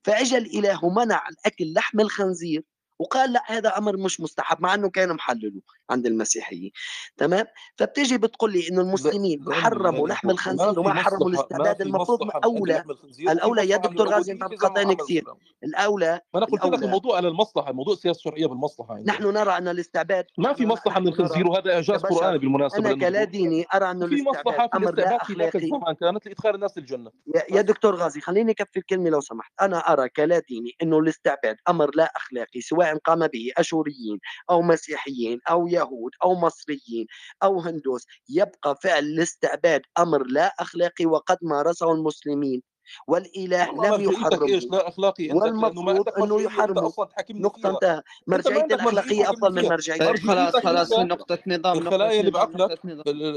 فاجى 0.04 0.38
الإله 0.38 0.86
ومنع 0.86 1.28
الأكل 1.30 1.74
لحم 1.74 2.00
الخنزير 2.00 2.64
وقال 3.00 3.34
لا 3.34 3.44
هذا 3.48 3.78
أمر 3.78 3.98
مش 3.98 4.22
مستحب 4.22 4.62
مع 4.62 4.74
إنه 4.74 4.90
كان 4.90 5.14
محلله. 5.14 5.62
عند 5.90 6.06
المسيحيين. 6.06 6.72
تمام؟ 7.18 7.46
فبتيجي 7.76 8.18
بتقول 8.18 8.52
لي 8.54 8.70
إنه 8.70 8.82
المسلمين 8.82 9.46
حرموا 9.52 9.92
يعني 9.92 10.08
لحم 10.08 10.30
الخنزير 10.30 10.80
وما 10.80 10.94
حرموا 10.94 11.30
الاستعداد 11.30 11.82
المفروض 11.82 12.20
أولى. 12.46 12.84
الأولى 13.20 13.70
يا 13.70 13.78
دكتور 13.78 14.08
غازي 14.08 14.32
أنت 14.32 14.44
بتقاطعني 14.44 14.96
كثير. 14.96 15.24
الأولى 15.64 16.22
ما 16.34 16.40
أنا 16.40 16.46
قلت 16.46 16.66
لك 16.66 16.84
الموضوع 16.84 17.18
على 17.18 17.28
المصلحة 17.28 17.70
الموضوع 17.70 17.96
سياسة 17.96 18.18
الشرعيه 18.18 18.46
بالمصلحة 18.46 18.94
يعني. 18.94 19.06
نحن 19.06 19.24
نرى 19.24 19.58
أن 19.58 19.68
الاستعباد 19.68 20.26
ما 20.38 20.54
في 20.54 20.66
مصلحة 20.66 21.00
من 21.00 21.08
الخنزير 21.08 21.48
وهذا 21.48 21.74
إعجاز 21.74 22.02
قرآني 22.02 22.38
بالمناسبة 22.38 22.80
أنا 22.80 23.00
كلا 23.00 23.24
ديني 23.24 23.66
أرى 23.74 23.92
انه 23.92 24.08
في 24.08 24.24
مصلحة 24.24 24.68
في 24.68 24.78
الاستعباد 24.78 25.24
في 25.24 25.34
ذاك 25.34 25.56
الزمان 25.56 25.96
كانت 25.96 26.26
لإدخال 26.26 26.56
الناس 26.56 26.78
الجنه 26.78 27.12
يا 27.52 27.62
دكتور 27.62 27.96
غازي 27.96 28.22
خليني 28.22 28.52
أكفي 28.52 28.80
الكلمة 28.80 29.10
لو 29.10 29.22
سمحت. 29.22 29.52
أنا 29.62 29.78
أرى 29.78 30.10
كلا 30.10 30.40
ديني 30.40 30.72
إنه 30.82 31.00
الاستعباد 31.00 31.58
أمر 31.70 31.92
لا 31.96 32.12
أخلاقي 32.16 32.62
سواء 32.62 32.98
قام 32.98 33.28
به 33.28 33.52
أشوريين 33.58 34.20
أو 34.50 34.62
مسيحيين 34.62 35.40
أو 35.50 35.68
يهود 35.78 36.12
أو 36.24 36.36
مصريين 36.36 37.08
أو 37.44 37.60
هندوس 37.62 38.06
يبقى 38.30 38.76
فعل 38.84 39.04
الاستعباد 39.06 39.82
أمر 40.00 40.24
لا 40.28 40.48
أخلاقي 40.60 41.06
وقد 41.06 41.38
مارسه 41.42 41.92
المسلمين. 41.92 42.62
والإله 43.08 43.98
لم 43.98 44.02
يحرم 44.02 44.44
إيش 44.44 44.66
لا 44.66 44.88
أخلاقي 44.88 45.30
والمفروض 45.30 46.10
إنه 46.10 46.42
يحرم. 46.42 46.92
نقطة 47.30 47.70
انتهى 47.70 48.02
مرجعية 48.28 48.66
الأخلاقية 48.66 49.30
افضل 49.30 49.56
من 49.56 49.70
مرجعية. 49.70 50.00
طيب، 50.00 50.16
خلاص 50.18 50.56
خلاص 50.56 51.00
من 51.00 51.08
نقطة 51.08 51.40
نظام 51.48 51.78
الخلايا 51.78 52.20
اللي 52.20 52.32
بعقلك 52.32 52.80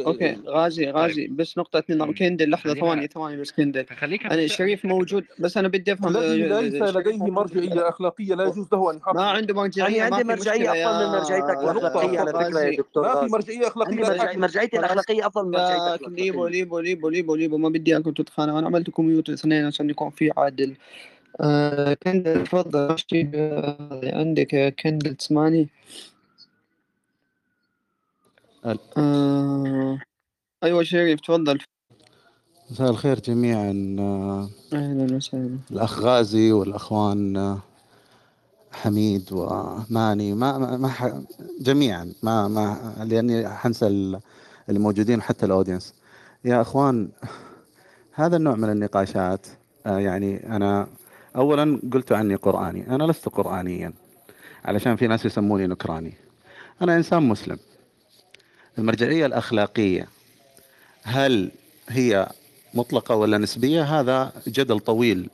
أوكي 0.06 0.36
غازي 0.46 0.84
طيب. 0.84 0.96
غازي 0.96 1.26
بس 1.26 1.58
نقطة 1.58 1.84
نظام. 1.90 2.14
كندل 2.14 2.50
لحظة 2.50 2.74
ثواني 2.74 3.06
ثواني 3.06 3.40
بس 3.40 3.52
كندل. 3.52 3.86
أنا 4.30 4.46
شريف 4.46 4.84
موجود 4.84 5.24
بس 5.38 5.56
أنا 5.56 5.68
بدي 5.68 5.92
أفهم 5.92 6.12
ليس 6.12 6.82
آه، 6.82 6.88
آه، 6.88 6.90
لديه 6.90 7.16
مرجعية 7.16 7.88
أخلاقية 7.88 8.34
لا 8.34 8.44
يجوز 8.44 8.66
له 8.72 8.90
أن 8.90 8.96
يحرم 8.96 9.16
ما 9.16 9.30
عنده 9.30 9.54
مرجعية 9.54 9.96
يعني 9.96 10.08
أنا 10.08 10.16
عندي 10.16 10.28
مرجعية 10.28 10.70
افضل 10.70 11.08
من 11.08 11.14
آه، 11.14 11.18
مرجعيتك 11.18 11.58
الأخلاقية 11.58 12.20
على 12.20 12.32
فكرة 12.32 12.60
يا 12.60 12.76
دكتور. 12.76 13.02
ما 13.02 13.20
في 13.20 13.26
مرجعية 13.26 13.66
أخلاقية 13.66 14.36
مرجعيتي 14.38 14.78
الأخلاقية 14.78 15.26
افضل 15.26 15.44
من 15.44 15.50
مرجعيتك 15.50 16.08
ليبو 16.08 16.46
ليبو 16.46 16.78
ليبو 16.78 17.08
ليبو 17.08 17.34
ليبو. 17.34 17.58
ما 17.58 17.68
بدي 17.68 17.94
اياكم 17.94 18.10
تتخانقوا 18.10 18.58
أنا 18.58 18.66
عملت 18.66 18.88
لكم 18.88 19.10
اثنين 19.40 19.66
عشان 19.66 19.90
يكون 19.90 20.10
في 20.10 20.30
عادل. 20.36 20.76
آه 21.40 21.94
كندل 21.94 22.44
تفضل. 22.44 22.90
رشيد 22.90 23.32
آه 23.36 24.00
عندك 24.04 24.52
يا 24.52 24.70
كندل 24.70 25.14
تسمعني؟ 25.14 25.68
آه 28.96 29.98
أيوه 30.64 30.82
شريف 30.82 31.20
تفضل. 31.20 31.58
مساء 32.70 32.90
الخير 32.90 33.20
جميعا. 33.20 33.96
آه، 33.98 34.50
أهلا 34.72 35.16
وسهلا. 35.16 35.58
الأخ 35.70 35.98
غازي 36.00 36.52
والأخوان 36.52 37.36
آه، 37.36 37.58
حميد 38.72 39.32
وماني. 39.32 40.34
ما 40.34 40.58
ما, 40.58 40.76
ما 40.76 40.88
ح... 40.88 41.12
جميعا. 41.60 42.12
ما 42.22 42.48
ما 42.48 42.94
لأني 43.04 43.48
حنسى 43.48 43.86
ال- 43.86 44.20
الموجودين 44.68 45.22
حتى 45.22 45.46
الأودينس. 45.46 45.94
يا 46.44 46.60
أخوان 46.60 47.08
هذا 48.12 48.36
النوع 48.36 48.54
من 48.56 48.70
النقاشات 48.70 49.46
آه، 49.86 49.98
يعني 49.98 50.56
أنا 50.56 50.88
اولا 51.36 51.80
قلت 51.92 52.12
عني 52.12 52.34
قرآني 52.34 52.86
أنا 52.94 53.04
لست 53.04 53.28
قرانيا 53.28 53.92
علشان 54.64 54.96
في 54.96 55.06
ناس 55.06 55.26
يسموني 55.26 55.66
نكراني. 55.66 56.12
أنا 56.82 56.96
إنسان 56.96 57.22
مسلم. 57.22 57.58
المرجعية 58.78 59.26
الأخلاقية 59.26 60.08
هل 61.02 61.50
هي 61.88 62.28
مطلقة 62.74 63.14
ولا 63.14 63.38
نسبية؟ 63.38 63.82
هذا 64.00 64.32
جدل 64.48 64.80
طويل 64.80 65.30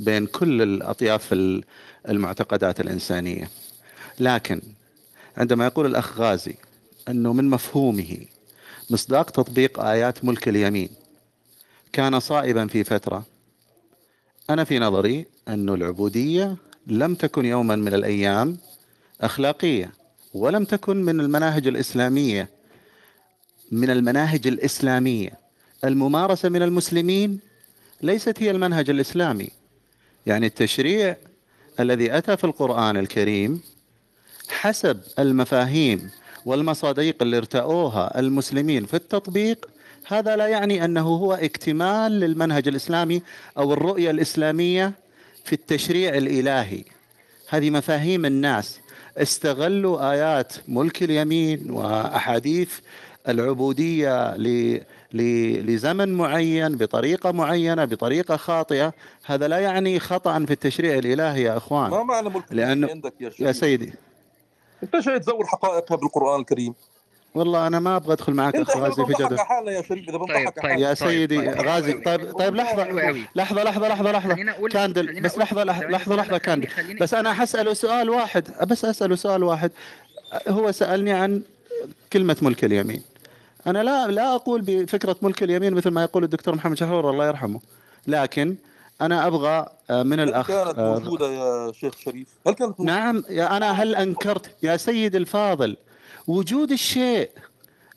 بين 0.00 0.26
كل 0.26 0.62
الأطياف 0.62 1.32
ال- 1.32 1.64
المعتقدات 2.08 2.80
الإنسانية. 2.80 3.50
لكن 4.20 4.60
عندما 5.36 5.64
يقول 5.66 5.86
الأخ 5.86 6.18
غازي 6.20 6.54
إنه 7.08 7.32
من 7.32 7.50
مفهومه 7.50 8.16
مصداق 8.90 9.30
تطبيق 9.30 9.80
آيات 9.80 10.24
ملك 10.24 10.48
اليمين 10.48 10.88
كان 11.92 12.20
صائبا 12.20 12.66
في 12.66 12.84
فترة. 12.84 13.26
أنا 14.50 14.64
في 14.64 14.78
نظري 14.78 15.26
انه 15.48 15.74
العبودية 15.74 16.56
لم 16.86 17.14
تكن 17.14 17.44
يوما 17.44 17.76
من 17.76 17.94
الأيام 17.94 18.58
أخلاقية 19.20 19.92
ولم 20.34 20.64
تكن 20.64 21.02
من 21.02 21.20
المناهج 21.20 21.66
الإسلامية. 21.66 22.48
من 23.72 23.90
المناهج 23.90 24.46
الإسلامية. 24.46 25.32
الممارسة 25.84 26.48
من 26.48 26.62
المسلمين 26.62 27.40
ليست 28.02 28.42
هي 28.42 28.50
المنهج 28.50 28.90
الإسلامي. 28.90 29.48
يعني 30.26 30.46
التشريع 30.46 31.16
الذي 31.80 32.18
أتى 32.18 32.36
في 32.36 32.44
القرآن 32.44 32.96
الكريم 32.96 33.62
حسب 34.48 35.00
المفاهيم 35.18 36.10
والمصادق 36.46 37.14
اللي 37.22 37.36
ارتأوها 37.36 38.18
المسلمين 38.20 38.86
في 38.86 38.94
التطبيق 38.94 39.70
هذا 40.10 40.36
لا 40.36 40.46
يعني 40.46 40.84
أنه 40.84 41.08
هو 41.08 41.32
اكتمال 41.32 42.12
للمنهج 42.12 42.68
الإسلامي 42.68 43.22
أو 43.58 43.72
الرؤية 43.72 44.10
الإسلامية 44.10 44.92
في 45.44 45.52
التشريع 45.52 46.14
الإلهي. 46.14 46.84
هذه 47.48 47.70
مفاهيم 47.70 48.24
الناس. 48.24 48.80
استغلوا 49.16 50.12
آيات 50.12 50.52
ملك 50.68 51.02
اليمين 51.02 51.70
وأحاديث 51.70 52.78
العبودية 53.28 54.36
لزمن 55.60 56.14
معين 56.14 56.76
بطريقة 56.76 57.32
معينة 57.32 57.84
بطريقة 57.84 58.36
خاطئة. 58.36 58.92
هذا 59.24 59.48
لا 59.48 59.58
يعني 59.58 60.00
خطأ 60.00 60.44
في 60.44 60.52
التشريع 60.52 60.98
الإلهي 60.98 61.42
يا 61.42 61.56
إخوان. 61.56 61.90
ما 61.90 62.02
معنى 62.02 62.28
ملك 62.28 62.52
اليمين 62.52 62.90
عندك 62.90 63.14
يا 63.20 63.30
يا 63.40 63.52
سيدي. 63.52 63.92
أنت 64.82 64.96
جاي 64.96 65.18
تزور 65.18 65.46
حقائقها 65.46 65.96
بالقرآن 65.96 66.40
الكريم؟ 66.40 66.74
والله 67.34 67.66
أنا 67.66 67.80
ما 67.80 67.96
أبغى 67.96 68.12
أدخل 68.12 68.32
معك 68.34 68.54
اخ 68.56 68.76
غازي 68.76 69.04
في 69.06 69.12
جدل 69.12 69.36
يا 69.68 69.82
شريف 69.82 70.08
إذا 70.08 70.18
طيب 70.18 70.48
طيب 70.62 70.78
يا 70.78 70.86
طيب 70.94 70.94
سيدي 70.94 71.38
طيب 71.38 71.54
حلو 71.54 71.70
غازي 71.70 71.92
طيب 71.92 72.32
طيب 72.38 72.54
لحظة 72.56 72.84
لحظة 73.34 73.62
لحظة 73.64 73.88
لحظة 74.12 74.34
خليني 74.34 74.50
أقول 74.50 74.70
كاندل 74.70 75.20
بس 75.20 75.30
أقول 75.30 75.42
لحظة 75.42 75.64
لح- 75.64 75.78
ثواني 75.78 75.92
لحظة 75.92 76.14
لا 76.14 76.20
لحظة 76.20 76.32
لا 76.32 76.38
كاندل. 76.38 76.68
بس 77.00 77.14
أنا 77.14 77.34
حسأله 77.34 77.74
سؤال 77.74 78.10
واحد 78.10 78.48
بس 78.66 78.84
أسأله 78.84 79.16
سؤال 79.16 79.42
واحد. 79.44 79.70
هو 80.48 80.72
سألني 80.72 81.12
عن 81.12 81.42
كلمة 82.12 82.36
ملك 82.42 82.64
اليمين. 82.64 83.02
أنا 83.66 83.82
لا 83.82 84.06
لا 84.06 84.34
أقول 84.34 84.60
بفكرة 84.60 85.16
ملك 85.22 85.42
اليمين 85.42 85.74
مثل 85.74 85.90
ما 85.90 86.02
يقول 86.02 86.24
الدكتور 86.24 86.54
محمد 86.54 86.76
شحرور 86.76 87.10
الله 87.10 87.26
يرحمه. 87.26 87.60
لكن 88.06 88.56
أنا 89.00 89.26
أبغى 89.26 89.66
آه، 89.90 90.02
من 90.02 90.20
هل 90.20 90.28
الأخ 90.28 90.48
كانت 90.48 90.78
آه، 90.78 90.98
موجودة 90.98 91.26
يا 91.32 91.72
شيخ 91.72 91.96
شريف؟ 91.98 92.26
هل 92.46 92.52
كانت 92.54 92.70
موجودة؟ 92.80 92.92
نعم 92.92 93.24
يا 93.30 93.56
أنا 93.56 93.70
هل 93.70 93.94
أنكرت؟ 93.94 94.50
يا 94.62 94.76
سيد 94.76 95.14
الفاضل 95.14 95.76
وجود 96.28 96.72
الشيء 96.72 97.30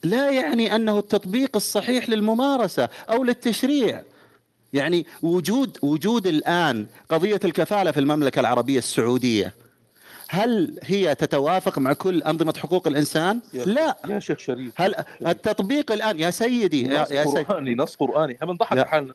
لا 0.03 0.31
يعني 0.31 0.75
أنه 0.75 0.99
التطبيق 0.99 1.55
الصحيح 1.55 2.09
للممارسة 2.09 2.89
أو 3.09 3.23
للتشريع. 3.23 4.03
يعني 4.73 5.05
وجود 5.21 5.77
وجود 5.81 6.27
الآن 6.27 6.85
قضية 7.09 7.39
الكفالة 7.43 7.91
في 7.91 7.99
المملكة 7.99 8.39
العربية 8.39 8.77
السعودية 8.77 9.53
هل 10.29 10.79
هي 10.83 11.15
تتوافق 11.15 11.79
مع 11.79 11.93
كل 11.93 12.23
أنظمة 12.23 12.53
حقوق 12.57 12.87
الإنسان؟ 12.87 13.39
يا 13.53 13.65
لا. 13.65 13.97
يا 14.09 14.19
شيخ 14.19 14.39
شريف. 14.39 14.73
هل 14.75 14.95
التطبيق 15.27 15.91
الآن 15.91 16.19
يا 16.19 16.31
سيدي 16.31 16.87
نص 16.87 17.11
يا 17.11 17.25
سيدي. 17.25 17.43
قرآني 17.43 17.75
نص 17.75 17.95
قرآني. 17.95 18.35
إحنا 18.35 18.47
بنضحك 18.47 18.87
حالنا 18.87 19.13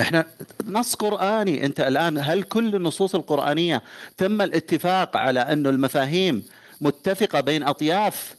إحنا 0.00 0.26
نص 0.66 0.94
قرآني. 0.94 1.66
أنت 1.66 1.80
الآن 1.80 2.18
هل 2.18 2.42
كل 2.42 2.74
النصوص 2.74 3.14
القرآنية 3.14 3.82
تم 4.16 4.42
الاتفاق 4.42 5.16
على 5.16 5.40
انه 5.40 5.70
المفاهيم 5.70 6.44
متفقة 6.80 7.40
بين 7.40 7.62
أطياف 7.62 8.34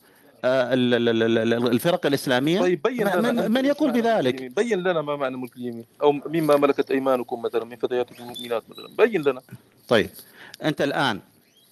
آه، 0.46 0.74
ال- 0.74 0.94
ال- 0.94 1.24
ال- 1.24 1.54
ال- 1.54 1.68
الفرق 1.68 2.06
الإسلامية؟ 2.06 2.60
طيب 2.60 2.82
بين 2.82 3.06
من, 3.24 3.52
من, 3.52 3.66
يقول 3.66 3.92
بذلك؟ 3.92 4.42
بين 4.56 4.80
لنا 4.80 5.02
ما 5.02 5.16
معنى 5.16 5.38
ملك 5.38 5.56
اليمين 5.58 5.86
أو 6.02 6.12
مما 6.12 6.58
ملكت 6.58 6.92
أيمانكم 6.92 7.42
مثلا 7.42 7.66
من 7.66 7.76
فتياتكم 7.76 8.24
المؤمنات 8.24 8.64
مثلا. 8.70 8.88
بين 8.98 9.22
لنا. 9.22 9.42
طيب 9.88 10.10
أنت 10.64 10.82
الآن 10.82 11.20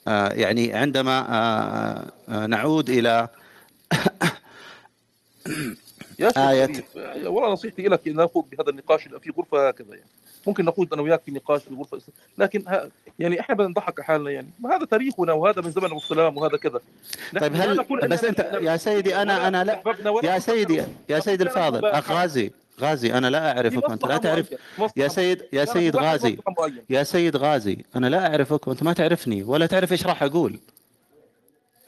آه، 0.08 0.30
يعني 0.30 0.74
عندما 0.74 1.26
آه، 2.30 2.46
نعود 2.48 2.90
إلى 2.90 3.28
يا 6.20 6.30
شيخ 6.30 6.38
آية. 6.38 6.66
شريف 6.66 6.86
والله 7.26 7.50
نصيحتي 7.50 7.82
لك 7.82 8.08
إن 8.08 8.16
ناخذ 8.16 8.42
بهذا 8.52 8.70
النقاش 8.70 9.04
في 9.04 9.34
غرفة 9.38 9.68
هكذا 9.68 9.90
يعني. 9.90 10.10
ممكن 10.48 10.66
نخوض 10.66 10.94
أنا 10.94 11.02
وياك 11.02 11.22
في 11.26 11.32
نقاش 11.32 11.64
في 11.64 11.76
غرفه 11.76 12.00
لكن 12.38 12.64
ها 12.68 12.90
يعني 13.20 13.40
إحنا 13.40 13.56
بدنا 13.56 13.68
نضحك 13.68 14.00
على 14.00 14.06
حالنا 14.06 14.32
يعني. 14.32 14.50
ما 14.60 14.76
هذا 14.76 14.86
تاريخنا 14.86 15.34
وهذا 15.34 15.62
من 15.62 15.72
زمن 15.72 15.98
السلام 15.98 16.38
وهذا 16.38 16.58
كذا. 16.58 16.80
طيب 17.40 17.56
هل 17.56 17.86
بس 18.08 18.24
أنت 18.24 18.40
يا 18.62 18.78
سيدي 18.78 19.16
أنا 19.16 19.38
ولا 19.38 19.48
أنا 19.48 19.64
لا 19.64 19.82
يا 20.24 20.40
سيدي 20.40 20.84
يا 21.10 21.20
سيد 21.20 21.42
نقول 21.42 21.52
لنا 21.52 21.52
الفاضل 21.52 21.78
مباحات 21.78 22.12
غازي 22.12 22.52
غازي 22.82 23.14
أنا 23.14 23.30
لا 23.30 23.52
في 23.52 23.58
أعرفك 23.58 23.90
وأنت 23.90 24.06
لا 24.06 24.18
تعرف 24.18 24.54
يا 24.98 25.08
سيد 25.08 25.42
يا 25.54 25.66
سيد 25.66 25.96
غازي 25.96 26.38
يا 26.90 27.04
سيد 27.04 27.36
غازي 27.38 27.78
أنا 27.96 28.08
لا 28.08 28.28
أعرفك 28.28 28.68
وأنت 28.68 28.84
ما 28.84 28.94
تعرفني 28.94 29.44
ولا 29.44 29.66
تعرف 29.66 29.92
إيش 29.92 30.08
راح 30.08 30.24
أقول. 30.24 30.60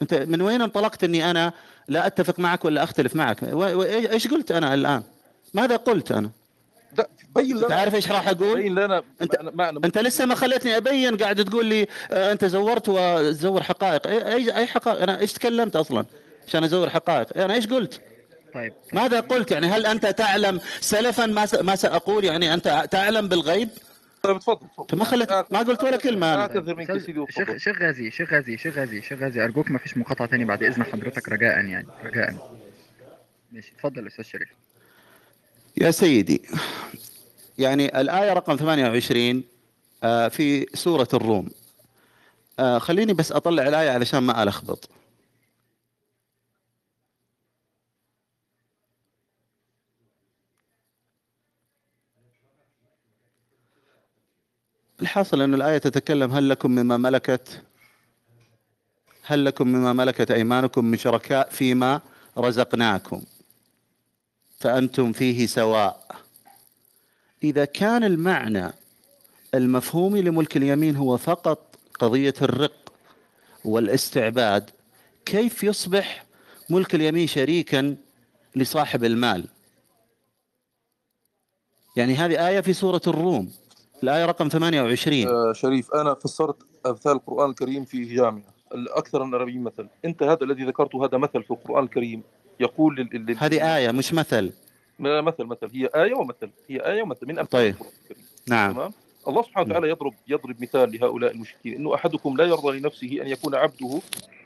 أنت 0.02 0.14
من 0.14 0.42
وين 0.42 0.62
انطلقت 0.62 1.04
إني 1.04 1.30
أنا 1.30 1.52
لا 1.88 2.06
أتفق 2.06 2.38
معك 2.38 2.64
ولا 2.64 2.82
أختلف 2.82 3.16
معك؟ 3.16 3.42
و- 3.42 3.56
و- 3.78 3.82
إيش 3.82 4.28
قلت 4.28 4.52
أنا 4.52 4.74
الآن؟ 4.74 5.02
ماذا 5.54 5.76
قلت 5.76 6.12
أنا؟ 6.12 6.30
لا 6.98 7.08
بين 7.34 7.56
لنا. 7.56 7.68
تعرف 7.68 7.94
إيش 7.94 8.10
راح 8.12 8.28
أقول؟ 8.28 8.62
بين 8.62 8.74
لنا. 8.74 9.02
أنت 9.22 9.36
معنى 9.42 9.80
أنت 9.84 9.98
لسه 9.98 10.26
ما 10.26 10.34
خليتني 10.34 10.76
أبين 10.76 11.16
قاعد 11.16 11.44
تقول 11.44 11.66
لي 11.66 11.86
آه، 12.10 12.32
أنت 12.32 12.44
زورت 12.44 12.88
وتزور 12.88 13.62
حقائق. 13.62 14.02
أي- 14.06 14.26
أي 14.26 14.56
أي 14.56 14.66
حقائق؟ 14.66 15.02
أنا 15.02 15.20
إيش 15.20 15.32
تكلمت 15.32 15.76
أصلا 15.76 16.04
عشان 16.48 16.64
أزور 16.64 16.90
حقائق؟ 16.90 17.38
أنا 17.38 17.54
إيش 17.54 17.66
قلت؟ 17.66 18.00
طيب. 18.54 18.72
ماذا 18.92 19.20
قلت؟ 19.20 19.50
يعني 19.50 19.66
هل 19.66 19.86
أنت 19.86 20.06
تعلم 20.06 20.60
سلفا 20.80 21.26
ما 21.26 21.46
س- 21.46 21.54
ما 21.54 21.76
سأقول؟ 21.76 22.24
يعني 22.24 22.54
أنت 22.54 22.86
تعلم 22.90 23.28
بالغيب؟ 23.28 23.68
طيب 24.26 24.38
تفضل. 24.40 24.66
أنت 24.80 24.94
ما 24.94 25.04
خليت 25.04 25.32
ما 25.32 25.58
قلت 25.58 25.84
ولا 25.84 25.96
كلمة 25.96 26.34
أنا. 26.34 26.42
اعتذر 26.42 26.74
منك 26.76 26.88
يا 26.88 26.96
أستاذ 26.96 27.06
سيدي 27.06 27.24
شيخ 27.30 27.56
شيخ 27.56 27.82
غازي 27.82 28.10
شيخ 28.10 28.32
غازي 28.32 28.58
شيخ 28.58 28.78
غازي 28.78 29.02
شيخ 29.02 29.18
غازي 29.18 29.44
أرجوك 29.44 29.70
ما 29.70 29.78
فيش 29.78 29.96
مقاطعة 29.96 30.28
تاني 30.28 30.44
بعد 30.44 30.62
إذن 30.62 30.84
حضرتك 30.84 31.28
رجاء 31.28 31.64
يعني 31.64 31.86
رجاء. 32.04 32.58
ماشي 33.52 33.72
اتفضل 33.76 34.06
أستاذ 34.06 34.24
شريف. 34.24 34.48
يا 35.76 35.90
سيدي 35.90 36.42
يعني 37.58 38.00
الآية 38.00 38.32
رقم 38.32 38.56
28 38.56 39.42
آه، 40.02 40.28
في 40.28 40.66
سورة 40.74 41.08
الروم. 41.14 41.48
آه، 42.58 42.78
خليني 42.78 43.12
بس 43.12 43.32
أطلع 43.32 43.68
الآية 43.68 43.90
علشان 43.90 44.18
ما 44.18 44.42
ألخبط. 44.42 44.88
الحاصل 55.02 55.40
أن 55.42 55.54
الآية 55.54 55.78
تتكلم 55.78 56.32
هل 56.32 56.48
لكم 56.48 56.70
مما 56.70 56.96
ملكت؟ 56.96 57.62
هل 59.22 59.44
لكم 59.44 59.68
مما 59.68 59.92
ملكت 59.92 60.30
أيمانكم 60.30 60.84
من 60.84 60.98
شركاء 60.98 61.50
فيما 61.50 62.00
رزقناكم؟ 62.38 63.22
فأنتم 64.58 65.12
فيه 65.12 65.46
سواء. 65.46 66.16
إذا 67.44 67.64
كان 67.64 68.04
المعنى 68.04 68.72
المفهومي 69.54 70.22
لملك 70.22 70.56
اليمين 70.56 70.96
هو 70.96 71.16
فقط 71.16 71.76
قضية 71.98 72.34
الرق 72.42 72.92
والاستعباد 73.64 74.70
كيف 75.24 75.64
يصبح 75.64 76.24
ملك 76.70 76.94
اليمين 76.94 77.26
شريكا 77.26 77.96
لصاحب 78.56 79.04
المال؟ 79.04 79.48
يعني 81.96 82.14
هذه 82.14 82.48
آية 82.48 82.60
في 82.60 82.72
سورة 82.72 83.02
الروم. 83.06 83.52
الآية 84.02 84.26
رقم 84.26 84.48
28 84.48 85.26
آه، 85.28 85.52
شريف 85.52 85.94
أنا 85.94 86.14
فسرت 86.14 86.56
أمثال 86.86 87.12
القرآن 87.12 87.50
الكريم 87.50 87.84
في 87.84 88.04
جامعة. 88.04 88.42
الأكثر 88.74 89.24
من 89.24 89.34
40 89.34 89.58
مثل. 89.62 89.88
أنت 90.04 90.22
هذا 90.22 90.44
الذي 90.44 90.64
ذكرته 90.64 91.04
هذا 91.04 91.18
مثل 91.18 91.42
في 91.42 91.50
القرآن 91.50 91.84
الكريم 91.84 92.22
يقول 92.60 92.96
لل... 92.96 93.08
لل... 93.26 93.36
هذه 93.38 93.76
آية 93.76 93.90
مش 93.90 94.14
مثل. 94.14 94.52
ما- 94.98 95.20
مثل 95.20 95.44
مثل. 95.44 95.70
هي 95.74 95.86
آية 95.94 96.14
ومثل. 96.14 96.50
هي 96.68 96.80
آية 96.80 97.02
ومثل 97.02 97.26
من 97.26 97.38
أمثال 97.38 97.50
طيب. 97.50 97.74
القرآن 97.74 97.92
الكريم. 98.02 98.24
نعم. 98.48 98.72
تمام؟ 98.72 98.90
الله 99.28 99.42
سبحانه 99.42 99.68
وتعالى 99.68 99.88
يضرب 99.90 100.14
يضرب 100.28 100.62
مثال 100.62 100.92
لهؤلاء 100.92 101.32
المشركين. 101.32 101.74
إنه 101.74 101.94
أحدكم 101.94 102.36
لا 102.36 102.44
يرضى 102.44 102.78
لنفسه 102.78 103.18
أن 103.22 103.26
يكون 103.28 103.54
عبده 103.54 104.00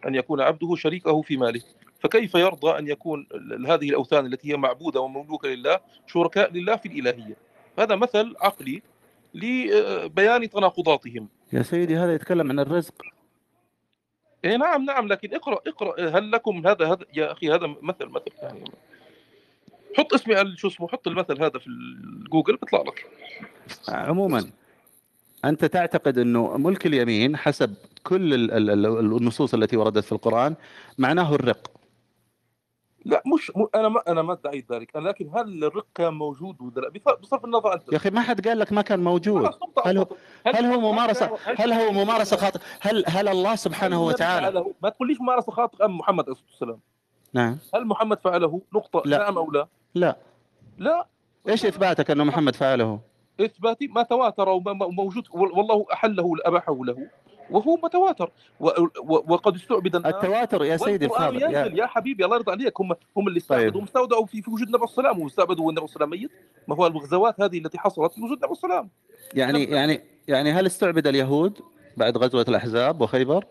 أن 0.06 0.14
يكون 0.14 0.40
عبده 0.40 0.74
شريكه 0.76 1.22
في 1.22 1.36
ماله. 1.36 1.60
فكيف 2.00 2.34
يرضى 2.34 2.78
أن 2.78 2.88
يكون 2.88 3.26
هذه 3.68 3.88
الأوثان 3.88 4.26
التي 4.26 4.52
هي 4.52 4.56
معبودة 4.56 5.00
ومملوكة 5.00 5.48
لله 5.48 5.80
شركاء 6.06 6.52
لله 6.52 6.76
في 6.76 6.86
الإلهية؟ 6.88 7.36
هذا 7.78 7.96
مثل 7.96 8.34
عقلي 8.40 8.82
لبيان 9.34 10.50
تناقضاتهم. 10.50 11.28
يا 11.52 11.62
سيدي 11.62 11.96
هذا 11.96 12.14
يتكلم 12.14 12.50
عن 12.50 12.58
الرزق. 12.58 12.94
اي 14.44 14.56
نعم 14.56 14.84
نعم 14.84 15.08
لكن 15.08 15.34
اقرأ 15.34 15.58
اقرأ. 15.66 16.18
هل 16.18 16.30
لكم 16.30 16.66
هذا 16.66 16.86
هذا 16.86 17.04
يا 17.14 17.32
أخي 17.32 17.50
هذا 17.50 17.66
مثل 17.82 18.06
مثل 18.06 18.32
يعني. 18.42 18.64
حط 19.96 20.14
اسمي 20.14 20.34
على 20.34 20.56
شو 20.56 20.68
اسمه 20.68 20.88
حط 20.88 21.08
المثل 21.08 21.42
هذا 21.42 21.58
في 21.58 21.66
الجوجل 21.66 22.56
بيطلع 22.56 22.82
لك. 22.82 23.06
عموما 23.88 24.50
أنت 25.44 25.64
تعتقد 25.64 26.18
أنه 26.18 26.56
ملك 26.58 26.86
اليمين 26.86 27.36
حسب 27.36 27.74
كل 28.02 28.34
ال- 28.34 28.50
ال- 28.50 28.70
ال- 28.70 29.16
النصوص 29.16 29.54
التي 29.54 29.76
وردت 29.76 30.04
في 30.04 30.12
القرآن 30.12 30.54
معناه 30.98 31.34
الرق. 31.34 31.70
لا 33.04 33.22
مش 33.34 33.52
م... 33.56 33.66
أنا 33.74 33.88
ما 33.88 34.02
أنا 34.08 34.22
ما 34.22 34.32
ادعي 34.32 34.64
ذلك 34.72 34.96
لكن 34.96 35.30
هل 35.34 35.64
الرق 35.64 35.86
كان 35.94 36.14
موجود 36.14 36.56
ولا 36.60 36.80
لا؟ 36.80 36.88
بص- 36.90 37.18
بصرف 37.22 37.44
النظر 37.44 37.74
أنت. 37.74 37.92
يا 37.92 37.96
أخي 37.96 38.10
ما 38.10 38.20
حد 38.20 38.48
قال 38.48 38.58
لك 38.58 38.72
ما 38.72 38.82
كان 38.82 39.00
موجود. 39.04 39.50
هل 39.84 39.98
هو 39.98 40.06
هل 40.46 40.64
هو 40.66 40.92
ممارسة 40.92 41.30
هل 41.58 41.72
هو 41.72 41.92
ممارسة 41.92 42.36
خاطئة؟ 42.36 42.60
هل 42.80 43.04
هل 43.06 43.28
الله 43.28 43.54
سبحانه 43.56 44.02
وتعالى؟ 44.04 44.64
ما 44.82 44.88
تقوليش 44.88 45.20
ممارسة 45.20 45.52
خاطئة 45.52 45.84
أم 45.84 45.98
محمد 45.98 46.24
عليه 46.24 46.32
الصلاة 46.32 46.50
والسلام. 46.50 46.80
نعم. 47.32 47.58
هل 47.74 47.86
محمد 47.86 48.20
فعله 48.20 48.60
نقطة 48.74 49.02
لا. 49.04 49.18
نعم 49.18 49.38
أو 49.38 49.50
لا؟ 49.50 49.66
لا. 49.94 50.16
لا. 50.78 51.06
إيش 51.48 51.66
إثباتك 51.66 52.10
انه 52.10 52.24
محمد 52.24 52.56
فعله؟ 52.56 53.00
إثباتي 53.40 53.86
ما 53.86 54.02
تواتر 54.02 54.48
وموجود 54.48 55.24
والله 55.30 55.86
أحله 55.92 56.32
اباحه 56.44 56.78
له. 56.84 57.06
وهو 57.50 57.76
متواتر. 57.76 58.30
وقد 59.08 59.54
استعبد 59.54 59.96
الناس 59.96 60.14
التواتر 60.14 60.64
يا 60.64 60.76
سيدي 60.76 61.04
ينزل 61.04 61.42
يا 61.42 61.66
يا 61.66 61.86
حبيبي 61.86 62.24
الله 62.24 62.36
يرضى 62.36 62.52
عليك 62.52 62.80
هم 62.80 62.92
هم 63.16 63.28
اللي 63.28 63.38
استعبدوا 63.38 63.70
طيب. 63.70 63.76
هم 63.76 63.84
استودعوا 63.84 64.26
في 64.26 64.42
في 64.42 64.50
وجود 64.50 64.66
النبي 64.66 64.84
عليه 64.98 65.08
وسلم 65.08 65.24
واستعبدوا 65.24 65.70
الله 65.70 65.88
عليه 65.96 66.06
ميت 66.10 66.30
ما 66.68 66.76
هو 66.76 66.86
الغزوات 66.86 67.40
هذه 67.40 67.58
التي 67.58 67.78
حصلت 67.78 68.12
في 68.12 68.20
وجود 68.20 68.44
النبي 68.44 68.58
عليه 68.62 68.74
وسلم 68.74 68.88
يعني 69.34 69.64
يعني 69.64 70.00
يعني 70.28 70.52
هل 70.52 70.66
استعبد 70.66 71.06
اليهود 71.06 71.60
بعد 71.96 72.18
غزوة 72.18 72.44
الأحزاب 72.48 73.00
وخيبر؟ 73.00 73.44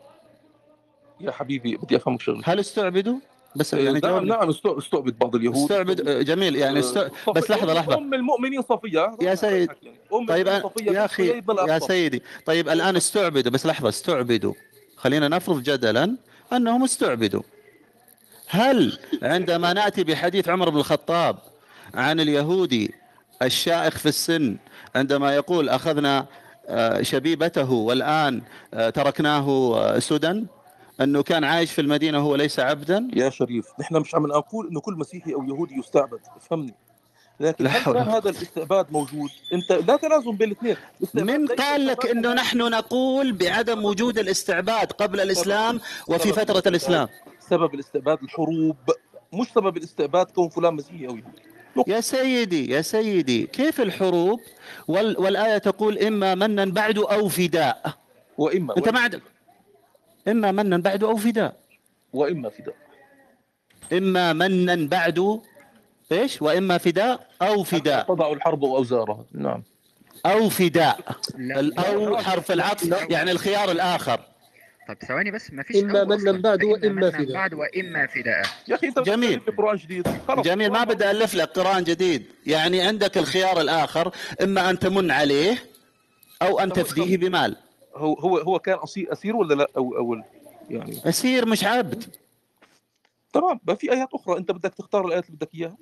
يا 1.19 1.31
حبيبي 1.31 1.77
بدي 1.77 1.95
أفهمك 1.95 2.21
شغلة 2.21 2.41
هل 2.45 2.59
استعبدوا؟ 2.59 3.19
بس 3.55 3.73
إيه، 3.73 3.85
يعني 3.85 3.99
نعم. 3.99 4.25
نعم 4.25 4.49
است- 4.49 4.65
استعبد 4.65 5.17
بعض 5.19 5.35
اليهود. 5.35 5.55
استعبد 5.71 6.07
آه، 6.07 6.21
جميل 6.21 6.55
يعني 6.55 6.79
است... 6.79 6.97
صفي- 6.99 7.31
بس 7.35 7.51
لحظة 7.51 7.73
لحظة. 7.73 7.97
أم 7.97 8.13
المؤمنين 8.13 8.61
صفية. 8.61 9.17
يا 9.21 9.35
سيد 9.35 9.69
أم 10.13 10.25
طيب 10.27 10.47
أنا- 10.49 10.63
صفية 10.63 10.91
يا 10.91 11.39
بن 11.39 11.69
يا. 11.69 11.79
سيدي 11.79 12.23
طيب 12.45 12.69
الآن 12.69 12.95
استعبدوا 12.95 13.51
بس 13.51 13.65
لحظة 13.65 13.89
استعبدوا. 13.89 14.53
خلينا 14.97 15.27
نفرض 15.27 15.63
جدلا 15.63 16.15
أنهم 16.53 16.83
استعبدوا. 16.83 17.41
هل 18.47 18.97
عندما 19.23 19.73
نأتي 19.73 20.03
بحديث 20.03 20.49
عمر 20.49 20.69
بن 20.69 20.77
الخطاب 20.77 21.37
عن 21.93 22.19
اليهودي 22.19 22.93
الشائخ 23.41 23.97
في 23.97 24.05
السن 24.05 24.57
عندما 24.95 25.35
يقول 25.35 25.69
أخذنا 25.69 26.25
آه، 26.67 27.01
شبيبته 27.01 27.71
والآن 27.71 28.41
آه، 28.73 28.89
تركناه 28.89 29.49
آه، 29.77 29.99
سدى؟ 29.99 30.45
أنه 31.01 31.23
كان 31.23 31.43
عايش 31.43 31.71
في 31.71 31.81
المدينة 31.81 32.17
وهو 32.17 32.35
ليس 32.35 32.59
عبدا؟ 32.59 33.07
يا 33.13 33.29
شريف 33.29 33.65
نحن 33.79 33.95
مش 33.95 34.15
عم 34.15 34.27
نقول 34.27 34.67
إنه 34.67 34.79
كل 34.81 34.93
مسيحي 34.93 35.33
أو 35.33 35.43
يهودي 35.43 35.79
يستعبد 35.79 36.19
افهمني. 36.37 36.73
لكن 37.39 37.63
لا 37.63 37.69
حول 37.69 37.97
هذا 37.97 38.29
الاستعباد 38.29 38.91
موجود؟ 38.91 39.29
أنت 39.53 39.71
لا 39.87 39.95
تلازم 39.95 40.31
بين 40.31 40.47
الاثنين. 40.47 40.77
من 41.13 41.47
قال 41.47 41.85
لك 41.87 42.05
إنه 42.05 42.33
نحن 42.33 42.57
نقول 42.57 43.33
بعدم 43.33 43.85
وجود 43.85 44.19
الاستعباد 44.19 44.91
قبل 44.91 45.19
الإسلام 45.19 45.79
وفي 46.07 46.33
فترة 46.33 46.63
الإسلام. 46.67 47.07
سبب 47.49 47.73
الاستعباد 47.73 48.23
الحروب. 48.23 48.77
مش 49.33 49.47
سبب 49.55 49.77
الاستعباد 49.77 50.25
كون 50.25 50.49
فلان 50.49 50.73
مسيحي 50.73 51.07
أو 51.07 51.17
يهودي. 51.17 51.91
يا 51.91 52.01
سيدي 52.01 52.71
يا 52.71 52.81
سيدي 52.81 53.47
كيف 53.47 53.81
الحروب؟ 53.81 54.39
وال 54.87 55.19
والآية 55.19 55.57
تقول 55.57 55.97
إما 55.97 56.35
منا 56.35 56.65
بعد 56.65 56.97
أو 56.97 57.27
فداء. 57.29 57.93
وإما 58.37 58.77
أنت 58.77 58.89
ما 58.89 58.99
عندك 58.99 59.21
إما 60.27 60.51
منا 60.51 60.77
بعد 60.77 61.03
أو 61.03 61.15
فداء. 61.17 61.55
وإما 62.13 62.49
فداء. 62.49 62.75
إما 63.93 64.33
منا 64.33 64.87
بعد 64.87 65.41
إيش؟ 66.11 66.41
وإما 66.41 66.77
فداء 66.77 67.27
أو 67.41 67.63
فداء. 67.63 68.03
تضع 68.07 68.33
الحرب 68.33 68.63
واوزارها 68.63 69.25
نعم. 69.33 69.63
أو 70.25 70.49
فداء. 70.49 70.99
لا. 71.37 71.59
الاو 71.59 72.17
حرف 72.17 72.51
العطف 72.51 73.11
يعني 73.11 73.31
الخيار 73.31 73.71
الآخر. 73.71 74.19
طب 74.87 74.95
ثواني 75.07 75.31
بس 75.31 75.53
ما 75.53 75.63
فيش 75.63 75.83
إما 75.83 75.99
أو 75.99 76.05
منا 76.05 76.15
أصلاً. 76.15 76.41
بعد 76.41 76.63
وإما 76.63 76.89
منا 76.89 77.11
فداء. 77.11 77.33
بعد 77.33 77.53
وإما 77.53 78.07
فداء. 78.07 78.45
يا 78.67 78.75
أخي 78.75 78.87
أنت 78.87 78.99
جميل. 78.99 79.39
قران 79.57 79.75
جديد. 79.77 80.07
خلص 80.27 80.45
جميل. 80.45 80.71
ما 80.71 80.83
بدي 80.83 81.11
ألف 81.11 81.35
لك 81.35 81.49
قرآن 81.49 81.83
جديد. 81.83 82.25
يعني 82.45 82.81
عندك 82.81 83.17
الخيار 83.17 83.61
الآخر 83.61 84.11
إما 84.41 84.69
أن 84.69 84.79
تمن 84.79 85.11
عليه 85.11 85.57
أو 86.41 86.59
أن 86.59 86.73
تفديه 86.73 87.17
بمال. 87.17 87.55
هو 87.99 88.13
هو 88.13 88.37
هو 88.37 88.59
كان 88.59 88.77
أسير 88.95 89.35
ولا 89.35 89.53
لا؟ 89.53 89.67
أو 89.77 89.97
أو 89.97 90.21
يعني. 90.69 91.09
أسير 91.09 91.45
مش 91.45 91.63
عبد. 91.63 92.15
تمام 93.33 93.59
بقى 93.63 93.75
في 93.75 93.91
آيات 93.91 94.07
أخرى. 94.13 94.37
أنت 94.37 94.51
بدك 94.51 94.73
تختار 94.73 95.05
الآيات 95.07 95.25
اللي 95.25 95.37
بدك 95.37 95.55
إياها. 95.55 95.77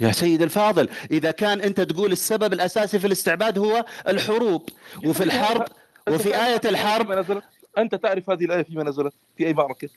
يا 0.00 0.12
سيد 0.12 0.42
الفاضل 0.42 0.88
إذا 1.10 1.30
كان 1.30 1.60
أنت 1.60 1.80
تقول 1.80 2.12
السبب 2.12 2.52
الأساسي 2.52 2.98
في 2.98 3.06
الاستعباد 3.06 3.58
هو 3.58 3.84
الحروب 4.08 4.68
وفي 5.04 5.24
الحرب 5.24 5.66
وفي 6.08 6.46
آية 6.46 6.60
الحرب 6.64 7.42
أنت 7.78 7.94
تعرف 7.94 8.30
هذه 8.30 8.44
الآية 8.44 8.62
فيما 8.62 8.82
نزلت؟ 8.84 9.14
في 9.36 9.46
أي 9.46 9.52
معركة؟ 9.52 9.88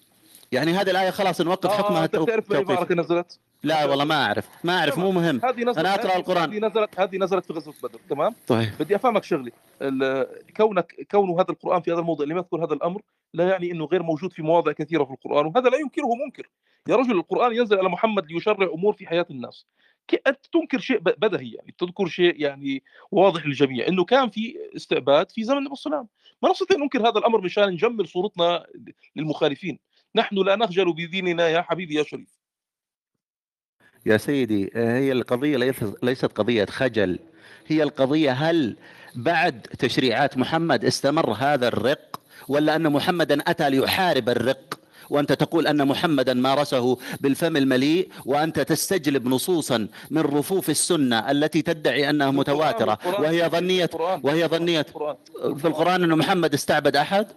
يعني 0.51 0.71
هذه 0.71 0.89
الآية 0.91 1.09
خلاص 1.09 1.41
نوقف 1.41 1.69
حكمها 1.71 2.03
أنت 2.05 2.15
تعرف 2.15 2.47
توقيف. 2.47 2.69
معركه 2.71 2.95
نزلت؟ 2.95 3.39
لا 3.63 3.85
والله 3.85 4.05
ما 4.05 4.25
أعرف. 4.25 4.49
ما 4.63 4.77
أعرف 4.79 4.97
مو 4.99 5.11
مهم. 5.11 5.41
هذه 5.45 5.63
نزلت 5.63 5.77
أنا 5.77 5.95
أقرأ 5.95 6.11
هذه- 6.11 6.17
القرآن. 6.17 6.49
هذه 6.53 6.59
نزلت 6.59 6.99
هذه 6.99 7.17
نزلت 7.17 7.45
في 7.45 7.53
غزوة 7.53 7.73
بدر 7.83 7.99
تمام؟ 8.09 8.35
طيب. 8.47 8.69
بدي 8.79 8.95
أفهمك 8.95 9.23
شغله 9.23 9.51
ال- 9.81 10.27
كونك 10.57 11.07
كون 11.11 11.31
هذا 11.31 11.45
القرآن 11.49 11.81
في 11.81 11.91
هذا 11.91 11.99
الموضع 11.99 12.25
لم 12.25 12.37
يذكر 12.37 12.65
هذا 12.65 12.73
الأمر 12.73 13.01
لا 13.33 13.49
يعني 13.49 13.71
إنه 13.71 13.85
غير 13.85 14.03
موجود 14.03 14.33
في 14.33 14.41
مواضع 14.41 14.71
كثيرة 14.71 15.03
في 15.03 15.11
القرآن 15.11 15.45
وهذا 15.45 15.69
لا 15.69 15.77
ينكره 15.77 16.15
منكر. 16.25 16.49
يا 16.87 16.95
رجل 16.95 17.11
القرآن 17.11 17.55
ينزل 17.55 17.77
على 17.79 17.89
محمد 17.89 18.31
ليشرع 18.31 18.67
أمور 18.73 18.93
في 18.93 19.07
حياة 19.07 19.25
الناس. 19.31 19.65
أنت 20.27 20.39
تنكر 20.53 20.79
شيء 20.79 20.99
بدهي 20.99 21.51
يعني 21.51 21.75
تذكر 21.77 22.07
شيء 22.07 22.41
يعني 22.41 22.83
واضح 23.11 23.45
للجميع 23.45 23.87
إنه 23.87 24.03
كان 24.05 24.29
في 24.29 24.55
استعباد 24.75 25.31
في 25.31 25.43
زمن 25.43 25.57
النبي 25.57 25.75
صلى 25.75 25.85
الله 25.91 25.97
عليه 25.97 26.07
وسلم. 26.07 26.39
ما 26.43 26.49
نستطيع 26.49 26.77
ننكر 26.77 27.01
هذا 27.01 27.19
الأمر 27.19 27.41
مشان 27.41 27.69
نجمل 27.69 28.07
صورتنا 28.07 28.65
للمخالفين. 29.15 29.79
نحن 30.15 30.35
لا 30.35 30.55
نخجل 30.55 30.93
بديننا 30.93 31.47
يا 31.47 31.61
حبيبي 31.61 31.95
يا 31.95 32.03
شريف. 32.03 32.39
يا 34.05 34.17
سيدي 34.17 34.71
هي 34.75 35.11
القضية 35.11 35.57
ليس- 35.57 36.03
ليست 36.03 36.25
قضية 36.25 36.65
خجل. 36.65 37.19
هي 37.67 37.83
القضية 37.83 38.31
هل 38.31 38.77
بعد 39.15 39.61
تشريعات 39.61 40.37
محمد 40.37 40.85
استمر 40.85 41.31
هذا 41.33 41.67
الرق 41.67 42.21
ولا 42.47 42.75
أن 42.75 42.91
محمدا 42.91 43.41
أتى 43.47 43.69
ليحارب 43.69 44.29
الرق؟ 44.29 44.78
وأنت 45.09 45.33
تقول 45.33 45.67
أن 45.67 45.87
محمدا 45.87 46.33
مارسه 46.33 46.97
بالفم 47.19 47.57
المليء 47.57 48.09
وأنت 48.25 48.59
تستجلب 48.59 49.27
نصوصا 49.27 49.87
من 50.09 50.21
رفوف 50.21 50.69
السنة 50.69 51.31
التي 51.31 51.61
تدعي 51.61 52.09
أنها 52.09 52.31
متواترة. 52.31 52.99
وهي 53.05 53.49
ظنية 53.49 53.89
وهي 54.23 54.47
ظنية. 54.47 54.85
في 55.57 55.65
القرآن 55.65 56.03
أنه 56.03 56.15
محمد 56.15 56.53
استعبد 56.53 56.95
أحد؟ 56.95 57.27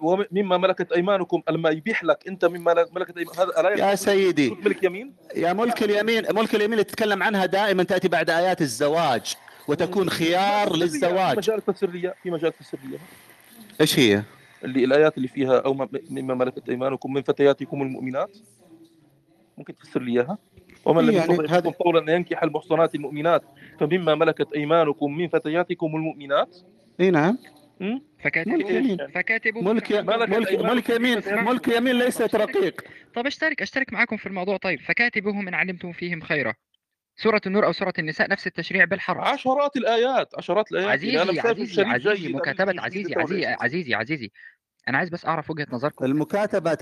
ومما 0.00 0.56
ملكت 0.56 0.92
أيمانكم 0.92 1.42
لما 1.50 1.70
يبيح 1.70 2.04
لك. 2.04 2.18
أنت 2.28 2.44
مما 2.44 2.86
ملكت 2.92 3.16
ايمان 3.16 3.34
هذا 3.38 3.70
يا 3.70 3.94
سيدي. 3.94 4.50
ملك 4.50 4.82
يمين؟ 4.84 5.12
يا 5.36 5.52
ملك 5.52 5.82
اليمين 5.82 6.24
ملك 6.34 6.54
اليمين 6.54 6.72
اللي 6.72 6.84
تتكلم 6.84 7.22
عنها 7.22 7.46
دائما 7.46 7.82
تأتي 7.82 8.08
بعد 8.08 8.30
آيات 8.30 8.60
الزواج 8.60 9.34
وتكون 9.68 10.10
خيار 10.10 10.70
في 10.70 10.76
للزواج. 10.76 11.36
مجال 11.36 11.58
التسرية 11.58 12.14
في 12.22 12.30
مجال 12.30 12.52
التسرية 12.60 12.98
إيش 13.80 13.98
هي؟ 13.98 14.22
اللي 14.64 14.84
الآيات 14.84 15.16
اللي 15.16 15.28
فيها 15.28 15.58
أو 15.58 15.88
مما 16.10 16.34
ملكت 16.34 16.68
أيمانكم 16.68 17.12
من 17.12 17.22
فتياتكم 17.22 17.82
المؤمنات؟ 17.82 18.36
ممكن 19.58 19.76
تفسر 19.76 20.02
لي 20.02 20.12
إياها؟ 20.12 20.38
ومن 20.84 21.06
لم 21.06 21.14
يعني 21.14 21.32
يستطع 21.32 21.70
قولا 21.70 22.02
أن 22.02 22.08
ينكح 22.08 22.42
المحصنات 22.42 22.94
المؤمنات؟ 22.94 23.42
فمما 23.80 24.14
ملكت 24.14 24.52
أيمانكم 24.52 25.16
من 25.16 25.28
فتياتكم 25.28 25.96
المؤمنات؟ 25.96 26.56
اي 27.00 27.10
نعم. 27.10 27.38
مم؟ 27.80 28.02
فكاتبوهم 28.18 28.96
فكاتبوهم 29.14 29.64
ملك 29.64 29.92
ملك 29.92 30.52
ملك 30.60 30.90
يمين. 30.90 31.22
ملك 31.44 31.68
يمين 31.68 31.98
ليست 31.98 32.34
رقيق 32.36 32.84
طب 33.14 33.26
اشترك 33.26 33.62
اشترك 33.62 33.92
معاكم 33.92 34.16
في 34.16 34.26
الموضوع. 34.26 34.56
طيب 34.56 34.80
فكاتبوهم 34.80 35.48
ان 35.48 35.54
علمتم 35.54 35.92
فيهم 35.92 36.20
خيرا. 36.20 36.54
سورة 37.16 37.40
النور 37.46 37.66
أو 37.66 37.72
سورة 37.72 37.92
النساء 37.98 38.30
نفس 38.30 38.46
التشريع 38.46 38.84
بالحرف. 38.84 39.18
عشرات 39.18 39.76
الآيات 39.76 40.28
عشرات 40.38 40.72
الآيات. 40.72 40.88
عزيزي 40.88 41.22
أنا 41.22 41.32
مسافر 41.32 41.48
عزيزي 41.50 41.74
شريف 41.74 41.88
عزيزي 41.88 42.14
جيد 42.14 42.36
مكاتبة 42.36 42.82
عزيزي 42.82 43.14
عزيزي 43.14 43.46
عزيزي 43.46 43.94
عزيزي. 43.94 44.30
أنا 44.88 44.98
عايز 44.98 45.08
بس 45.10 45.26
أعرف 45.26 45.50
وجهة 45.50 45.66
نظركم. 45.70 46.04
المكاتبة 46.04 46.74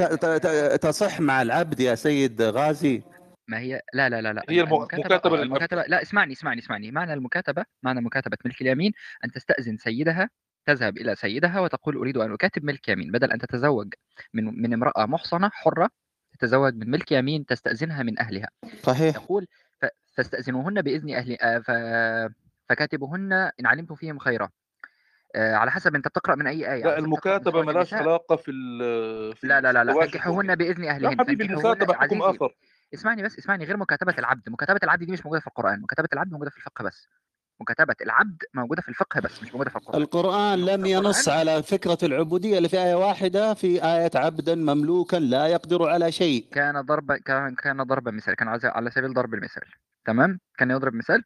تصح 0.77 1.21
مع 1.21 1.43
العبد 1.43 1.81
يا 1.81 1.95
سيد 1.95 2.43
غازي. 2.43 3.03
ما 3.49 3.59
هي 3.59 3.81
لا 3.95 4.09
لا 4.09 4.21
لا 4.23 4.33
لا. 4.33 4.43
هي 4.49 4.61
الم- 4.61 4.75
الم- 4.75 4.89
المكاتبة 4.93 5.43
المكاتبة 5.43 5.83
لا 5.89 6.03
اسمعني 6.03 6.33
اسمعني 6.33 6.61
اسمعني. 6.61 6.91
معنى 6.91 7.13
المكاتبة 7.15 7.65
معنى 7.83 8.01
مكاتبة 8.01 8.37
ملك 8.45 8.61
اليمين 8.63 8.93
أن 9.25 9.31
تستأذن 9.31 9.77
سيدها 9.77 10.31
تذهب 10.67 10.97
إلى 10.99 11.15
سيدها 11.15 11.61
وتقول 11.61 11.97
أريد 11.97 12.17
أن 12.17 12.33
أكاتب 12.33 12.65
ملك 12.65 12.89
يمين 12.89 13.13
بدل 13.13 13.33
أن 13.33 13.39
تتزوج 13.39 13.95
من 14.35 14.63
من 14.63 14.73
امرأة 14.73 15.07
محصنة 15.07 15.49
حرة 15.53 15.91
تتزوج 16.39 16.75
من 16.75 16.91
ملك 16.91 17.13
يمين 17.13 17.47
تستأذنها 17.47 18.03
من 18.03 18.19
أهلها. 18.19 18.49
صحيح. 18.83 19.15
يقول 19.17 19.47
ف- 19.51 19.64
فاستأذنوهن 20.17 20.83
بإذن 20.83 21.15
أهل 21.15 21.37
آه، 21.43 21.59
ف- 21.59 22.35
فكاتبوهن 22.69 23.33
إن 23.33 23.67
علمتم 23.67 23.95
فيهم 23.95 24.19
خيرا. 24.19 24.49
آه، 25.37 25.55
على 25.55 25.71
حسب 25.71 25.95
أنت 25.95 26.09
بتقرأ 26.09 26.35
من 26.35 26.47
أي 26.47 26.73
آية 26.73 26.85
لا 26.85 26.99
ملاش 27.63 27.93
النساء. 27.93 28.09
علاقة 28.09 28.37
في 28.37 28.51
ال- 28.51 29.37
في 29.37 29.47
لا 29.47 29.61
لا 29.61 29.73
لا 29.73 29.85
لا 29.85 29.95
فانكحوهن 29.95 30.51
الزوجي 30.51 30.57
بإذن 30.75 30.85
لا 30.99 31.11
حبيبي 31.11 31.45
المكاتبة 31.45 31.95
حكم 31.95 32.23
آخر 32.23 32.55
اسمعني 32.95 33.23
بس 33.23 33.39
اسمعني 33.39 33.65
غير 33.65 33.77
مكاتبة 33.77 34.15
العبد. 34.19 34.49
مكاتبة 34.49 34.81
العبد 34.85 35.05
دي 35.05 35.13
مش 35.13 35.25
موجودة 35.27 35.41
في 35.41 35.47
القرآن 35.47 35.81
مكاتبة 35.81 36.09
العبد 36.13 36.33
موجودة 36.33 36.51
في 36.51 36.57
الفقه 36.57 36.85
بس. 36.85 37.09
مكاتبة 37.61 37.95
العبد 38.03 38.43
موجودة 38.55 38.83
في 38.83 38.89
الفقه 38.89 39.21
بس 39.21 39.43
مش 39.43 39.53
موجودة 39.53 39.71
في 39.71 39.77
القرآن. 39.77 40.03
القرآن 40.03 40.59
لم 40.65 40.87
ينص 40.87 41.29
على 41.29 41.63
فكرة 41.63 41.99
العبودية 42.03 42.59
اللي 42.59 42.69
في 42.69 42.79
آية 42.79 42.95
واحدة 42.95 43.55
في 43.55 43.85
آية 43.85 44.11
عبدا 44.15 44.55
مملوكا 44.55 45.17
لا 45.17 45.47
يقدر 45.47 45.89
على 45.89 46.13
شيء. 46.13 46.47
كان 46.53 46.81
ضربا 46.81 47.17
كان 47.17 47.55
كان 47.55 47.83
ضربا 47.83 48.11
مثال 48.11 48.35
كان 48.35 48.49
على 48.65 48.91
سبيل 48.91 49.15
ضرب 49.15 49.35
المثال. 49.35 49.65
تمام؟ 50.05 50.41
كان 50.59 50.71
يضرب 50.71 50.95
مثال 50.95 51.25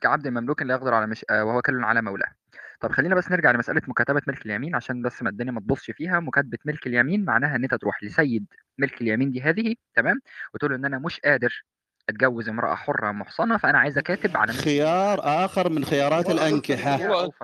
كعبد 0.00 0.28
مملوك 0.28 0.62
لا 0.62 0.74
يقدر 0.74 0.94
على 0.94 1.06
مش 1.06 1.24
آه، 1.30 1.44
وهو 1.44 1.62
كل 1.62 1.84
على 1.84 2.02
مولاه. 2.02 2.32
طب 2.80 2.92
خلينا 2.92 3.14
بس 3.14 3.30
نرجع 3.30 3.50
لمسألة 3.50 3.82
مكاتبة 3.88 4.22
ملك 4.28 4.46
اليمين 4.46 4.74
عشان 4.74 5.02
بس 5.02 5.22
ما 5.22 5.30
الدنيا 5.30 5.52
ما 5.52 5.60
تبصش 5.60 5.90
فيها. 5.90 6.20
مكاتبة 6.20 6.58
ملك 6.64 6.86
اليمين 6.86 7.24
معناها 7.24 7.56
إن 7.56 7.62
أنت 7.62 7.74
تروح 7.74 8.02
لسيد 8.04 8.46
ملك 8.78 9.00
اليمين 9.02 9.30
دي 9.30 9.42
هذه 9.42 9.74
تمام؟ 9.94 10.20
وتقول 10.54 10.70
له 10.70 10.76
إن 10.76 10.84
أنا 10.84 10.98
مش 10.98 11.20
قادر 11.20 11.64
أتجوز 12.10 12.48
امرأة 12.48 12.74
حرة 12.74 13.12
محصنة 13.12 13.56
فأنا 13.56 13.78
عايز 13.78 13.98
أكاتب 13.98 14.36
على 14.36 14.52
خيار 14.52 15.20
آخر 15.44 15.68
من 15.68 15.84
خيارات 15.84 16.30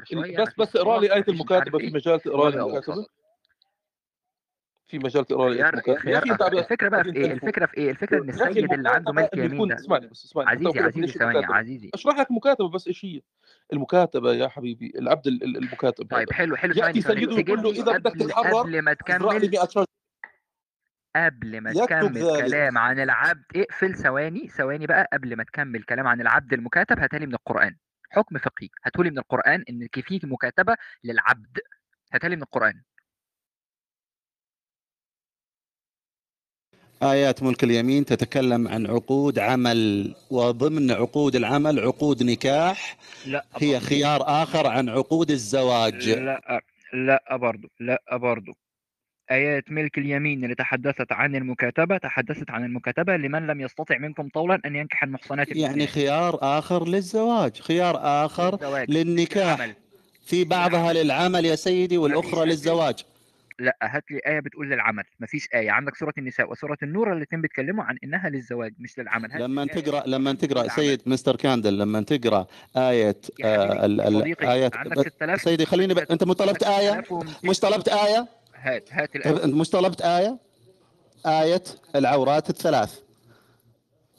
شوية 0.05 0.43
بس 0.43 0.53
بس 0.59 0.77
اقرأ 0.77 1.01
لي 1.01 1.07
مش 1.07 1.13
عارف 1.13 1.29
المكاتبة 1.29 1.79
في 1.79 1.85
إيه. 1.85 1.93
مجال 1.95 2.21
تقرأ 2.21 2.51
لي 2.51 2.61
اوسط 2.61 3.09
في 4.89 4.99
مجال 4.99 5.25
تقرأ 5.25 5.51
لي 5.51 6.59
الفكرة 6.59 6.89
بقى 6.89 7.05
في 7.05 7.17
إيه؟ 7.17 7.33
الفكرة 7.33 7.67
في 7.67 7.77
إيه؟ 7.79 7.91
الفكرة 7.91 8.23
إن 8.23 8.29
السيد 8.29 8.73
اللي 8.73 8.89
عنده 8.91 9.13
ملك 9.13 9.31
يمين 9.37 9.69
ده 9.69 9.75
اسمعني 9.75 10.07
بس 10.07 10.25
اسمعني. 10.25 10.51
عزيزي 10.51 10.81
عزيزي 10.81 11.19
ثواني 11.19 11.47
عزيزي. 11.47 11.91
أشرح 11.95 12.19
لك 12.21 12.31
المكاتبة 12.31 12.69
بس 12.69 12.87
إيش 12.87 13.05
هي؟ 13.05 13.21
المكاتبة 13.73 14.33
يا 14.35 14.49
حبيبي 14.49 14.93
العبد 14.99 15.27
ال- 15.27 15.45
ال- 15.45 15.57
المكاتب 15.57 16.07
طيب 16.11 16.33
حلو 16.33 16.57
حلو 16.57 16.75
يأتي 16.77 17.01
ثواني. 17.01 17.03
ثواني 17.03 17.37
سيده 17.37 17.53
يقول 17.53 17.63
له 17.63 17.71
إذا 17.71 17.99
بدك 17.99 18.13
تتحرر 18.21 18.55
قبل 18.63 18.83
ما 18.83 18.93
تكمل 18.95 19.27
100 19.27 19.69
شجرة 19.69 19.87
قبل 21.25 21.61
ما 21.61 21.71
يكتب 21.71 21.87
تكمل 21.87 22.23
ذلك. 22.23 22.45
كلام 22.45 22.79
عن 22.79 23.01
العبد 23.01 23.45
اقفل 23.57 23.95
ثواني 23.95 24.49
ثواني 24.49 24.87
بقى 24.87 25.09
قبل 25.13 25.37
ما 25.37 25.45
تكمل 25.45 25.83
كلام 25.83 26.07
عن 26.07 26.21
العبد 26.21 26.53
المكاتب 26.53 26.99
هاتالي 26.99 27.27
من 27.27 27.35
القرآن. 27.35 27.77
حكم 28.11 28.39
فقهي. 28.39 28.69
هاتولي 28.85 29.11
من 29.11 29.19
القرآن 29.19 29.65
إن 29.71 29.89
في 30.03 30.21
مكاتبة 30.25 30.77
للعبد. 31.05 31.59
هاتالي 32.13 32.37
من 32.37 32.43
القرآن. 32.43 32.83
آيات 37.03 37.43
ملك 37.43 37.65
اليمين 37.65 38.05
تتكلم 38.05 38.69
عن 38.69 38.87
عقود 38.87 39.39
عمل 39.39 40.15
وضمن 40.31 40.91
عقود 40.91 41.37
العمل 41.37 41.81
عقود 41.81 42.23
نكاح 42.23 42.97
لا 43.27 43.47
هي 43.57 43.81
خيار 43.81 44.23
آخر 44.43 44.67
عن 44.67 44.89
عقود 44.89 45.31
الزواج. 45.31 46.09
لا 46.09 46.63
لا 46.93 47.37
برضو 47.37 47.69
لا 47.81 48.17
برضو. 48.17 48.53
آيات 49.31 49.71
ملك 49.71 49.99
اليمين 49.99 50.45
اللي 50.45 50.55
تحدثت 50.55 51.13
عن 51.13 51.37
المكاتبة 51.37 51.99
تحدثت 51.99 52.51
عن 52.51 52.65
المكاتبة 52.65 53.17
لمن 53.17 53.47
لم 53.47 53.61
يستطع 53.61 53.99
منكم 53.99 54.29
طولا 54.29 54.61
أن 54.67 54.77
ينكح 54.77 55.03
المحصنات 55.03 55.49
يعني 55.49 55.65
المؤمنات 55.65 55.89
خيار 55.89 56.39
آخر 56.43 56.89
للزواج 56.89 57.61
خيار 57.61 57.97
آخر 58.27 58.53
للزواج 58.55 58.91
للنكاح. 58.91 59.57
للعمل. 59.59 59.75
في 60.27 60.45
بعضها 60.45 60.93
للعمل. 60.93 61.05
للعمل 61.05 61.45
يا 61.45 61.55
سيدي 61.57 61.99
والأخرى 61.99 62.45
لي 62.45 62.51
للزواج. 62.51 62.95
لا 63.59 63.77
هات 63.83 64.05
لي 64.11 64.21
آية 64.27 64.41
بتقول 64.41 64.71
للعمل. 64.71 65.05
مفيش 65.21 65.49
آية. 65.55 65.71
عندك 65.71 65.97
سورة 65.97 66.13
النساء 66.19 66.51
وسورة 66.51 66.79
النور 66.83 67.13
الاثنين 67.13 67.43
بيتكلموا 67.43 67.85
عن 67.85 67.97
إنها 68.05 68.29
للزواج 68.29 68.73
مش 68.79 68.99
للعمل. 68.99 69.31
لما 69.35 69.63
آية 69.63 69.69
تقرأ 69.69 70.01
في 70.01 70.11
لما 70.11 70.33
للعمل. 70.65 70.71
سيد 70.71 71.01
مستر 71.07 71.37
كاندل 71.37 71.79
لما 71.79 72.01
تقرأ 72.03 72.47
آية 72.77 73.17
آه 73.45 73.87
ال 73.87 74.35
بس 74.91 75.07
6000 75.07 75.43
سيدي 75.43 75.67
خليني 75.67 75.95
ب... 75.95 75.99
أنت 75.99 76.25
مش 76.25 76.35
طلبت 76.35 76.65
عندك 76.65 76.79
آية؟ 76.79 76.91
6200 77.03 77.49
مش 77.51 77.61
طلبت 77.61 77.89
آية؟ 77.89 78.27
هات 78.67 78.93
هات 78.93 79.15
طيب 79.15 79.27
الآية 79.27 79.45
أنت 79.45 79.55
مش 79.55 79.71
طلبت 79.71 80.03
آية؟ 80.03 80.39
آية 81.27 81.63
العورات 81.95 82.51
الثلاث. 82.51 83.01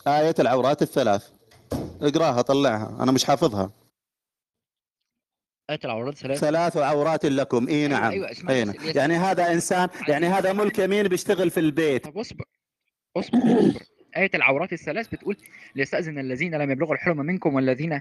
آية 0.08 0.36
العورات 0.40 0.82
الثلاث. 0.82 1.30
اقراها 2.02 2.42
طلعها. 2.42 2.98
أنا 3.04 3.12
مش 3.12 3.26
حافظها. 3.26 3.72
آية 5.70 5.80
العورات 5.86 6.18
ثلاث 6.18 6.40
ثلاث 6.40 6.78
عورات 6.78 7.26
لكم. 7.26 7.68
إي 7.68 7.74
أيوة 7.76 7.88
نعم. 7.88 8.12
أيوة 8.12 8.30
نعم. 8.44 8.76
يا 8.86 8.94
يعني 8.96 9.16
هذا 9.16 9.52
إنسان 9.52 9.90
يعني 10.08 10.28
هذا 10.28 10.54
ملك 10.54 10.80
يمين 10.80 11.08
بيشتغل 11.08 11.50
في 11.50 11.60
البيت. 11.60 12.04
طب 12.04 12.18
اصبر 12.18 12.46
اصبر 13.18 13.38
اصبر. 13.38 13.97
آية 14.18 14.32
العورات 14.36 14.74
الثلاث 14.74 15.08
بتقول 15.08 15.38
ليستأذن 15.76 16.20
الذين 16.20 16.56
لم 16.56 16.72
يبلغوا 16.72 16.94
الحلم 16.94 17.18
منكم 17.18 17.54
والذين 17.56 18.00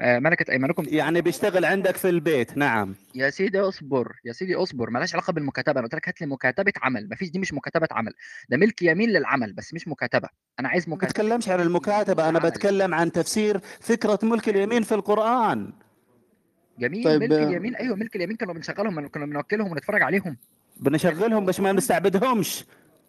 آه، 0.00 0.18
ملكت 0.18 0.50
أيمانكم. 0.50 0.84
يعني 0.88 1.20
بيشتغل 1.20 1.64
عندك 1.64 1.96
في 1.96 2.08
البيت. 2.08 2.56
نعم. 2.56 2.94
يا 3.14 3.30
سيدي 3.30 3.60
اصبر 3.60 4.12
يا 4.24 4.32
سيدي 4.32 4.54
اصبر 4.54 4.90
مالهاش 4.90 5.14
علاقة 5.14 5.32
بالمكاتبة. 5.32 5.72
أنا 5.72 5.82
قلت 5.82 5.94
لك 5.94 6.08
هات 6.08 6.20
لي 6.20 6.26
مكاتبة 6.26 6.72
عمل. 6.82 7.08
مفيش 7.12 7.30
دي 7.30 7.38
مش 7.38 7.52
مكاتبة 7.54 7.88
عمل. 7.90 8.12
ده 8.48 8.56
ملك 8.56 8.82
يمين 8.82 9.10
للعمل 9.10 9.52
بس 9.52 9.74
مش 9.74 9.88
مكاتبة. 9.88 10.28
أنا 10.60 10.68
عايز 10.68 10.88
ما 10.88 10.94
مكاتبة. 10.94 11.22
بتكلمش 11.22 11.48
عن 11.48 11.60
المكاتبة. 11.60 12.28
أنا 12.28 12.38
للعمل 12.38 12.50
بتكلم 12.50 12.94
عن 12.94 13.12
تفسير 13.12 13.58
فكرة 13.80 14.18
ملك 14.22 14.48
اليمين 14.48 14.82
في 14.82 14.94
القرآن. 14.94 15.72
جميل 16.78 17.04
طيب 17.04 17.22
ملك 17.22 17.32
آه، 17.32 17.44
اليمين. 17.48 17.76
أيوه 17.76 17.96
ملك 17.96 18.16
اليمين 18.16 18.36
كانوا 18.36 18.54
بنشغلهم 18.54 19.08
كنا 19.08 19.26
بنوكلهم 19.26 19.70
ونتفرج 19.72 20.02
عليهم. 20.02 20.36
بنشغلهم 20.76 21.44
بس 21.46 21.60
ما 21.60 21.72
بنستعبدهمش. 21.72 22.64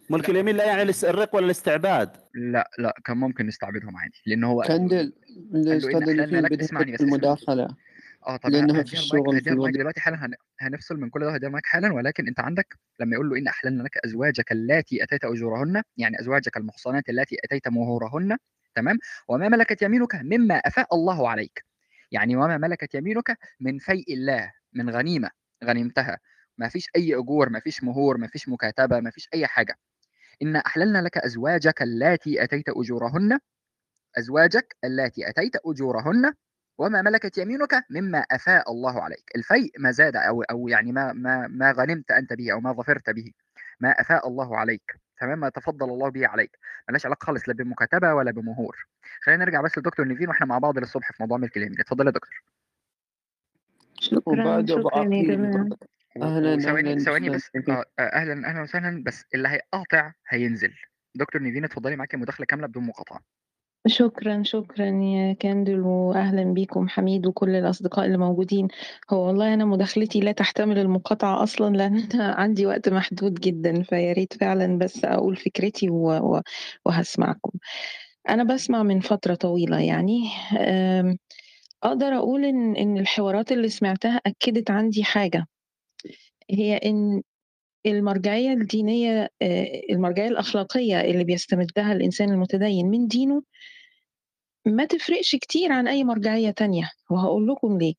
ملك 0.10 0.24
لا 0.30 0.36
اليمين 0.36 0.56
لا 0.56 0.66
يعني 0.66 0.92
الرق 1.04 1.36
ولا 1.36 1.46
الاستعباد؟ 1.46 2.18
لا 2.34 2.70
لا 2.80 2.96
كان 3.06 3.18
ممكن 3.18 3.48
نستعبدهم 3.48 3.98
عادي 3.98 4.22
لأن 4.26 4.44
هو 4.44 4.62
كندل 4.62 5.14
اللي 5.54 5.78
اسمعني 6.64 6.92
بس 6.92 7.02
اسمعني 7.02 7.14
المداخلة؟ 7.16 7.68
آه 8.28 8.38
طب 8.38 8.50
لأنه 8.50 8.74
في 8.84 8.94
الشغل 8.94 9.42
في 9.42 9.50
دلوقتي 9.72 10.00
حالا 10.02 10.26
هن- 10.26 10.34
هنفصل 10.60 10.98
من 11.00 11.10
كل 11.10 11.20
ده 11.20 11.32
هديها 11.32 11.48
المايك 11.48 11.66
حالا 11.66 11.94
ولكن 11.94 12.28
أنت 12.28 12.40
عندك 12.40 12.76
لما 13.00 13.14
يقول 13.14 13.30
له 13.30 13.38
إن 13.38 13.48
أحللنا 13.48 13.84
لك 13.84 13.98
أزواجك 14.06 14.52
اللاتي 14.52 15.04
أتيت 15.04 15.26
أجورهن 15.26 15.84
يعني 15.98 16.20
أزواجك 16.20 16.58
المحصنات 16.58 17.10
اللاتي 17.10 17.38
أتيت 17.44 17.68
مهورهن 17.68 18.38
تمام؟ 18.76 18.98
وما 19.28 19.50
ملكت 19.50 19.82
يمينك 19.82 20.16
مما 20.16 20.56
أفاء 20.56 20.96
الله 20.96 21.30
عليك. 21.30 21.66
يعني 22.12 22.36
وما 22.36 22.58
ملكت 22.58 22.96
يمينك 22.96 23.38
من 23.60 23.78
فيء 23.80 24.14
الله 24.14 24.52
من 24.74 24.90
غنيمة 24.90 25.30
غنيمتها. 25.64 26.18
ما 26.58 26.68
فيش 26.70 26.86
أي 26.96 27.16
أجور 27.16 27.50
ما 27.50 27.60
فيش 27.60 27.84
مهور 27.84 28.18
ما 28.18 28.28
فيش 28.28 28.50
مكاتبة 28.50 29.00
ما 29.00 29.10
فيش 29.12 29.30
أي 29.34 29.48
حاجة. 29.48 29.76
إن 30.42 30.56
أحللنا 30.56 31.02
لك 31.02 31.18
أزواجك 31.18 31.82
اللاتي 31.82 32.44
أتيت 32.44 32.70
أجورهن 32.70 33.40
أزواجك 34.18 34.76
اللاتي 34.84 35.30
أتيت 35.30 35.54
أجورهن 35.66 36.34
وما 36.78 37.02
ملكت 37.02 37.38
يمينك 37.38 37.86
مما 37.90 38.20
أفاء 38.20 38.72
الله 38.72 39.02
عليك. 39.02 39.24
الفيء 39.36 39.72
ما 39.80 39.92
زاد 39.92 40.16
أو 40.16 40.42
أو 40.42 40.68
يعني 40.68 40.92
ما 40.92 41.14
ما 41.14 41.48
ما 41.48 41.72
غنمت 41.72 42.12
أنت 42.12 42.34
به 42.34 42.54
أو 42.54 42.60
ما 42.60 42.74
ظفرت 42.74 43.10
به 43.10 43.32
ما 43.80 43.90
أفاء 43.90 44.28
الله 44.28 44.58
عليك. 44.58 44.96
تمام؟ 45.20 45.40
ما 45.40 45.50
تفضل 45.50 45.90
الله 45.90 46.10
به 46.10 46.28
عليك. 46.28 46.58
ملاش 46.90 47.06
علاقة 47.06 47.26
خالص 47.26 47.50
لا 47.50 47.54
بمكاتبة 47.54 48.14
ولا 48.14 48.32
بمهور. 48.32 48.88
خلينا 49.24 49.46
نرجع 49.46 49.62
بس 49.62 49.78
لدكتور 49.78 50.06
نيفين 50.06 50.30
وإحنا 50.30 50.46
مع 50.46 50.58
بعض 50.58 50.78
للصبح 50.78 51.12
في 51.12 51.18
موضوع 51.20 51.38
ملك 51.38 51.58
اليمين. 51.58 51.80
اتفضل 51.80 52.06
يا 52.06 52.12
دكتور. 52.12 52.44
شكرا 54.00 54.66
شكرا 54.66 55.70
أهلا 56.18 56.56
وثواني 56.56 56.92
أهلا 56.92 57.00
ثواني 57.00 57.30
بس 57.30 57.50
نبيل 57.56 57.76
آه 57.76 57.86
أهلا 58.00 58.50
أهلا 58.50 58.62
وسهلا 58.62 59.04
بس 59.04 59.26
اللي 59.36 59.48
هيقاطع 59.48 60.12
هينزل. 60.30 60.74
دكتور 61.16 61.42
نيفين 61.42 61.64
اتفضلي 61.64 61.96
معاكي 61.96 62.18
مداخلة 62.18 62.46
كاملة 62.46 62.68
بدون 62.68 62.84
مقاطعة. 62.84 63.20
شكرا 63.88 64.44
شكرا 64.44 64.86
يا 64.86 65.34
كاندل 65.34 65.80
واهلا 65.80 66.44
بيكم 66.44 66.90
حميد 66.90 67.26
وكل 67.26 67.56
الأصدقاء 67.56 68.06
اللي 68.06 68.18
موجودين. 68.18 68.68
هو 69.10 69.28
والله 69.28 69.54
أنا 69.54 69.66
مداخلتي 69.66 70.20
لا 70.20 70.32
تحتمل 70.32 70.80
المقاطعة 70.80 71.44
أصلا 71.44 71.76
لأن 71.78 71.98
أنا 72.14 72.34
عندي 72.34 72.66
وقت 72.66 72.90
محدود 72.90 73.34
جدا 73.34 73.84
فيا 73.84 74.14
ريت 74.14 74.34
فعلا 74.34 74.78
بس 74.78 75.06
أقول 75.06 75.36
فكرتي. 75.36 75.90
وهسمعكم. 76.86 77.52
أنا 78.30 78.44
بسمع 78.44 78.84
من 78.84 79.00
فترة 79.00 79.36
طويلة 79.36 79.80
يعني. 79.80 80.30
أقدر 81.84 82.08
أقول 82.08 82.46
إن 82.46 82.76
إن 82.76 82.98
الحوارات 82.98 83.52
اللي 83.52 83.70
سمعتها 83.70 84.22
أكدت 84.26 84.72
عندي 84.72 85.04
حاجة. 85.04 85.46
هي 86.50 86.78
إن 86.78 87.22
المرجعية 87.86 88.54
الدينية 88.54 89.30
آه، 89.42 89.82
المرجعية 89.92 90.28
الأخلاقية 90.30 91.02
اللي 91.02 91.24
بيستمدها 91.24 91.92
الإنسان 91.94 92.30
المتدين 92.30 92.88
من 92.88 93.08
دينه 93.08 93.44
ما 94.68 94.86
تفرقش 94.86 95.36
كتير 95.36 95.72
عن 95.72 95.88
أي 95.88 96.04
مرجعية 96.04 96.52
تانية. 96.52 96.92
وهقول 97.12 97.48
لكم 97.48 97.78
ليه. 97.78 97.94